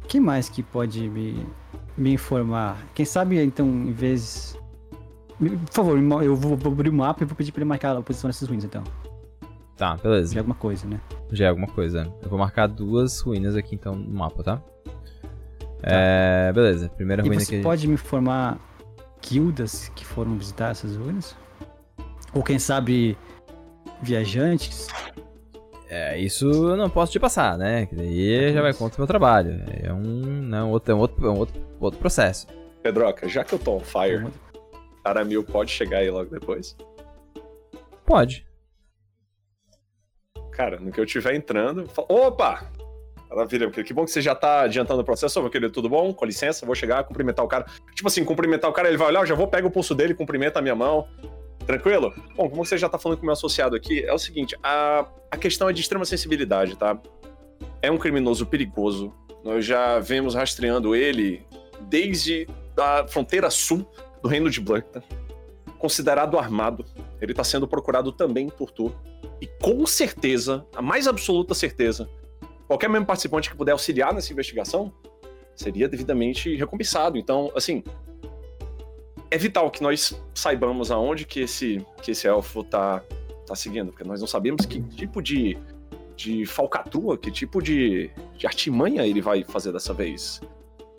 O 0.03 0.07
que 0.07 0.19
mais 0.19 0.49
que 0.49 0.61
pode 0.61 1.09
me, 1.09 1.45
me 1.97 2.13
informar? 2.13 2.85
Quem 2.93 3.05
sabe, 3.05 3.41
então, 3.41 3.67
em 3.67 3.93
vez. 3.93 4.57
Por 5.39 5.73
favor, 5.73 5.97
eu 6.23 6.35
vou, 6.35 6.53
abrir 6.71 6.89
o 6.89 6.93
mapa 6.93 7.23
e 7.23 7.25
vou 7.25 7.35
pedir 7.35 7.51
pra 7.51 7.61
ele 7.61 7.69
marcar 7.69 7.95
a 7.95 8.01
posição 8.01 8.29
dessas 8.29 8.47
ruínas, 8.47 8.65
então. 8.65 8.83
Tá, 9.75 9.97
beleza. 9.97 10.33
De 10.33 10.37
alguma 10.37 10.53
coisa, 10.53 10.85
né? 10.85 10.99
Já 11.31 11.45
é 11.45 11.47
alguma 11.49 11.67
coisa. 11.67 12.13
Eu 12.21 12.29
vou 12.29 12.37
marcar 12.37 12.67
duas 12.67 13.19
ruínas 13.21 13.55
aqui, 13.55 13.73
então, 13.73 13.95
no 13.95 14.13
mapa, 14.13 14.43
tá? 14.43 14.61
É, 15.81 16.51
beleza. 16.53 16.89
Primeira 16.89 17.23
E 17.23 17.27
ruína 17.27 17.43
você 17.43 17.57
que... 17.57 17.63
pode 17.63 17.87
me 17.87 17.95
informar 17.95 18.59
guildas 19.21 19.89
que 19.95 20.05
foram 20.05 20.37
visitar 20.37 20.71
essas 20.71 20.95
ruínas? 20.95 21.35
Ou 22.33 22.43
quem 22.43 22.59
sabe 22.59 23.17
viajantes? 24.01 24.87
É, 25.89 26.17
isso 26.17 26.49
eu 26.49 26.77
não 26.77 26.89
posso 26.89 27.11
te 27.11 27.19
passar, 27.19 27.57
né? 27.57 27.85
Que 27.85 27.95
daí 27.95 28.53
já 28.53 28.61
vai 28.61 28.73
contra 28.73 28.97
o 28.97 29.01
meu 29.01 29.07
trabalho. 29.07 29.61
É 29.83 29.91
um, 29.91 29.99
não, 29.99 30.71
outro, 30.71 30.93
é 30.93 30.95
um 30.95 30.99
outro, 30.99 31.27
é 31.27 31.29
um 31.29 31.37
outro, 31.37 31.61
outro 31.79 31.99
processo. 31.99 32.47
Pedroca, 32.81 33.27
já 33.27 33.43
que 33.43 33.53
eu 33.53 33.59
tô 33.59 33.75
on 33.75 33.81
fire, 33.81 34.27
Aramil 35.03 35.43
pode 35.43 35.71
chegar 35.71 35.97
aí 35.97 36.09
logo 36.09 36.29
depois? 36.29 36.77
Pode. 38.05 38.45
Cara, 40.51 40.79
no 40.79 40.91
que 40.91 40.99
eu 40.99 41.05
estiver 41.05 41.35
entrando, 41.35 41.89
opa! 42.09 42.71
Maravilha, 43.33 43.71
que 43.71 43.93
bom 43.93 44.03
que 44.03 44.11
você 44.11 44.21
já 44.21 44.35
tá 44.35 44.63
adiantando 44.63 45.01
o 45.01 45.05
processo. 45.05 45.41
Meu 45.41 45.49
querido, 45.49 45.71
tudo 45.71 45.87
bom? 45.87 46.13
Com 46.13 46.25
licença, 46.25 46.65
vou 46.65 46.75
chegar, 46.75 47.05
cumprimentar 47.05 47.45
o 47.45 47.47
cara. 47.47 47.65
Tipo 47.95 48.09
assim, 48.09 48.25
cumprimentar 48.25 48.69
o 48.69 48.73
cara, 48.73 48.89
ele 48.89 48.97
vai 48.97 49.07
olhar, 49.07 49.21
eu 49.21 49.25
já 49.25 49.35
vou 49.35 49.47
pegar 49.47 49.65
o 49.65 49.71
pulso 49.71 49.95
dele, 49.95 50.13
cumprimenta 50.13 50.59
a 50.59 50.61
minha 50.61 50.75
mão. 50.75 51.07
Tranquilo? 51.65 52.13
Bom, 52.35 52.49
como 52.49 52.65
você 52.65 52.77
já 52.77 52.89
tá 52.89 52.97
falando 52.97 53.19
com 53.19 53.23
o 53.23 53.25
meu 53.27 53.33
associado 53.33 53.73
aqui, 53.73 54.03
é 54.03 54.11
o 54.11 54.19
seguinte, 54.19 54.57
a, 54.61 55.05
a 55.31 55.37
questão 55.37 55.69
é 55.69 55.73
de 55.73 55.79
extrema 55.79 56.03
sensibilidade, 56.03 56.75
tá? 56.75 56.99
É 57.81 57.89
um 57.89 57.97
criminoso 57.97 58.45
perigoso. 58.45 59.13
Nós 59.45 59.65
já 59.65 59.97
vemos 59.99 60.35
rastreando 60.35 60.93
ele 60.93 61.45
desde 61.87 62.47
a 62.77 63.07
fronteira 63.07 63.49
sul 63.49 63.89
do 64.21 64.27
reino 64.27 64.49
de 64.49 64.59
Blackton. 64.59 65.01
Considerado 65.79 66.37
armado. 66.37 66.85
Ele 67.21 67.33
tá 67.33 67.45
sendo 67.45 67.65
procurado 67.65 68.11
também 68.11 68.49
por 68.49 68.71
tu. 68.71 68.93
E 69.39 69.47
com 69.47 69.85
certeza, 69.85 70.65
a 70.75 70.81
mais 70.81 71.07
absoluta 71.07 71.53
certeza, 71.53 72.09
qualquer 72.71 72.89
mesmo 72.89 73.05
participante 73.05 73.49
que 73.49 73.55
puder 73.57 73.73
auxiliar 73.73 74.13
nessa 74.13 74.31
investigação 74.31 74.93
seria 75.53 75.89
devidamente 75.89 76.55
recompensado. 76.55 77.17
Então, 77.17 77.51
assim, 77.53 77.83
é 79.29 79.37
vital 79.37 79.69
que 79.69 79.83
nós 79.83 80.17
saibamos 80.33 80.89
aonde 80.89 81.25
que 81.25 81.41
esse, 81.41 81.85
que 82.01 82.11
esse 82.11 82.29
elfo 82.29 82.63
tá, 82.63 83.03
tá 83.45 83.55
seguindo, 83.55 83.91
porque 83.91 84.05
nós 84.05 84.21
não 84.21 84.27
sabemos 84.27 84.65
que 84.65 84.81
tipo 84.81 85.21
de, 85.21 85.57
de 86.15 86.45
falcatrua, 86.45 87.17
que 87.17 87.29
tipo 87.29 87.61
de, 87.61 88.09
de 88.37 88.47
artimanha 88.47 89.05
ele 89.05 89.19
vai 89.19 89.43
fazer 89.43 89.73
dessa 89.73 89.93
vez. 89.93 90.39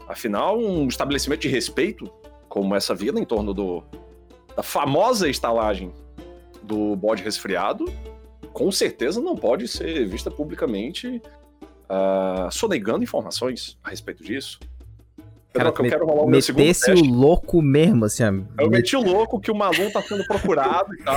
Afinal, 0.07 0.59
um 0.59 0.86
estabelecimento 0.86 1.40
de 1.40 1.49
respeito, 1.49 2.12
como 2.51 2.74
essa 2.74 2.94
vila 2.94 3.19
em 3.19 3.24
torno 3.24 3.55
do, 3.55 3.82
da 4.55 4.62
famosa 4.62 5.27
estalagem 5.27 5.90
do 6.62 6.94
bode 6.97 7.23
resfriado, 7.23 7.90
com 8.53 8.70
certeza 8.70 9.23
não 9.23 9.35
pode 9.35 9.66
ser 9.66 10.07
vista 10.07 10.31
publicamente 10.31 11.23
uh, 11.93 12.51
sonegando 12.51 13.02
informações 13.05 13.77
a 13.85 13.90
respeito 13.90 14.24
disso. 14.24 14.59
Cara, 15.55 15.70
Pedroca, 15.70 15.82
eu 15.86 15.90
quero 15.90 16.06
rolar 16.06 16.23
o 16.23 16.31
meu 16.31 16.40
segundo 16.40 16.64
teste. 16.64 16.90
o 16.93 17.05
louco 17.05 17.60
mesmo, 17.60 18.06
assim. 18.06 18.24
Eu 18.59 18.70
meti 18.70 18.97
o 18.97 19.02
louco 19.02 19.39
que 19.39 19.51
o 19.51 19.55
Malum 19.55 19.90
tá 19.90 20.01
sendo 20.01 20.24
procurado 20.24 20.94
e 20.94 21.02
tal. 21.02 21.14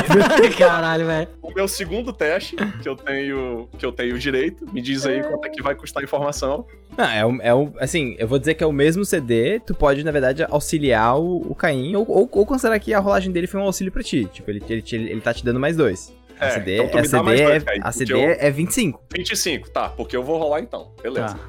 Caralho, 0.56 1.04
velho. 1.06 1.28
o 1.42 1.50
meu 1.52 1.68
segundo 1.68 2.10
teste, 2.10 2.56
que 2.82 2.88
eu 2.88 2.96
tenho 2.96 3.68
que 3.78 3.84
eu 3.84 3.92
tenho 3.92 4.18
direito, 4.18 4.64
me 4.72 4.80
diz 4.80 5.04
aí 5.04 5.22
quanto 5.22 5.44
é 5.44 5.50
que 5.50 5.62
vai 5.62 5.74
custar 5.74 6.02
a 6.02 6.04
informação. 6.04 6.66
Não, 6.96 7.04
é 7.04 7.26
um, 7.26 7.42
é 7.42 7.54
um- 7.54 7.72
assim, 7.78 8.16
eu 8.18 8.26
vou 8.26 8.38
dizer 8.38 8.54
que 8.54 8.64
é 8.64 8.66
o 8.66 8.72
mesmo 8.72 9.04
CD, 9.04 9.60
tu 9.60 9.74
pode, 9.74 10.02
na 10.02 10.10
verdade, 10.10 10.42
auxiliar 10.48 11.18
o, 11.20 11.42
o 11.50 11.54
Caim, 11.54 11.94
ou, 11.96 12.06
ou, 12.08 12.26
ou 12.32 12.46
considerar 12.46 12.78
que 12.78 12.94
a 12.94 12.98
rolagem 12.98 13.30
dele 13.30 13.46
foi 13.46 13.60
um 13.60 13.64
auxílio 13.64 13.92
pra 13.92 14.02
ti. 14.02 14.24
Tipo, 14.32 14.50
ele, 14.50 14.62
ele, 14.70 14.80
te- 14.80 14.96
ele 14.96 15.20
tá 15.20 15.34
te 15.34 15.44
dando 15.44 15.60
mais 15.60 15.76
dois. 15.76 16.14
A 16.38 16.46
É, 16.46 16.50
CD, 16.50 16.76
então 16.76 16.88
tu 16.90 16.98
a 16.98 17.02
me 17.02 17.08
dá 17.08 17.18
CD, 17.18 17.22
mais 17.24 17.40
dois, 17.40 17.62
é, 17.62 17.66
Caim, 17.66 17.78
a 17.78 17.82
porque 17.82 17.98
CD 17.98 18.12
eu- 18.14 18.30
é 18.38 18.50
25. 18.50 19.02
25, 19.16 19.70
tá, 19.70 19.88
porque 19.90 20.16
eu 20.16 20.22
vou 20.22 20.38
rolar 20.38 20.60
então. 20.60 20.92
Beleza. 21.02 21.34
Tá. 21.34 21.40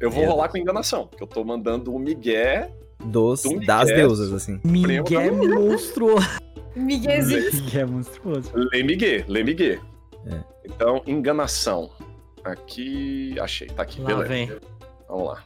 Eu 0.00 0.10
vou 0.10 0.18
Beleza. 0.20 0.30
rolar 0.32 0.48
com 0.48 0.58
enganação, 0.58 1.06
que 1.08 1.22
eu 1.22 1.26
tô 1.26 1.42
mandando 1.44 1.94
um 1.94 1.98
migué. 1.98 2.70
Dos, 3.04 3.42
Do 3.42 3.60
das 3.60 3.84
Miguel. 3.88 3.96
deusas, 3.96 4.32
assim. 4.32 4.60
Miguel 4.64 5.34
monstruoso. 5.34 6.26
Miguezinho. 6.74 7.50
Que 7.70 7.78
é 7.78 7.84
monstruoso. 7.84 8.50
Lê 8.54 8.82
migué, 8.82 9.24
lê 9.28 9.42
migué. 9.44 9.78
É. 10.26 10.40
Então, 10.64 11.02
enganação. 11.06 11.90
Aqui. 12.42 13.38
Achei, 13.40 13.66
tá 13.68 13.82
aqui, 13.82 14.00
Lá 14.00 14.08
beleza. 14.08 14.28
vem. 14.28 14.52
Vamos 15.08 15.26
lá. 15.28 15.44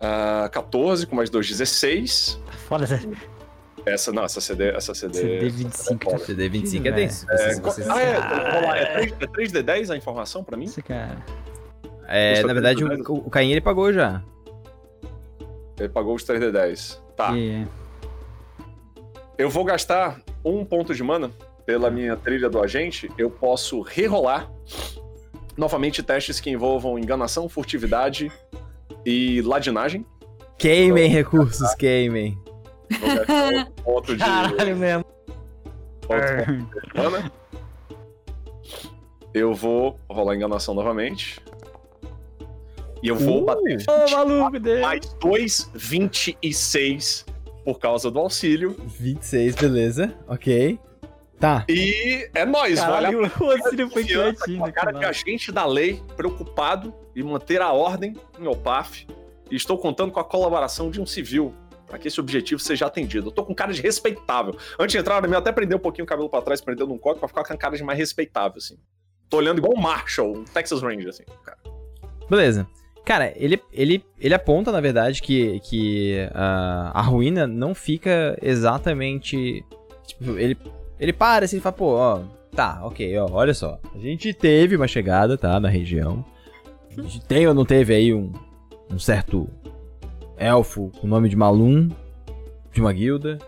Ah, 0.00 0.48
14 0.52 1.06
com 1.06 1.16
mais 1.16 1.28
2, 1.30 1.48
16. 1.48 2.38
Foda, 2.68 2.86
Zé. 2.86 3.00
Essa, 3.86 4.12
não, 4.12 4.24
essa 4.24 4.40
CD. 4.40 4.68
Essa 4.70 4.94
CD. 4.94 5.14
CD 5.14 5.48
25. 5.48 6.04
foda. 6.04 6.18
CD 6.24 6.48
25 6.48 6.86
é 6.86 6.88
É. 6.90 6.92
denso. 6.92 7.26
É, 7.30 7.60
vocês- 7.60 7.88
ah, 7.88 8.02
é, 8.02 9.02
é 9.02 9.06
3, 9.26 9.54
é 9.54 9.62
3D10 9.62 9.90
a 9.90 9.96
informação 9.96 10.42
pra 10.44 10.56
mim? 10.56 10.64
Isso, 10.66 10.82
cara. 10.82 11.16
É, 12.06 12.42
na 12.42 12.52
verdade, 12.52 12.84
300. 12.84 13.08
o, 13.08 13.14
o 13.14 13.30
Caim 13.30 13.50
ele 13.50 13.60
pagou 13.60 13.92
já. 13.92 14.22
Ele 15.78 15.88
pagou 15.88 16.14
os 16.14 16.24
3D10. 16.24 17.00
Tá. 17.16 17.36
É. 17.38 17.66
Eu 19.36 19.48
vou 19.50 19.64
gastar 19.64 20.20
um 20.44 20.64
ponto 20.64 20.94
de 20.94 21.02
mana 21.02 21.30
pela 21.64 21.90
minha 21.90 22.16
trilha 22.16 22.48
do 22.50 22.60
agente. 22.62 23.10
Eu 23.16 23.30
posso 23.30 23.80
rerolar 23.82 24.50
novamente 25.56 26.02
testes 26.02 26.40
que 26.40 26.50
envolvam 26.50 26.98
enganação, 26.98 27.48
furtividade 27.48 28.32
e 29.04 29.40
ladinagem. 29.42 30.04
Queimem 30.56 31.08
recursos, 31.08 31.74
queimem. 31.74 32.36
Vou 33.00 33.16
gastar 33.16 33.52
outro 33.54 33.72
ponto 33.84 34.12
de, 34.16 34.18
Caralho 34.24 34.76
mesmo. 34.76 35.04
outro 36.08 36.66
ponto. 36.94 37.32
Eu 39.34 39.54
vou 39.54 39.98
rolar 40.08 40.34
enganação 40.34 40.74
novamente. 40.74 41.40
E 43.02 43.08
eu 43.08 43.14
vou 43.16 43.42
Uh! 43.42 43.44
bater 43.44 43.78
Ô, 43.88 44.10
maluco 44.10 44.60
mais 44.80 45.00
2, 45.20 45.70
26 45.74 47.24
por 47.64 47.78
causa 47.78 48.10
do 48.10 48.18
auxílio. 48.18 48.74
26, 48.98 49.54
beleza. 49.54 50.14
Ok. 50.26 50.78
Tá. 51.38 51.64
E 51.68 52.28
é 52.34 52.44
nóis, 52.44 52.80
Caralho, 52.80 53.20
o 53.40 53.44
auxílio 53.52 53.88
foi 53.90 54.04
a 54.66 54.72
cara 54.72 54.90
de 54.90 55.04
agente 55.04 55.52
da 55.52 55.64
lei, 55.64 56.02
preocupado 56.16 56.92
em 57.14 57.22
manter 57.22 57.60
a 57.62 57.70
ordem 57.72 58.16
no 58.36 58.42
meu 58.44 58.56
PAF. 58.56 59.06
E 59.48 59.54
estou 59.54 59.78
contando 59.78 60.10
com 60.10 60.18
a 60.18 60.24
colaboração 60.24 60.90
de 60.90 61.00
um 61.00 61.06
civil 61.06 61.54
para 61.88 61.98
que 61.98 62.08
esse 62.08 62.20
objetivo 62.20 62.60
seja 62.60 62.86
atendido. 62.86 63.28
Eu 63.28 63.32
tô 63.32 63.44
com 63.44 63.54
cara 63.54 63.72
de 63.72 63.80
respeitável. 63.80 64.56
Antes 64.78 64.92
de 64.92 64.98
entrar, 64.98 65.24
eu 65.24 65.38
até 65.38 65.50
prender 65.50 65.76
um 65.76 65.80
pouquinho 65.80 66.04
o 66.04 66.08
cabelo 66.08 66.28
para 66.28 66.42
trás, 66.42 66.60
prendendo 66.60 66.92
um 66.92 66.98
coque, 66.98 67.18
pra 67.18 67.28
ficar 67.28 67.44
com 67.44 67.56
cara 67.56 67.76
de 67.76 67.82
mais 67.82 67.98
respeitável, 67.98 68.58
assim. 68.58 68.76
Tô 69.28 69.38
olhando 69.38 69.58
igual 69.58 69.74
um 69.74 69.80
Marshall, 69.80 70.38
um 70.38 70.44
Texas 70.44 70.82
Ranger, 70.82 71.08
assim. 71.08 71.24
Cara. 71.44 71.58
Beleza. 72.28 72.68
Cara, 73.04 73.32
ele, 73.36 73.58
ele, 73.72 74.04
ele 74.20 74.34
aponta, 74.34 74.70
na 74.70 74.80
verdade, 74.80 75.22
que, 75.22 75.60
que 75.60 76.28
ah, 76.34 76.92
a 76.94 77.00
ruína 77.00 77.46
não 77.46 77.74
fica 77.74 78.38
exatamente. 78.42 79.64
Tipo, 80.06 80.38
ele, 80.38 80.56
ele 81.00 81.12
para 81.12 81.46
assim 81.46 81.56
e 81.56 81.60
fala, 81.60 81.72
pô, 81.72 81.94
ó, 81.94 82.20
tá, 82.54 82.80
ok, 82.84 83.16
ó, 83.18 83.28
olha 83.30 83.54
só. 83.54 83.78
A 83.94 83.98
gente 83.98 84.34
teve 84.34 84.76
uma 84.76 84.86
chegada, 84.86 85.38
tá, 85.38 85.58
na 85.58 85.70
região. 85.70 86.22
A 86.90 87.00
gente 87.00 87.20
tem 87.22 87.46
ou 87.46 87.54
não 87.54 87.64
teve 87.64 87.94
aí 87.94 88.12
um, 88.12 88.30
um 88.90 88.98
certo 88.98 89.48
elfo 90.38 90.90
com 91.00 91.06
o 91.06 91.10
nome 91.10 91.28
de 91.28 91.36
Malum, 91.36 91.88
de 92.72 92.80
uma 92.80 92.92
guilda. 92.92 93.38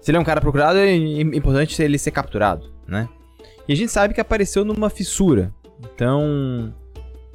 Se 0.00 0.10
ele 0.10 0.18
é 0.18 0.20
um 0.20 0.24
cara 0.24 0.40
procurado, 0.40 0.78
é 0.78 0.94
im- 0.94 1.34
importante 1.36 1.80
ele 1.82 1.98
ser 1.98 2.10
capturado, 2.12 2.70
né? 2.86 3.08
E 3.68 3.72
a 3.72 3.76
gente 3.76 3.90
sabe 3.90 4.14
que 4.14 4.20
apareceu 4.20 4.64
numa 4.64 4.88
fissura. 4.88 5.52
Então. 5.94 6.72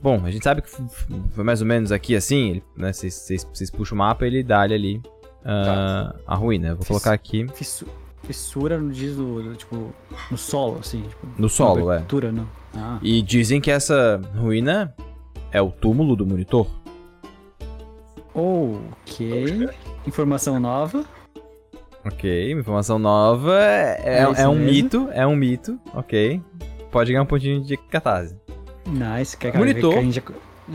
Bom, 0.02 0.19
a 0.26 0.31
gente 0.31 0.43
sabe 0.43 0.61
que 0.64 0.69
foi 0.69 1.43
mais 1.43 1.61
ou 1.61 1.68
menos 1.68 1.91
aqui 1.91 2.15
assim, 2.15 2.61
né? 2.76 2.91
Vocês- 2.91 3.45
vocês 3.53 3.69
puxam 3.69 3.95
o 3.95 3.99
mapa 3.99 4.26
ele 4.26 4.41
dá-lhe 4.41 4.73
ali 4.73 5.02
ah, 5.45 6.15
a 6.26 6.35
ruína. 6.35 6.69
Eu 6.69 6.76
vou 6.76 6.80
Fiz- 6.84 6.88
colocar 6.88 7.14
aqui 7.14 7.45
Fissu- 7.53 7.85
Fissura 8.23 8.77
no 8.80 8.91
diz 8.91 9.15
do, 9.15 9.53
tipo, 9.56 9.93
no 10.31 10.38
solo, 10.38 10.80
assim. 10.80 11.02
Tipo, 11.03 11.27
no 11.38 11.49
solo, 11.49 11.91
é. 11.91 12.03
não. 12.31 12.48
Ah, 12.76 12.98
E 13.02 13.22
dizem 13.22 13.60
que 13.60 13.69
essa 13.69 14.22
ruína 14.35 14.95
é 15.52 15.61
o 15.61 15.69
túmulo 15.72 16.15
do 16.15 16.26
monitor. 16.26 16.65
Ok. 18.34 19.70
Informação 20.06 20.60
nova. 20.60 21.06
Ok, 22.03 22.52
informação 22.52 22.98
nova. 22.98 23.60
É, 23.62 24.02
é, 24.03 24.20
É 24.22 24.48
um 24.48 24.56
mesmo? 24.56 24.72
mito, 24.72 25.10
é 25.12 25.26
um 25.28 25.36
mito, 25.36 25.80
ok. 25.94 26.41
Pode 26.90 27.12
ganhar 27.12 27.24
um 27.24 27.28
pontinho 27.28 27.62
de 27.62 27.78
catarse. 27.78 28.36
Nice. 28.88 29.38
Que, 29.38 29.52
Monitor. 29.56 29.94
Que 29.94 29.99
a 29.99 30.02
gente 30.02 30.16
já, 30.16 30.22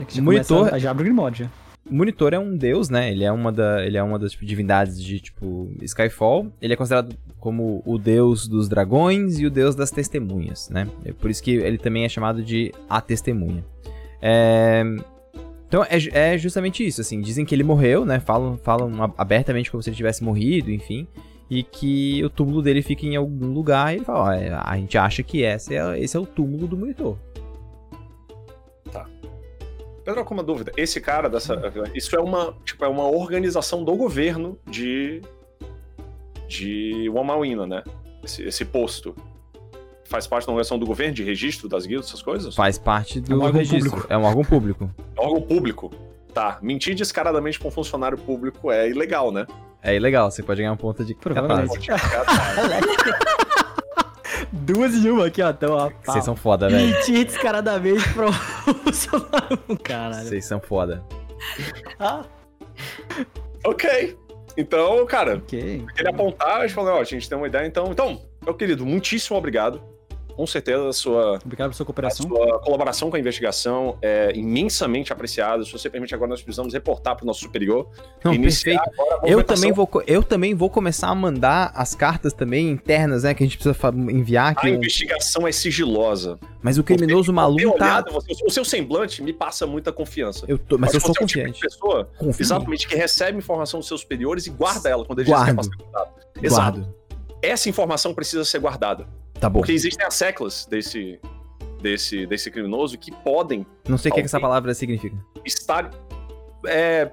já 0.08 0.22
Monitor. 0.22 0.58
Começa, 0.58 0.78
já 0.78 0.90
abre 0.90 1.02
o 1.02 1.06
Grimod, 1.06 1.38
já. 1.38 1.50
O 1.90 1.94
Monitor 1.94 2.34
é 2.34 2.38
um 2.38 2.56
deus, 2.56 2.88
né? 2.88 3.10
Ele 3.10 3.24
é 3.24 3.30
uma, 3.30 3.52
da, 3.52 3.84
ele 3.84 3.96
é 3.96 4.02
uma 4.02 4.18
das 4.18 4.32
tipo, 4.32 4.44
divindades 4.44 5.00
de, 5.02 5.20
tipo, 5.20 5.70
Skyfall. 5.82 6.48
Ele 6.60 6.72
é 6.72 6.76
considerado 6.76 7.16
como 7.38 7.82
o 7.84 7.98
deus 7.98 8.48
dos 8.48 8.68
dragões 8.68 9.38
e 9.38 9.46
o 9.46 9.50
deus 9.50 9.74
das 9.74 9.90
testemunhas, 9.90 10.68
né? 10.68 10.88
É 11.04 11.12
por 11.12 11.30
isso 11.30 11.42
que 11.42 11.52
ele 11.52 11.78
também 11.78 12.04
é 12.04 12.08
chamado 12.08 12.42
de 12.42 12.72
a 12.88 13.00
testemunha. 13.00 13.64
É... 14.20 14.82
Então, 15.66 15.84
é, 15.84 16.32
é 16.34 16.38
justamente 16.38 16.86
isso, 16.86 17.00
assim. 17.00 17.20
Dizem 17.20 17.44
que 17.44 17.54
ele 17.54 17.64
morreu, 17.64 18.04
né? 18.04 18.20
Falam, 18.20 18.56
falam 18.58 19.14
abertamente 19.18 19.70
como 19.70 19.82
se 19.82 19.90
ele 19.90 19.96
tivesse 19.96 20.22
morrido, 20.22 20.70
enfim. 20.70 21.06
E 21.50 21.62
que 21.62 22.24
o 22.24 22.30
túmulo 22.30 22.62
dele 22.62 22.82
fica 22.82 23.06
em 23.06 23.16
algum 23.16 23.52
lugar. 23.52 23.92
E 23.92 23.96
ele 23.96 24.04
fala, 24.04 24.20
ó, 24.20 24.60
a 24.64 24.76
gente 24.76 24.96
acha 24.96 25.22
que 25.22 25.42
esse 25.42 25.74
é, 25.74 25.98
esse 25.98 26.16
é 26.16 26.20
o 26.20 26.26
túmulo 26.26 26.66
do 26.66 26.76
Monitor. 26.76 27.16
Pedro, 30.06 30.24
com 30.24 30.34
uma 30.34 30.42
dúvida. 30.44 30.70
Esse 30.76 31.00
cara 31.00 31.28
dessa. 31.28 31.60
Isso 31.92 32.14
é 32.14 32.20
uma, 32.20 32.56
tipo, 32.64 32.84
é 32.84 32.88
uma 32.88 33.10
organização 33.10 33.82
do 33.82 33.96
governo 33.96 34.56
de. 34.64 35.20
de 36.46 37.10
Wamawina, 37.12 37.66
né? 37.66 37.82
Esse, 38.22 38.44
esse 38.44 38.64
posto. 38.64 39.16
Faz 40.06 40.26
parte 40.26 40.46
da 40.46 40.52
organização 40.52 40.78
do 40.78 40.86
governo, 40.86 41.14
de 41.14 41.22
registro 41.22 41.68
das 41.68 41.86
guildas, 41.86 42.08
essas 42.08 42.22
coisas? 42.22 42.54
Faz 42.54 42.78
parte 42.78 43.20
do 43.20 43.32
É 43.32 43.36
um 43.36 43.42
órgão 43.42 43.58
registro. 43.60 43.90
público. 43.90 44.12
É 44.12 44.16
um 44.18 44.24
órgão 44.24 44.44
público. 44.44 44.90
É 45.16 45.20
órgão 45.20 45.42
público. 45.42 45.90
Tá, 46.34 46.58
mentir 46.60 46.94
descaradamente 46.94 47.58
pra 47.58 47.68
um 47.68 47.70
funcionário 47.70 48.18
público 48.18 48.70
é 48.70 48.90
ilegal, 48.90 49.32
né? 49.32 49.46
É 49.82 49.94
ilegal, 49.96 50.30
você 50.30 50.42
pode 50.42 50.60
ganhar 50.60 50.72
um 50.72 50.76
ponto 50.76 51.04
de 51.04 51.14
Provavelmente. 51.14 51.88
Duas 54.52 54.94
em 54.94 55.08
uma 55.10 55.26
aqui, 55.26 55.42
ó. 55.42 55.50
Então, 55.50 55.72
ó. 55.74 55.90
Vocês 56.04 56.24
são 56.24 56.36
foda, 56.36 56.68
velho. 56.68 56.86
Mentir 56.94 57.24
descaradamente 57.24 58.06
pro 58.12 58.32
funcionário. 58.32 59.58
Caralho. 59.82 60.26
Vocês 60.28 60.44
são 60.44 60.60
foda. 60.60 61.02
Ah, 61.98 62.24
Ok. 63.64 64.16
Então, 64.56 65.04
cara, 65.06 65.36
Ok. 65.36 65.84
ele 65.98 66.08
apontar, 66.08 66.58
a 66.58 66.66
gente 66.66 66.74
falou, 66.74 66.94
ó, 66.94 67.00
a 67.00 67.04
gente 67.04 67.28
tem 67.28 67.36
uma 67.36 67.46
ideia, 67.46 67.66
então. 67.66 67.88
Então, 67.90 68.22
meu 68.44 68.54
querido, 68.54 68.86
muitíssimo 68.86 69.36
obrigado. 69.36 69.82
Com 70.36 70.46
certeza 70.46 70.86
a 70.88 70.92
sua, 70.92 71.38
Obrigado 71.42 71.68
pela 71.68 71.72
sua 71.72 71.84
a 71.84 71.86
cooperação. 71.86 72.28
sua 72.28 72.58
colaboração 72.60 73.08
com 73.08 73.16
a 73.16 73.18
investigação 73.18 73.96
é 74.02 74.32
imensamente 74.36 75.12
apreciada. 75.12 75.64
Se 75.64 75.72
você 75.72 75.88
permite, 75.88 76.14
agora 76.14 76.28
nós 76.28 76.42
precisamos 76.42 76.74
reportar 76.74 77.16
para 77.16 77.24
o 77.24 77.26
nosso 77.26 77.40
superior. 77.40 77.88
Não, 78.22 78.38
perfeito. 78.38 78.78
a 79.22 79.26
Eu 79.28 79.42
também, 79.42 79.72
vou, 79.72 79.88
eu 80.06 80.22
também 80.22 80.54
vou 80.54 80.68
começar 80.68 81.08
a 81.08 81.14
mandar 81.14 81.72
as 81.74 81.94
cartas 81.94 82.34
também 82.34 82.68
internas, 82.70 83.22
né? 83.22 83.32
Que 83.32 83.42
a 83.42 83.46
gente 83.46 83.56
precisa 83.58 83.76
enviar 84.10 84.54
A 84.58 84.66
o- 84.66 84.68
investigação 84.68 85.48
é 85.48 85.52
sigilosa. 85.52 86.38
Mas 86.62 86.76
o 86.76 86.84
criminoso 86.84 87.26
Ter 87.30 87.32
maluco 87.32 87.78
tá. 87.78 87.84
olhado, 87.86 88.12
você- 88.12 88.32
o 88.44 88.50
seu 88.50 88.64
semblante 88.64 89.22
me 89.22 89.32
passa 89.32 89.66
muita 89.66 89.90
confiança. 89.92 90.44
Eu 90.48 90.58
tô, 90.58 90.76
mas 90.76 90.92
eu 90.92 91.00
você 91.00 91.06
sou 91.06 91.14
é 91.14 91.18
tipo 91.18 91.26
de 91.26 91.34
confiante. 91.40 91.60
pessoa, 91.60 92.10
Confio. 92.18 92.42
exatamente, 92.42 92.86
que 92.86 92.94
recebe 92.96 93.38
informação 93.38 93.80
dos 93.80 93.88
seus 93.88 94.02
superiores 94.02 94.46
e 94.46 94.50
guarda 94.50 94.88
ela 94.90 95.04
quando 95.04 95.20
eles 95.20 95.32
dizem 95.32 95.44
que 95.44 95.50
é 95.50 95.54
guardada. 95.54 96.14
Exato. 96.42 96.78
Guardo. 96.80 96.94
Essa 97.42 97.68
informação 97.68 98.12
precisa 98.12 98.44
ser 98.44 98.58
guardada. 98.58 99.06
Tá 99.40 99.48
bom. 99.48 99.60
Porque 99.60 99.72
existem 99.72 100.06
as 100.06 100.14
seclas 100.14 100.66
desse, 100.66 101.20
desse, 101.80 102.26
desse 102.26 102.50
criminoso 102.50 102.98
que 102.98 103.12
podem 103.12 103.66
Não 103.88 103.98
sei 103.98 104.10
o 104.10 104.14
que, 104.14 104.20
que 104.20 104.26
essa 104.26 104.40
palavra 104.40 104.72
significa. 104.74 105.16
estar. 105.44 105.90
é, 106.66 107.10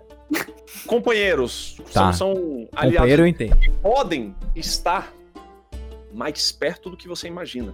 companheiros. 0.86 1.78
Tá. 1.92 2.14
São, 2.14 2.36
são 2.36 2.70
aliados. 2.74 2.98
Companheiro 2.98 3.24
eu 3.24 3.28
entendo. 3.28 3.58
que 3.58 3.70
podem 3.70 4.36
estar 4.56 5.14
mais 6.14 6.52
perto 6.52 6.90
do 6.90 6.98
que 6.98 7.08
você 7.08 7.28
imagina. 7.28 7.74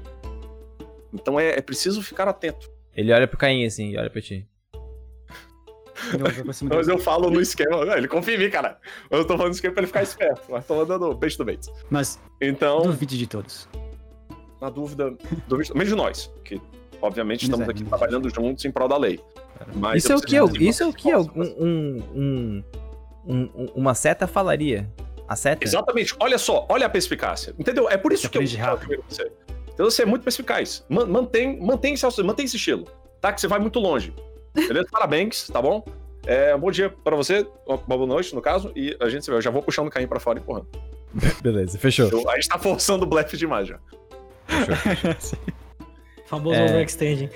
Então 1.14 1.40
é, 1.40 1.58
é 1.58 1.62
preciso 1.62 2.02
ficar 2.02 2.28
atento. 2.28 2.70
Ele 2.96 3.12
olha 3.14 3.28
pro 3.28 3.38
Caim 3.38 3.66
assim, 3.66 3.92
e 3.92 3.98
olha 3.98 4.10
pra 4.10 4.22
ti. 4.22 4.48
Cima 6.54 6.76
Mas 6.76 6.88
eu 6.88 6.98
falo 6.98 7.30
no 7.30 7.42
esquema. 7.42 7.86
Não, 7.86 7.94
ele 7.98 8.08
confia 8.08 8.36
em 8.36 8.38
mim, 8.38 8.50
cara. 8.50 8.80
Eu 9.12 9.26
tô 9.26 9.36
falando 9.36 9.50
no 9.50 9.56
esquema 9.56 9.74
pra 9.74 9.82
ele 9.82 9.88
ficar 9.88 10.02
esperto. 10.02 10.42
Mas 10.50 10.66
tô 10.66 10.76
mandando 10.76 11.16
peixe 11.18 11.38
do 11.38 11.44
Bates. 11.46 11.70
Mas 11.90 12.20
Então, 12.42 12.84
duvide 12.84 13.18
de 13.18 13.28
todos. 13.28 13.68
Na 14.62 14.70
dúvida, 14.70 15.14
dúvida 15.48 15.74
menos 15.74 15.90
de 15.90 15.96
nós, 15.96 16.32
que 16.44 16.62
obviamente 17.02 17.44
estamos 17.44 17.68
aqui 17.68 17.82
exato. 17.82 17.90
trabalhando 17.98 18.30
juntos 18.34 18.64
em 18.66 18.72
prol 18.72 18.88
da 18.88 18.98
lei. 18.98 19.20
Mas 19.76 20.04
Isso 20.04 20.14
é 20.14 20.16
o 20.16 20.22
que, 20.22 20.36
eu, 20.36 20.48
isso 20.60 20.84
é 20.84 20.88
o 20.88 20.94
que 20.94 21.10
eu- 21.10 21.30
um, 21.36 22.04
um, 22.16 22.64
um- 23.26 23.50
um- 23.56 23.66
uma 23.76 23.94
seta 23.94 24.26
falaria. 24.28 24.90
A 25.28 25.36
seta? 25.36 25.64
Exatamente. 25.64 26.16
Olha 26.20 26.38
só, 26.40 26.66
olha 26.70 26.88
a 26.88 26.90
perspicácia. 26.90 27.54
Entendeu? 27.60 27.88
É 27.90 27.98
por 27.98 28.12
isso 28.12 28.24
Você 28.24 28.30
que 28.30 28.56
eu 28.56 28.60
rápido. 28.60 29.04
você. 29.08 29.32
Então 29.74 29.90
você 29.90 30.02
é 30.02 30.06
muito 30.06 30.24
perspicaz. 30.24 30.84
Man- 30.90 31.06
Mantém, 31.06 31.60
mantém, 31.62 31.94
esse, 31.94 32.24
mantém 32.24 32.46
esse 32.46 32.58
estilo, 32.58 32.86
tá? 33.22 33.32
Que 33.32 33.40
você 33.40 33.48
vai 33.48 33.60
muito 33.60 33.80
longe. 33.80 34.14
Beleza? 34.56 34.88
Parabéns, 34.92 35.48
tá 35.48 35.62
bom? 35.62 35.86
É, 36.26 36.56
bom 36.58 36.70
dia 36.72 36.90
pra 37.04 37.16
você, 37.16 37.48
uma 37.66 37.78
boa 37.78 38.06
noite, 38.08 38.34
no 38.36 38.42
caso, 38.42 38.72
e 38.76 38.96
a 39.00 39.08
gente 39.08 39.24
se 39.24 39.32
vê. 39.32 39.38
Eu 39.38 39.42
já 39.42 39.50
vou 39.52 39.62
puxando 39.62 39.88
o 39.88 39.90
carrinho 39.92 40.10
pra 40.10 40.20
fora 40.20 40.40
e 40.40 40.42
empurrando. 40.42 40.68
Beleza, 41.42 41.78
fechou. 41.78 42.10
Eu- 42.10 42.30
a 42.30 42.36
gente 42.36 42.50
tá 42.50 42.58
forçando 42.58 43.06
o 43.06 43.08
blefe 43.08 43.38
demais 43.38 43.68
já. 43.68 43.80
famoso 46.28 46.56
É. 46.56 46.66
overextending. 46.66 47.30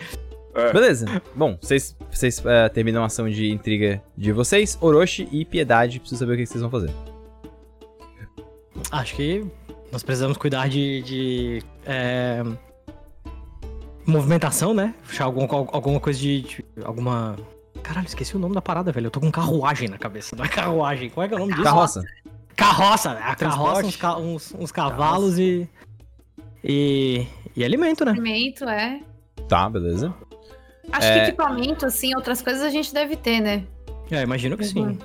Beleza. 0.72 1.22
Bom, 1.36 1.58
vocês, 1.60 1.96
vocês 2.12 2.44
é, 2.46 2.70
terminam 2.70 3.02
a 3.02 3.08
ação 3.08 3.28
de 3.30 3.50
intriga 3.52 4.02
de 4.16 4.32
vocês. 4.32 4.78
Orochi 4.80 5.28
e 5.32 5.44
Piedade, 5.44 6.00
preciso 6.00 6.20
saber 6.20 6.34
o 6.34 6.38
que 6.38 6.46
vocês 6.46 6.62
vão 6.62 6.70
fazer. 6.70 6.92
Acho 8.92 9.16
que 9.16 9.44
nós 9.92 10.04
precisamos 10.04 10.38
cuidar 10.38 10.70
de. 10.70 11.02
de, 11.02 11.64
é, 11.86 12.44
movimentação, 14.06 14.74
né? 14.74 14.94
Puxar 15.08 15.26
algum, 15.26 15.46
alguma 15.50 16.00
coisa 16.00 16.20
de, 16.20 16.42
de- 16.42 16.66
Alguma. 16.84 17.36
Caralho, 17.82 18.06
esqueci 18.08 18.36
o 18.36 18.40
nome 18.40 18.54
da 18.56 18.62
parada, 18.62 18.92
velho. 18.92 19.08
Eu 19.08 19.12
tô 19.12 19.20
com 19.20 19.32
carruagem 19.32 19.90
na 19.90 19.98
cabeça. 19.98 20.36
Não 20.36 20.46
é 20.46 20.48
carruagem. 20.48 21.10
Qual 21.10 21.24
é 21.24 21.28
que 21.28 21.34
é 21.34 21.38
o 21.38 21.40
nome 21.40 21.52
disso? 21.54 21.64
Carroça. 21.64 22.04
Carroça, 22.56 23.14
né? 23.16 23.22
A 23.24 23.36
carroça, 23.36 23.86
uns, 23.86 24.04
uns- 24.20 24.56
uns 24.60 24.72
cavalos 24.72 25.40
e. 25.40 25.68
E. 26.64 27.26
E 27.56 27.64
alimento, 27.64 28.04
né? 28.06 28.12
Alimento, 28.12 28.64
é. 28.68 29.00
Tá, 29.48 29.70
beleza. 29.70 30.14
Acho 30.92 31.08
É. 31.08 31.14
que 31.14 31.28
equipamento, 31.30 31.86
assim, 31.86 32.16
outras 32.16 32.42
coisas 32.42 32.62
a 32.64 32.70
gente 32.70 32.94
deve 32.94 33.16
ter, 33.16 33.40
né? 33.42 33.64
É, 34.12 34.22
imagino 34.24 34.58
que 34.58 34.66
sim. 34.66 34.98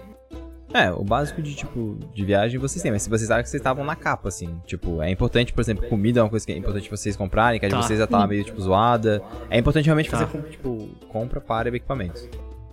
É, 0.74 0.90
o 0.90 1.02
básico 1.02 1.40
de, 1.40 1.54
tipo, 1.54 1.98
de 2.14 2.24
viagem 2.24 2.58
vocês 2.60 2.82
têm, 2.82 2.92
mas 2.92 3.02
se 3.02 3.08
vocês 3.08 3.26
sabem 3.28 3.42
que 3.42 3.48
vocês 3.48 3.60
estavam 3.60 3.84
na 3.84 3.96
capa, 3.96 4.28
assim. 4.28 4.60
Tipo, 4.66 5.00
é 5.02 5.10
importante, 5.10 5.52
por 5.52 5.60
exemplo, 5.62 5.88
comida 5.88 6.20
é 6.20 6.22
uma 6.22 6.28
coisa 6.28 6.44
que 6.44 6.52
é 6.52 6.56
importante 6.56 6.90
vocês 6.90 7.16
comprarem, 7.16 7.58
que 7.58 7.64
a 7.66 7.68
de 7.68 7.74
Tá. 7.74 7.82
vocês 7.82 7.98
já 7.98 8.06
tá 8.06 8.26
meio, 8.26 8.44
tipo, 8.44 8.60
zoada. 8.60 9.22
É 9.48 9.58
importante 9.58 9.86
realmente 9.86 10.10
Tá. 10.10 10.18
fazer, 10.18 10.30
com- 10.30 10.42
tipo, 10.42 10.88
compra 11.08 11.40
para 11.40 11.68
equipamentos. 11.74 12.28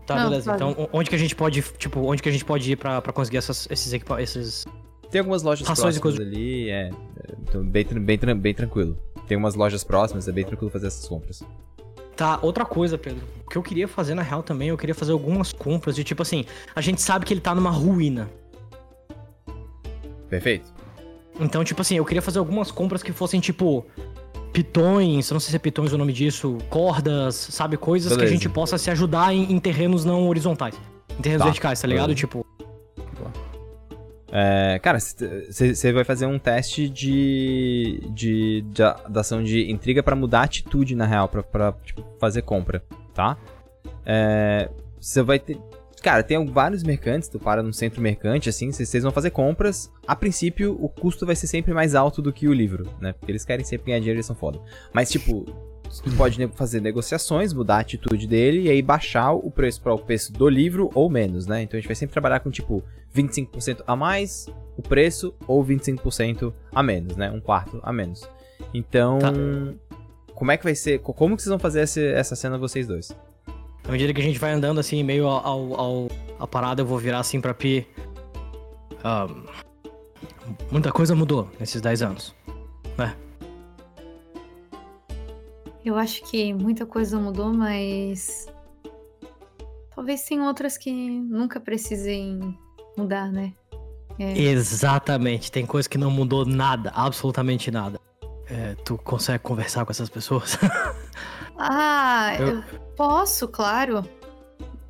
Tá, 0.05 0.15
Não, 0.15 0.29
beleza. 0.29 0.53
claro. 0.55 0.71
Então, 0.71 0.89
onde 0.91 1.09
que 1.09 1.15
a 1.15 1.19
gente 1.19 1.35
pode, 1.35 1.61
tipo, 1.77 1.99
onde 2.01 2.21
que 2.21 2.27
a 2.29 2.31
gente 2.31 2.43
pode 2.45 2.69
ir 2.71 2.75
pra, 2.75 3.01
pra 3.01 3.13
conseguir 3.13 3.37
essas, 3.37 3.67
esses 3.71 3.91
equipamentos, 3.93 4.35
esses... 4.35 4.65
Tem 5.15 5.21
algumas 5.21 5.43
lojas 5.43 5.65
Rações 5.65 5.97
próximas 5.97 6.27
ali, 6.27 6.69
é. 6.69 6.89
Então, 7.43 7.63
bem, 7.63 7.85
bem, 7.85 8.35
bem 8.35 8.53
tranquilo. 8.53 8.97
Tem 9.25 9.37
umas 9.37 9.55
lojas 9.55 9.81
próximas, 9.81 10.27
é 10.27 10.31
bem 10.33 10.43
tranquilo 10.43 10.69
fazer 10.69 10.87
essas 10.87 11.07
compras. 11.07 11.41
Tá, 12.17 12.37
outra 12.41 12.65
coisa, 12.65 12.97
Pedro. 12.97 13.23
O 13.45 13.49
que 13.49 13.57
eu 13.57 13.63
queria 13.63 13.87
fazer, 13.87 14.13
na 14.13 14.21
real, 14.21 14.43
também, 14.43 14.67
eu 14.67 14.77
queria 14.77 14.93
fazer 14.93 15.13
algumas 15.13 15.53
compras 15.53 15.95
de, 15.95 16.03
tipo 16.03 16.21
assim, 16.21 16.43
a 16.75 16.81
gente 16.81 17.01
sabe 17.01 17.25
que 17.25 17.33
ele 17.33 17.39
tá 17.39 17.55
numa 17.55 17.69
ruína. 17.69 18.29
Perfeito? 20.29 20.65
Então, 21.39 21.63
tipo 21.63 21.81
assim, 21.81 21.95
eu 21.95 22.03
queria 22.03 22.21
fazer 22.21 22.39
algumas 22.39 22.69
compras 22.69 23.01
que 23.01 23.13
fossem, 23.13 23.39
tipo, 23.39 23.85
pitões, 24.51 25.31
não 25.31 25.39
sei 25.39 25.51
se 25.51 25.55
é 25.55 25.59
pitões 25.59 25.93
o 25.93 25.97
nome 25.97 26.11
disso, 26.11 26.57
cordas, 26.69 27.35
sabe? 27.35 27.77
Coisas 27.77 28.11
que 28.11 28.17
Beleza. 28.17 28.33
a 28.33 28.37
gente 28.37 28.49
possa 28.49 28.77
se 28.77 28.91
ajudar 28.91 29.33
em, 29.33 29.49
em 29.49 29.59
terrenos 29.59 30.03
não 30.03 30.27
horizontais. 30.27 30.75
Em 31.17 31.21
terrenos 31.21 31.39
Tá, 31.39 31.45
verticais, 31.45 31.79
tá 31.79 31.87
ligado? 31.87 32.07
beleza. 32.07 32.19
Tipo, 32.19 32.44
É, 34.37 34.79
cara, 34.79 34.99
você 34.99 35.93
vai 35.93 36.03
fazer 36.03 36.25
um 36.25 36.37
teste 36.37 36.89
de, 36.89 38.01
de, 38.09 38.63
de 38.63 38.83
da 39.07 39.21
ação 39.21 39.41
de 39.41 39.71
intriga 39.71 40.03
pra 40.03 40.13
mudar 40.13 40.41
a 40.41 40.43
atitude, 40.43 40.93
na 40.93 41.05
real, 41.05 41.29
pra, 41.29 41.41
pra 41.41 41.71
tipo, 41.85 42.03
fazer 42.19 42.41
compra, 42.41 42.83
tá? 43.13 43.37
Você 44.99 45.23
vai 45.23 45.39
ter... 45.39 45.57
Cara, 46.05 46.21
tem 46.21 46.45
vários 46.45 46.83
mercantes, 46.83 47.27
tu 47.27 47.39
para 47.39 47.63
num 47.63 47.73
centro 47.73 47.99
mercante, 47.99 48.47
assim, 48.47 48.71
vocês 48.71 49.01
vão 49.01 49.11
fazer 49.11 49.31
compras. 49.31 49.91
A 50.07 50.15
princípio, 50.15 50.77
o 50.79 50.87
custo 50.87 51.25
vai 51.25 51.35
ser 51.35 51.47
sempre 51.47 51.73
mais 51.73 51.95
alto 51.95 52.21
do 52.21 52.31
que 52.31 52.47
o 52.47 52.53
livro, 52.53 52.87
né? 53.01 53.11
Porque 53.13 53.31
eles 53.31 53.43
querem 53.43 53.65
sempre 53.65 53.87
ganhar 53.87 53.97
dinheiro, 53.97 54.17
eles 54.17 54.25
são 54.27 54.35
foda. 54.35 54.61
Mas, 54.93 55.09
tipo, 55.09 55.45
tu 56.03 56.11
pode 56.15 56.47
fazer 56.49 56.79
negociações, 56.79 57.53
mudar 57.53 57.77
a 57.77 57.79
atitude 57.79 58.27
dele 58.27 58.61
e 58.67 58.69
aí 58.69 58.83
baixar 58.83 59.31
o 59.33 59.49
preço 59.49 59.81
para 59.81 59.95
o 59.95 59.97
preço 59.97 60.31
do 60.31 60.47
livro 60.47 60.91
ou 60.93 61.09
menos, 61.09 61.47
né? 61.47 61.63
Então 61.63 61.75
a 61.75 61.81
gente 61.81 61.87
vai 61.89 61.95
sempre 61.95 62.13
trabalhar 62.13 62.39
com, 62.39 62.51
tipo, 62.51 62.83
25% 63.11 63.81
a 63.87 63.95
mais 63.95 64.45
o 64.77 64.83
preço 64.83 65.33
ou 65.47 65.65
25% 65.65 66.53
a 66.71 66.83
menos, 66.83 67.17
né? 67.17 67.31
Um 67.31 67.41
quarto 67.41 67.79
a 67.81 67.91
menos. 67.91 68.29
Então, 68.75 69.17
Tá. 69.17 69.33
como 70.35 70.51
é 70.51 70.57
que 70.57 70.63
vai 70.65 70.75
ser? 70.75 70.99
co- 70.99 71.15
Como 71.15 71.35
que 71.35 71.41
vocês 71.41 71.49
vão 71.49 71.57
fazer 71.57 71.79
essa 71.79 72.35
cena 72.35 72.59
vocês 72.59 72.85
dois? 72.85 73.11
À 73.87 73.91
medida 73.91 74.13
que 74.13 74.21
a 74.21 74.23
gente 74.23 74.39
vai 74.39 74.51
andando, 74.51 74.79
assim, 74.79 75.03
meio 75.03 75.27
ao, 75.27 75.45
ao, 75.45 75.79
ao- 75.79 76.07
a 76.39 76.47
parada, 76.47 76.81
eu 76.81 76.85
vou 76.85 76.97
virar, 76.97 77.19
assim, 77.19 77.39
pra 77.39 77.53
Pi. 77.53 77.87
Ahn, 79.03 79.43
muita 80.71 80.91
coisa 80.91 81.15
mudou 81.15 81.49
nesses 81.59 81.81
10 81.81 82.01
anos. 82.01 82.35
Eu 85.83 85.95
acho 85.97 86.23
que 86.23 86.51
muita 86.51 86.83
coisa 86.83 87.19
mudou, 87.19 87.53
mas. 87.53 88.47
Talvez 89.93 90.23
tenham 90.23 90.47
outras 90.47 90.79
que 90.79 90.91
nunca 90.91 91.59
precisem 91.59 92.57
mudar, 92.97 93.31
né? 93.31 93.53
É. 94.17 94.35
Exatamente, 94.35 95.51
tem 95.51 95.63
coisa 95.63 95.87
que 95.87 95.97
não 95.97 96.09
mudou 96.09 96.43
nada, 96.43 96.89
absolutamente 96.95 97.69
nada. 97.69 97.99
É, 98.47 98.73
tu 98.83 98.97
consegue 98.97 99.43
conversar 99.43 99.85
com 99.85 99.91
essas 99.91 100.09
pessoas? 100.09 100.57
Ah, 101.57 102.35
Eu- 102.39 102.63
posso, 102.95 103.47
claro. 103.47 104.03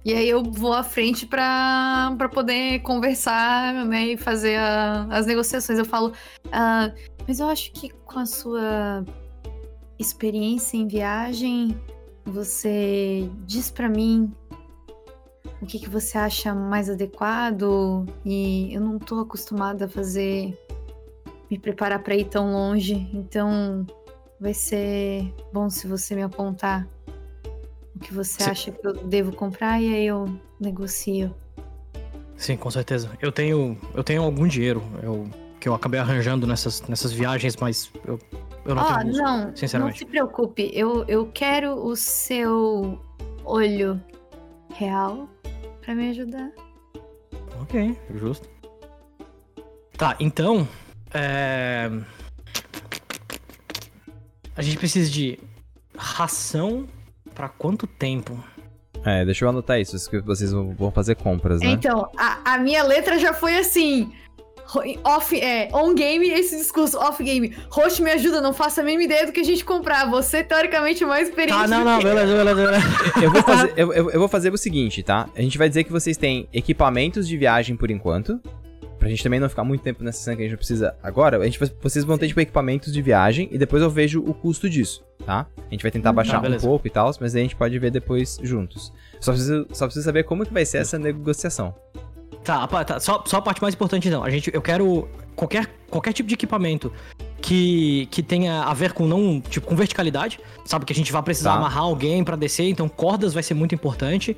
E 0.04 0.14
aí 0.14 0.30
eu 0.30 0.44
vou 0.44 0.74
à 0.74 0.84
frente 0.84 1.26
pra, 1.26 2.14
pra 2.18 2.30
poder 2.30 2.80
conversar, 2.82 3.74
né, 3.86 4.10
e 4.10 4.18
fazer 4.18 4.56
a- 4.58 5.08
as 5.10 5.26
negociações. 5.26 5.80
Eu 5.80 5.86
falo, 5.86 6.12
ah, 6.52 6.92
mas 7.28 7.40
eu 7.40 7.48
acho 7.48 7.72
que 7.72 7.90
com 7.90 8.20
a 8.20 8.26
sua 8.28 9.04
experiência 9.98 10.78
em 10.78 10.88
viagem, 10.88 11.76
você 12.24 13.28
diz 13.48 13.72
pra 13.72 13.90
mim 13.90 14.32
o 15.62 15.66
que, 15.66 15.80
que 15.80 15.90
você 15.90 16.18
acha 16.20 16.54
mais 16.54 16.88
adequado 16.90 18.06
e 18.24 18.72
eu 18.74 18.82
não 18.82 19.00
tô 19.00 19.20
acostumada 19.22 19.86
a 19.86 19.90
fazer 19.90 20.56
me 21.50 21.58
preparar 21.58 22.04
pra 22.04 22.16
ir 22.16 22.26
tão 22.26 22.52
longe, 22.52 23.10
então 23.14 23.86
vai 24.46 24.54
ser 24.54 25.34
bom 25.52 25.72
se 25.72 25.88
você 25.88 26.14
me 26.14 26.22
apontar 26.22 26.88
o 27.96 28.00
que 28.00 28.14
você 28.14 28.44
Sim. 28.44 28.52
acha 28.52 28.72
que 28.72 28.88
eu 28.88 28.94
devo 28.94 29.32
comprar 29.32 29.82
e 29.82 29.92
aí 29.92 30.06
eu 30.06 30.40
negocio. 30.60 31.34
Sim, 32.38 32.56
com 32.56 32.70
certeza. 32.70 33.10
Eu 33.20 33.32
tenho, 33.32 33.76
eu 33.96 34.04
tenho 34.04 34.22
algum 34.22 34.48
dinheiro 34.48 34.84
eu, 35.02 35.28
que 35.60 35.68
eu 35.68 35.74
acabei 35.74 36.00
arranjando 36.00 36.46
nessas, 36.46 36.82
nessas 36.84 37.12
viagens, 37.12 37.56
mas 37.56 37.92
eu, 38.06 38.20
eu 38.66 38.76
não 38.76 38.84
Ó, 38.84 38.98
tenho. 38.98 39.10
uso, 39.10 39.22
não, 39.24 39.48
não 39.48 39.56
sinceramente. 39.56 39.98
se 39.98 40.06
preocupe. 40.06 40.70
Eu, 40.76 41.04
eu 41.08 41.26
quero 41.34 41.74
o 41.84 41.96
seu 41.96 43.00
olho 43.44 44.00
real 44.76 45.28
pra 45.82 45.96
me 45.96 46.12
ajudar. 46.12 46.52
Ok, 47.62 47.98
justo. 48.14 48.48
Tá, 49.98 50.16
então. 50.20 50.68
É... 51.12 51.90
A 54.56 54.62
gente 54.62 54.78
precisa 54.78 55.10
de 55.10 55.40
ração 55.98 56.88
pra 57.34 57.50
quanto 57.50 57.86
tempo? 57.88 58.42
É, 59.04 59.24
deixa 59.26 59.46
eu 59.46 59.50
anotar 59.50 59.80
isso, 59.80 59.96
vocês 60.26 60.52
vão 60.52 60.92
fazer 60.92 61.16
compras, 61.16 61.60
né? 61.62 61.68
Então, 61.68 62.10
a, 62.18 62.54
a 62.56 62.58
minha 62.58 62.84
letra 62.84 63.20
já 63.20 63.34
foi 63.34 63.58
assim. 63.58 64.12
Off, 65.04 65.40
é, 65.40 65.70
on 65.72 65.94
game, 65.94 66.28
esse 66.28 66.58
discurso, 66.58 66.98
off 66.98 67.24
game. 67.24 67.56
Host 67.70 68.02
me 68.02 68.10
ajuda, 68.10 68.42
não 68.42 68.52
faço 68.52 68.82
a 68.82 68.84
mínima 68.84 69.04
ideia 69.04 69.28
do 69.28 69.32
que 69.32 69.40
a 69.42 69.44
gente 69.44 69.64
comprar. 69.64 70.10
Você, 70.10 70.44
teoricamente, 70.44 71.04
é 71.04 71.08
mais 71.08 71.30
experiente. 71.30 71.60
Tá, 71.60 71.68
não, 71.68 71.84
não, 71.86 72.00
beleza, 72.02 72.36
beleza, 72.36 72.56
beleza. 72.66 72.86
Eu 73.22 73.32
vou, 73.32 73.44
fazer, 73.44 73.74
eu, 73.78 73.94
eu- 73.94 74.10
eu 74.10 74.20
vou 74.20 74.28
fazer 74.28 74.52
o 74.52 74.58
seguinte, 74.58 75.04
tá? 75.04 75.30
A 75.36 75.42
gente 75.42 75.56
vai 75.60 75.68
dizer 75.70 75.84
que 75.84 75.92
vocês 75.92 76.18
têm 76.18 76.50
equipamentos 76.52 77.28
de 77.28 77.38
viagem 77.38 77.76
por 77.76 77.92
enquanto. 77.92 78.42
Pra 79.06 79.10
gente 79.12 79.22
também 79.22 79.40
não 79.40 79.48
ficar 79.48 79.64
muito 79.64 79.84
tempo 79.84 80.04
nessa 80.04 80.24
cena 80.24 80.36
que 80.36 80.42
a 80.42 80.46
gente 80.48 80.58
precisa 80.58 80.96
agora. 81.04 81.38
A 81.38 81.46
gente, 81.46 81.60
vocês 81.80 82.04
vão 82.04 82.18
ter, 82.18 82.28
tipo, 82.28 82.40
equipamentos 82.42 82.92
de 82.92 83.04
viagem 83.04 83.48
e 83.52 83.58
depois 83.60 83.84
eu 83.84 83.90
vejo 83.92 84.20
o 84.20 84.34
custo 84.34 84.68
disso, 84.68 85.06
tá? 85.24 85.46
A 85.56 85.70
gente 85.72 85.84
vai 85.84 85.92
tentar 85.92 86.12
baixar 86.12 86.40
um 86.40 86.42
beleza. 86.42 86.68
pouco 86.68 86.88
e 86.88 86.90
tal, 86.90 87.12
mas 87.22 87.36
aí 87.36 87.42
a 87.42 87.44
gente 87.44 87.56
pode 87.56 87.78
ver 87.78 87.92
depois 87.92 88.40
juntos. 88.42 88.92
Só 89.22 89.32
precisa, 89.32 89.68
só 89.74 89.86
precisa 89.86 90.06
saber 90.06 90.24
como 90.24 90.44
que 90.44 90.52
vai 90.52 90.66
ser 90.66 90.80
essa 90.80 90.98
negociação. 90.98 91.76
Tá, 92.44 92.66
tá, 92.84 93.00
só, 93.00 93.24
só 93.28 93.38
a 93.38 93.42
parte 93.44 93.62
mais 93.62 93.76
importante 93.76 94.08
então. 94.08 94.24
A 94.24 94.30
gente, 94.32 94.50
eu 94.52 94.62
quero 94.62 95.08
qualquer, 95.36 95.68
qualquer 95.88 96.12
tipo 96.12 96.28
de 96.28 96.34
equipamento 96.34 96.92
que, 97.40 98.08
que 98.10 98.24
tenha 98.24 98.64
a 98.64 98.74
ver 98.74 98.94
com 98.94 99.06
não, 99.06 99.40
tipo, 99.40 99.68
com 99.68 99.76
verticalidade. 99.76 100.40
Sabe 100.66 100.84
que 100.84 100.94
a 100.94 100.96
gente 100.96 101.12
vai 101.12 101.22
precisar 101.22 101.52
Tá. 101.52 101.58
amarrar 101.58 101.84
alguém 101.84 102.24
pra 102.24 102.36
descer, 102.36 102.68
então 102.70 102.90
cordas 102.90 103.36
vai 103.36 103.44
ser 103.44 103.54
muito 103.54 103.76
importante. 103.76 104.36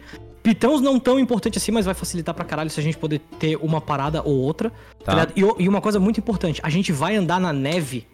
Pitãos 0.48 0.80
não 0.80 0.98
tão 0.98 1.20
importante 1.20 1.58
assim, 1.58 1.74
mas 1.74 1.84
vai 1.86 1.94
facilitar 1.94 2.34
pra 2.34 2.46
caralho 2.46 2.70
se 2.70 2.80
a 2.80 2.84
gente 2.84 2.98
poder 2.98 3.20
ter 3.38 3.58
uma 3.58 3.82
parada 3.82 4.22
ou 4.24 4.34
outra. 4.34 4.72
Tá. 5.04 5.26
tá 5.26 5.32
e, 5.36 5.42
e 5.64 5.68
uma 5.68 5.82
coisa 5.82 6.00
muito 6.00 6.22
importante, 6.22 6.62
a 6.64 6.70
gente 6.70 6.90
vai 6.94 7.18
andar 7.18 7.38
na 7.38 7.52
neve. 7.52 8.08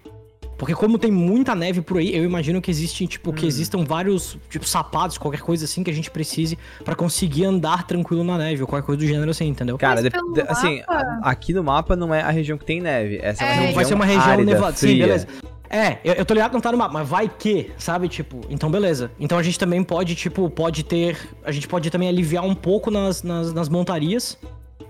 Porque 0.57 0.73
como 0.73 0.97
tem 0.97 1.11
muita 1.11 1.53
neve 1.53 1.81
por 1.81 1.97
aí, 1.99 2.15
eu 2.15 2.23
imagino 2.23 2.59
que 2.59 2.71
existem, 2.71 3.05
tipo, 3.05 3.29
Hum. 3.29 3.33
que 3.33 3.45
existam 3.45 3.83
vários, 3.85 4.35
tipo, 4.49 4.67
sapatos, 4.67 5.17
qualquer 5.19 5.41
coisa 5.41 5.65
assim 5.65 5.83
que 5.83 5.91
a 5.91 5.93
gente 5.93 6.09
precise 6.09 6.57
pra 6.83 6.95
conseguir 6.95 7.45
andar 7.45 7.85
tranquilo 7.85 8.23
na 8.23 8.35
neve, 8.37 8.61
ou 8.63 8.67
qualquer 8.67 8.85
coisa 8.85 8.99
do 8.99 9.05
gênero 9.07 9.29
assim, 9.29 9.47
entendeu? 9.47 9.77
Cara, 9.77 10.01
de- 10.01 10.09
de- 10.09 10.41
assim, 10.47 10.79
mapa- 10.79 11.19
a- 11.23 11.29
aqui 11.29 11.53
no 11.53 11.63
mapa 11.63 11.95
não 11.95 12.13
é 12.15 12.21
a 12.21 12.31
região 12.31 12.57
que 12.57 12.65
tem 12.65 12.81
neve. 12.81 13.19
Essa 13.21 13.43
é, 13.43 13.45
uma 13.45 13.51
É, 13.53 13.55
região 13.57 13.75
vai 13.75 13.85
ser 13.85 13.93
uma 13.93 14.05
região 14.05 14.23
árida, 14.25 14.53
nevada. 14.53 14.75
Sim, 14.77 14.97
beleza. 14.97 15.27
É, 15.73 15.99
eu, 16.03 16.13
eu 16.13 16.25
tô 16.25 16.35
ligado 16.35 16.51
que 16.51 16.53
não 16.53 16.61
tá 16.61 16.71
no 16.71 16.77
mapa, 16.77 16.93
mas 16.93 17.09
vai 17.09 17.27
que, 17.27 17.71
sabe? 17.79 18.07
Tipo, 18.07 18.41
então 18.47 18.69
beleza. 18.69 19.09
Então 19.19 19.39
a 19.39 19.41
gente 19.41 19.57
também 19.57 19.83
pode, 19.83 20.13
tipo, 20.13 20.47
pode 20.47 20.83
ter. 20.83 21.17
A 21.43 21.51
gente 21.51 21.67
pode 21.67 21.89
também 21.89 22.07
aliviar 22.07 22.45
um 22.45 22.53
pouco 22.53 22.91
nas, 22.91 23.23
nas, 23.23 23.51
nas 23.51 23.69
montarias 23.69 24.37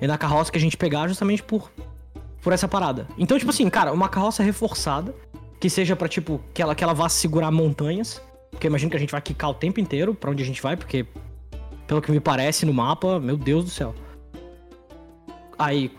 e 0.02 0.06
na 0.06 0.18
carroça 0.18 0.52
que 0.52 0.58
a 0.58 0.62
gente 0.62 0.76
pegar, 0.76 1.08
justamente 1.08 1.42
por, 1.42 1.72
por 2.42 2.52
essa 2.52 2.68
parada. 2.68 3.08
Então, 3.18 3.40
tipo 3.40 3.50
assim, 3.50 3.70
cara, 3.70 3.94
uma 3.94 4.10
carroça 4.10 4.44
reforçada, 4.44 5.16
que 5.58 5.70
seja 5.70 5.96
pra, 5.96 6.10
tipo, 6.10 6.42
que 6.54 6.62
ela, 6.62 6.76
que 6.76 6.84
ela 6.84 6.94
vá 6.94 7.08
segurar 7.08 7.50
montanhas. 7.50 8.22
Porque 8.52 8.68
imagino 8.68 8.92
que 8.92 8.98
a 8.98 9.00
gente 9.00 9.12
vai 9.12 9.22
quicar 9.22 9.52
o 9.52 9.54
tempo 9.54 9.80
inteiro 9.80 10.14
pra 10.14 10.32
onde 10.32 10.44
a 10.44 10.46
gente 10.46 10.62
vai, 10.62 10.76
porque, 10.76 11.06
pelo 11.88 12.02
que 12.02 12.12
me 12.12 12.20
parece 12.20 12.66
no 12.66 12.74
mapa, 12.74 13.22
meu 13.22 13.38
Deus 13.38 13.64
do 13.64 13.70
céu. 13.70 13.96
Aí, 15.58 15.90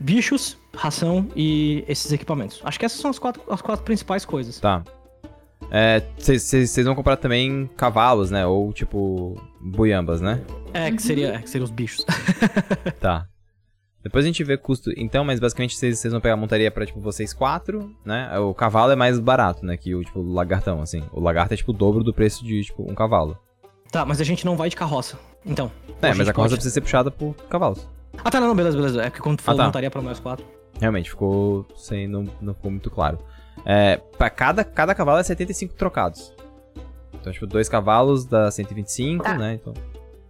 bichos, 0.00 0.56
ração 0.74 1.28
e 1.36 1.84
esses 1.88 2.10
equipamentos. 2.12 2.60
Acho 2.64 2.78
que 2.78 2.84
essas 2.86 3.00
são 3.00 3.10
as 3.10 3.18
quatro, 3.18 3.42
as 3.48 3.60
quatro 3.62 3.84
principais 3.84 4.24
coisas. 4.24 4.58
Tá. 4.60 4.82
Vocês 6.18 6.84
vão 6.86 6.94
comprar 6.94 7.16
também 7.16 7.68
cavalos, 7.76 8.30
né? 8.30 8.46
Ou 8.46 8.72
tipo, 8.72 9.40
buiambas, 9.60 10.20
né? 10.20 10.42
É, 10.72 10.90
que 10.90 11.02
seria, 11.02 11.34
é, 11.34 11.38
que 11.38 11.48
seria 11.50 11.64
os 11.64 11.70
bichos. 11.70 12.04
Tá. 13.00 13.26
Depois 14.02 14.22
a 14.24 14.28
gente 14.28 14.44
vê 14.44 14.58
custo. 14.58 14.90
Então, 14.98 15.24
mas 15.24 15.40
basicamente 15.40 15.76
vocês 15.76 16.02
vão 16.04 16.20
pegar 16.20 16.34
a 16.34 16.36
montaria 16.36 16.70
pra, 16.70 16.84
tipo, 16.84 17.00
vocês 17.00 17.32
quatro, 17.32 17.90
né? 18.04 18.38
O 18.38 18.52
cavalo 18.52 18.92
é 18.92 18.96
mais 18.96 19.18
barato, 19.18 19.64
né? 19.64 19.78
Que 19.78 19.94
o, 19.94 20.04
tipo, 20.04 20.20
lagartão, 20.20 20.82
assim. 20.82 21.02
O 21.10 21.20
lagarto 21.20 21.54
é, 21.54 21.56
tipo, 21.56 21.70
o 21.72 21.74
dobro 21.74 22.04
do 22.04 22.12
preço 22.12 22.44
de, 22.44 22.62
tipo, 22.64 22.82
um 22.90 22.94
cavalo. 22.94 23.38
tá, 23.90 24.04
mas 24.04 24.20
a 24.20 24.24
gente 24.24 24.44
não 24.44 24.56
vai 24.56 24.68
de 24.68 24.76
carroça. 24.76 25.18
Então. 25.46 25.72
É, 26.02 26.12
mas 26.12 26.28
a 26.28 26.32
carroça 26.34 26.50
pode- 26.50 26.54
precisa 26.56 26.74
ser 26.74 26.80
puxada 26.82 27.10
por 27.10 27.34
cavalos. 27.48 27.88
Ah, 28.22 28.30
tá, 28.30 28.40
não, 28.40 28.48
não, 28.48 28.54
beleza, 28.54 28.76
beleza. 28.76 29.02
É 29.02 29.10
porque 29.10 29.22
quando 29.22 29.38
tu 29.38 29.42
falou 29.42 29.58
tá. 29.60 29.64
montaria 29.66 29.90
pra 29.90 30.02
nós 30.02 30.20
quatro. 30.20 30.44
Realmente, 30.80 31.10
ficou 31.10 31.66
sem. 31.76 32.06
Não, 32.06 32.26
não 32.40 32.54
ficou 32.54 32.70
muito 32.70 32.90
claro. 32.90 33.18
É, 33.64 33.96
pra 34.18 34.28
cada, 34.28 34.64
cada 34.64 34.94
cavalo 34.94 35.18
é 35.20 35.22
75 35.22 35.74
trocados. 35.74 36.32
Então, 37.14 37.32
tipo, 37.32 37.46
dois 37.46 37.68
cavalos 37.68 38.24
dá 38.26 38.50
125, 38.50 39.24
Tá. 39.24 39.34
né? 39.38 39.54
Então. 39.54 39.72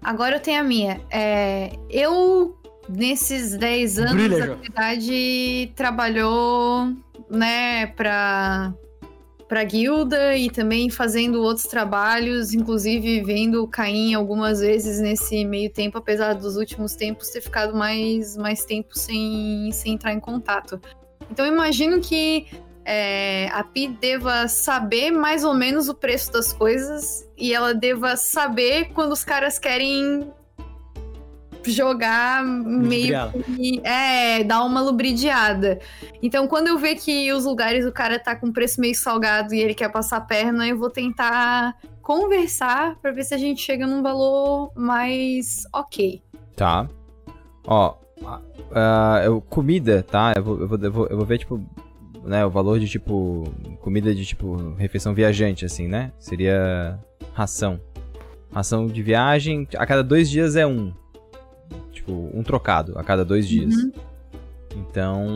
Agora 0.02 0.36
eu 0.36 0.40
tenho 0.40 0.60
a 0.60 0.64
minha. 0.64 1.00
É, 1.10 1.72
eu, 1.90 2.56
nesses 2.88 3.56
10 3.56 3.98
anos, 3.98 4.12
Brilha, 4.12 4.44
a 4.50 4.52
atividade 4.54 5.72
trabalhou, 5.74 6.92
né, 7.30 7.86
pra, 7.88 8.72
pra 9.48 9.62
guilda 9.64 10.36
e 10.36 10.50
também 10.50 10.88
fazendo 10.88 11.42
outros 11.42 11.66
trabalhos, 11.66 12.54
inclusive 12.54 13.22
vendo 13.22 13.62
o 13.62 13.68
Caim 13.68 14.14
algumas 14.14 14.60
vezes 14.60 15.00
nesse 15.00 15.44
meio 15.44 15.70
tempo, 15.70 15.98
apesar 15.98 16.34
dos 16.34 16.56
últimos 16.56 16.94
tempos 16.94 17.28
ter 17.28 17.40
ficado 17.40 17.74
mais, 17.74 18.36
mais 18.36 18.64
tempo 18.64 18.98
sem, 18.98 19.70
sem 19.72 19.94
entrar 19.94 20.12
em 20.12 20.20
contato. 20.20 20.80
Então 21.30 21.46
imagino 21.46 22.00
que 22.00 22.46
é, 22.84 23.48
a 23.52 23.64
Pi 23.64 23.88
deva 23.88 24.46
saber 24.46 25.10
mais 25.10 25.44
ou 25.44 25.54
menos 25.54 25.88
o 25.88 25.94
preço 25.94 26.32
das 26.32 26.52
coisas 26.52 27.28
e 27.36 27.52
ela 27.54 27.74
deva 27.74 28.16
saber 28.16 28.90
quando 28.92 29.12
os 29.12 29.24
caras 29.24 29.58
querem 29.58 30.30
jogar 31.72 32.44
meio 32.44 33.14
que, 33.56 33.80
é, 33.84 34.42
dar 34.44 34.64
uma 34.64 34.80
lubridiada. 34.80 35.78
Então, 36.22 36.46
quando 36.48 36.68
eu 36.68 36.78
ver 36.78 36.96
que 36.96 37.32
os 37.32 37.44
lugares 37.44 37.84
o 37.84 37.92
cara 37.92 38.18
tá 38.18 38.34
com 38.36 38.52
preço 38.52 38.80
meio 38.80 38.94
salgado 38.94 39.54
e 39.54 39.60
ele 39.60 39.74
quer 39.74 39.90
passar 39.90 40.16
a 40.18 40.20
perna, 40.20 40.66
eu 40.66 40.78
vou 40.78 40.90
tentar 40.90 41.76
conversar 42.02 42.96
pra 42.96 43.10
ver 43.10 43.24
se 43.24 43.34
a 43.34 43.38
gente 43.38 43.60
chega 43.62 43.86
num 43.86 44.02
valor 44.02 44.70
mais 44.76 45.64
ok. 45.72 46.22
Tá. 46.56 46.88
Ó, 47.66 47.94
a- 48.74 49.22
eu, 49.24 49.40
comida, 49.40 50.02
tá? 50.02 50.32
Eu 50.36 50.42
vou, 50.44 50.60
eu, 50.60 50.68
vou, 50.68 50.78
eu, 50.82 50.92
vou, 50.92 51.06
eu 51.08 51.16
vou 51.16 51.26
ver, 51.26 51.38
tipo, 51.38 51.60
né, 52.24 52.44
o 52.44 52.50
valor 52.50 52.78
de, 52.78 52.88
tipo, 52.88 53.44
comida 53.80 54.14
de, 54.14 54.24
tipo, 54.24 54.74
refeição 54.76 55.14
viajante, 55.14 55.64
assim, 55.64 55.88
né? 55.88 56.12
Seria 56.18 56.98
ração. 57.32 57.80
Ração 58.52 58.86
de 58.86 59.02
viagem, 59.02 59.66
a 59.76 59.84
cada 59.86 60.02
dois 60.02 60.30
dias 60.30 60.56
é 60.56 60.66
um. 60.66 60.92
Tipo, 62.04 62.30
um 62.34 62.42
trocado 62.42 62.98
a 62.98 63.02
cada 63.02 63.24
dois 63.24 63.48
dias. 63.48 63.74
Uhum. 63.74 63.92
Então, 64.76 65.26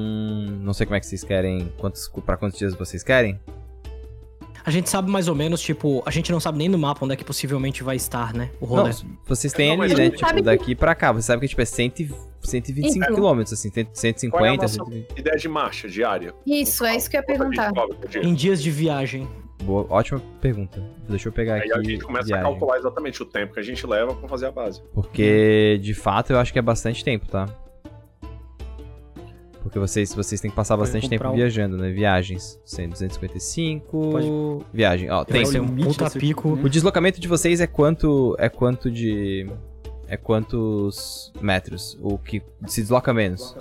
não 0.60 0.74
sei 0.74 0.84
como 0.84 0.96
é 0.96 1.00
que 1.00 1.06
vocês 1.06 1.24
querem, 1.24 1.72
quantos, 1.78 2.10
pra 2.26 2.36
quantos 2.36 2.58
dias 2.58 2.74
vocês 2.74 3.02
querem? 3.02 3.40
A 4.66 4.70
gente 4.70 4.90
sabe 4.90 5.10
mais 5.10 5.28
ou 5.28 5.34
menos, 5.34 5.62
tipo, 5.62 6.02
a 6.04 6.10
gente 6.10 6.30
não 6.30 6.38
sabe 6.40 6.58
nem 6.58 6.68
no 6.68 6.76
mapa 6.76 7.02
onde 7.02 7.14
é 7.14 7.16
que 7.16 7.24
possivelmente 7.24 7.82
vai 7.82 7.96
estar, 7.96 8.34
né? 8.34 8.50
O 8.60 8.66
rolê. 8.66 8.90
Não, 8.90 9.16
vocês 9.26 9.50
têm 9.52 9.74
Não, 9.74 9.82
ali, 9.82 9.94
né? 9.94 10.06
Tipo, 10.10 10.18
sabe 10.18 10.34
que- 10.34 10.42
daqui 10.42 10.74
pra 10.74 10.94
cá. 10.94 11.10
Você 11.12 11.22
sabe 11.22 11.40
que, 11.40 11.48
tipo, 11.48 11.62
é 11.62 11.64
100, 11.64 11.86
e- 12.00 12.10
125 12.42 13.04
Então. 13.04 13.14
quilômetros, 13.14 13.52
assim, 13.54 13.70
150, 13.70 14.30
Qual 14.36 14.44
é 14.44 14.48
a 14.50 14.56
nossa 14.56 14.74
120. 14.74 15.18
ideia 15.18 15.36
de 15.38 15.48
marcha 15.48 15.88
diária? 15.88 16.34
Isso, 16.44 16.84
é 16.84 16.96
isso 16.96 17.08
que 17.08 17.16
eu 17.16 17.20
ia 17.22 17.26
gente 17.26 17.38
perguntar. 17.38 17.72
Em 18.22 18.34
dias 18.34 18.62
de 18.62 18.70
viagem. 18.70 19.26
Boa, 19.64 19.86
ótima 19.90 20.20
pergunta. 20.40 20.82
Deixa 21.08 21.28
eu 21.28 21.32
pegar 21.32 21.54
Aí 21.54 21.60
aqui. 21.62 21.72
a 21.72 21.82
gente 21.82 22.04
começa 22.04 22.26
viagem. 22.26 22.46
a 22.46 22.48
calcular 22.50 22.78
exatamente 22.78 23.22
o 23.22 23.26
tempo 23.26 23.52
que 23.54 23.60
a 23.60 23.62
gente 23.62 23.86
leva 23.86 24.14
pra 24.14 24.28
fazer 24.28 24.46
a 24.46 24.50
base. 24.52 24.80
Porque, 24.94 25.78
de 25.82 25.94
fato, 25.94 26.32
eu 26.32 26.38
acho 26.38 26.52
que 26.52 26.58
é 26.58 26.62
bastante 26.62 27.04
tempo, 27.04 27.26
tá? 27.26 27.46
Porque 29.62 29.78
vocês, 29.78 30.14
vocês 30.14 30.40
têm 30.40 30.50
que 30.50 30.56
passar 30.56 30.76
bastante 30.76 31.08
tempo 31.10 31.28
um- 31.28 31.34
viajando, 31.34 31.76
né? 31.76 31.90
Viagens. 31.90 32.58
100, 32.64 32.88
255. 32.88 34.10
Pode- 34.12 34.64
Viagem. 34.72 35.10
Ó, 35.10 35.24
tem. 35.24 35.42
Vai 35.42 35.52
ser 35.52 35.60
um 35.60 35.68
pico. 36.18 36.48
O 36.52 36.68
deslocamento 36.70 37.20
de 37.20 37.28
vocês 37.28 37.60
é 37.60 37.66
quanto. 37.66 38.34
É 38.38 38.48
quanto 38.48 38.90
de. 38.90 39.46
É 40.10 40.16
quantos 40.16 41.30
metros? 41.40 41.96
O 42.00 42.16
que 42.18 42.42
se 42.66 42.80
desloca 42.80 43.12
menos? 43.12 43.54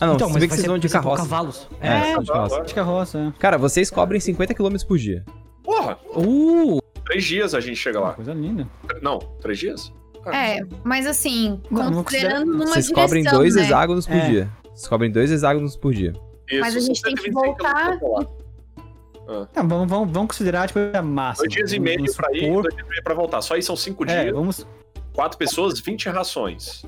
Ah, 0.00 0.06
não, 0.06 0.14
então, 0.14 0.26
se 0.26 0.32
mas 0.34 0.40
bem 0.40 0.48
que 0.48 0.54
vocês 0.56 0.66
vão 0.66 0.76
de 0.78 0.88
carroça. 0.88 1.22
cavalos. 1.22 1.68
É, 1.80 1.88
É. 2.12 2.18
de 2.18 2.26
carroça. 2.26 2.60
De 2.62 2.74
carroça, 2.74 3.18
é. 3.18 3.32
Cara, 3.38 3.56
vocês 3.58 3.90
cobrem 3.90 4.20
50 4.20 4.52
km 4.54 4.74
por 4.88 4.98
dia. 4.98 5.24
Porra, 5.62 5.96
Uh! 6.16 6.80
três 7.04 7.22
dias 7.24 7.54
a 7.54 7.60
gente 7.60 7.76
chega 7.76 8.00
Uma 8.00 8.08
lá. 8.08 8.14
coisa 8.14 8.34
linda. 8.34 8.66
Não, 9.00 9.18
três 9.40 9.58
dias? 9.58 9.92
É, 10.32 10.58
mas 10.82 11.06
assim, 11.06 11.60
Não, 11.70 11.90
não 11.90 12.02
considerando 12.04 12.46
numa 12.50 12.66
Vocês 12.66 12.86
direção, 12.86 13.02
cobrem 13.04 13.22
dois 13.24 13.54
né? 13.54 13.62
hexágonos 13.62 14.06
por 14.06 14.16
É. 14.16 14.28
dia. 14.30 14.50
Vocês 14.74 14.88
cobrem 14.88 15.12
dois 15.12 15.30
hexágonos 15.30 15.76
por 15.76 15.94
dia. 15.94 16.12
Isso, 16.50 16.60
Mas 16.60 16.74
a 16.76 16.80
gente 16.80 17.00
tem 17.02 17.14
que 17.14 17.22
125 17.22 17.40
voltar- 17.46 17.98
pra 17.98 18.08
lá. 18.08 18.26
Não, 19.56 19.68
vamos, 19.68 19.88
vamos, 19.88 20.10
vamos 20.12 20.28
considerar, 20.28 20.66
tipo, 20.66 20.80
a 20.92 21.00
máxima. 21.02 21.46
Dois 21.46 21.52
dias 21.54 21.72
e 21.72 21.78
meio 21.78 22.14
pra 22.14 22.28
ir, 22.36 22.50
dois 22.52 22.74
dias 22.74 22.86
e 22.86 22.90
meio 22.90 23.02
pra 23.04 23.14
voltar. 23.14 23.40
Só 23.42 23.54
aí 23.54 23.62
são 23.62 23.76
cinco 23.76 24.04
É, 24.10 24.24
dias, 24.24 24.34
vamos... 24.34 24.66
quatro 25.14 25.38
pessoas, 25.38 25.80
20 25.80 26.08
rações. 26.10 26.84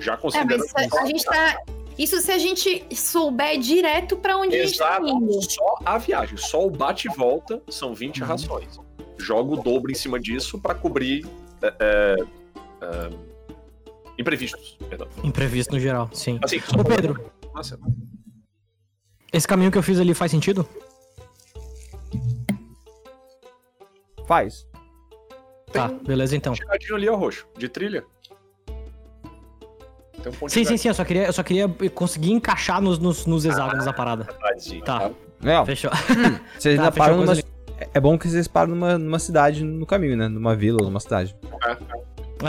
Já 0.00 0.14
É, 0.14 0.16
considerando. 0.16 0.64
mas 0.74 0.92
a, 0.92 1.02
a 1.02 1.06
gente 1.06 1.24
tá. 1.24 1.56
Isso 1.98 2.20
se 2.20 2.30
a 2.30 2.38
gente 2.38 2.84
souber 2.94 3.58
direto 3.58 4.16
pra 4.18 4.36
onde 4.36 4.54
a 4.54 4.66
gente 4.66 4.76
tá 4.78 4.96
Exato, 4.98 5.08
indo. 5.08 5.50
só 5.50 5.76
a 5.84 5.96
viagem, 5.96 6.36
só 6.36 6.66
o 6.66 6.70
bate 6.70 7.08
e 7.08 7.14
volta 7.16 7.62
são 7.70 7.94
20 7.94 8.20
Uhum. 8.20 8.26
rações. 8.28 8.78
Joga 9.18 9.54
o 9.54 9.62
dobro 9.62 9.90
em 9.90 9.94
cima 9.94 10.20
disso 10.20 10.58
pra 10.60 10.74
cobrir 10.74 11.24
é, 11.62 11.74
é, 11.80 12.16
é, 12.82 13.10
imprevistos. 14.18 14.76
Perdão. 14.90 15.08
Imprevisto 15.24 15.72
no 15.72 15.80
geral, 15.80 16.10
sim. 16.12 16.38
Assim, 16.42 16.58
Ô, 16.78 16.84
Pedro, 16.84 17.30
Nossa, 17.54 17.78
esse 19.32 19.48
caminho 19.48 19.70
que 19.72 19.78
eu 19.78 19.82
fiz 19.82 19.98
ali 19.98 20.12
faz 20.12 20.30
sentido? 20.30 20.68
Faz. 24.26 24.66
Tá, 25.76 25.88
beleza 25.88 26.36
então. 26.36 26.54
ali, 26.94 27.08
ó, 27.08 27.16
roxo, 27.16 27.46
de 27.58 27.68
trilha. 27.68 28.04
Tem 30.22 30.32
um 30.32 30.34
ponto 30.34 30.50
Sim, 30.52 30.64
sim, 30.64 30.76
sim, 30.76 30.88
eu 30.88 30.94
só 30.94 31.04
queria, 31.04 31.26
eu 31.26 31.32
só 31.32 31.42
queria 31.42 31.68
conseguir 31.94 32.32
encaixar 32.32 32.80
nos, 32.80 32.98
nos, 32.98 33.26
nos 33.26 33.44
hexágonos 33.44 33.84
da 33.84 33.92
parada. 33.92 34.24
Tá, 34.84 35.10
É, 35.44 35.58
ó, 35.58 35.64
fechou. 35.64 35.90
vocês 36.58 36.76
Tá, 36.76 36.82
ainda 36.82 36.92
fechou 36.92 37.06
param 37.06 37.16
numa. 37.18 37.32
É 37.78 37.88
é 37.92 38.00
bom 38.00 38.18
que 38.18 38.26
vocês 38.26 38.48
param 38.48 38.70
numa, 38.74 38.96
numa 38.96 39.18
cidade 39.18 39.62
no 39.62 39.84
caminho, 39.84 40.16
né? 40.16 40.28
Numa 40.28 40.56
vila 40.56 40.78
ou 40.80 40.86
numa 40.86 40.98
cidade. 41.00 41.36
Ah, 41.62 41.76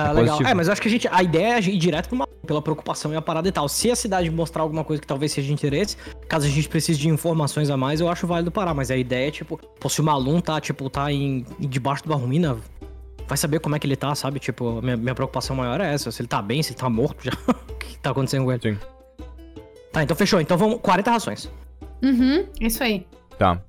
É 0.10 0.14
legal. 0.14 0.16
positivo. 0.16 0.50
É, 0.50 0.54
mas 0.54 0.68
eu 0.68 0.72
acho 0.74 0.82
que 0.82 0.88
a 0.88 0.92
gente. 0.92 1.08
A 1.12 1.22
ideia 1.22 1.56
é 1.56 1.60
ir 1.60 1.78
direto 1.78 2.08
pra 2.08 2.16
uma, 2.16 2.28
pela 2.28 2.62
preocupação 2.62 3.12
e 3.14 3.16
a 3.18 3.22
parada 3.22 3.48
e 3.48 3.52
tal. 3.52 3.68
Se 3.68 3.92
a 3.92 3.96
cidade 3.96 4.30
mostrar 4.30 4.62
alguma 4.64 4.86
coisa 4.86 5.02
que 5.02 5.08
talvez 5.08 5.34
seja 5.34 5.48
de 5.48 5.54
interesse, 5.54 5.98
caso 6.30 6.46
a 6.46 6.50
gente 6.50 6.70
precise 6.70 6.98
de 6.98 7.10
informações 7.10 7.70
a 7.70 7.76
mais, 7.76 8.00
eu 8.00 8.08
acho 8.08 8.26
válido 8.26 8.52
parar. 8.52 8.74
Mas 8.74 8.90
a 8.90 8.96
ideia 8.96 9.28
é, 9.28 9.32
tipo, 9.32 9.60
pô, 9.80 9.90
se 9.90 10.00
o 10.00 10.04
Malum 10.04 10.40
tá, 10.40 10.62
tipo, 10.62 10.90
tá 10.90 11.12
em, 11.12 11.46
em 11.60 11.68
debaixo 11.68 12.04
de 12.04 12.10
uma 12.10 12.16
ruína, 12.18 12.58
vai 13.28 13.38
saber 13.38 13.60
como 13.60 13.76
é 13.76 13.80
que 13.80 13.86
ele 13.86 13.96
tá, 13.96 14.14
sabe? 14.16 14.40
Tipo, 14.40 14.82
minha, 14.82 14.98
minha 14.98 15.16
preocupação 15.16 15.56
maior 15.56 15.82
é 15.82 15.94
essa. 15.94 16.12
Se 16.12 16.22
ele 16.22 16.28
tá 16.28 16.42
bem, 16.42 16.64
se 16.64 16.72
ele 16.72 16.80
tá 16.80 16.90
morto 16.90 17.24
já. 17.24 17.32
o 17.48 17.74
que 17.76 17.98
tá 18.00 18.12
acontecendo 18.12 18.46
com 18.46 18.52
ele? 18.52 18.62
Sim. 18.62 18.78
Tá, 19.92 20.04
então 20.04 20.16
fechou. 20.16 20.40
Então 20.40 20.58
vamos. 20.58 20.80
40 20.82 21.12
rações. 21.12 21.52
Uhum, 22.04 22.46
isso 22.62 22.84
aí. 22.84 23.06
Tá. 23.38 23.62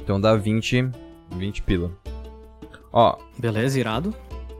Então 0.00 0.20
dá 0.20 0.34
20. 0.36 0.90
20 1.36 1.62
pila. 1.62 1.90
Ó, 2.92 3.18
Beleza, 3.38 3.78
irado. 3.80 4.14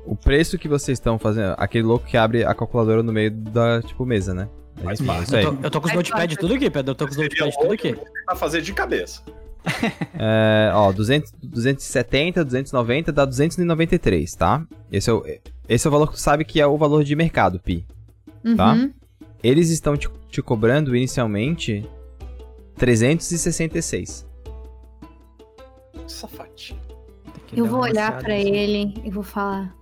o 0.04 0.16
preço 0.16 0.58
que 0.58 0.66
vocês 0.66 0.96
estão 0.98 1.18
fazendo. 1.18 1.54
Aquele 1.56 1.84
louco 1.84 2.04
que 2.06 2.16
abre 2.16 2.44
a 2.44 2.52
calculadora 2.54 3.02
no 3.02 3.12
meio 3.12 3.30
da, 3.30 3.80
tipo, 3.82 4.04
mesa, 4.04 4.34
né? 4.34 4.48
É 4.80 4.82
Mais 4.82 4.98
isso, 4.98 5.06
fácil. 5.06 5.38
Eu 5.38 5.56
tô, 5.56 5.62
eu 5.62 5.70
tô 5.70 5.80
com 5.80 5.86
os 5.86 5.90
Aí 5.92 5.96
notepad 5.96 6.26
faz. 6.34 6.36
tudo 6.40 6.54
aqui, 6.54 6.68
Pedro. 6.68 6.90
Eu 6.90 6.94
tô 6.96 7.04
com 7.04 7.10
os 7.10 7.16
Seria 7.16 7.44
notepad 7.44 7.62
tudo 7.62 7.72
aqui. 7.74 7.96
Pra 8.26 8.34
fazer 8.34 8.60
de 8.60 8.72
cabeça. 8.72 9.22
É, 10.16 10.70
ó, 10.74 10.92
200, 10.92 11.32
270, 11.42 12.44
290 12.44 13.12
dá 13.12 13.24
293, 13.24 14.34
tá? 14.34 14.64
Esse 14.90 15.10
é, 15.10 15.12
o, 15.12 15.24
esse 15.68 15.86
é 15.86 15.88
o 15.88 15.92
valor 15.92 16.06
que 16.06 16.14
tu 16.14 16.20
sabe 16.20 16.44
que 16.44 16.60
é 16.60 16.66
o 16.66 16.76
valor 16.76 17.02
de 17.02 17.16
mercado, 17.16 17.58
Pi. 17.58 17.84
Tá. 18.56 18.74
Uhum. 18.74 18.92
Eles 19.42 19.70
estão 19.70 19.96
te, 19.96 20.08
te 20.28 20.40
cobrando 20.40 20.94
inicialmente 20.94 21.84
366. 22.76 24.26
Safadinho. 26.06 26.80
Tem 27.24 27.42
que 27.46 27.60
Eu 27.60 27.66
vou 27.66 27.80
olhar 27.80 28.18
pra 28.18 28.34
nisso. 28.36 28.48
ele 28.48 28.94
e 29.04 29.10
vou 29.10 29.22
falar: 29.22 29.74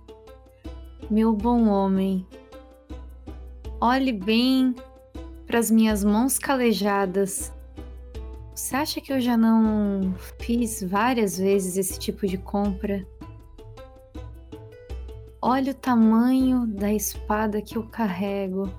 Meu 1.09 1.33
bom 1.33 1.67
homem, 1.67 2.25
olhe 3.79 4.11
bem 4.13 4.75
pras 5.45 5.69
minhas 5.69 6.03
mãos 6.03 6.39
calejadas. 6.39 7.51
Você 8.55 8.75
acha 8.75 9.01
que 9.01 9.11
eu 9.11 9.19
já 9.19 9.35
não 9.35 10.13
fiz 10.39 10.83
várias 10.83 11.37
vezes 11.37 11.75
esse 11.75 11.99
tipo 11.99 12.27
de 12.27 12.37
compra? 12.37 13.05
Olha 15.41 15.71
o 15.71 15.75
tamanho 15.75 16.67
da 16.67 16.93
espada 16.93 17.61
que 17.61 17.75
eu 17.75 17.83
carrego. 17.83 18.71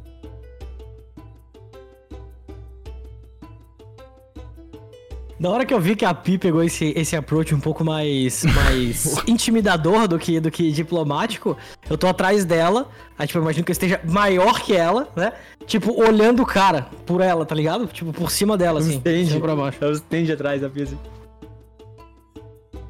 Na 5.39 5.51
hora 5.51 5.67
que 5.67 5.75
eu 5.75 5.81
vi 5.81 5.97
que 5.97 6.05
a 6.05 6.15
Pi 6.15 6.39
pegou 6.39 6.63
esse, 6.63 6.93
esse 6.97 7.17
approach 7.17 7.55
um 7.55 7.61
pouco 7.61 7.85
mais, 7.85 8.45
mais 8.45 9.17
intimidador 9.27 10.07
do 10.07 10.19
que, 10.19 10.39
do 10.39 10.51
que 10.51 10.71
diplomático, 10.71 11.57
eu 11.91 11.99
tô 11.99 12.07
atrás 12.07 12.45
dela. 12.45 12.89
Aí, 13.19 13.27
tipo, 13.27 13.39
eu 13.39 13.43
imagino 13.43 13.65
que 13.65 13.71
eu 13.71 13.75
esteja 13.75 14.01
maior 14.05 14.61
que 14.61 14.75
ela, 14.77 15.09
né? 15.17 15.33
Tipo, 15.67 16.01
olhando 16.01 16.43
o 16.43 16.47
cara 16.47 16.87
por 17.05 17.21
ela, 17.21 17.45
tá 17.45 17.55
ligado? 17.55 17.87
Tipo, 17.89 18.13
por 18.13 18.31
cima 18.31 18.57
dela, 18.57 18.79
assim. 18.79 19.01
cima 19.27 19.41
pra 19.41 19.57
baixo. 19.57 19.85
O 19.85 19.91
stand 19.93 20.33
atrás 20.33 20.61
da 20.61 20.71
pizza. 20.71 20.97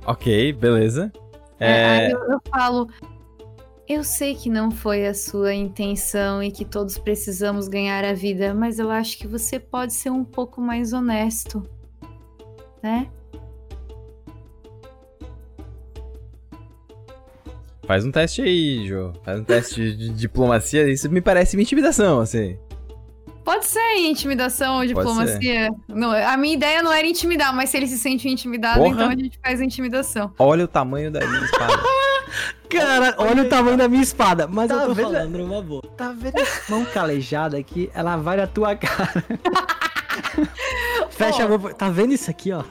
Ok, 0.07 0.53
beleza. 0.53 1.11
É, 1.59 1.71
É, 1.71 1.87
aí 1.87 2.11
eu, 2.11 2.19
eu 2.31 2.41
falo. 2.51 2.89
Eu 3.87 4.03
sei 4.03 4.35
que 4.35 4.49
não 4.49 4.71
foi 4.71 5.07
a 5.07 5.13
sua 5.13 5.53
intenção 5.55 6.43
e 6.43 6.51
que 6.51 6.65
todos 6.65 6.97
precisamos 6.97 7.69
ganhar 7.69 8.03
a 8.03 8.15
vida, 8.15 8.55
mas 8.55 8.79
eu 8.79 8.91
acho 8.91 9.19
que 9.19 9.27
você 9.27 9.61
pode 9.61 9.93
ser 9.93 10.11
um 10.11 10.25
pouco 10.25 10.59
mais 10.59 10.95
honesto, 10.95 11.63
né? 12.85 13.09
faz 17.87 18.05
um 18.05 18.11
teste 18.11 18.41
aí, 18.43 18.87
Jô. 18.87 19.13
Faz 19.25 19.41
um 19.41 19.45
teste 19.45 19.95
de, 19.95 20.09
diplomacia. 20.11 20.89
Isso 20.91 21.11
me 21.11 21.21
parece 21.21 21.57
uma 21.57 21.63
intimidação, 21.63 22.21
assim. 22.21 22.59
Pode 23.45 23.67
ser 23.67 23.97
intimidação 23.99 24.79
ou 24.79 24.87
diplomacia. 24.87 25.69
Não, 25.87 26.11
a 26.13 26.35
minha 26.39 26.55
ideia 26.55 26.83
não 26.83 26.91
era 26.91 27.07
intimidar, 27.07 27.55
mas 27.55 27.69
se 27.69 27.77
ele 27.77 27.87
se 27.87 27.99
sente 27.99 28.27
intimidado, 28.27 28.79
Porra. 28.79 28.89
então 28.95 29.09
a 29.11 29.17
gente 29.17 29.39
faz 29.43 29.61
a 29.61 29.65
intimidação. 29.65 30.33
Olha 30.39 30.65
o 30.65 30.69
tamanho 30.69 31.11
da 31.11 31.21
minha 31.21 31.45
espada. 31.45 31.75
Cara, 32.71 33.15
olha 33.19 33.43
o 33.43 33.49
tamanho 33.49 33.77
da 33.77 33.87
minha 33.87 34.03
espada. 34.03 34.47
Mas 34.47 34.69
Tá 34.69 34.75
eu 34.77 34.87
tô 34.87 34.95
vendo? 34.95 35.13
falando 35.13 35.39
numa 35.39 35.61
boa. 35.63 35.83
Tá 35.97 36.11
vendo 36.13 36.39
essa 36.39 36.63
mão 36.73 36.85
calejada 36.87 37.59
aqui? 37.59 37.91
Ela 37.95 38.17
vai 38.17 38.39
na 38.39 38.47
tua 38.47 38.75
cara. 38.77 39.23
Fecha 41.17 41.45
a 41.45 41.49
mão. 41.49 41.59
Tá 41.73 41.89
vendo 41.91 42.13
isso 42.13 42.31
aqui, 42.31 42.53
ó? 42.53 42.63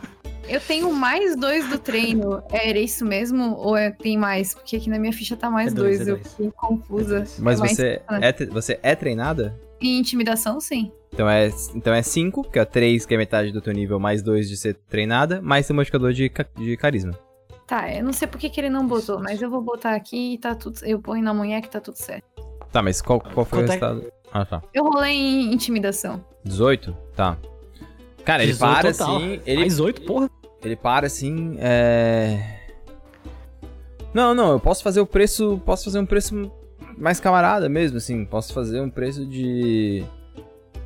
Eu 0.47 0.59
tenho 0.59 0.91
mais 0.91 1.35
dois 1.37 1.67
do 1.69 1.79
treino. 1.79 2.43
Era 2.51 2.77
isso 2.77 3.05
mesmo? 3.05 3.55
Ou 3.55 3.77
é- 3.77 3.91
tem 3.91 4.17
mais? 4.17 4.53
Porque 4.53 4.75
aqui 4.75 4.89
na 4.89 4.99
minha 4.99 5.13
ficha 5.13 5.37
tá 5.37 5.49
mais 5.49 5.71
É 5.71 5.75
dois, 5.75 5.97
dois. 5.99 6.07
é 6.07 6.11
Eu 6.11 6.15
dois. 6.17 6.27
fiquei 6.31 6.51
confusa. 6.51 7.23
Mas 7.39 7.57
É 7.57 7.61
mais- 7.61 7.75
você 7.77 8.01
é, 8.21 8.31
tre- 8.31 8.45
você 8.47 8.79
é 8.83 8.95
treinada? 8.95 9.57
Em 9.81 9.97
intimidação, 9.97 10.59
sim. 10.59 10.91
Então 11.13 11.29
é 11.29 11.49
5, 11.49 11.77
então 11.77 11.93
é 11.93 12.01
cinco, 12.01 12.43
que 12.49 12.57
é 12.57 12.65
3, 12.65 13.05
que 13.05 13.13
é 13.13 13.17
metade 13.17 13.51
do 13.51 13.61
teu 13.61 13.71
nível, 13.73 13.99
mais 13.99 14.21
2 14.23 14.49
de 14.49 14.57
ser 14.57 14.73
treinada, 14.89 15.41
mais 15.41 15.65
seu 15.65 15.75
modificador 15.75 16.11
de, 16.11 16.31
de 16.57 16.77
carisma. 16.77 17.13
Tá, 17.67 17.93
eu 17.93 18.03
não 18.03 18.11
sei 18.11 18.27
por 18.27 18.37
que, 18.39 18.49
que 18.49 18.59
ele 18.59 18.69
não 18.69 18.85
botou, 18.87 19.19
mas 19.19 19.41
eu 19.41 19.49
vou 19.49 19.61
botar 19.61 19.93
aqui 19.93 20.33
e 20.33 20.37
tá 20.37 20.55
tudo. 20.55 20.79
Eu 20.83 20.99
ponho 20.99 21.23
na 21.23 21.33
mulher 21.33 21.61
que 21.61 21.69
tá 21.69 21.79
tudo 21.79 21.95
certo. 21.95 22.23
Tá, 22.71 22.81
mas 22.81 23.01
qual, 23.01 23.19
qual 23.21 23.45
foi 23.45 23.59
o 23.59 23.61
Quanto 23.67 23.69
é- 23.71 23.73
resultado? 23.87 24.11
Ah, 24.33 24.45
tá. 24.45 24.61
Eu 24.73 24.83
rolei 24.85 25.13
em 25.15 25.53
intimidação. 25.53 26.23
18? 26.43 26.97
Tá. 27.15 27.37
Cara, 28.25 28.43
ele 28.43 28.51
18 28.53 28.71
para 28.73 28.91
total. 28.91 29.15
assim. 29.17 29.41
Ele, 29.45 29.59
Mais 29.59 29.79
oito, 29.79 30.01
porra. 30.03 30.29
ele 30.63 30.75
para 30.75 31.07
assim. 31.07 31.55
É. 31.59 32.59
Não, 34.13 34.33
não, 34.33 34.51
eu 34.53 34.59
posso 34.59 34.83
fazer 34.83 35.01
o 35.01 35.05
preço. 35.05 35.59
Posso 35.65 35.85
fazer 35.85 35.99
um 35.99 36.05
preço 36.05 36.51
mais 36.97 37.19
camarada 37.19 37.67
mesmo, 37.67 37.97
assim. 37.97 38.23
Posso 38.25 38.53
fazer 38.53 38.79
um 38.81 38.89
preço 38.89 39.25
de. 39.25 40.03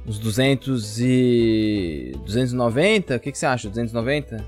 Uns 0.06 0.18
200 0.18 1.00
e. 1.02 2.14
290? 2.26 3.16
O 3.16 3.20
que, 3.20 3.32
que 3.32 3.38
você 3.38 3.46
acha? 3.46 3.68
290? 3.70 4.44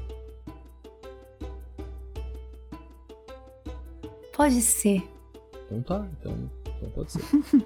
Pode 4.34 4.61
ser. 4.61 5.03
Então 5.66 5.82
tá, 5.82 6.06
então, 6.20 6.49
então 6.78 6.90
pode 6.91 7.11
ser. 7.11 7.22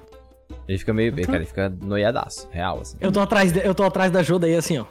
ele 0.68 0.78
fica 0.78 0.94
meio. 0.94 1.16
Cara, 1.24 1.38
ele 1.38 1.46
fica 1.46 1.70
noiadaço, 1.70 2.48
real, 2.52 2.82
assim. 2.82 2.98
Eu 3.00 3.12
tô 3.12 3.20
atrás, 3.20 3.52
de- 3.52 3.64
eu 3.66 3.76
tô 3.76 3.84
atrás 3.84 4.12
da 4.12 4.24
Joda 4.24 4.48
aí, 4.48 4.56
assim, 4.56 4.80
ó. 4.80 4.86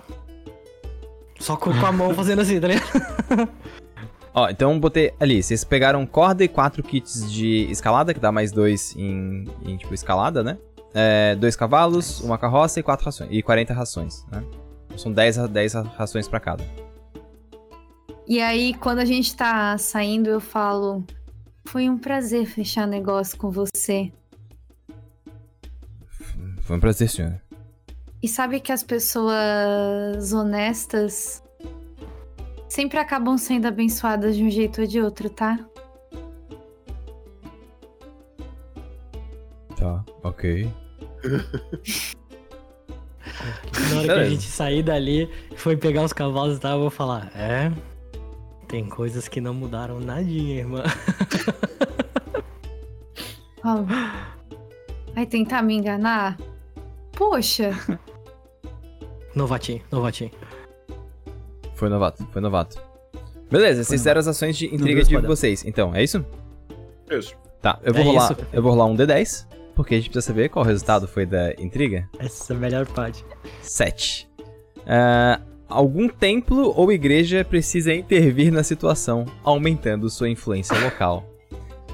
Só 1.42 1.56
com, 1.56 1.72
com 1.76 1.86
a 1.86 1.90
mão 1.90 2.14
fazendo 2.14 2.40
assim, 2.40 2.60
tá 2.60 2.68
ligado? 2.68 3.48
Ó, 4.32 4.48
então 4.48 4.78
botei 4.78 5.12
ali, 5.18 5.42
vocês 5.42 5.64
pegaram 5.64 6.06
corda 6.06 6.44
e 6.44 6.48
quatro 6.48 6.82
kits 6.82 7.30
de 7.30 7.66
escalada, 7.70 8.14
que 8.14 8.20
dá 8.20 8.30
mais 8.30 8.52
dois 8.52 8.94
em, 8.96 9.44
em, 9.62 9.76
tipo, 9.76 9.92
escalada, 9.92 10.42
né? 10.42 10.56
É, 10.94 11.34
dois 11.34 11.56
cavalos, 11.56 12.20
uma 12.20 12.38
carroça 12.38 12.78
e 12.78 12.82
quatro 12.82 13.04
rações. 13.04 13.28
E 13.32 13.42
40 13.42 13.74
rações, 13.74 14.24
né? 14.30 14.42
São 14.96 15.10
10, 15.12 15.36
ra- 15.36 15.46
10 15.48 15.74
ra- 15.74 15.82
rações 15.96 16.28
pra 16.28 16.38
cada. 16.38 16.64
E 18.26 18.40
aí, 18.40 18.72
quando 18.74 19.00
a 19.00 19.04
gente 19.04 19.34
tá 19.34 19.76
saindo, 19.78 20.30
eu 20.30 20.40
falo. 20.40 21.04
Foi 21.64 21.88
um 21.88 21.98
prazer 21.98 22.46
fechar 22.46 22.86
negócio 22.86 23.36
com 23.36 23.50
você. 23.50 24.12
Foi 26.62 26.76
um 26.76 26.80
prazer, 26.80 27.08
senhor. 27.10 27.40
E 28.22 28.28
sabe 28.28 28.60
que 28.60 28.70
as 28.70 28.84
pessoas 28.84 30.32
honestas 30.32 31.42
sempre 32.68 32.98
acabam 32.98 33.36
sendo 33.36 33.66
abençoadas 33.66 34.36
de 34.36 34.44
um 34.44 34.50
jeito 34.50 34.80
ou 34.80 34.86
de 34.86 35.00
outro, 35.00 35.28
tá? 35.28 35.58
Tá, 39.76 40.04
ok. 40.22 40.72
Na 43.90 43.98
hora 43.98 44.06
que 44.06 44.20
a 44.20 44.28
gente 44.28 44.44
sair 44.44 44.82
dali, 44.84 45.28
foi 45.56 45.76
pegar 45.76 46.04
os 46.04 46.12
cavalos 46.12 46.58
e 46.58 46.60
tal, 46.60 46.74
eu 46.74 46.80
vou 46.80 46.90
falar, 46.90 47.32
é. 47.34 47.72
Tem 48.68 48.88
coisas 48.88 49.26
que 49.26 49.40
não 49.40 49.52
mudaram 49.52 49.98
nadinha, 49.98 50.60
irmã. 50.60 50.84
Vai 55.14 55.26
tentar 55.26 55.62
me 55.62 55.74
enganar? 55.74 56.38
Poxa, 57.12 57.72
Novatinho, 59.34 59.80
novatinho. 59.90 60.30
Foi 61.74 61.88
novato, 61.88 62.26
foi 62.32 62.40
novato. 62.40 62.80
Beleza, 63.50 63.84
vocês 63.84 64.00
fizeram 64.00 64.18
as 64.20 64.26
ações 64.28 64.56
de 64.56 64.72
intriga 64.74 65.02
de 65.02 65.16
vocês. 65.18 65.64
Então, 65.64 65.94
é 65.94 66.02
isso? 66.02 66.24
Isso. 67.10 67.34
Tá, 67.60 67.78
eu 67.82 67.92
vou 67.92 68.02
É 68.02 68.04
rolar. 68.06 68.32
isso. 68.32 68.36
Eu 68.52 68.62
vou 68.62 68.72
rolar 68.72 68.86
um 68.86 68.96
D10, 68.96 69.46
porque 69.74 69.94
a 69.94 69.98
gente 69.98 70.10
precisa 70.10 70.26
saber 70.26 70.48
qual 70.48 70.64
o 70.64 70.68
resultado 70.68 71.06
foi 71.06 71.26
da 71.26 71.52
intriga. 71.54 72.08
Essa 72.18 72.52
é 72.52 72.56
a 72.56 72.58
melhor 72.58 72.86
parte. 72.86 73.24
7. 73.62 74.28
algum 75.68 76.08
templo 76.08 76.72
ou 76.76 76.90
igreja 76.92 77.44
precisa 77.44 77.94
intervir 77.94 78.52
na 78.52 78.62
situação, 78.62 79.26
aumentando 79.44 80.08
sua 80.10 80.28
influência 80.28 80.78
local. 80.80 81.24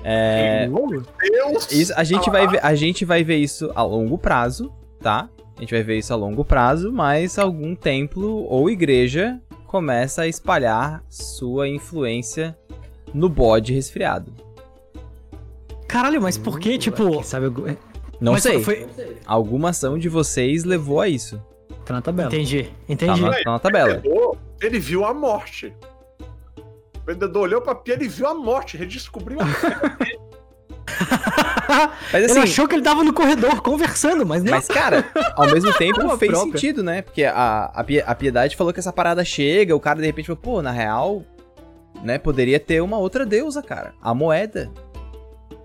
É, 0.05 0.69
Deus! 0.69 1.73
isso, 1.73 1.93
a, 1.97 2.05
gente 2.05 2.31
vai 2.31 2.47
ver, 2.47 2.65
a 2.65 2.75
gente 2.75 3.05
vai 3.05 3.25
ver 3.25 3.37
isso 3.37 3.71
a 3.75 3.83
longo 3.83 4.17
prazo, 4.17 4.73
tá? 5.01 5.29
A 5.59 5.61
gente 5.61 5.75
vai 5.75 5.83
ver 5.83 5.99
isso 5.99 6.13
a 6.13 6.17
longo 6.17 6.45
prazo, 6.45 6.93
mas 6.93 7.37
algum 7.37 7.75
templo 7.75 8.45
ou 8.49 8.71
igreja 8.71 9.41
começa 9.67 10.23
a 10.23 10.29
espalhar 10.29 11.03
sua 11.11 11.69
influência 11.69 12.57
no 13.13 13.29
bode 13.29 13.75
resfriado. 13.75 14.33
Caralho, 15.89 16.23
mas 16.23 16.39
por 16.39 16.61
que, 16.61 16.79
tipo. 16.79 17.11
Quem 17.11 17.23
sabe 17.25 17.47
é, 17.47 17.77
Não 18.21 18.33
mas 18.33 18.43
sei. 18.45 18.63
Foi... 18.63 18.87
Alguma 19.27 19.71
ação 19.71 19.99
de 19.99 20.09
vocês 20.09 20.63
levou 20.65 21.01
a 21.01 21.09
isso. 21.09 21.43
tá 21.85 21.95
na 21.95 22.03
tabela. 22.03 22.29
Entendi, 22.29 22.65
Tá 22.65 22.71
entendi. 22.89 23.21
na, 23.21 23.31
tá 23.43 23.51
na 23.53 23.59
tabela. 23.59 24.01
ele 24.63 24.79
viu 24.79 25.05
a 25.05 25.13
morte. 25.13 25.75
O 27.03 27.07
vendedor 27.11 27.43
olhou 27.43 27.61
pra 27.61 27.75
pia, 27.75 27.95
ele 27.95 28.07
viu 28.07 28.27
a 28.29 28.35
morte, 28.35 28.77
redescobriu 28.77 29.39
a 29.41 29.45
Mas 32.13 32.23
ele 32.23 32.25
assim, 32.33 32.41
achou 32.41 32.67
que 32.67 32.75
ele 32.75 32.83
tava 32.83 33.05
no 33.05 33.13
corredor 33.13 33.61
conversando, 33.61 34.25
mas 34.27 34.43
não. 34.43 34.53
Mas, 34.53 34.67
cara, 34.69 35.05
ao 35.37 35.47
mesmo 35.51 35.73
tempo 35.75 36.01
Uma 36.01 36.17
fez 36.19 36.31
própria. 36.33 36.53
sentido, 36.53 36.83
né? 36.83 37.03
Porque 37.03 37.25
a, 37.25 37.71
a, 37.75 37.85
Pie- 37.85 38.03
a 38.07 38.15
Piedade 38.15 38.57
falou 38.57 38.73
que 38.73 38.81
essa 38.81 38.93
parada 38.93 39.25
chega, 39.25 39.77
o 39.77 39.81
cara 39.81 40.01
de 40.01 40.07
repente 40.07 40.27
falou, 40.27 40.41
pô, 40.41 40.63
na 40.63 40.71
real, 40.71 41.23
né, 42.03 42.19
poderia 42.19 42.59
ter 42.59 42.81
uma 42.81 42.99
outra 42.99 43.27
deusa, 43.27 43.63
cara. 43.63 43.93
A 44.01 44.15
moeda. 44.15 44.71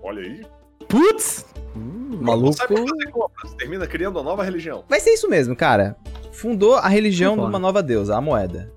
Olha 0.02 0.20
aí. 0.22 0.42
Putz! 0.88 1.46
O 1.74 2.22
maluco. 2.22 2.52
Sabe 2.56 2.74
quando 2.74 2.88
você 2.88 3.10
compra? 3.10 3.48
Você 3.48 3.56
termina 3.56 3.86
criando 3.86 4.16
uma 4.16 4.22
nova 4.22 4.44
religião. 4.44 4.84
Vai 4.88 5.00
ser 5.00 5.10
isso 5.10 5.28
mesmo, 5.28 5.56
cara. 5.56 5.96
Fundou 6.30 6.74
a 6.74 6.88
religião 6.88 7.34
de 7.34 7.42
uma 7.44 7.58
nova 7.58 7.82
deusa, 7.82 8.16
a 8.16 8.20
moeda. 8.20 8.72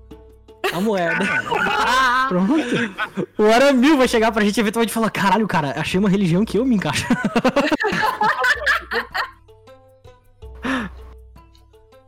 A 0.72 0.80
moeda. 0.80 1.24
Pronto. 2.28 2.52
O 3.38 3.44
Aramil 3.44 3.96
vai 3.96 4.08
chegar 4.08 4.32
pra 4.32 4.44
gente 4.44 4.60
eventualmente 4.60 4.90
e 4.90 4.94
falar: 4.94 5.10
caralho, 5.10 5.46
cara, 5.46 5.74
achei 5.76 5.98
uma 5.98 6.10
religião 6.10 6.44
que 6.44 6.58
eu 6.58 6.64
me 6.64 6.76
encaixo. 6.76 7.06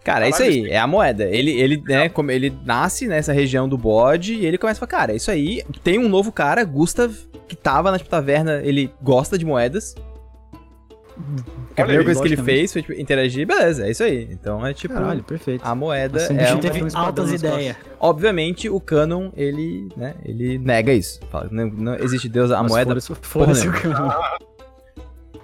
Cara, 0.02 0.26
é 0.26 0.30
isso 0.30 0.42
aí, 0.42 0.68
é 0.68 0.78
a 0.78 0.86
moeda. 0.86 1.24
Ele, 1.24 1.52
ele, 1.52 1.82
né, 1.86 2.08
como 2.08 2.30
ele 2.30 2.52
nasce 2.64 3.06
nessa 3.06 3.32
região 3.32 3.68
do 3.68 3.76
bode 3.76 4.34
e 4.34 4.46
ele 4.46 4.56
começa 4.56 4.78
a 4.78 4.86
falar, 4.86 5.00
cara, 5.00 5.12
é 5.12 5.16
isso 5.16 5.30
aí. 5.30 5.62
Tem 5.84 5.98
um 5.98 6.08
novo 6.08 6.32
cara, 6.32 6.64
Gustav, 6.64 7.14
que 7.46 7.54
tava 7.54 7.90
na 7.90 7.98
tipo, 7.98 8.10
taverna, 8.10 8.60
ele 8.64 8.90
gosta 9.02 9.36
de 9.36 9.44
moedas. 9.44 9.94
A 11.72 11.74
primeira 11.82 12.04
coisa 12.04 12.20
que 12.22 12.28
ele 12.28 12.36
fez 12.36 12.72
foi 12.72 12.82
tipo, 12.82 13.00
interagir, 13.00 13.46
beleza, 13.46 13.86
é 13.86 13.90
isso 13.90 14.02
aí. 14.02 14.28
Então 14.30 14.66
é 14.66 14.74
tipo, 14.74 14.94
Caralho, 14.94 15.22
perfeito. 15.22 15.62
a 15.64 15.74
moeda 15.74 16.18
Assim, 16.18 16.36
é 16.36 16.54
um... 16.54 16.58
teve- 16.58 16.82
altas 16.94 17.32
ideias. 17.32 17.76
Obviamente, 17.98 18.68
o 18.68 18.80
canon, 18.80 19.30
ele, 19.36 19.88
né, 19.96 20.14
ele 20.24 20.58
nega 20.58 20.92
isso. 20.92 21.20
Fala, 21.30 21.48
não, 21.50 21.66
não 21.68 21.94
existe 21.96 22.28
Deus, 22.28 22.50
a 22.50 22.62
Mas 22.62 22.72
moeda... 22.72 23.00
Foda-se 23.22 23.68
o 23.68 23.72
cano. 23.72 24.12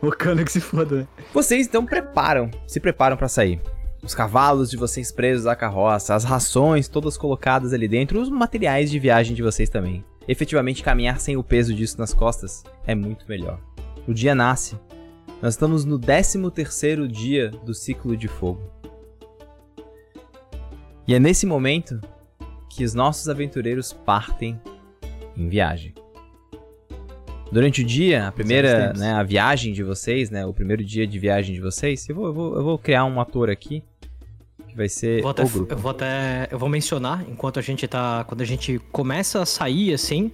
O 0.03 0.11
cano 0.11 0.45
que 0.45 0.53
se 0.53 0.61
foda, 0.61 0.97
né? 0.97 1.07
Vocês 1.33 1.67
então 1.67 1.85
preparam, 1.87 2.51
se 2.67 2.79
preparam 2.79 3.17
pra 3.17 3.29
sair. 3.29 3.61
Os 4.03 4.15
cavalos 4.15 4.71
de 4.71 4.77
vocês 4.77 5.11
presos 5.11 5.47
à 5.47 5.57
carroça, 5.57 6.15
as 6.15 6.23
rações 6.23 6.87
todas 6.87 7.17
colocadas 7.17 7.73
ali 7.73 7.89
dentro, 7.89 8.21
os 8.21 8.29
materiais 8.29 8.91
de 8.91 8.99
viagem 8.99 9.35
de 9.35 9.43
vocês 9.43 9.69
também. 9.69 10.05
Efetivamente 10.29 10.83
caminhar 10.83 11.19
sem 11.19 11.37
o 11.37 11.43
peso 11.43 11.75
disso 11.75 11.99
nas 11.99 12.13
costas 12.13 12.63
é 12.87 12.95
muito 12.95 13.25
melhor. 13.29 13.59
O 14.07 14.13
dia 14.15 14.35
nasce. 14.35 14.79
Nós 15.43 15.55
estamos 15.55 15.85
no 15.85 15.99
13º 15.99 17.07
dia 17.07 17.51
do 17.51 17.75
ciclo 17.75 18.17
de 18.17 18.27
fogo. 18.27 18.63
E 21.07 21.15
é 21.15 21.21
nesse 21.21 21.45
momento 21.45 22.01
que 22.71 22.85
os 22.85 22.95
nossos 22.95 23.29
aventureiros 23.29 23.93
partem 23.93 24.61
em 25.37 25.49
viagem. 25.49 25.95
Durante 27.53 27.83
o 27.83 27.85
dia, 27.85 28.27
a 28.27 28.33
primeira, 28.33 28.93
né, 28.95 29.13
a 29.13 29.23
viagem 29.23 29.73
de 29.73 29.83
vocês, 29.83 30.31
né, 30.31 30.45
o 30.45 30.53
primeiro 30.53 30.83
dia 30.83 31.07
de 31.07 31.19
viagem 31.19 31.55
de 31.55 31.61
vocês, 31.61 32.09
eu 32.09 32.15
vou, 32.15 32.27
eu 32.27 32.35
vou, 32.35 32.57
eu 32.57 32.65
vou 32.65 32.79
criar 32.79 33.05
um 33.05 33.21
ator 33.21 33.51
aqui 33.51 33.85
que 34.67 34.77
vai 34.77 34.89
ser 34.89 35.23
Vou 35.23 35.31
até, 35.31 35.45
o 35.45 35.49
grupo. 35.49 35.73
eu 35.73 35.79
vou 35.79 35.91
até. 35.91 36.49
Eu 36.51 36.59
vou 36.59 36.69
mencionar, 36.69 37.25
enquanto 37.29 37.59
a 37.59 37.63
gente 37.63 37.87
tá. 37.87 38.25
Quando 38.25 38.41
a 38.41 38.45
gente 38.45 38.79
começa 38.91 39.41
a 39.41 39.47
sair, 39.47 39.93
assim. 39.95 40.33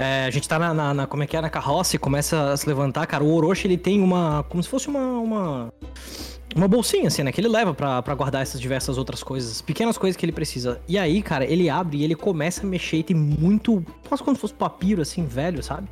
É, 0.00 0.24
a 0.26 0.30
gente 0.30 0.48
tá 0.48 0.58
na, 0.58 0.72
na- 0.74 0.94
na- 0.94 1.06
Como 1.06 1.22
é 1.22 1.26
que 1.26 1.36
é? 1.36 1.40
Na 1.40 1.50
carroça 1.50 1.94
e 1.96 1.98
começa 1.98 2.52
a 2.52 2.56
se 2.56 2.66
levantar, 2.66 3.06
cara. 3.06 3.22
O 3.22 3.32
Orochi 3.34 3.66
ele 3.66 3.76
tem 3.76 4.00
uma. 4.02 4.44
Como 4.48 4.62
se 4.62 4.68
fosse 4.68 4.88
uma. 4.88 5.18
Uma, 5.20 5.72
uma 6.56 6.66
bolsinha, 6.66 7.06
assim, 7.08 7.22
né? 7.22 7.30
Que 7.30 7.40
ele 7.40 7.48
leva 7.48 7.72
pra 7.74 8.14
guardar 8.14 8.42
essas 8.42 8.60
diversas 8.60 8.98
outras 8.98 9.22
coisas. 9.22 9.60
Pequenas 9.62 9.96
coisas 9.96 10.16
que 10.16 10.24
ele 10.24 10.32
precisa. 10.32 10.80
E 10.88 10.98
aí, 10.98 11.22
cara, 11.22 11.44
ele 11.44 11.70
abre 11.70 11.98
e 11.98 12.04
ele 12.04 12.14
começa 12.16 12.62
a 12.62 12.66
mexer 12.66 12.96
e 12.98 13.02
tem 13.02 13.16
muito. 13.16 13.84
Quase 14.08 14.22
como 14.22 14.34
se 14.34 14.40
fosse 14.40 14.54
papiro, 14.54 15.02
assim, 15.02 15.24
velho, 15.24 15.62
sabe? 15.62 15.86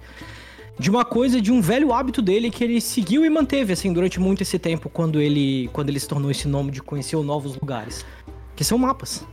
de 0.81 0.89
uma 0.91 1.05
coisa, 1.05 1.41
de 1.41 1.51
um 1.51 1.61
velho 1.61 1.93
hábito 1.93 2.23
dele 2.23 2.53
que 2.53 2.63
ele 2.63 2.81
seguiu 2.81 3.25
e 3.25 3.29
manteve, 3.29 3.73
assim, 3.73 3.93
durante 3.93 4.21
muito 4.21 4.43
esse 4.43 4.61
tempo, 4.61 4.89
quando 4.89 5.21
ele, 5.21 5.69
quando 5.73 5.89
ele 5.89 5.99
se 5.99 6.07
tornou 6.07 6.31
esse 6.31 6.47
nome 6.47 6.71
de 6.71 6.81
conhecer 6.81 7.17
novos 7.17 7.57
lugares. 7.57 8.07
Que 8.55 8.63
são 8.63 8.79
mapas. 8.79 9.27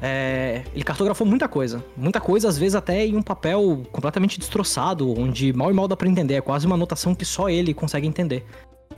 É, 0.00 0.64
ele 0.74 0.84
cartografou 0.84 1.26
muita 1.26 1.48
coisa. 1.48 1.84
Muita 1.96 2.20
coisa, 2.20 2.48
às 2.48 2.58
vezes 2.58 2.74
até 2.74 3.06
em 3.06 3.16
um 3.16 3.22
papel 3.22 3.82
completamente 3.92 4.38
destroçado, 4.38 5.18
onde 5.18 5.52
mal 5.52 5.70
e 5.70 5.74
mal 5.74 5.88
dá 5.88 5.96
pra 5.96 6.08
entender. 6.08 6.34
É 6.34 6.40
quase 6.40 6.66
uma 6.66 6.74
anotação 6.74 7.14
que 7.14 7.24
só 7.24 7.48
ele 7.48 7.72
consegue 7.72 8.06
entender. 8.06 8.44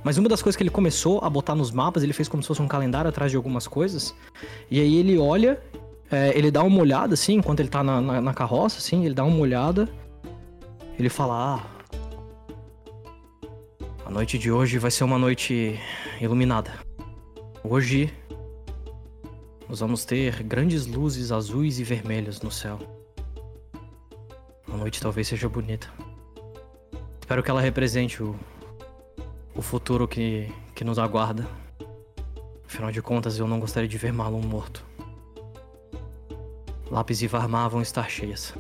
Mas 0.03 0.19
uma 0.19 0.29
das 0.29 0.43
coisas 0.43 0.57
que 0.57 0.63
ele 0.63 0.71
começou 0.71 1.21
a 1.23 1.31
botar 1.31 1.55
nos 1.55 1.71
mapas, 1.71 2.03
ele 2.03 2.13
fez 2.13 2.29
como 2.29 2.43
se 2.43 2.47
fosse 2.47 2.63
um 2.63 2.69
calendário 2.69 3.09
atrás 3.09 3.31
de 3.31 3.37
algumas 3.37 3.67
coisas. 3.67 4.15
E 4.71 4.81
aí 4.81 4.97
ele 4.97 5.19
olha, 5.19 5.61
é, 6.11 6.37
ele 6.37 6.51
dá 6.51 6.63
uma 6.63 6.81
olhada, 6.81 7.15
assim, 7.15 7.35
enquanto 7.35 7.61
ele 7.61 7.69
tá 7.69 7.83
na, 7.83 8.01
na, 8.01 8.21
na 8.21 8.35
carroça, 8.35 8.79
assim, 8.79 9.05
ele 9.05 9.15
dá 9.15 9.25
uma 9.25 9.39
olhada. 9.39 9.89
Ele 10.99 11.09
fala: 11.09 11.57
Ah, 11.57 11.77
a 14.05 14.11
noite 14.11 14.39
de 14.39 14.51
hoje 14.51 14.79
vai 14.79 14.91
ser 14.91 15.05
uma 15.05 15.19
noite 15.19 15.79
iluminada. 16.21 16.73
Hoje 17.65 18.13
nós 19.68 19.80
vamos 19.80 20.05
ter 20.05 20.43
grandes 20.43 20.86
luzes 20.86 21.32
azuis 21.32 21.78
e 21.78 21.84
vermelhas 21.84 22.40
no 22.40 22.51
céu. 22.51 22.78
A 24.72 24.76
noite 24.76 25.01
talvez 25.01 25.26
seja 25.28 25.48
bonita. 25.48 25.88
Espero 27.20 27.43
que 27.43 27.51
ela 27.51 27.60
represente 27.60 28.22
o, 28.22 28.36
o 29.55 29.62
futuro 29.62 30.06
que, 30.06 30.52
que 30.74 30.84
nos 30.84 30.98
aguarda. 30.98 31.47
Afinal 32.64 32.93
de 32.93 33.02
contas, 33.02 33.38
eu 33.38 33.48
não 33.48 33.59
gostaria 33.59 33.88
de 33.88 33.98
ver 33.98 34.12
Malum 34.12 34.43
morto. 34.43 34.84
Lápis 36.90 37.22
e 37.22 37.26
Varmar 37.26 37.68
vão 37.68 37.82
estar 37.82 38.09
cheias. 38.09 38.55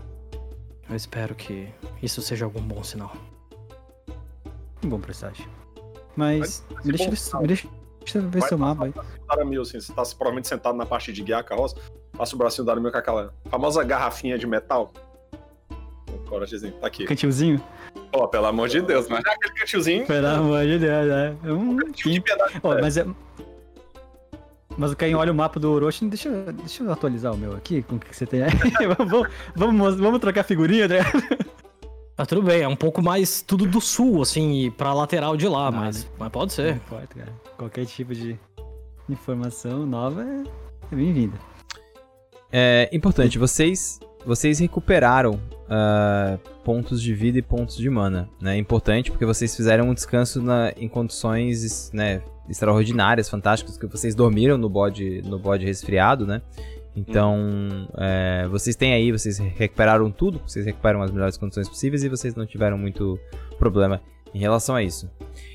Eu 0.88 0.96
espero 0.96 1.34
que 1.34 1.68
isso 2.02 2.20
seja 2.22 2.44
algum 2.44 2.62
bom 2.62 2.82
sinal. 2.82 3.16
Um 4.84 4.88
bom 4.88 5.00
presságio. 5.00 5.48
Mas, 6.16 6.64
ser 6.82 6.84
me 6.84 6.92
deixa, 6.92 7.38
me 7.40 7.46
deixa, 7.46 7.68
deixa 8.12 8.18
eu 8.18 8.28
ver 8.30 8.42
seu 8.42 8.56
mapa 8.58 8.84
aí. 8.86 8.94
Daramil, 9.28 9.62
assim, 9.62 9.80
você 9.80 9.92
tá 9.92 10.02
provavelmente 10.02 10.48
sentado 10.48 10.76
na 10.76 10.86
parte 10.86 11.12
de 11.12 11.22
guiar 11.22 11.40
a 11.40 11.44
carroça, 11.44 11.76
passa 12.16 12.34
o 12.34 12.38
bracinho 12.38 12.64
do 12.64 12.68
Daramil 12.68 12.90
com 12.92 12.98
aquela 12.98 13.34
famosa 13.50 13.82
garrafinha 13.84 14.38
de 14.38 14.46
metal. 14.46 14.92
O 16.08 16.18
coragezinho, 16.28 16.72
tá 16.74 16.86
aqui. 16.86 17.04
Cantilzinho? 17.04 17.60
Pô, 18.10 18.26
pelo 18.28 18.46
amor 18.46 18.68
de 18.68 18.80
Deus, 18.80 19.08
mas 19.08 19.24
é 19.24 19.30
aquele 19.30 19.54
cantilzinho. 19.54 20.06
Pelo 20.06 20.26
amor 20.26 20.64
de 20.64 20.78
Deus, 20.78 21.06
é. 21.08 21.34
É 21.44 21.52
um 21.52 21.76
cantil 21.76 22.12
de 22.12 22.20
piedade. 22.20 22.54
Ó, 22.62 22.80
mas 22.80 22.96
é. 22.96 23.06
Mas 24.78 24.92
o 24.92 24.96
Caim 24.96 25.14
olha 25.14 25.32
o 25.32 25.34
mapa 25.34 25.58
do 25.58 25.72
Orochi, 25.72 26.04
deixa, 26.06 26.28
eu- 26.28 26.52
deixa 26.52 26.82
eu 26.84 26.92
atualizar 26.92 27.32
o 27.32 27.36
meu 27.38 27.54
aqui, 27.56 27.82
com 27.82 27.96
o 27.96 27.98
que 27.98 28.08
que 28.10 28.16
você 28.16 28.26
tem 28.26 28.42
aí. 28.42 28.50
vamos, 28.98 29.28
vamos, 29.54 29.96
vamos 29.96 30.20
trocar 30.20 30.42
figurinha, 30.44 30.86
né? 30.86 30.98
Tá 32.16 32.24
tudo 32.24 32.40
bem, 32.42 32.62
é 32.62 32.68
um 32.68 32.76
pouco 32.76 33.02
mais 33.02 33.42
tudo 33.42 33.66
do 33.66 33.78
sul, 33.80 34.22
assim, 34.22 34.70
pra 34.70 34.94
lateral 34.94 35.36
de 35.36 35.46
lá, 35.46 35.70
Nada. 35.70 35.84
mas, 35.84 36.08
mas 36.18 36.28
pode 36.30 36.44
Não 36.46 36.50
ser. 36.64 36.74
importa, 36.76 37.14
cara. 37.14 37.32
Qualquer 37.58 37.84
tipo 37.84 38.14
de 38.14 38.38
informação 39.08 39.84
nova 39.84 40.22
é, 40.22 40.44
é 40.92 40.96
bem-vinda. 40.96 41.38
É 42.50 42.88
importante, 42.92 43.38
vocês 43.38 44.00
vocês 44.24 44.58
recuperaram 44.58 45.38
ah, 45.68 46.36
pontos 46.64 47.00
de 47.00 47.14
vida 47.14 47.38
e 47.38 47.42
pontos 47.42 47.76
de 47.76 47.88
mana. 47.88 48.28
Né? 48.40 48.56
É 48.56 48.58
importante 48.58 49.10
porque 49.10 49.24
vocês 49.24 49.54
fizeram 49.54 49.88
um 49.90 49.94
descanso 49.94 50.42
na- 50.42 50.72
em 50.76 50.88
condições 50.88 51.92
né, 51.92 52.22
extraordinárias, 52.48 53.28
fantásticas, 53.28 53.76
que 53.78 53.86
vocês 53.86 54.16
dormiram 54.16 54.58
no 54.58 54.68
bode, 54.68 55.22
no 55.22 55.38
bode 55.38 55.64
resfriado, 55.64 56.26
né? 56.26 56.42
Então, 56.96 57.88
é, 57.98 58.48
vocês 58.48 58.74
têm 58.74 58.94
aí, 58.94 59.12
vocês 59.12 59.38
recuperaram 59.38 60.10
tudo, 60.10 60.40
vocês 60.46 60.64
recuperam 60.64 61.02
as 61.02 61.10
melhores 61.10 61.36
condições 61.36 61.68
possíveis 61.68 62.02
e 62.02 62.08
vocês 62.08 62.34
não 62.34 62.46
tiveram 62.46 62.78
muito 62.78 63.20
problema 63.58 64.00
em 64.34 64.38
relação 64.38 64.74
a 64.74 64.82
isso. 64.82 65.10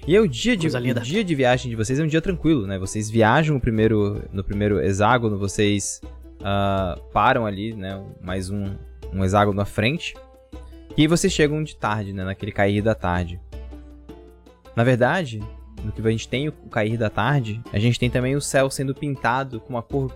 E 0.07 0.15
aí, 0.15 0.21
o 0.21 0.27
dia 0.27 0.55
de, 0.55 0.67
o 0.67 0.99
dia 1.01 1.23
de 1.23 1.35
viagem 1.35 1.69
de 1.69 1.75
vocês 1.75 1.99
é 1.99 2.03
um 2.03 2.07
dia 2.07 2.21
tranquilo, 2.21 2.67
né? 2.67 2.77
Vocês 2.77 3.09
viajam 3.09 3.55
no 3.55 3.61
primeiro, 3.61 4.21
no 4.31 4.43
primeiro 4.43 4.79
hexágono, 4.79 5.37
vocês 5.37 5.99
ah, 6.43 6.97
param 7.11 7.45
ali, 7.45 7.73
né? 7.73 8.03
Mais 8.21 8.51
um, 8.51 8.75
um 9.11 9.23
hexágono 9.23 9.57
na 9.57 9.65
frente. 9.65 10.15
E 10.95 11.01
aí 11.01 11.07
vocês 11.07 11.33
chegam 11.33 11.63
de 11.63 11.75
tarde, 11.75 12.13
né? 12.13 12.23
Naquele 12.23 12.51
cair 12.51 12.83
da 12.83 12.93
tarde. 12.93 13.39
Na 14.75 14.83
verdade, 14.83 15.39
no 15.83 15.91
que 15.91 16.05
a 16.05 16.11
gente 16.11 16.27
tem 16.27 16.47
o 16.47 16.51
cair 16.69 16.97
da 16.97 17.09
tarde, 17.09 17.61
a 17.73 17.79
gente 17.79 17.99
tem 17.99 18.09
também 18.09 18.35
o 18.35 18.41
céu 18.41 18.69
sendo 18.69 18.93
pintado 18.93 19.59
com 19.59 19.73
uma 19.73 19.81
cor 19.81 20.11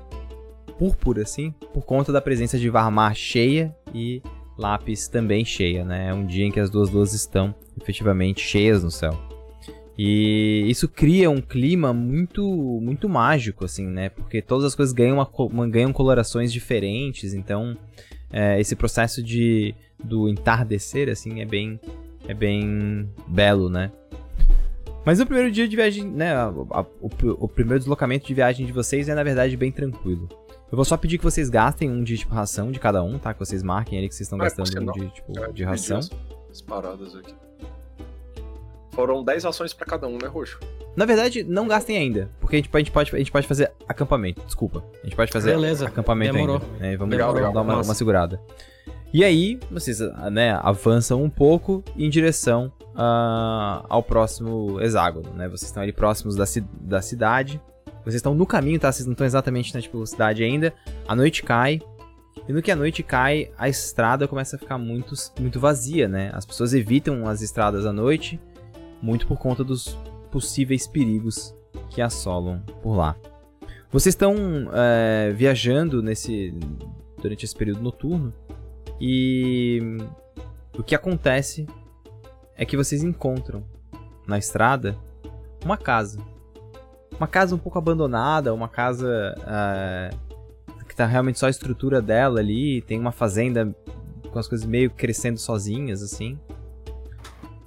púrpura, 0.78 1.22
assim, 1.24 1.52
por 1.74 1.84
conta 1.86 2.12
da 2.12 2.22
presença 2.22 2.58
de 2.60 2.70
Varmar 2.70 3.16
cheia 3.16 3.76
e 3.94 4.22
Lápis 4.58 5.08
também 5.08 5.44
cheia, 5.44 5.84
né? 5.84 6.08
É 6.10 6.14
um 6.14 6.26
dia 6.26 6.46
em 6.46 6.52
que 6.52 6.60
as 6.60 6.70
duas 6.70 6.90
luzes 6.90 7.22
estão 7.22 7.54
efetivamente 7.82 8.42
cheias 8.42 8.84
no 8.84 8.92
céu. 8.92 9.18
E 9.98 10.66
isso 10.68 10.88
cria 10.90 11.30
um 11.30 11.40
clima 11.42 11.94
muito 11.94 12.44
muito 12.82 13.08
mágico, 13.08 13.64
assim, 13.64 13.86
né? 13.88 14.10
Porque 14.10 14.42
todas 14.42 14.66
as 14.66 14.76
coisas 14.76 14.94
ganham, 14.94 15.18
uma, 15.38 15.68
ganham 15.70 15.94
colorações 15.94 16.52
diferentes, 16.52 17.34
então 17.34 17.78
é, 18.32 18.60
esse 18.60 18.76
processo 18.76 19.24
de 19.24 19.74
do 20.04 20.28
entardecer, 20.30 21.08
assim, 21.10 21.40
é 21.42 21.46
bem 21.46 21.80
é 22.28 22.34
bem 22.34 23.10
belo, 23.28 23.70
né? 23.70 23.92
Mas 25.06 25.20
o 25.22 25.26
primeiro 25.26 25.52
dia 25.52 25.68
de 25.68 25.76
viagem, 25.76 26.04
né? 26.04 26.34
a- 26.34 26.48
a- 26.72 26.86
o, 27.00 27.10
o 27.40 27.48
primeiro 27.48 27.80
deslocamento 27.80 28.26
de 28.28 28.34
viagem 28.34 28.66
de 28.66 28.72
vocês 28.74 29.08
é, 29.08 29.14
na 29.16 29.24
verdade, 29.24 29.56
bem 29.56 29.72
tranquilo. 29.72 30.28
Eu 30.72 30.76
vou 30.76 30.84
só 30.86 30.98
pedir 30.98 31.18
que 31.18 31.24
vocês 31.24 31.50
gastem 31.50 31.90
um 31.90 32.04
de 32.04 32.18
tipo 32.18 32.34
ração 32.34 32.72
de 32.72 32.80
cada 32.80 33.02
um, 33.04 33.18
tá? 33.20 33.34
Que 33.34 33.40
vocês 33.40 33.62
marquem 33.64 33.98
ali 34.00 34.08
que 34.10 34.16
vocês 34.16 34.26
estão 34.28 34.40
É, 34.40 34.44
gastando 34.44 34.90
um 34.90 34.92
de, 34.94 35.08
tipo, 35.10 35.40
É, 35.40 35.52
de 35.52 35.64
ração. 35.64 36.00
dividi 36.00 36.18
As 36.52 36.62
paradas 36.62 37.16
aqui. 37.16 37.34
Foram 38.92 39.24
10 39.24 39.46
ações 39.46 39.74
pra 39.74 39.86
cada 39.86 40.08
um, 40.08 40.18
né, 40.18 40.28
Roxo? 40.28 40.60
Na 40.96 41.04
verdade, 41.06 41.44
não 41.44 41.68
gastem 41.68 41.98
ainda, 41.98 42.30
porque 42.40 42.56
a 42.56 42.60
gente, 42.60 42.70
pode- 42.70 42.82
a 42.82 42.86
gente 42.86 42.92
pode, 42.94 43.16
a 43.16 43.18
gente 43.20 43.32
pode 43.32 43.46
fazer 43.48 43.72
acampamento. 43.88 44.42
Desculpa. 44.46 44.84
A 45.02 45.06
gente 45.06 45.16
pode 45.16 45.32
fazer 45.32 45.52
Beleza, 45.52 45.86
acampamento 45.88 46.34
demorou. 46.34 46.62
ainda. 46.62 46.78
né? 46.80 46.96
Vamos, 46.98 47.12
Legal, 47.12 47.28
vamos 47.34 47.42
legal, 47.42 47.54
dar 47.54 47.62
uma, 47.62 47.82
uma 47.84 47.94
segurada. 47.94 48.40
E 49.14 49.24
aí, 49.24 49.60
vocês 49.70 50.00
né, 50.32 50.58
avançam 50.62 51.22
um 51.22 51.30
pouco 51.30 51.84
em 51.98 52.10
direção 52.10 52.72
ah, 52.96 53.86
ao 53.90 54.02
próximo 54.02 54.80
hexágono, 54.82 55.30
né? 55.34 55.48
Vocês 55.50 55.64
estão 55.64 55.84
ali 55.84 55.92
próximos 55.92 56.36
da, 56.38 56.46
ci- 56.46 56.66
da 56.80 57.02
cidade. 57.02 57.62
Vocês 58.06 58.18
estão 58.18 58.36
no 58.36 58.46
caminho, 58.46 58.80
tá? 58.80 58.92
Vocês 58.92 59.08
não 59.08 59.14
estão 59.14 59.26
exatamente 59.26 59.74
na 59.74 59.82
tipo, 59.82 60.06
cidade 60.06 60.44
ainda. 60.44 60.72
A 61.08 61.16
noite 61.16 61.42
cai. 61.42 61.82
E 62.48 62.54
no 62.54 62.62
que 62.62 62.72
a 62.72 62.76
noite 62.76 63.02
cai, 63.02 63.52
a 63.58 63.68
estrada 63.68 64.28
começa 64.28 64.56
a 64.56 64.60
ficar 64.60 64.78
muito, 64.78 65.16
muito 65.40 65.60
vazia, 65.60 66.08
né? 66.08 66.30
As 66.34 66.46
pessoas 66.46 66.76
evitam 66.76 67.28
as 67.28 67.42
estradas 67.42 67.84
à 67.84 67.92
noite, 67.92 68.40
muito 69.02 69.26
por 69.26 69.40
conta 69.40 69.64
dos 69.64 69.98
possíveis 70.32 70.86
perigos 70.86 71.56
que 71.90 72.00
assolam 72.00 72.62
por 72.84 72.96
lá. 72.96 73.16
Vocês 73.92 74.14
estão 74.14 74.36
é, 74.72 75.34
viajando 75.34 76.04
nesse 76.04 76.54
durante 77.20 77.46
esse 77.46 77.56
período 77.56 77.82
noturno 77.82 78.32
e 79.02 79.98
o 80.78 80.84
que 80.84 80.94
acontece 80.94 81.66
é 82.56 82.66
que 82.66 82.78
vocês 82.78 83.02
encontram 83.02 83.66
na 84.28 84.38
estrada 84.38 84.96
uma 85.64 85.78
casa. 85.78 86.20
Uma 87.18 87.28
casa 87.28 87.56
um 87.56 87.58
pouco 87.58 87.78
abandonada, 87.78 88.54
uma 88.54 88.68
casa 88.68 89.36
é, 89.48 90.10
que 90.88 90.96
tá 90.96 91.06
realmente 91.06 91.40
só 91.40 91.48
a 91.48 91.50
estrutura 91.50 92.02
dela 92.02 92.40
ali, 92.40 92.82
tem 92.82 93.00
uma 93.00 93.12
fazenda 93.12 93.76
com 94.32 94.40
as 94.40 94.48
coisas 94.48 94.66
meio 94.66 94.90
crescendo 94.90 95.38
sozinhas, 95.38 96.02
assim. 96.02 96.40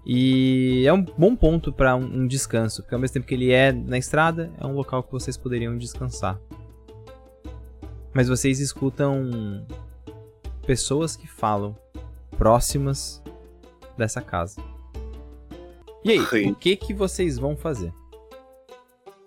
E 0.05 0.85
é 0.87 0.93
um 0.93 1.03
bom 1.03 1.37
ponto 1.37 1.71
para 1.71 1.95
um, 1.95 2.23
um 2.23 2.27
descanso, 2.27 2.83
porque 2.83 2.95
ao 2.95 3.01
mesmo 3.01 3.15
tempo 3.15 3.27
que 3.27 3.35
ele 3.35 3.53
é 3.53 3.71
na 3.71 3.99
estrada, 3.99 4.51
é 4.59 4.67
um 4.67 4.73
local 4.73 5.03
que 5.03 5.13
vocês 5.13 5.37
poderiam 5.37 5.77
descansar. 5.77 6.41
Mas 8.15 8.29
vocês 8.29 8.61
escutam 8.61 9.67
pessoas 10.67 11.15
que 11.15 11.27
falam 11.27 11.77
próximas 12.39 13.23
dessa 13.99 14.23
casa. 14.23 14.63
E 16.03 16.13
aí, 16.13 16.27
Sim. 16.27 16.53
o 16.53 16.55
que 16.55 16.77
que 16.77 16.95
vocês 16.95 17.39
vão 17.39 17.55
fazer? 17.55 17.93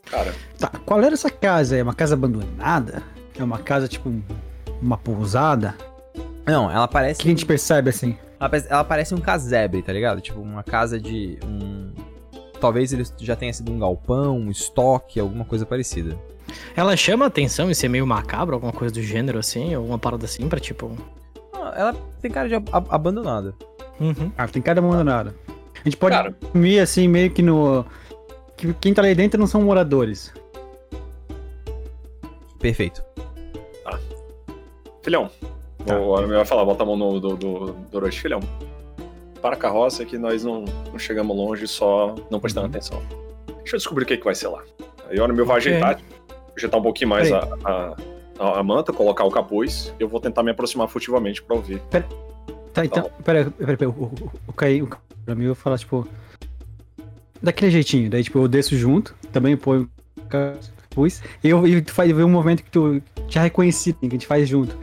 Cara, 0.10 0.34
Tá, 0.58 0.70
qual 0.86 1.02
era 1.02 1.14
essa 1.14 1.30
casa? 1.30 1.78
É 1.78 1.84
uma 1.84 1.94
casa 1.94 2.14
abandonada? 2.16 3.02
É 3.38 3.44
uma 3.44 3.58
casa, 3.60 3.88
tipo, 3.88 4.10
um- 4.10 4.22
uma 4.82 4.98
pousada? 4.98 5.76
Não, 6.46 6.70
ela 6.70 6.86
O 6.86 6.88
parece 6.88 7.22
que 7.22 7.28
a 7.28 7.32
gente 7.32 7.46
percebe 7.46 7.90
assim? 7.90 8.18
Ela 8.40 8.50
parece, 8.50 8.68
ela 8.70 8.84
parece 8.84 9.16
um 9.16 9.20
casebre, 9.20 9.82
tá 9.82 9.94
ligado? 9.94 10.20
Tipo, 10.22 10.40
uma 10.42 10.64
casa 10.64 11.00
de 11.00 11.38
um. 11.46 11.92
Talvez 12.60 12.92
ele 12.94 13.04
já 13.20 13.36
tenha 13.36 13.54
sido 13.54 13.72
um 13.72 13.80
galpão, 13.80 14.38
um 14.38 14.52
estoque, 14.52 15.20
alguma 15.20 15.46
coisa 15.46 15.66
parecida. 15.66 16.18
Ela 16.76 16.96
chama 16.98 17.26
atenção 17.26 17.72
em 17.72 17.74
ser 17.74 17.88
meio 17.88 18.06
macabro, 18.06 18.54
alguma 18.56 18.74
coisa 18.74 18.94
do 18.94 19.02
gênero 19.02 19.40
assim, 19.40 19.74
alguma 19.74 19.98
parada 19.98 20.26
assim 20.26 20.48
pra 20.50 20.60
tipo. 20.60 20.92
Ela 21.76 21.96
tem 22.22 22.30
cara 22.30 22.48
de 22.50 22.56
ab- 22.56 22.70
ab- 22.72 22.88
abandonada. 22.90 23.54
Uhum. 24.00 24.32
Ah, 24.38 24.48
tem 24.48 24.62
cara 24.62 24.80
abandonada. 24.80 25.34
A 25.80 25.84
gente 25.84 25.98
pode 25.98 26.16
Cara. 26.16 26.36
dormir 26.42 26.80
assim, 26.80 27.08
meio 27.08 27.32
que 27.32 27.42
no. 27.42 27.86
Que 28.62 28.72
quem 28.76 28.94
tá 28.94 29.02
ali 29.02 29.16
dentro 29.16 29.40
não 29.40 29.48
são 29.48 29.60
moradores. 29.64 30.32
Perfeito. 32.60 33.04
filhão. 35.04 35.32
Tá. 35.84 35.98
O 36.00 36.16
Armin 36.16 36.36
vai 36.36 36.46
falar, 36.46 36.64
bota 36.64 36.84
a 36.84 36.86
mão 36.86 36.96
no 36.96 37.20
do, 37.20 37.36
do, 37.36 37.72
do 37.74 37.98
Orochi, 37.98 38.20
filhão. 38.22 38.40
Para 39.42 39.56
a 39.56 39.58
carroça 39.58 40.06
que 40.06 40.16
nós 40.16 40.44
não, 40.44 40.64
não 40.92 41.00
chegamos 41.00 41.36
longe 41.36 41.68
só 41.68 42.14
não 42.30 42.40
prestando 42.40 42.68
Uhum. 42.68 42.72
atenção. 42.72 43.02
Deixa 43.58 43.76
eu 43.76 43.80
descobrir 43.80 44.04
o 44.04 44.08
que, 44.08 44.16
que 44.18 44.24
vai 44.24 44.36
ser 44.36 44.50
lá. 44.50 44.62
Aí 45.10 45.20
o 45.20 45.24
Armin 45.24 45.38
vai 45.44 45.58
Ok. 45.58 45.72
ajeitar, 45.72 46.00
ajeitar 46.56 46.80
um 46.80 46.84
pouquinho 46.84 47.10
mais 47.10 47.32
a, 47.32 47.40
Peraí. 47.48 47.62
a, 47.66 47.96
a- 48.40 48.60
a 48.60 48.64
manta, 48.64 48.94
colocar 48.94 49.24
o 49.24 49.32
capuz. 49.32 49.92
E 50.00 50.04
eu 50.04 50.08
vou 50.08 50.20
tentar 50.20 50.44
me 50.44 50.52
aproximar 50.52 50.88
furtivamente 50.88 51.42
pra 51.42 51.56
ouvir. 51.56 51.82
Tá, 52.72 52.86
então. 52.86 53.10
Pera, 53.26 53.50
pera, 53.58 53.76
pera. 53.78 53.90
O, 53.90 54.04
o, 54.04 54.32
o 54.48 54.54
Caí, 54.54 54.84
o 54.84 54.90
pra 55.26 55.34
mim, 55.34 55.46
eu 55.46 55.56
vou 55.56 55.56
falar, 55.56 55.80
tipo. 55.80 56.08
Daquele 57.42 57.72
jeitinho. 57.72 58.10
Daí, 58.10 58.24
tipo, 58.24 58.40
eu 58.40 58.48
desço 58.48 58.78
junto, 58.78 59.16
também 59.32 59.56
o 59.56 59.90
capuz. 60.30 61.24
E 61.44 61.50
eu, 61.50 61.66
e 61.66 61.82
tu 61.82 61.92
faz 61.94 62.12
um 62.12 62.30
movimento 62.30 62.64
que 62.64 62.70
tu 62.70 63.02
já 63.28 63.42
reconheci, 63.42 63.94
que 63.94 64.06
a 64.06 64.10
gente 64.10 64.28
faz 64.28 64.48
junto. 64.48 64.76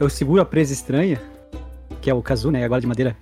Eu 0.00 0.08
seguro 0.08 0.42
a 0.42 0.44
presa 0.44 0.72
estranha, 0.72 1.20
que 2.00 2.10
é 2.10 2.14
o 2.14 2.22
Kazu, 2.22 2.50
né? 2.50 2.64
Agora 2.64 2.80
de 2.80 2.86
madeira. 2.86 3.16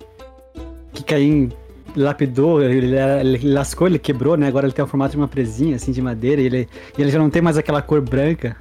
Que 0.93 1.03
Caim 1.03 1.51
lapidou, 1.95 2.61
ele, 2.63 2.95
ele 2.95 3.53
lascou, 3.53 3.87
ele 3.87 3.99
quebrou, 3.99 4.35
né? 4.35 4.47
Agora 4.47 4.65
ele 4.65 4.73
tem 4.73 4.83
o 4.83 4.87
formato 4.87 5.11
de 5.11 5.17
uma 5.17 5.27
presinha, 5.27 5.75
assim, 5.75 5.91
de 5.91 6.01
madeira. 6.01 6.41
E 6.41 6.45
ele, 6.45 6.69
ele 6.97 7.11
já 7.11 7.19
não 7.19 7.29
tem 7.29 7.41
mais 7.41 7.57
aquela 7.57 7.81
cor 7.81 8.01
branca. 8.01 8.57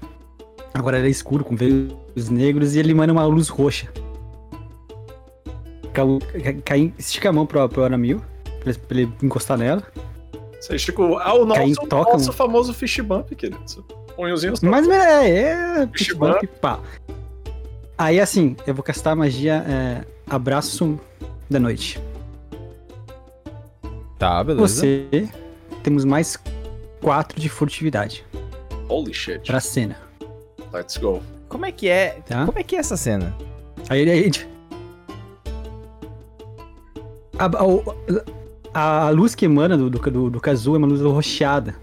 Agora 0.74 0.98
ele 0.98 1.09
é 1.09 1.10
escuro, 1.10 1.44
com 1.44 1.56
veios 1.56 2.28
negros. 2.28 2.74
E 2.74 2.78
ele 2.78 2.92
emana 2.92 3.12
uma 3.12 3.24
luz 3.24 3.48
roxa. 3.48 3.88
Caim 6.64 6.92
estica 6.98 7.30
a 7.30 7.32
mão 7.32 7.47
pro, 7.47 7.68
pro 7.68 7.84
Aramil, 7.84 8.20
pra 8.62 8.72
ele 8.98 9.10
encostar 9.22 9.59
nela. 9.59 9.82
Você 10.61 10.77
estica 10.77 11.03
o. 11.03 11.19
Ah, 11.19 11.35
o 11.35 11.45
nosso, 11.47 11.87
toca 11.89 12.12
nosso 12.12 12.32
famoso 12.32 12.74
fish 12.74 13.01
bump, 13.01 13.35
querido. 13.35 13.59
Punhozinho 14.15 14.57
só. 14.57 14.66
Mas 14.66 14.87
é, 14.89 15.28
é. 15.31 15.87
Vixe, 15.87 16.07
pitbull, 16.11 16.37
pá. 16.61 16.78
Aí 17.97 18.20
assim, 18.20 18.57
eu 18.66 18.74
vou 18.74 18.82
castar 18.82 19.15
a 19.15 19.16
magia 19.16 19.65
é, 19.66 20.05
Abraço 20.28 20.99
da 21.49 21.59
Noite. 21.59 22.01
Tá, 24.19 24.45
beleza. 24.45 24.69
Você 24.69 25.28
temos 25.82 26.05
mais 26.05 26.39
quatro 27.01 27.41
de 27.41 27.49
furtividade 27.49 28.24
Holy 28.89 29.15
shit. 29.15 29.47
pra 29.47 29.61
cena. 29.61 29.97
Let's 30.73 30.99
go. 30.99 31.23
Como 31.49 31.65
é 31.65 31.73
que 31.73 31.89
é? 31.89 32.20
Tá. 32.27 32.45
Como 32.47 32.59
é 32.59 32.62
que 32.62 32.77
é 32.77 32.78
essa 32.78 32.97
cena? 32.97 33.35
Aí 33.89 34.09
aí 34.09 34.31
a. 37.39 37.45
A, 37.45 37.47
a- 37.47 38.40
a 38.72 39.10
luz 39.10 39.34
que 39.34 39.44
emana 39.44 39.76
do, 39.76 39.90
do, 39.90 40.30
do, 40.30 40.40
Kazu 40.40 40.74
é 40.74 40.78
uma 40.78 40.86
luz 40.86 41.01
rocheada. 41.01 41.74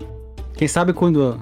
Quem 0.55 0.67
sabe 0.67 0.93
quando, 0.93 1.39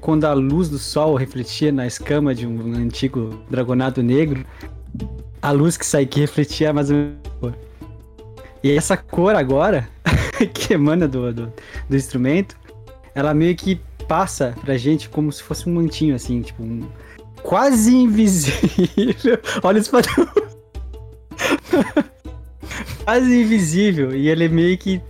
quando 0.00 0.24
a 0.24 0.32
luz 0.32 0.68
do 0.68 0.78
sol 0.78 1.14
refletia 1.14 1.72
na 1.72 1.86
escama 1.86 2.34
de 2.34 2.46
um 2.46 2.74
antigo 2.74 3.40
dragonado 3.48 4.02
negro, 4.02 4.44
a 5.40 5.50
luz 5.50 5.76
que 5.76 5.86
sai 5.86 6.06
que 6.06 6.20
refletia 6.20 6.72
mais 6.72 6.90
ou 6.90 6.96
menos. 6.96 7.18
cor. 7.40 7.54
E 8.62 8.70
essa 8.70 8.96
cor 8.96 9.36
agora, 9.36 9.88
que 10.52 10.74
emana 10.74 11.06
do, 11.06 11.32
do, 11.32 11.52
do 11.88 11.96
instrumento, 11.96 12.56
ela 13.14 13.32
meio 13.32 13.54
que 13.54 13.80
passa 14.08 14.54
pra 14.60 14.76
gente 14.76 15.08
como 15.08 15.30
se 15.30 15.42
fosse 15.42 15.68
um 15.68 15.74
mantinho, 15.74 16.14
assim, 16.14 16.42
tipo 16.42 16.62
um. 16.62 16.82
quase 17.42 17.94
invisível. 17.94 19.38
Olha 19.62 19.80
os 19.80 19.88
padrões. 19.88 20.43
Quase 23.04 23.40
invisível. 23.42 24.14
E 24.14 24.28
ele 24.28 24.48
meio 24.48 24.76
que 24.78 25.00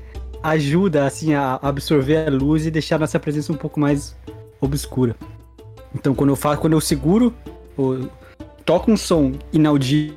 ajuda, 0.42 1.06
assim, 1.06 1.34
a 1.34 1.58
absorver 1.62 2.26
a 2.28 2.30
luz 2.30 2.66
e 2.66 2.70
deixar 2.70 2.98
nossa 2.98 3.18
presença 3.18 3.52
um 3.52 3.56
pouco 3.56 3.80
mais 3.80 4.16
obscura. 4.60 5.16
Então, 5.94 6.14
quando 6.14 6.30
eu 6.30 6.36
faço, 6.36 6.60
quando 6.60 6.72
eu 6.74 6.80
seguro, 6.80 7.32
ou 7.76 8.08
toco 8.64 8.90
um 8.90 8.96
som 8.96 9.32
inaudível 9.52 10.16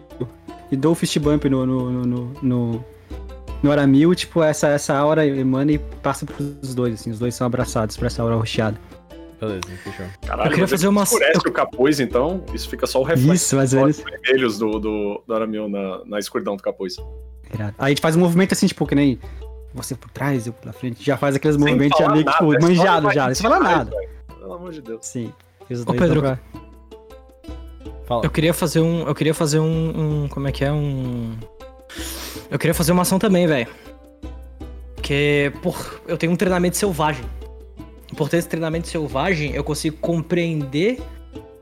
e 0.72 0.76
dou 0.76 0.92
o 0.92 0.96
fist 0.96 1.18
bump 1.20 1.46
no, 1.46 1.66
no, 1.66 1.92
no, 1.92 2.06
no, 2.06 2.34
no, 2.42 2.86
no 3.64 3.72
Aramil, 3.72 4.14
tipo, 4.16 4.42
essa, 4.44 4.68
essa 4.70 4.96
aura 4.98 5.26
emana 5.26 5.72
e 5.74 5.78
passa 5.78 6.26
pros 6.26 6.74
dois, 6.76 6.96
assim. 6.96 7.12
Os 7.12 7.20
dois 7.20 7.36
são 7.36 7.48
abraçados 7.48 7.96
por 7.96 8.06
essa 8.08 8.22
aura 8.22 8.36
rocheada. 8.36 8.78
Beleza, 9.40 9.62
fechou. 9.84 10.06
Caralho, 10.26 10.48
Eu 10.48 10.50
queria 10.50 10.64
mas 10.64 10.72
fazer 10.72 10.88
uma- 10.88 11.04
escurece 11.04 11.40
eu- 11.46 11.52
o 11.52 11.54
capuz, 11.54 12.00
então, 12.00 12.44
isso 12.56 12.68
fica 12.68 12.88
só 12.88 13.00
o 13.00 13.04
reflexo 13.04 13.56
Isso, 13.64 13.78
olhos 13.80 14.00
vermelhos 14.02 14.58
do, 14.58 14.80
do, 14.80 15.24
do 15.28 15.34
Aramil 15.34 15.70
na, 15.70 16.02
na 16.06 16.20
escuridão 16.20 16.56
do 16.58 16.64
capuz. 16.64 16.98
Irado. 17.54 17.76
Aí 17.78 17.86
a 17.86 17.90
gente 17.90 18.02
faz 18.02 18.16
um 18.16 18.20
movimento 18.20 18.54
assim, 18.54 18.68
tipo, 18.68 18.86
que 18.86 18.96
nem 18.96 19.20
você 19.74 19.96
por 19.96 20.10
trás, 20.10 20.48
eu 20.48 20.54
pela 20.54 20.74
frente. 20.74 21.04
Já 21.04 21.18
faz 21.18 21.36
aqueles 21.36 21.56
Sem 21.56 21.64
movimentos 21.66 22.00
meio 22.00 22.12
que, 22.14 22.24
nada, 22.24 22.32
tipo, 22.32 22.66
manjado 22.68 23.12
já. 23.12 23.34
Sem 23.34 23.44
falar 23.44 23.58
demais, 23.58 23.78
nada. 23.78 23.92
Pelo 24.40 24.54
amor 24.54 24.72
de 24.72 24.82
Deus. 24.82 25.06
Sim. 25.06 25.32
Ô, 25.86 25.94
Pedro. 25.94 26.22
pra- 26.22 26.40
Fala. 28.06 28.24
Eu 28.26 28.30
queria 28.30 28.54
fazer 28.54 28.80
um. 28.80 29.06
Eu 29.08 29.14
queria 29.14 29.34
fazer 29.34 29.60
um. 29.60 30.24
um- 30.24 30.28
como 30.30 30.48
é 30.48 30.52
que 30.52 30.64
é? 30.64 30.72
Um. 30.72 31.36
Eu 32.50 32.58
queria 32.58 32.74
fazer 32.74 32.94
uma 32.94 33.02
ação 33.02 33.20
também, 33.20 33.46
velho. 33.48 33.68
Porque, 34.96 35.52
por. 35.62 36.02
Eu 36.08 36.18
tenho 36.18 36.32
um 36.32 36.36
treinamento 36.36 36.78
selvagem. 36.78 37.26
Por 38.16 38.30
ter 38.30 38.38
esse 38.38 38.48
treinamento 38.48 38.88
selvagem, 38.88 39.52
eu 39.54 39.64
consigo 39.64 39.98
compreender 39.98 41.00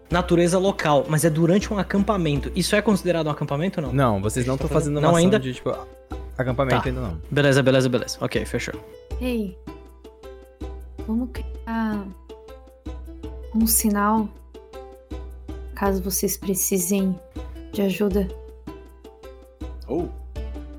natureza 0.10 0.58
local, 0.60 1.06
mas 1.10 1.26
é 1.26 1.30
durante 1.30 1.74
um 1.74 1.78
acampamento. 1.78 2.52
Isso 2.56 2.76
é 2.76 2.82
considerado 2.82 3.28
um 3.28 3.32
acampamento 3.32 3.80
ou 3.82 3.88
não? 3.88 3.94
Não, 3.94 4.22
vocês 4.22 4.46
não 4.46 4.56
estão 4.56 4.70
fazendo 4.70 4.94
uma 4.96 5.02
Não 5.02 5.10
ação 5.10 5.18
ainda? 5.18 5.40
de, 5.40 5.54
tipo, 5.54 5.76
acampamento 6.38 6.82
Tá. 6.84 6.90
ainda 6.90 7.02
não. 7.02 7.18
Beleza, 7.30 7.62
beleza, 7.64 7.90
beleza. 7.90 8.18
Ok, 8.22 8.46
fechou. 8.46 8.74
Ei, 9.20 9.58
vamos 11.08 11.30
criar 11.32 12.06
um 13.56 13.66
sinal 13.66 14.28
caso 15.74 16.02
vocês 16.02 16.38
precisem 16.38 17.20
de 17.72 17.82
ajuda. 17.82 18.28
Ou 19.88 20.10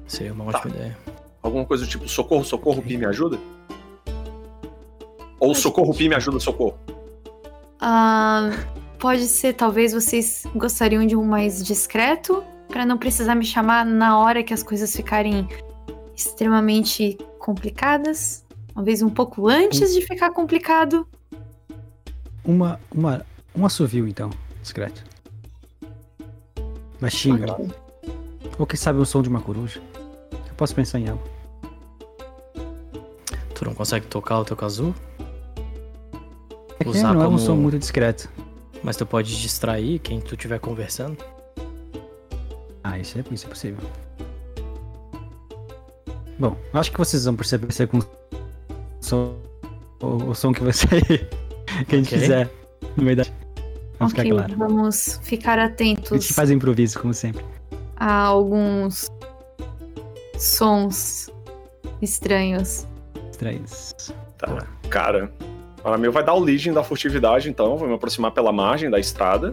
Seria 0.06 0.32
uma 0.32 0.50
Tá. 0.52 0.58
ótima 0.58 0.74
ideia. 0.76 0.96
alguma 1.42 1.64
coisa 1.64 1.84
do 1.84 1.90
tipo, 1.90 2.08
socorro, 2.08 2.44
socorro, 2.44 2.80
Pi, 2.82 2.96
me 2.96 3.06
ajuda? 3.06 3.38
Ou 5.38 5.54
socorro, 5.54 5.92
Pi, 5.94 6.08
me 6.08 6.14
ajuda, 6.14 6.38
socorro. 6.40 6.78
Ah, 7.80 8.50
pode 9.06 9.28
ser, 9.28 9.52
talvez 9.52 9.92
vocês 9.92 10.42
gostariam 10.52 11.06
de 11.06 11.14
um 11.14 11.22
mais 11.24 11.64
discreto, 11.64 12.42
para 12.66 12.84
não 12.84 12.98
precisar 12.98 13.36
me 13.36 13.44
chamar 13.44 13.86
na 13.86 14.18
hora 14.18 14.42
que 14.42 14.52
as 14.52 14.64
coisas 14.64 14.94
ficarem 14.96 15.48
extremamente 16.16 17.16
complicadas. 17.38 18.44
Talvez 18.74 19.02
um 19.02 19.08
pouco 19.08 19.46
antes 19.46 19.94
de 19.94 20.00
ficar 20.04 20.30
complicado. 20.32 21.06
Uma, 22.44 22.80
uma, 22.92 23.24
um 23.54 23.64
assovio, 23.64 24.08
então, 24.08 24.28
discreto. 24.60 25.04
Baixinho. 27.00 27.46
Ou 28.58 28.66
quem 28.66 28.76
sabe 28.76 28.98
o 28.98 29.06
som 29.06 29.22
de 29.22 29.28
uma 29.28 29.40
coruja. 29.40 29.80
Eu 30.32 30.54
posso 30.56 30.74
pensar 30.74 30.98
em 30.98 31.08
algo. 31.10 31.22
Tu 33.54 33.64
não 33.64 33.72
consegue 33.72 34.08
tocar 34.08 34.40
o 34.40 34.44
teu 34.44 34.56
kazoo, 34.56 34.92
É 36.80 36.82
que 36.82 36.90
Usar 36.90 37.14
não 37.14 37.22
é 37.22 37.24
um 37.28 37.30
como- 37.30 37.38
som 37.38 37.54
muito 37.54 37.78
discreto. 37.78 38.28
Mas 38.82 38.96
tu 38.96 39.04
pode 39.06 39.40
distrair 39.40 39.98
quem 39.98 40.20
tu 40.20 40.34
estiver 40.34 40.58
conversando. 40.60 41.16
Ah, 42.84 42.98
isso 42.98 43.18
é, 43.18 43.24
isso 43.32 43.46
é 43.46 43.48
possível. 43.48 43.88
Bom, 46.38 46.56
acho 46.72 46.92
que 46.92 46.98
vocês 46.98 47.24
vão 47.24 47.34
perceber 47.34 47.72
se 47.72 47.82
é 47.82 47.86
com 47.86 47.98
o 47.98 48.04
som, 49.00 49.36
o, 50.00 50.06
o 50.30 50.34
som 50.34 50.52
que 50.52 50.62
você 50.62 50.86
que 51.88 51.94
a 51.94 51.98
gente 51.98 52.08
Ok. 52.08 52.18
quiser 52.20 52.50
no 52.96 53.02
meio 53.02 53.16
da. 53.16 53.24
Vamos 53.98 54.12
ok, 54.12 54.24
ficar 54.24 54.36
claro. 54.36 54.56
vamos 54.58 55.20
ficar 55.22 55.58
A 55.58 55.62
gente 55.62 55.72
atentos 55.72 56.30
faz 56.32 56.50
improviso, 56.50 57.00
como 57.00 57.14
sempre. 57.14 57.42
a 57.96 58.12
alguns 58.24 59.10
sons 60.38 61.30
estranhos. 62.02 62.86
Estranhos. 63.30 63.94
Tá. 64.36 64.66
Cara, 64.90 65.32
o 65.86 65.88
Aramil 65.88 66.10
vai 66.10 66.24
dar 66.24 66.34
o 66.34 66.40
leading 66.40 66.72
da 66.72 66.82
furtividade, 66.82 67.48
então. 67.48 67.76
Vou 67.76 67.86
me 67.86 67.94
aproximar 67.94 68.32
pela 68.32 68.50
margem 68.50 68.90
da 68.90 68.98
estrada. 68.98 69.52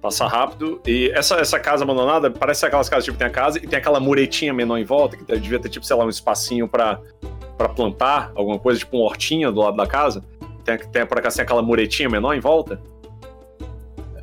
Passar 0.00 0.26
rápido. 0.26 0.80
E 0.86 1.10
essa, 1.14 1.36
essa 1.36 1.60
casa 1.60 1.84
abandonada 1.84 2.30
parece 2.30 2.64
aquelas 2.64 2.88
casas, 2.88 3.04
tipo, 3.04 3.18
tem 3.18 3.26
a 3.26 3.30
casa 3.30 3.58
e 3.58 3.66
tem 3.66 3.78
aquela 3.78 4.00
muretinha 4.00 4.54
menor 4.54 4.78
em 4.78 4.84
volta, 4.84 5.18
que 5.18 5.24
devia 5.38 5.58
ter, 5.58 5.68
tipo, 5.68 5.84
sei 5.84 5.94
lá, 5.94 6.06
um 6.06 6.08
espacinho 6.08 6.66
pra, 6.66 6.98
pra 7.58 7.68
plantar 7.68 8.32
alguma 8.34 8.58
coisa, 8.58 8.78
tipo 8.78 8.96
um 8.96 9.00
hortinho 9.00 9.52
do 9.52 9.60
lado 9.60 9.76
da 9.76 9.86
casa. 9.86 10.24
Tem, 10.64 10.78
tem 10.78 11.04
por 11.04 11.18
acaso 11.18 11.36
tem 11.36 11.42
aquela 11.42 11.60
muretinha 11.60 12.08
menor 12.08 12.32
em 12.32 12.40
volta. 12.40 12.80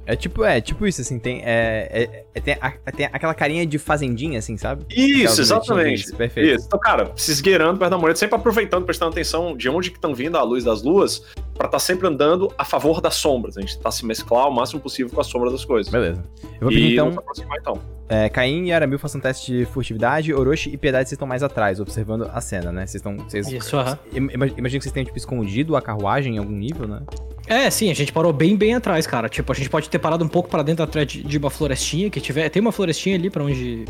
É 0.08 0.16
tipo, 0.16 0.44
é, 0.44 0.60
tipo 0.60 0.88
isso, 0.88 1.02
assim, 1.02 1.20
tem, 1.20 1.44
é- 1.46 1.88
é- 1.92 2.24
tem, 2.42 2.58
a- 2.60 2.72
tem 2.92 3.06
aquela 3.12 3.34
carinha 3.34 3.66
de 3.66 3.78
fazendinha, 3.78 4.40
assim, 4.40 4.58
sabe? 4.58 4.84
Isso, 4.90 5.42
exatamente. 5.42 5.70
muretinhas, 5.72 6.12
Perfeito. 6.12 6.56
Isso. 6.56 6.66
Então, 6.68 6.80
cara, 6.80 7.12
se 7.16 7.32
esgueirando 7.32 7.78
perto 7.80 7.92
da 7.92 7.98
mureta, 7.98 8.20
sempre 8.20 8.36
aproveitando, 8.36 8.86
prestando 8.86 9.12
atenção 9.12 9.56
de 9.56 9.70
onde 9.70 9.90
que 9.92 9.98
estão 9.98 10.14
vindo 10.14 10.38
a 10.38 10.44
luz 10.44 10.64
das 10.64 10.82
luas, 10.84 11.24
pra 11.58 11.66
estar 11.68 11.80
sempre 11.80 12.08
andando 12.08 12.52
a 12.58 12.64
favor 12.66 13.02
das 13.02 13.16
sombras. 13.16 13.58
A 13.58 13.62
gente 13.62 13.78
tá 13.80 13.92
se 13.92 14.06
mesclar 14.06 14.48
o 14.48 14.52
máximo 14.54 14.80
possível 14.80 15.12
com 15.14 15.20
a 15.22 15.24
sombra 15.24 15.52
das 15.52 15.66
coisas. 15.66 15.92
Beleza. 15.92 16.24
Eu 16.56 16.62
vou 16.62 16.70
pedir, 16.70 16.90
e 16.90 16.94
então, 16.94 17.10
aproximar, 17.18 17.58
então. 17.60 17.80
é, 18.10 18.28
Caim 18.30 18.66
e 18.68 18.74
Aramil 18.74 19.00
façam 19.00 19.20
um 19.20 19.22
teste 19.22 19.52
de 19.52 19.66
furtividade, 19.66 20.34
Orochi 20.34 20.70
e 20.74 20.78
Piedade 20.78 21.08
vocês 21.10 21.14
estão 21.14 21.28
mais 21.28 21.44
atrás, 21.44 21.80
observando 21.80 22.30
a 22.34 22.42
cena, 22.42 22.72
né? 22.72 22.86
Vocês 22.86 22.96
estão... 22.96 23.18
Vocês, 23.18 23.48
Isso, 23.52 23.78
aham. 23.78 23.98
Imagino 24.14 24.56
que 24.64 24.82
vocês 24.82 24.92
tenham, 24.92 25.06
tipo, 25.06 25.18
escondido 25.18 25.76
a 25.76 25.82
carruagem 25.82 26.36
em 26.36 26.38
algum 26.38 26.52
nível, 26.56 26.88
né? 26.88 27.02
É, 27.48 27.70
sim, 27.72 27.90
a 27.90 27.96
gente 27.96 28.12
parou 28.14 28.32
bem, 28.32 28.56
bem 28.56 28.76
atrás, 28.76 29.08
cara. 29.08 29.28
Tipo, 29.28 29.52
a 29.52 29.56
gente 29.56 29.70
pode 29.70 29.90
ter 29.90 29.98
parado 30.00 30.24
um 30.24 30.28
pouco 30.28 30.48
pra 30.50 30.62
dentro 30.62 30.84
atrás 30.84 31.08
de, 31.08 31.24
de 31.24 31.38
uma 31.38 31.50
florestinha 31.50 32.10
que 32.10 32.20
tiver. 32.30 32.50
Tem 32.50 32.62
uma 32.62 32.72
florestinha 32.72 33.16
ali 33.16 33.30
pra 33.30 33.44
onde. 33.44 33.86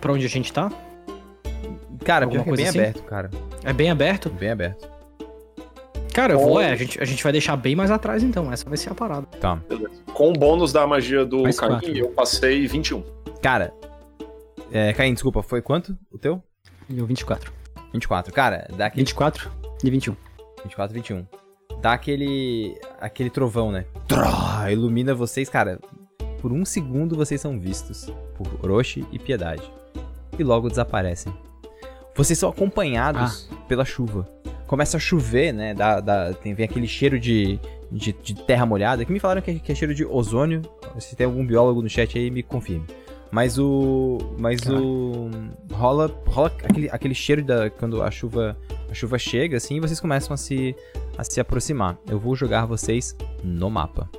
para 0.00 0.12
onde 0.12 0.26
a 0.26 0.28
gente 0.28 0.52
tá. 0.52 0.70
Cara, 2.04 2.24
Alguma 2.24 2.42
pior 2.42 2.54
que 2.56 2.62
é 2.62 2.64
bem 2.64 2.64
coisa 2.64 2.68
assim? 2.70 2.78
aberto, 2.78 3.02
cara. 3.04 3.30
É 3.62 3.72
bem 3.72 3.90
aberto. 3.90 4.30
Bem 4.30 4.50
aberto. 4.50 4.90
Cara, 6.12 6.34
eu 6.34 6.40
vou, 6.40 6.60
é, 6.60 6.72
a 6.72 6.76
gente, 6.76 7.00
a 7.00 7.04
gente 7.06 7.22
vai 7.22 7.32
deixar 7.32 7.56
bem 7.56 7.74
mais 7.74 7.90
atrás 7.90 8.22
então. 8.22 8.52
Essa 8.52 8.68
vai 8.68 8.76
ser 8.76 8.90
a 8.90 8.94
parada. 8.94 9.26
Tá. 9.40 9.58
Com 10.12 10.30
o 10.30 10.32
bônus 10.32 10.72
da 10.72 10.86
magia 10.86 11.24
do 11.24 11.42
Mais 11.42 11.58
Caim, 11.58 11.70
quatro. 11.70 11.96
eu 11.96 12.08
passei 12.08 12.66
21. 12.66 13.02
Cara, 13.40 13.72
é, 14.70 14.92
Caim, 14.92 15.14
desculpa, 15.14 15.42
foi 15.42 15.62
quanto 15.62 15.96
o 16.10 16.18
teu? 16.18 16.42
E 16.88 17.00
o 17.00 17.06
24. 17.06 17.52
24. 17.92 18.32
Cara, 18.34 18.68
dá 18.76 18.86
aquele 18.86 19.02
24 19.02 19.50
e 19.82 19.90
21. 19.90 20.16
24, 20.64 20.94
21. 20.94 21.26
Dá 21.80 21.92
aquele. 21.94 22.76
aquele 23.00 23.30
trovão, 23.30 23.72
né? 23.72 23.86
Trá, 24.06 24.70
ilumina 24.70 25.14
vocês, 25.14 25.48
cara. 25.48 25.80
Por 26.42 26.52
um 26.52 26.64
segundo 26.64 27.16
vocês 27.16 27.40
são 27.40 27.58
vistos 27.58 28.12
por 28.36 28.48
Orochi 28.62 29.06
e 29.12 29.18
Piedade. 29.18 29.62
E 30.36 30.42
logo 30.42 30.68
desaparecem. 30.68 31.32
Vocês 32.16 32.38
são 32.38 32.50
acompanhados 32.50 33.48
pela 33.68 33.84
chuva. 33.84 34.28
Começa 34.66 34.96
a 34.96 35.00
chover, 35.00 35.52
né? 35.52 35.72
Dá, 35.72 36.00
dá- 36.00 36.32
tem, 36.34 36.52
vem 36.52 36.64
aquele 36.64 36.88
cheiro 36.88 37.18
de, 37.20 37.60
de, 37.90 38.12
de 38.12 38.34
terra 38.34 38.66
molhada. 38.66 39.04
Que 39.04 39.12
me 39.12 39.20
falaram 39.20 39.40
que 39.40 39.50
é, 39.52 39.54
que 39.54 39.70
é 39.70 39.74
cheiro 39.74 39.94
de 39.94 40.04
ozônio. 40.04 40.62
Se 40.98 41.14
tem 41.14 41.26
algum 41.26 41.46
biólogo 41.46 41.80
no 41.80 41.88
chat 41.88 42.18
aí, 42.18 42.30
me 42.30 42.42
confirme. 42.42 42.86
Mas 43.30 43.56
o. 43.58 44.18
Mas 44.36 44.60
o. 44.68 45.30
Rola, 45.72 46.10
rola 46.26 46.48
aquele, 46.64 46.88
aquele 46.90 47.14
cheiro 47.14 47.44
da. 47.44 47.70
Quando 47.70 48.02
a 48.02 48.10
chuva. 48.10 48.56
A 48.90 48.94
chuva 48.94 49.16
chega, 49.16 49.56
assim, 49.56 49.76
e 49.76 49.80
vocês 49.80 50.00
começam 50.00 50.34
a 50.34 50.36
se, 50.36 50.74
a 51.16 51.24
se 51.24 51.40
aproximar. 51.40 51.96
Eu 52.10 52.18
vou 52.18 52.34
jogar 52.34 52.66
vocês 52.66 53.16
no 53.42 53.70
mapa. 53.70 54.10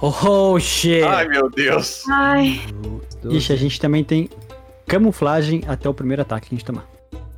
Oh, 0.00 0.58
shit! 0.58 1.02
Ai, 1.02 1.28
meu 1.28 1.50
Deus. 1.50 2.04
Ai, 2.08 2.60
Ixi, 3.28 3.52
a 3.52 3.56
gente 3.56 3.80
também 3.80 4.04
tem 4.04 4.28
camuflagem 4.86 5.62
até 5.66 5.88
o 5.88 5.94
primeiro 5.94 6.22
ataque 6.22 6.48
que 6.48 6.54
a 6.54 6.58
gente 6.58 6.64
tomar. 6.66 6.86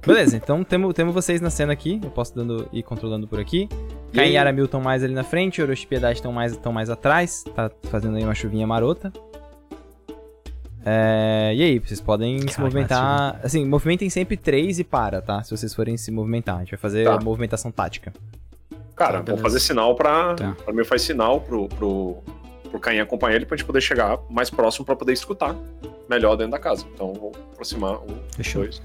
Beleza, 0.07 0.37
então 0.37 0.63
temos, 0.65 0.95
temos 0.95 1.13
vocês 1.15 1.41
na 1.41 1.51
cena 1.51 1.73
aqui. 1.73 2.01
Eu 2.03 2.11
posso 2.11 2.35
dando, 2.35 2.69
ir 2.73 2.83
controlando 2.83 3.27
por 3.27 3.39
aqui. 3.41 3.69
Caim 4.13 4.31
e 4.33 4.37
Aramil 4.37 4.65
estão 4.67 4.81
mais 4.81 5.03
ali 5.05 5.13
na 5.13 5.25
frente, 5.25 5.61
Orochi 5.61 5.85
e 5.85 5.87
Piedade 5.87 6.19
estão 6.19 6.33
mais, 6.33 6.57
tão 6.57 6.73
mais 6.73 6.89
atrás. 6.89 7.45
Tá 7.55 7.71
fazendo 7.85 8.17
aí 8.17 8.23
uma 8.25 8.35
chuvinha 8.35 8.67
marota. 8.67 9.13
É, 10.85 11.53
e 11.55 11.63
aí, 11.63 11.79
vocês 11.79 12.01
podem 12.01 12.39
se 12.39 12.47
Caraca, 12.47 12.63
movimentar. 12.63 13.41
Assim, 13.43 13.67
movimentem 13.67 14.09
sempre 14.09 14.37
três 14.37 14.79
e 14.79 14.85
para, 14.85 15.21
tá? 15.21 15.43
Se 15.43 15.51
vocês 15.55 15.75
forem 15.75 15.97
se 15.97 16.11
movimentar. 16.11 16.57
A 16.57 16.59
gente 16.61 16.71
vai 16.71 16.79
fazer 16.79 17.05
Tá. 17.05 17.19
movimentação 17.21 17.71
tática. 17.71 18.13
Cara, 18.99 19.23
Tá, 19.23 19.33
vou 19.33 19.41
fazer 19.41 19.61
sinal 19.61 19.95
pra. 19.95 20.35
Tá. 20.35 20.57
Pra 20.65 20.75
mim 20.75 20.85
faz 20.85 21.03
sinal 21.03 21.41
pro, 21.41 21.69
pro, 21.69 22.17
pro 22.71 22.81
Caim 22.81 22.99
acompanhar 22.99 23.37
ele 23.37 23.47
pra 23.47 23.57
gente 23.57 23.65
poder 23.67 23.81
chegar 23.81 24.19
mais 24.29 24.51
próximo 24.51 24.85
pra 24.85 24.97
poder 24.97 25.13
escutar 25.13 25.55
melhor 26.11 26.37
dentro 26.37 26.53
da 26.53 26.59
casa. 26.59 26.85
Então 26.93 27.13
vou 27.15 27.33
aproximar 27.53 27.95
um, 28.03 28.19
Fechou. 28.37 28.63
dois. 28.63 28.83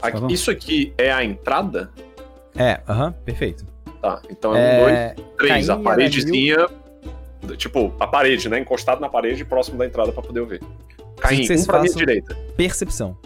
Tá. 0.00 0.08
Aqui, 0.08 0.32
isso 0.34 0.50
aqui 0.50 0.92
é 0.98 1.10
a 1.10 1.24
entrada? 1.24 1.90
É, 2.54 2.80
aham, 2.88 3.12
perfeito. 3.24 3.64
Tá, 4.02 4.20
então 4.28 4.54
é 4.54 4.58
um, 4.76 4.80
dois, 4.82 4.94
É, 4.94 5.14
três. 5.38 5.66
Caim 5.66 5.80
a 5.80 5.82
paredezinha 5.82 6.66
Tipo, 7.56 7.92
a 7.98 8.06
parede, 8.06 8.48
né? 8.48 8.60
Encostado 8.60 9.00
na 9.00 9.08
parede, 9.08 9.44
próximo 9.44 9.76
da 9.76 9.84
entrada 9.86 10.12
pra 10.12 10.22
poder 10.22 10.40
ouvir. 10.40 10.62
Caim, 11.18 11.42
um 11.50 11.64
pra 11.64 11.80
minha 11.80 11.92
direita. 11.94 12.36
Percepção. 12.56 13.16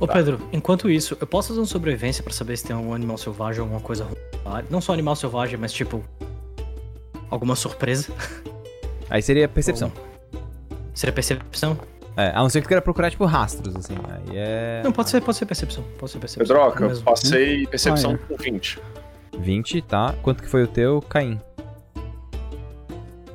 Ô 0.00 0.06
Tá. 0.06 0.14
Pedro, 0.14 0.40
enquanto 0.52 0.88
isso, 0.90 1.16
eu 1.20 1.26
posso 1.26 1.48
fazer 1.48 1.60
uma 1.60 1.66
sobrevivência 1.66 2.24
pra 2.24 2.32
saber 2.32 2.56
se 2.56 2.64
tem 2.64 2.74
algum 2.74 2.94
animal 2.94 3.18
selvagem, 3.18 3.60
alguma 3.60 3.80
coisa 3.80 4.04
ruim. 4.04 4.64
Não 4.70 4.80
só 4.80 4.92
animal 4.94 5.14
selvagem, 5.14 5.58
mas 5.58 5.72
tipo. 5.72 6.02
Alguma 7.28 7.54
surpresa. 7.54 8.12
Aí 9.10 9.20
seria 9.22 9.46
percepção. 9.46 9.92
Seria 10.94 11.12
percepção? 11.12 11.78
É, 12.16 12.30
a 12.30 12.40
não 12.42 12.48
ser 12.48 12.60
que 12.60 12.64
tu 12.66 12.68
queira 12.68 12.82
procurar, 12.82 13.10
tipo, 13.10 13.24
rastros, 13.24 13.76
assim. 13.76 13.94
Aí 14.08 14.36
é. 14.36 14.80
Não, 14.82 14.90
pode 14.90 15.10
ser, 15.10 15.20
pode 15.20 15.36
ser 15.36 15.46
percepção. 15.46 15.84
Pode 15.98 16.10
ser 16.12 16.18
percepção. 16.18 16.56
Pedroca, 16.56 16.86
Mesmo. 16.88 17.04
passei 17.04 17.66
percepção 17.66 18.14
Ah, 18.14 18.18
com 18.26 18.36
20. 18.36 18.78
20, 19.38 19.82
tá? 19.82 20.14
Quanto 20.22 20.42
que 20.42 20.48
foi 20.48 20.64
o 20.64 20.66
teu, 20.66 21.00
Caim? 21.02 21.40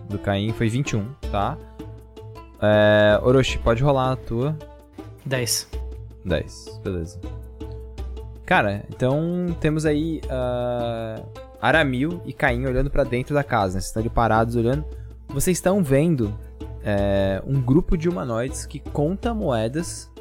Do 0.10 0.20
Caim 0.20 0.52
foi 0.52 0.68
21, 0.70 1.06
tá? 1.32 1.58
É, 2.62 3.20
Orochi, 3.24 3.58
pode 3.60 3.82
rolar 3.84 4.12
a 4.12 4.16
tua. 4.16 4.58
10. 5.26 5.68
10, 6.26 6.82
beleza. 6.84 7.20
Cara, 8.46 8.86
então 8.90 9.56
temos 9.60 9.86
aí 9.86 10.22
ah, 10.30 11.22
Aramil 11.62 12.22
e 12.26 12.34
Caim 12.34 12.66
olhando 12.66 12.90
pra 12.90 13.04
dentro 13.04 13.34
da 13.34 13.44
casa, 13.44 13.76
né? 13.76 13.82
Vocês 13.82 13.86
estão 13.86 14.02
ali 14.02 14.10
parados 14.10 14.56
olhando. 14.56 14.86
Vocês 15.30 15.58
estão 15.58 15.84
vendo 15.84 16.38
é, 16.84 17.42
um 17.46 17.60
grupo 17.60 17.98
de 17.98 18.08
humanoides 18.08 18.66
que 18.66 18.80
conta 18.80 19.34
moedas 19.34 20.12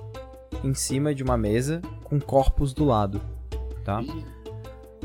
em 0.63 0.73
cima 0.73 1.15
de 1.15 1.23
uma 1.23 1.37
mesa 1.37 1.83
com 2.03 2.19
corpos 2.19 2.73
do 2.73 2.85
lado, 2.85 3.21
tá? 3.85 4.03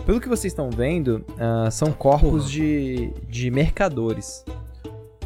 Pelo 0.05 0.21
que 0.21 0.29
vocês 0.29 0.53
estão 0.53 0.69
vendo, 0.69 1.25
ah, 1.37 1.69
são 1.69 1.91
corpos 1.91 2.49
de, 2.49 3.11
de 3.27 3.51
mercadores. 3.51 4.45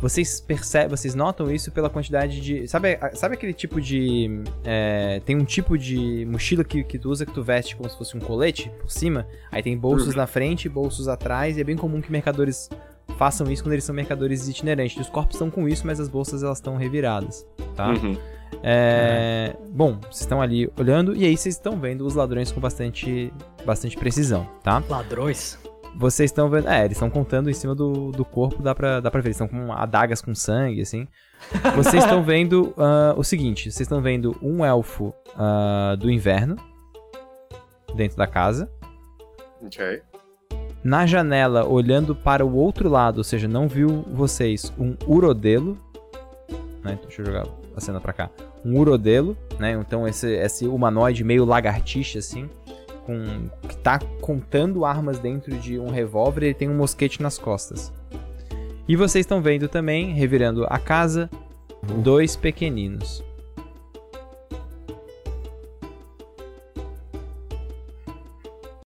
Vocês 0.04 0.42
percebem, 0.42 0.90
vocês 0.90 1.16
notam 1.16 1.50
isso 1.50 1.72
pela 1.72 1.90
quantidade 1.90 2.42
de. 2.42 2.68
Sabe, 2.68 3.00
sabe 3.14 3.36
aquele 3.36 3.54
tipo 3.54 3.80
de. 3.80 4.44
é, 4.66 5.22
tem 5.26 5.34
um 5.34 5.46
tipo 5.46 5.78
de 5.78 6.28
mochila 6.30 6.62
que, 6.62 6.84
que 6.84 7.00
tu 7.00 7.10
usa 7.10 7.26
que 7.26 7.32
tu 7.32 7.42
veste 7.42 7.78
como 7.78 7.90
se 7.90 7.98
fosse 7.98 8.18
um 8.18 8.20
colete 8.20 8.70
por 8.82 8.92
cima. 8.92 9.26
Aí 9.50 9.64
tem 9.64 9.78
bolsos 9.78 10.14
na 10.14 10.28
frente, 10.28 10.68
bolsos 10.68 11.08
atrás, 11.08 11.58
e 11.58 11.62
é 11.62 11.64
bem 11.64 11.78
comum 11.78 12.02
que 12.02 12.12
mercadores 12.12 12.70
façam 13.18 13.50
isso 13.50 13.64
quando 13.64 13.72
eles 13.72 13.86
são 13.86 13.96
mercadores 13.96 14.46
itinerantes. 14.50 14.98
Os 14.98 15.10
corpos 15.10 15.36
estão 15.36 15.50
com 15.50 15.70
isso, 15.70 15.88
mas 15.88 16.02
as 16.02 16.10
bolsas 16.10 16.44
elas 16.44 16.58
estão 16.58 16.76
reviradas, 16.76 17.48
tá? 17.74 17.88
Uhum. 17.88 18.18
É, 18.62 19.56
Bom, 19.70 20.00
vocês 20.02 20.20
estão 20.20 20.42
ali 20.42 20.70
olhando 20.78 21.16
e 21.16 21.24
aí 21.24 21.38
vocês 21.38 21.56
estão 21.56 21.80
vendo 21.80 22.06
os 22.06 22.14
ladrões 22.14 22.52
com 22.52 22.60
bastante, 22.60 23.32
bastante 23.66 23.96
precisão, 23.96 24.46
tá? 24.62 24.84
Ladrões? 24.90 25.63
Vocês 25.96 26.32
estão 26.32 26.50
vendo. 26.50 26.68
É, 26.68 26.86
eles 26.86 26.94
estão 26.94 27.10
contando 27.10 27.50
em 27.50 27.54
cima 27.54 27.76
do, 27.76 28.12
do 28.12 28.26
corpo, 28.26 28.62
dá 28.62 28.74
pra, 28.74 29.00
dá 29.00 29.12
pra 29.12 29.22
ver. 29.22 29.30
Eles 29.30 29.40
estão 29.40 29.48
com 29.48 29.72
adagas 29.72 30.22
com 30.22 30.34
sangue, 30.34 30.82
assim. 30.82 31.08
Vocês 31.76 32.04
estão 32.04 32.24
vendo 32.24 32.74
ah, 32.78 33.14
o 33.18 33.24
seguinte: 33.24 33.64
vocês 33.64 33.82
estão 33.82 34.02
vendo 34.02 34.36
um 34.42 34.64
elfo 34.64 35.14
ah, 35.38 35.96
do 36.00 36.10
inverno 36.10 36.56
dentro 37.96 38.18
da 38.18 38.28
casa. 38.28 38.72
Ok. 39.62 40.02
Na 40.84 41.06
janela, 41.06 41.66
olhando 41.66 42.14
para 42.14 42.46
o 42.46 42.56
outro 42.56 42.90
lado, 42.90 43.20
ou 43.20 43.24
seja, 43.24 43.48
não 43.48 43.68
viu 43.68 44.04
vocês, 44.12 44.74
um 44.78 44.96
urodelo. 45.08 45.78
Né? 46.84 47.00
Deixa 47.02 47.22
eu 47.22 47.26
jogar 47.26 47.46
a 47.76 47.80
cena 47.80 48.02
pra 48.02 48.12
cá. 48.12 48.30
Um 48.66 48.78
urodelo, 48.78 49.38
né? 49.58 49.72
Então 49.72 50.08
esse, 50.08 50.30
esse 50.34 50.68
humanoide 50.68 51.24
meio 51.24 51.46
lagartixa, 51.46 52.20
assim. 52.20 52.50
Com, 53.06 53.50
que 53.68 53.76
tá 53.78 54.00
contando 54.22 54.86
armas 54.86 55.20
dentro 55.20 55.58
de 55.58 55.78
um 55.78 55.90
revólver 55.90 56.44
e 56.44 56.46
ele 56.48 56.54
tem 56.54 56.70
um 56.70 56.76
mosquete 56.76 57.22
nas 57.22 57.38
costas. 57.38 57.92
E 58.88 58.96
vocês 58.96 59.24
estão 59.24 59.42
vendo 59.42 59.68
também, 59.68 60.14
revirando 60.14 60.66
a 60.70 60.78
casa, 60.78 61.30
dois 62.02 62.36
pequeninos. 62.36 63.24